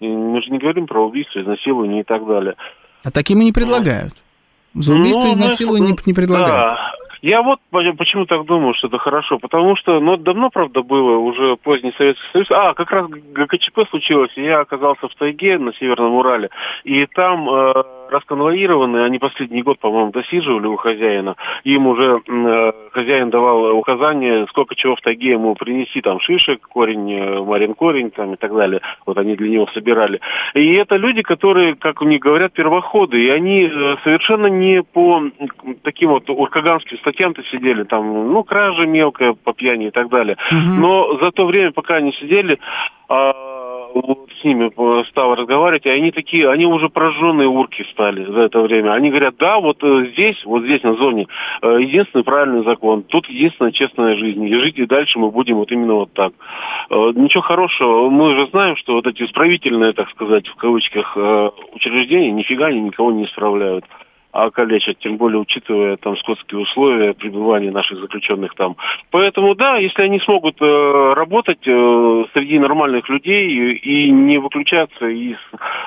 мы 0.00 0.42
же 0.42 0.50
не 0.50 0.58
говорим 0.58 0.86
про 0.86 1.06
убийство, 1.06 1.38
изнасилование 1.40 2.00
и 2.00 2.04
так 2.04 2.26
далее. 2.26 2.54
А 3.04 3.10
таким 3.10 3.42
и 3.42 3.44
не 3.44 3.52
предлагают. 3.52 4.14
За 4.74 4.94
убийство 4.94 5.24
Ну, 5.24 5.32
изнасилование 5.34 5.88
знаешь, 5.88 6.06
не, 6.06 6.12
не 6.12 6.14
предлагают. 6.14 6.48
Да. 6.50 6.92
Я 7.22 7.42
вот 7.42 7.60
по- 7.70 7.92
почему 7.92 8.24
так 8.24 8.46
думаю, 8.46 8.74
что 8.74 8.88
это 8.88 8.98
хорошо, 8.98 9.38
потому 9.38 9.76
что, 9.76 10.00
ну, 10.00 10.16
давно, 10.16 10.50
правда, 10.50 10.82
было, 10.82 11.18
уже 11.18 11.56
поздний 11.56 11.92
Советский 11.96 12.26
Союз. 12.32 12.50
А, 12.50 12.74
как 12.74 12.90
раз 12.90 13.08
ГКЧП 13.08 13.80
случилось, 13.90 14.32
и 14.36 14.42
я 14.42 14.60
оказался 14.60 15.06
в 15.08 15.14
тайге 15.14 15.58
на 15.58 15.72
Северном 15.74 16.14
Урале, 16.14 16.48
и 16.84 17.06
там 17.06 17.48
э, 17.48 17.72
расконвоированы, 18.10 19.04
они 19.04 19.18
последний 19.18 19.62
год, 19.62 19.78
по-моему, 19.78 20.10
досиживали 20.10 20.66
у 20.66 20.76
хозяина, 20.76 21.36
им 21.64 21.86
уже 21.86 22.20
э, 22.26 22.72
хозяин 22.92 23.30
давал 23.30 23.76
указание, 23.76 24.46
сколько 24.48 24.74
чего 24.74 24.96
в 24.96 25.00
тайге 25.00 25.32
ему 25.32 25.54
принести, 25.54 26.00
там, 26.00 26.20
шишек, 26.20 26.60
корень, 26.68 27.12
э, 27.12 27.42
марин 27.42 27.74
корень, 27.74 28.10
там, 28.10 28.34
и 28.34 28.36
так 28.36 28.54
далее. 28.54 28.80
Вот 29.06 29.18
они 29.18 29.36
для 29.36 29.48
него 29.48 29.66
собирали. 29.72 30.20
И 30.54 30.72
это 30.74 30.96
люди, 30.96 31.22
которые, 31.22 31.74
как 31.74 32.02
у 32.02 32.04
них 32.04 32.20
говорят, 32.20 32.52
первоходы, 32.52 33.24
и 33.24 33.30
они 33.30 33.64
э, 33.64 33.96
совершенно 34.04 34.46
не 34.46 34.82
по 34.82 35.22
таким 35.82 36.10
вот 36.10 36.28
уркаганским 36.28 36.98
статьям-то 36.98 37.42
сидели, 37.44 37.84
там, 37.84 38.32
ну, 38.32 38.44
кража 38.44 38.86
мелкая 38.86 39.32
по 39.32 39.52
пьяни 39.52 39.88
и 39.88 39.90
так 39.90 40.08
далее. 40.08 40.36
Но 40.50 41.18
за 41.18 41.30
то 41.30 41.46
время, 41.46 41.72
пока 41.72 41.96
они 41.96 42.12
сидели, 42.12 42.58
а, 43.08 43.49
вот 43.94 44.28
с 44.40 44.44
ними 44.44 44.70
стал 45.10 45.34
разговаривать, 45.34 45.86
и 45.86 45.90
они 45.90 46.10
такие, 46.10 46.48
они 46.48 46.66
уже 46.66 46.88
прожженные 46.88 47.48
урки 47.48 47.84
стали 47.92 48.24
за 48.24 48.42
это 48.42 48.60
время. 48.60 48.92
Они 48.92 49.10
говорят, 49.10 49.34
да, 49.38 49.58
вот 49.58 49.82
э, 49.82 50.10
здесь, 50.12 50.42
вот 50.44 50.64
здесь 50.64 50.82
на 50.82 50.94
зоне, 50.94 51.26
э, 51.62 51.78
единственный 51.80 52.24
правильный 52.24 52.64
закон, 52.64 53.02
тут 53.02 53.28
единственная 53.28 53.72
честная 53.72 54.16
жизнь, 54.16 54.44
и 54.44 54.54
жить 54.54 54.78
и 54.78 54.86
дальше 54.86 55.18
мы 55.18 55.30
будем 55.30 55.56
вот 55.56 55.70
именно 55.70 55.94
вот 55.94 56.12
так. 56.12 56.32
Э, 56.90 57.12
Ничего 57.14 57.42
хорошего, 57.42 58.08
мы 58.08 58.36
же 58.36 58.46
знаем, 58.48 58.76
что 58.76 58.94
вот 58.94 59.06
эти 59.06 59.22
исправительные, 59.22 59.92
так 59.92 60.10
сказать, 60.10 60.46
в 60.48 60.54
кавычках, 60.56 61.16
учреждения 61.74 62.30
нифига 62.30 62.66
они 62.66 62.80
никого 62.80 63.12
не 63.12 63.24
исправляют 63.24 63.84
а 64.32 64.50
калечат, 64.50 64.98
тем 65.00 65.16
более 65.16 65.40
учитывая 65.40 65.96
там 65.96 66.16
скотские 66.18 66.60
условия 66.60 67.14
пребывания 67.14 67.70
наших 67.70 68.00
заключенных 68.00 68.54
там. 68.54 68.76
Поэтому 69.10 69.54
да, 69.54 69.76
если 69.76 70.02
они 70.02 70.20
смогут 70.20 70.56
э, 70.60 71.12
работать 71.14 71.66
э, 71.66 72.24
среди 72.32 72.58
нормальных 72.58 73.08
людей 73.08 73.48
и, 73.48 74.06
и 74.06 74.10
не 74.10 74.38
выключаться 74.38 75.06
из 75.06 75.36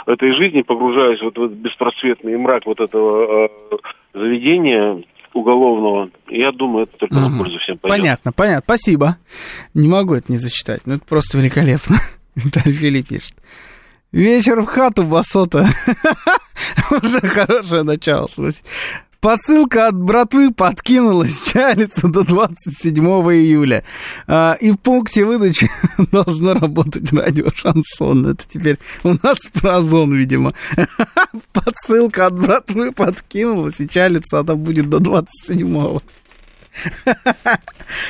этой 0.06 0.36
жизни, 0.36 0.62
погружаясь 0.62 1.22
вот 1.22 1.38
в 1.38 1.44
этот 1.44 1.58
беспросветный 1.58 2.38
мрак 2.38 2.66
вот 2.66 2.82
этого 2.82 3.46
э, 3.46 3.78
заведения 4.14 5.02
уголовного, 5.34 6.10
я 6.30 6.52
думаю, 6.52 6.84
это 6.84 6.98
только 6.98 7.16
на 7.16 7.38
пользу 7.38 7.58
всем 7.60 7.78
пойдет. 7.78 8.00
Понятно, 8.00 8.32
понятно. 8.34 8.62
Спасибо. 8.64 9.18
Не 9.74 9.88
могу 9.88 10.14
это 10.14 10.32
не 10.32 10.38
зачитать. 10.38 10.82
Ну, 10.86 10.96
это 10.96 11.06
просто 11.06 11.38
великолепно. 11.38 11.96
Виталий 12.36 12.76
Филипп 12.76 13.08
пишет. 13.08 13.34
Вечер 14.12 14.62
в 14.62 14.66
хату, 14.66 15.04
басота. 15.04 15.66
Уже 16.92 17.22
хорошее 17.22 17.84
начало, 17.84 18.28
слушай. 18.34 18.62
Посылка 19.24 19.88
от 19.88 19.96
братвы 19.96 20.52
подкинулась, 20.54 21.40
чалится 21.44 22.10
до 22.10 22.26
27 22.26 23.02
июля. 23.02 23.86
А, 24.28 24.58
и 24.60 24.72
в 24.72 24.76
пункте 24.76 25.24
выдачи 25.24 25.72
должно 26.12 26.54
работать 26.56 27.10
радио 27.14 27.48
Шансон. 27.56 28.26
Это 28.28 28.44
теперь 28.46 28.80
у 29.04 29.14
нас 29.24 29.38
про 29.54 29.78
озон, 29.78 30.14
видимо. 30.14 30.54
Посылка 31.54 32.26
от 32.26 32.38
братвы 32.38 32.92
подкинулась, 32.92 33.80
и 33.80 33.88
чалится 33.88 34.40
она 34.40 34.56
будет 34.56 34.90
до 34.90 35.00
27 35.00 36.00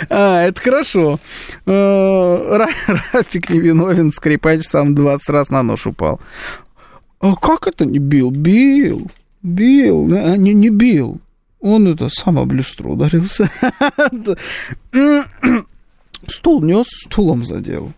а, 0.09 0.43
это 0.43 0.59
хорошо. 0.59 1.19
Ра- 1.65 2.69
Рафик 3.11 3.49
невиновен, 3.49 4.11
скрипач 4.11 4.63
сам 4.63 4.95
20 4.95 5.29
раз 5.29 5.49
на 5.49 5.63
нож 5.63 5.85
упал. 5.85 6.19
А 7.23 7.35
как 7.37 7.67
это 7.67 7.85
не 7.85 7.99
бил? 7.99 8.31
Бил. 8.31 9.09
Бил. 9.41 10.13
А, 10.13 10.35
Не, 10.35 10.53
не 10.53 10.69
бил. 10.69 11.21
Он 11.61 11.87
это 11.87 12.09
сам 12.09 12.37
об 12.37 12.51
люстру 12.51 12.91
ударился. 12.91 13.49
Стул 16.27 16.61
нес, 16.61 16.85
стулом 16.89 17.45
задел. 17.45 17.93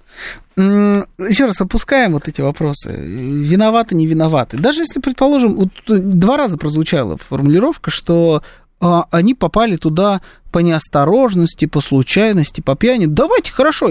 Еще 0.56 1.45
раз 1.45 1.60
опускаем 1.60 2.14
вот 2.14 2.27
эти 2.27 2.41
вопросы. 2.41 2.95
Виноваты, 2.95 3.95
не 3.95 4.06
виноваты. 4.06 4.57
Даже 4.57 4.81
если, 4.81 4.99
предположим, 4.99 5.56
вот 5.56 5.69
два 5.88 6.38
раза 6.38 6.60
прозвучала 6.60 7.18
формулировка, 7.18 7.89
что 7.89 8.43
они 8.80 9.34
попали 9.34 9.77
туда 9.77 10.22
по 10.56 10.60
неосторожности, 10.60 11.65
по 11.65 11.81
случайности, 11.81 12.61
по 12.61 12.77
пьяни. 12.77 13.07
Давайте, 13.07 13.52
хорошо. 13.52 13.89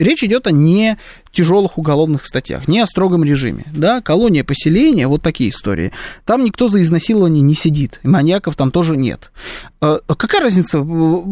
Речь 0.00 0.24
идет 0.24 0.48
о 0.48 0.50
не 0.50 0.98
тяжелых 1.30 1.78
уголовных 1.78 2.26
статьях, 2.26 2.66
не 2.66 2.80
о 2.80 2.86
строгом 2.86 3.22
режиме. 3.22 3.64
Да, 3.72 4.00
колония 4.00 4.42
поселения, 4.42 5.06
вот 5.06 5.22
такие 5.22 5.50
истории. 5.50 5.92
Там 6.24 6.42
никто 6.42 6.66
за 6.66 6.82
изнасилование 6.82 7.40
не 7.40 7.54
сидит. 7.54 8.00
Маньяков 8.02 8.56
там 8.56 8.72
тоже 8.72 8.96
нет. 8.96 9.30
А, 9.80 10.00
а 10.04 10.14
какая 10.16 10.42
разница, 10.42 10.84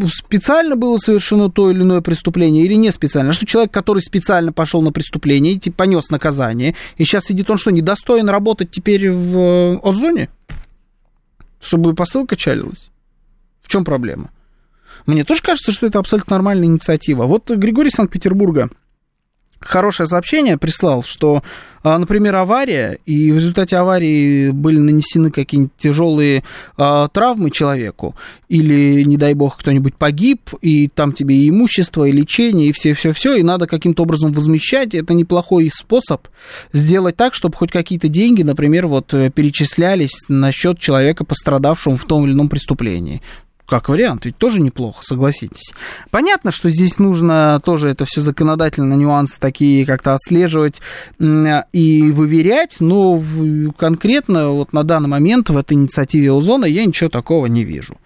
специально 0.09 0.77
было 0.77 0.99
совершено 0.99 1.51
то 1.51 1.73
или 1.73 1.83
иное 1.83 2.01
преступление 2.01 2.65
или 2.65 2.75
не 2.75 2.93
специально? 2.93 3.33
Что 3.33 3.47
человек, 3.47 3.73
который 3.73 4.03
специально 4.03 4.53
пошел 4.53 4.83
на 4.83 4.93
преступление 4.93 5.55
и 5.55 5.59
типа, 5.59 5.79
понес 5.79 6.11
наказание, 6.11 6.77
и 6.97 7.03
сейчас 7.03 7.25
сидит, 7.25 7.51
он 7.51 7.59
что, 7.59 7.73
недостоин 7.73 8.29
работать 8.29 8.71
теперь 8.71 9.11
в 9.11 9.37
э, 9.37 9.79
Озоне? 9.83 10.29
Чтобы 11.61 11.95
посылка 11.95 12.37
чалилась? 12.37 12.91
В 13.63 13.69
чем 13.69 13.85
проблема? 13.85 14.31
Мне 15.07 15.25
тоже 15.25 15.43
кажется, 15.43 15.73
что 15.73 15.87
это 15.87 15.99
абсолютно 15.99 16.37
нормальная 16.37 16.67
инициатива. 16.67 17.25
Вот 17.25 17.51
Григорий 17.51 17.91
Санкт-Петербурга 17.91 18.71
хорошее 19.61 20.07
сообщение 20.07 20.59
прислал, 20.59 21.03
что, 21.03 21.43
а, 21.83 21.99
например, 21.99 22.35
авария, 22.37 22.99
и 23.05 23.31
в 23.31 23.37
результате 23.37 23.77
аварии 23.77 24.51
были 24.51 24.79
нанесены 24.79 25.31
какие-нибудь 25.31 25.77
тяжелые 25.79 26.45
а, 26.77 27.09
травмы 27.09 27.51
человеку, 27.51 28.17
или, 28.49 29.03
не 29.03 29.17
дай 29.17 29.35
бог, 29.35 29.59
кто-нибудь 29.59 29.95
погиб, 29.95 30.51
и 30.63 30.89
там 30.89 31.13
тебе 31.13 31.37
и 31.37 31.51
имущество, 31.51 32.05
и 32.05 32.13
лечение, 32.13 32.69
и 32.69 32.73
все-все-все, 32.73 33.35
и 33.35 33.43
надо 33.43 33.67
каким-то 33.67 34.03
образом 34.03 34.33
возмещать. 34.33 34.95
Это 34.95 35.15
неплохой 35.15 35.71
способ 35.73 36.29
сделать 36.73 37.17
так, 37.17 37.35
чтобы 37.35 37.57
хоть 37.57 37.71
какие-то 37.71 38.09
деньги, 38.09 38.43
например, 38.43 38.87
вот 38.87 39.13
э, 39.13 39.31
перечислялись 39.31 40.17
на 40.29 40.53
счет 40.53 40.79
человека, 40.79 41.25
пострадавшего 41.25 41.97
в 41.97 42.05
том 42.07 42.25
или 42.25 42.33
ином 42.33 42.49
преступлении 42.49 43.21
как 43.71 43.89
вариант, 43.89 44.27
ведь 44.27 44.37
тоже 44.37 44.61
неплохо, 44.61 45.05
согласитесь. 45.05 45.73
Понятно, 46.11 46.51
что 46.51 46.69
здесь 46.69 46.99
нужно 46.99 47.61
тоже 47.65 47.89
это 47.89 48.05
все 48.05 48.21
законодательно, 48.21 48.95
нюансы 48.95 49.39
такие 49.39 49.87
как-то 49.87 50.15
отслеживать 50.15 50.83
и 51.21 52.13
выверять, 52.13 52.77
но 52.81 53.23
конкретно 53.79 54.51
вот 54.51 54.73
на 54.73 54.83
данный 54.83 55.09
момент 55.09 55.49
в 55.51 55.57
этой 55.57 55.75
инициативе 55.75 56.33
Озона 56.33 56.65
я 56.65 56.85
ничего 56.85 57.09
такого 57.09 57.47
не 57.47 57.65
вижу. 57.65 57.97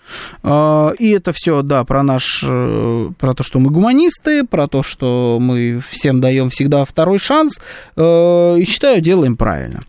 А, 0.42 0.92
И 0.98 1.10
это 1.10 1.32
все, 1.32 1.62
да, 1.62 1.84
про 1.84 2.02
наш, 2.02 2.44
э, 2.46 3.10
про 3.18 3.34
то, 3.34 3.42
что 3.42 3.58
мы 3.58 3.70
гуманисты, 3.70 4.44
про 4.44 4.68
то, 4.68 4.82
что 4.82 5.38
мы 5.40 5.80
всем 5.88 6.20
даем 6.20 6.50
всегда 6.50 6.84
второй 6.84 7.18
шанс, 7.18 7.58
э, 7.96 8.56
и 8.58 8.64
считаю, 8.66 9.00
делаем 9.00 9.36
правильно. 9.36 9.80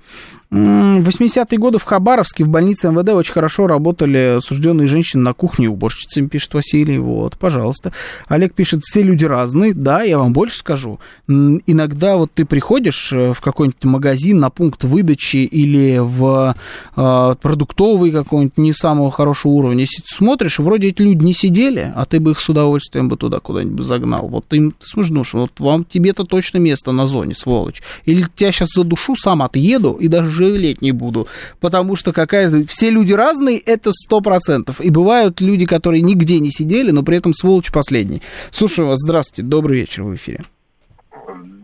В 0.56 1.10
80-е 1.10 1.57
годы 1.57 1.80
в 1.80 1.84
Хабаровске 1.84 2.45
в 2.45 2.49
больнице 2.49 2.90
МВД 2.90 3.10
очень 3.10 3.34
хорошо 3.34 3.68
работали 3.68 4.38
осужденные 4.38 4.88
женщины 4.88 5.22
на 5.22 5.34
кухне 5.34 5.68
уборщицами, 5.68 6.27
пишет 6.27 6.53
Василий. 6.53 6.98
Вот, 6.98 7.38
пожалуйста. 7.38 7.91
Олег 8.30 8.53
пишет, 8.53 8.82
все 8.82 9.02
люди 9.02 9.26
разные. 9.26 9.73
Да, 9.73 10.03
я 10.03 10.18
вам 10.18 10.32
больше 10.32 10.57
скажу. 10.57 10.99
Иногда 11.27 12.15
вот 12.15 12.32
ты 12.34 12.45
приходишь 12.45 13.11
э, 13.11 13.34
в 13.34 13.41
какой-нибудь 13.41 13.84
магазин 13.84 14.40
на 14.40 14.49
пункт 14.49 14.86
выдачи 14.86 15.38
или 15.38 15.98
в 15.98 16.56
э, 16.95 17.36
продуктовый 17.41 18.11
какой-нибудь 18.11 18.57
не 18.57 18.73
самого 18.73 19.11
хорошего 19.11 19.52
уровня, 19.52 19.86
ты 19.86 20.02
смотришь, 20.06 20.60
вроде 20.60 20.88
эти 20.88 21.02
люди 21.02 21.23
не 21.23 21.34
сидели, 21.34 21.91
а 21.95 22.06
ты 22.06 22.19
бы 22.22 22.32
их 22.32 22.40
с 22.40 22.48
удовольствием 22.48 23.10
бы 23.10 23.18
туда 23.18 23.40
куда-нибудь 23.40 23.86
загнал. 23.86 24.27
Вот 24.30 24.45
ты, 24.48 24.69
ты 24.69 24.86
смотришь, 24.86 25.10
думаешь, 25.10 25.34
вот 25.34 25.52
вам 25.60 25.84
тебе-то 25.84 26.23
точно 26.23 26.60
место 26.60 26.91
на 26.94 27.07
зоне, 27.07 27.36
сволочь. 27.36 27.82
Или 28.06 28.26
тебя 28.36 28.52
сейчас 28.52 28.69
задушу, 28.73 29.15
сам 29.15 29.41
отъеду 29.41 29.94
и 29.94 30.07
даже 30.07 30.44
жалеть 30.49 30.81
не 30.81 30.91
буду. 30.91 31.27
Потому 31.59 31.95
что 31.95 32.13
какая... 32.13 32.49
Все 32.67 32.89
люди 32.89 33.13
разные, 33.13 33.59
это 33.59 33.91
сто 33.91 34.22
процентов. 34.22 34.81
И 34.81 34.89
бывают 34.89 35.41
люди, 35.41 35.65
которые 35.65 36.01
нигде 36.01 36.39
не 36.39 36.49
сидели, 36.49 36.91
но 36.91 37.03
при 37.03 37.17
этом 37.17 37.34
сволочь 37.34 37.72
последний. 37.72 38.22
Слушаю 38.51 38.88
вас, 38.88 38.99
здравствуйте, 38.99 39.47
добрый 39.47 39.80
вечер 39.80 40.03
в 40.03 40.13
эфире. 40.15 40.41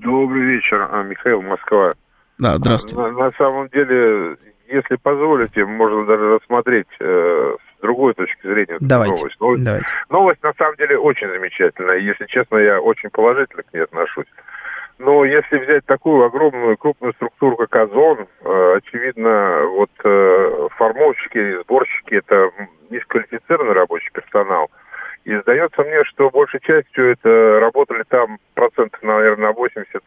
Добрый 0.01 0.45
вечер, 0.45 0.87
а, 0.91 1.03
Михаил 1.03 1.41
Москва. 1.41 1.93
Да, 2.39 2.57
здравствуйте. 2.57 2.95
На, 2.95 3.11
на 3.11 3.31
самом 3.37 3.69
деле, 3.69 4.35
если 4.67 4.95
позволите, 4.95 5.63
можно 5.65 6.05
даже 6.05 6.35
рассмотреть 6.35 6.87
э, 6.99 7.55
с 7.77 7.81
другой 7.81 8.13
точки 8.15 8.41
зрения 8.41 8.77
Давайте, 8.79 9.15
новость. 9.15 9.39
Новость, 9.39 9.63
давайте. 9.63 9.87
новость 10.09 10.43
на 10.43 10.53
самом 10.53 10.75
деле 10.77 10.97
очень 10.97 11.27
замечательная. 11.27 11.99
Если 11.99 12.25
честно, 12.25 12.57
я 12.57 12.81
очень 12.81 13.09
положительно 13.09 13.63
к 13.63 13.73
ней 13.73 13.83
отношусь. 13.83 14.25
Но 15.03 15.25
если 15.25 15.57
взять 15.57 15.83
такую 15.87 16.23
огромную 16.25 16.77
крупную 16.77 17.13
структуру, 17.13 17.57
как 17.57 17.75
Озон, 17.75 18.27
э, 18.41 18.73
очевидно, 18.77 19.63
вот 19.65 19.89
э, 20.03 20.67
формовщики, 20.77 21.59
сборщики 21.63 22.15
это 22.15 22.51
низкоквалифицированный 22.91 23.73
рабочий 23.73 24.11
персонал. 24.13 24.69
И 25.25 25.35
сдается 25.37 25.81
мне, 25.81 26.03
что 26.03 26.29
большей 26.29 26.59
частью 26.59 27.13
это 27.13 27.59
работали 27.59 28.03
там 28.09 28.37
процентов, 28.53 29.01
наверное, 29.01 29.47
на 29.47 29.53
80 29.53 30.03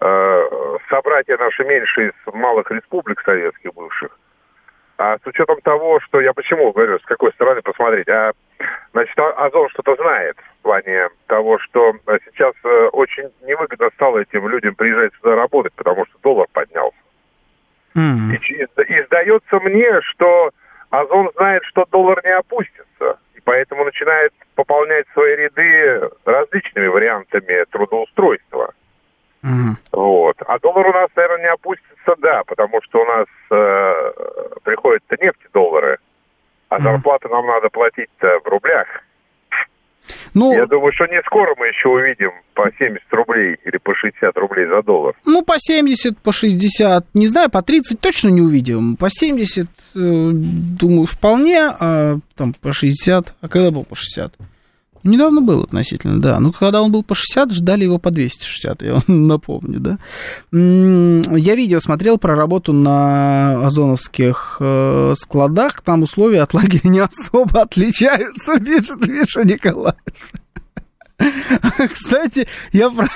э, 0.00 0.42
собратья 0.90 1.38
наши 1.38 1.64
меньше 1.64 2.08
из 2.08 2.34
малых 2.34 2.70
республик 2.70 3.22
советских 3.22 3.72
бывших. 3.72 4.18
А 4.98 5.18
с 5.18 5.26
учетом 5.26 5.60
того, 5.60 6.00
что 6.00 6.20
я 6.20 6.32
почему 6.32 6.72
говорю, 6.72 6.98
с 6.98 7.04
какой 7.04 7.30
стороны 7.32 7.60
посмотреть, 7.62 8.08
а 8.08 8.32
значит, 8.92 9.18
А- 9.18 9.46
Озон 9.46 9.68
что-то 9.70 9.94
знает 9.96 10.36
в 10.38 10.62
плане 10.62 11.08
того, 11.26 11.58
что 11.58 11.94
э, 12.06 12.18
сейчас 12.24 12.54
э, 12.64 12.88
очень 12.92 13.30
невыгодно 13.42 13.90
стало 13.94 14.18
этим 14.20 14.48
людям 14.48 14.74
приезжать 14.74 15.12
сюда 15.16 15.36
работать, 15.36 15.74
потому 15.74 16.06
что 16.06 16.18
доллар 16.22 16.46
поднялся. 16.52 16.96
И, 18.34 18.38
ч- 18.40 18.66
и 18.88 19.02
сдается 19.04 19.60
мне, 19.60 20.00
что 20.02 20.50
Озон 20.90 21.30
знает, 21.36 21.62
что 21.64 21.84
доллар 21.90 22.20
не 22.24 22.30
опустится, 22.32 23.18
и 23.34 23.40
поэтому 23.44 23.84
начинает 23.84 24.32
пополнять 24.54 25.06
свои 25.12 25.36
ряды 25.36 26.08
различными 26.24 26.86
вариантами 26.86 27.64
трудоустройства. 27.70 28.72
Вот. 29.92 30.36
А 30.46 30.58
доллар 30.58 30.86
у 30.88 30.92
нас, 30.92 31.08
наверное, 31.14 31.42
не 31.42 31.52
опустится, 31.52 32.14
да, 32.18 32.42
потому 32.44 32.80
что 32.82 33.00
у 33.00 33.04
нас 33.04 33.26
э, 33.50 34.12
приходят-то 34.64 35.16
нефть-доллары, 35.20 35.98
а 36.68 36.80
зарплаты 36.80 37.28
нам 37.28 37.46
надо 37.46 37.68
платить-то 37.68 38.40
в 38.44 38.48
рублях. 38.48 38.86
Ну, 40.34 40.52
Я 40.52 40.66
думаю, 40.66 40.92
что 40.92 41.06
не 41.06 41.20
скоро 41.22 41.54
мы 41.58 41.68
еще 41.68 41.88
увидим 41.88 42.30
по 42.54 42.70
70 42.78 43.02
рублей 43.12 43.56
или 43.64 43.78
по 43.78 43.94
60 43.94 44.36
рублей 44.36 44.66
за 44.66 44.82
доллар. 44.82 45.14
Ну, 45.24 45.42
по 45.42 45.54
70, 45.58 46.18
по 46.18 46.32
60, 46.32 47.06
не 47.14 47.26
знаю, 47.26 47.50
по 47.50 47.62
30 47.62 48.00
точно 48.00 48.28
не 48.28 48.40
увидим. 48.40 48.96
По 48.96 49.08
70, 49.10 49.66
э, 49.66 49.68
думаю, 49.94 51.06
вполне, 51.06 51.68
а 51.80 52.16
там 52.36 52.54
по 52.54 52.72
60, 52.72 53.34
а 53.40 53.48
когда 53.48 53.70
был 53.70 53.84
по 53.84 53.96
60? 53.96 54.32
Недавно 55.06 55.40
был 55.40 55.62
относительно, 55.62 56.20
да. 56.20 56.40
Ну, 56.40 56.52
когда 56.52 56.82
он 56.82 56.90
был 56.90 57.02
по 57.02 57.14
60, 57.14 57.52
ждали 57.52 57.84
его 57.84 57.98
по 57.98 58.10
260, 58.10 58.82
я 58.82 58.94
вам 58.94 59.02
напомню, 59.26 59.80
да. 59.80 59.98
Я 60.52 61.54
видео 61.54 61.80
смотрел 61.80 62.18
про 62.18 62.34
работу 62.34 62.72
на 62.72 63.66
озоновских 63.66 64.58
э, 64.60 65.14
складах. 65.16 65.80
Там 65.82 66.02
условия 66.02 66.42
от 66.42 66.54
лагеря 66.54 66.88
не 66.88 67.00
особо 67.00 67.62
отличаются, 67.62 68.58
пишет 68.60 69.06
Миша 69.06 69.44
Николаев. 69.44 69.96
Кстати, 71.92 72.46
я 72.72 72.90
про, 72.90 73.08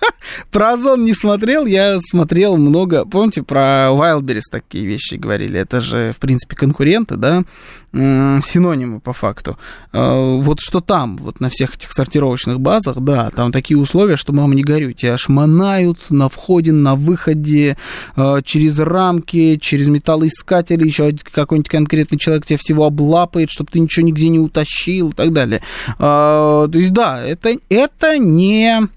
про 0.50 0.72
Озон 0.72 1.04
не 1.04 1.14
смотрел, 1.14 1.66
я 1.66 1.98
смотрел 2.00 2.56
много, 2.56 3.04
помните, 3.04 3.42
про 3.42 3.88
Wildberries 3.90 4.42
такие 4.50 4.86
вещи 4.86 5.14
говорили, 5.14 5.60
это 5.60 5.80
же, 5.80 6.12
в 6.12 6.18
принципе, 6.18 6.56
конкуренты, 6.56 7.16
да, 7.16 7.44
синонимы 7.92 9.00
по 9.00 9.12
факту. 9.12 9.58
Э, 9.92 10.40
Вот 10.42 10.60
что 10.60 10.80
там, 10.80 11.16
вот 11.16 11.40
на 11.40 11.48
всех 11.48 11.76
этих 11.76 11.92
сортировочных 11.92 12.60
базах, 12.60 12.98
да, 13.00 13.30
там 13.30 13.50
такие 13.50 13.78
условия, 13.78 14.16
что, 14.16 14.32
мама, 14.32 14.54
не 14.54 14.62
горюй, 14.62 14.92
тебя 14.92 15.16
шмонают 15.16 16.10
на 16.10 16.28
входе, 16.28 16.72
на 16.72 16.94
выходе, 16.96 17.76
э, 18.16 18.40
через 18.44 18.78
рамки, 18.78 19.56
через 19.56 19.88
металлоискатели, 19.88 20.84
еще 20.84 21.14
какой-нибудь 21.32 21.70
конкретный 21.70 22.18
человек 22.18 22.44
тебя 22.44 22.58
всего 22.58 22.84
облапает, 22.84 23.50
чтобы 23.50 23.70
ты 23.72 23.80
ничего 23.80 24.06
нигде 24.06 24.28
не 24.28 24.38
утащил 24.38 25.10
и 25.10 25.14
так 25.14 25.32
далее. 25.32 25.62
А, 25.98 26.68
То 26.68 26.78
есть, 26.78 26.92
да, 26.92 27.22
это, 27.24 27.57
это 27.68 28.18
не, 28.18 28.88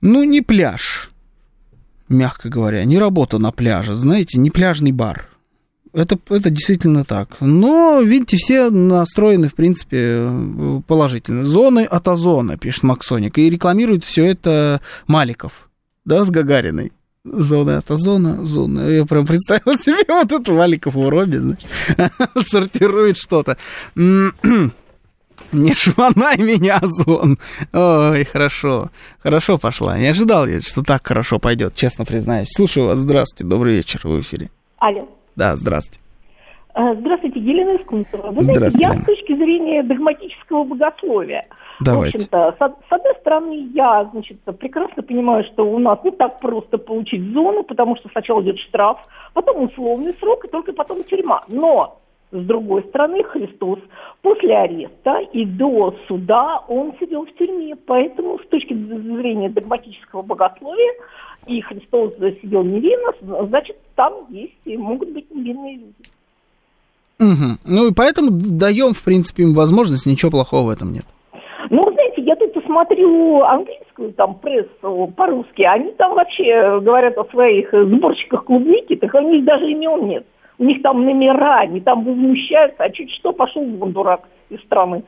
ну, 0.00 0.24
не 0.24 0.40
пляж, 0.40 1.10
мягко 2.08 2.48
говоря, 2.48 2.84
не 2.84 2.98
работа 2.98 3.38
на 3.38 3.52
пляже, 3.52 3.94
знаете, 3.94 4.38
не 4.38 4.50
пляжный 4.50 4.92
бар. 4.92 5.28
Это, 5.94 6.18
это 6.28 6.50
действительно 6.50 7.04
так. 7.04 7.40
Но, 7.40 8.00
видите, 8.00 8.36
все 8.36 8.68
настроены, 8.68 9.48
в 9.48 9.54
принципе, 9.54 10.28
положительно. 10.88 11.44
Зоны 11.44 11.84
от 11.84 12.08
озона, 12.08 12.58
пишет 12.58 12.82
Максоник. 12.82 13.38
И 13.38 13.48
рекламирует 13.48 14.02
все 14.02 14.26
это 14.26 14.80
Маликов, 15.06 15.70
да, 16.04 16.24
с 16.24 16.30
Гагариной. 16.30 16.92
Зоны 17.24 17.70
от 17.70 17.88
озона, 17.90 18.44
зоны. 18.44 18.80
Я 18.90 19.04
прям 19.06 19.24
представил 19.24 19.78
себе 19.78 20.04
вот 20.08 20.32
этот 20.32 20.48
Маликов 20.48 20.94
в 20.94 21.08
робе, 21.08 21.40
знаешь, 21.40 21.62
сортирует 22.48 23.16
что-то. 23.16 23.56
Не 25.52 25.74
шванай 25.74 26.36
меня, 26.38 26.78
Озон. 26.78 27.38
Ой, 27.72 28.24
хорошо. 28.24 28.90
Хорошо 29.20 29.58
пошла. 29.58 29.96
Не 29.98 30.08
ожидал 30.08 30.46
я, 30.46 30.60
что 30.60 30.82
так 30.82 31.06
хорошо 31.06 31.38
пойдет, 31.38 31.74
честно 31.74 32.04
признаюсь. 32.04 32.48
Слушаю 32.50 32.86
вас. 32.86 32.98
Здравствуйте, 32.98 33.48
добрый 33.48 33.76
вечер 33.76 34.00
в 34.02 34.20
эфире. 34.20 34.50
Алло. 34.78 35.08
Да, 35.36 35.56
здравствуйте. 35.56 36.00
А, 36.74 36.94
Здравствуйте, 36.94 37.38
Елена 37.38 37.76
Искунцева. 37.76 38.32
Вы 38.32 38.42
знаете, 38.42 38.78
я 38.80 38.92
с 38.94 39.04
точки 39.04 39.36
зрения 39.36 39.84
догматического 39.84 40.64
богословия. 40.64 41.46
Давайте. 41.80 42.18
В 42.18 42.22
общем-то, 42.22 42.56
с 42.58 42.92
одной 42.92 43.14
стороны, 43.20 43.70
я, 43.74 44.08
значит, 44.12 44.40
прекрасно 44.58 45.02
понимаю, 45.02 45.44
что 45.52 45.64
у 45.64 45.78
нас 45.78 45.98
не 46.04 46.10
так 46.10 46.40
просто 46.40 46.78
получить 46.78 47.32
зону, 47.32 47.62
потому 47.62 47.96
что 47.96 48.08
сначала 48.10 48.42
идет 48.42 48.58
штраф, 48.58 48.98
потом 49.34 49.62
условный 49.62 50.14
срок, 50.18 50.44
и 50.44 50.48
только 50.48 50.72
потом 50.72 51.04
тюрьма. 51.04 51.42
Но, 51.48 52.00
с 52.34 52.46
другой 52.46 52.82
стороны, 52.88 53.22
Христос 53.22 53.78
после 54.20 54.56
ареста 54.56 55.20
и 55.32 55.44
до 55.44 55.94
суда 56.08 56.62
он 56.68 56.92
сидел 56.98 57.24
в 57.24 57.32
тюрьме. 57.34 57.76
Поэтому, 57.86 58.40
с 58.40 58.48
точки 58.48 58.74
зрения 58.74 59.48
догматического 59.48 60.22
богословия, 60.22 60.94
и 61.46 61.60
Христос 61.60 62.14
сидел 62.42 62.64
невинно, 62.64 63.12
значит, 63.46 63.76
там 63.94 64.12
есть 64.30 64.52
и 64.64 64.76
могут 64.76 65.10
быть 65.10 65.32
невинные 65.32 65.76
люди. 65.76 65.94
Мгм. 67.20 67.58
Ну 67.64 67.88
и 67.88 67.94
поэтому 67.94 68.30
даем, 68.30 68.94
в 68.94 69.04
принципе, 69.04 69.44
им 69.44 69.54
возможность, 69.54 70.06
ничего 70.06 70.32
плохого 70.32 70.66
в 70.66 70.70
этом 70.70 70.92
нет. 70.92 71.04
Ну, 71.70 71.82
знаете, 71.92 72.22
я 72.22 72.34
тут 72.34 72.52
посмотрю 72.52 73.42
английскую 73.42 74.12
там 74.14 74.34
прессу 74.34 75.12
по-русски, 75.16 75.62
они 75.62 75.92
там 75.92 76.14
вообще 76.14 76.80
говорят 76.80 77.16
о 77.16 77.24
своих 77.26 77.70
сборщиках 77.72 78.44
клубники, 78.44 78.96
так 78.96 79.14
у 79.14 79.20
них 79.20 79.44
даже 79.44 79.70
имен 79.70 80.08
нет. 80.08 80.26
У 80.58 80.64
них 80.64 80.82
там 80.82 81.04
номера, 81.04 81.60
они 81.60 81.80
там 81.80 82.04
возмущаются, 82.04 82.84
а 82.84 82.90
чуть 82.90 83.10
что 83.12 83.32
пошел 83.32 83.64
вон 83.64 83.92
дурак 83.92 84.22
из 84.50 84.60
страны. 84.60 85.02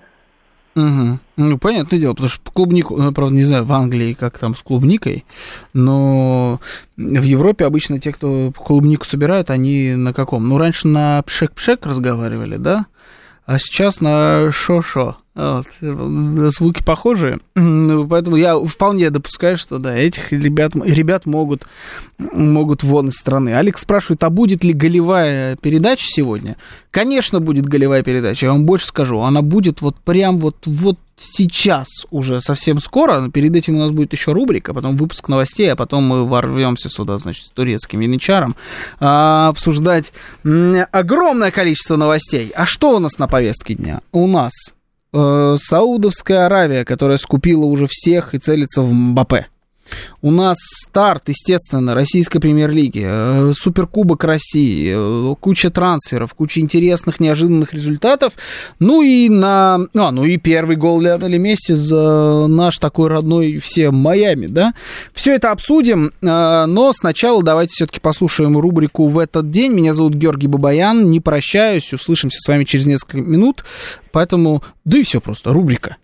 Мгм. 0.76 1.20
Ну, 1.38 1.58
понятное 1.58 1.98
дело, 1.98 2.12
потому 2.12 2.28
что 2.28 2.50
клубнику, 2.50 2.96
ну, 2.96 3.10
правда, 3.12 3.34
не 3.34 3.44
знаю, 3.44 3.64
в 3.64 3.72
Англии 3.72 4.12
как 4.12 4.38
там 4.38 4.54
с 4.54 4.58
клубникой, 4.58 5.24
но 5.72 6.60
в 6.98 7.22
Европе 7.22 7.64
обычно 7.64 7.98
те, 7.98 8.12
кто 8.12 8.52
клубнику 8.52 9.06
собирают, 9.06 9.48
они 9.48 9.94
на 9.96 10.12
каком? 10.12 10.46
Ну, 10.46 10.58
раньше 10.58 10.86
на 10.86 11.22
пшек-пшек 11.22 11.86
разговаривали, 11.86 12.56
да? 12.56 12.86
А 13.46 13.58
сейчас 13.58 14.02
на 14.02 14.52
шо-шо. 14.52 15.16
Вот. 15.36 15.66
Звуки 16.50 16.82
похожие. 16.82 17.40
Поэтому 17.54 18.36
я 18.36 18.58
вполне 18.58 19.10
допускаю, 19.10 19.58
что 19.58 19.78
да, 19.78 19.94
этих 19.94 20.32
ребят, 20.32 20.74
ребят 20.74 21.26
могут, 21.26 21.66
могут 22.18 22.82
вон 22.82 23.08
из 23.08 23.16
страны. 23.16 23.54
Алекс 23.54 23.82
спрашивает, 23.82 24.24
а 24.24 24.30
будет 24.30 24.64
ли 24.64 24.72
голевая 24.72 25.56
передача 25.56 26.06
сегодня? 26.08 26.56
Конечно, 26.90 27.40
будет 27.40 27.66
голевая 27.66 28.02
передача. 28.02 28.46
Я 28.46 28.52
вам 28.52 28.64
больше 28.64 28.86
скажу. 28.86 29.20
Она 29.20 29.42
будет 29.42 29.82
вот 29.82 29.96
прям 30.00 30.38
вот, 30.38 30.56
вот 30.64 30.98
сейчас 31.16 31.88
уже 32.10 32.40
совсем 32.40 32.78
скоро. 32.78 33.28
Перед 33.30 33.54
этим 33.54 33.76
у 33.76 33.80
нас 33.80 33.90
будет 33.90 34.12
еще 34.12 34.32
рубрика, 34.32 34.74
потом 34.74 34.96
выпуск 34.96 35.28
новостей, 35.28 35.72
а 35.72 35.76
потом 35.76 36.04
мы 36.04 36.26
ворвемся 36.26 36.88
сюда, 36.88 37.18
значит, 37.18 37.46
с 37.46 37.50
турецким 37.50 38.00
янычаром, 38.00 38.56
а, 39.00 39.48
обсуждать 39.48 40.12
огромное 40.42 41.50
количество 41.50 41.96
новостей. 41.96 42.52
А 42.54 42.66
что 42.66 42.96
у 42.96 42.98
нас 42.98 43.18
на 43.18 43.28
повестке 43.28 43.74
дня? 43.74 44.00
У 44.12 44.26
нас 44.26 44.52
э, 44.68 44.75
Саудовская 45.58 46.46
Аравия, 46.46 46.84
которая 46.84 47.16
скупила 47.16 47.64
уже 47.64 47.86
всех 47.88 48.34
и 48.34 48.38
целится 48.38 48.82
в 48.82 48.92
Мбаппе. 48.92 49.46
У 50.22 50.30
нас 50.30 50.56
старт, 50.60 51.28
естественно, 51.28 51.94
российской 51.94 52.40
премьер-лиги, 52.40 53.04
э, 53.06 53.52
суперкубок 53.54 54.24
России, 54.24 54.92
э, 54.94 55.34
куча 55.38 55.70
трансферов, 55.70 56.34
куча 56.34 56.60
интересных, 56.60 57.20
неожиданных 57.20 57.72
результатов. 57.72 58.32
Ну 58.80 59.02
и 59.02 59.28
на... 59.28 59.86
А, 59.94 60.10
ну 60.10 60.24
и 60.24 60.36
первый 60.36 60.76
гол 60.76 61.00
Леонеля 61.00 61.38
Месси 61.38 61.74
за 61.74 62.46
наш 62.48 62.78
такой 62.78 63.08
родной 63.08 63.58
все 63.58 63.90
Майами, 63.90 64.46
да? 64.46 64.74
Все 65.14 65.34
это 65.34 65.52
обсудим, 65.52 66.12
э, 66.20 66.66
но 66.66 66.92
сначала 66.92 67.42
давайте 67.42 67.74
все-таки 67.74 68.00
послушаем 68.00 68.58
рубрику 68.58 69.06
«В 69.06 69.18
этот 69.18 69.50
день». 69.50 69.72
Меня 69.72 69.94
зовут 69.94 70.14
Георгий 70.14 70.48
Бабаян, 70.48 71.08
не 71.08 71.20
прощаюсь, 71.20 71.92
услышимся 71.92 72.38
с 72.40 72.48
вами 72.48 72.64
через 72.64 72.86
несколько 72.86 73.18
минут, 73.18 73.64
поэтому... 74.10 74.62
Да 74.84 74.98
и 74.98 75.02
все 75.02 75.20
просто, 75.20 75.52
рубрика 75.52 75.94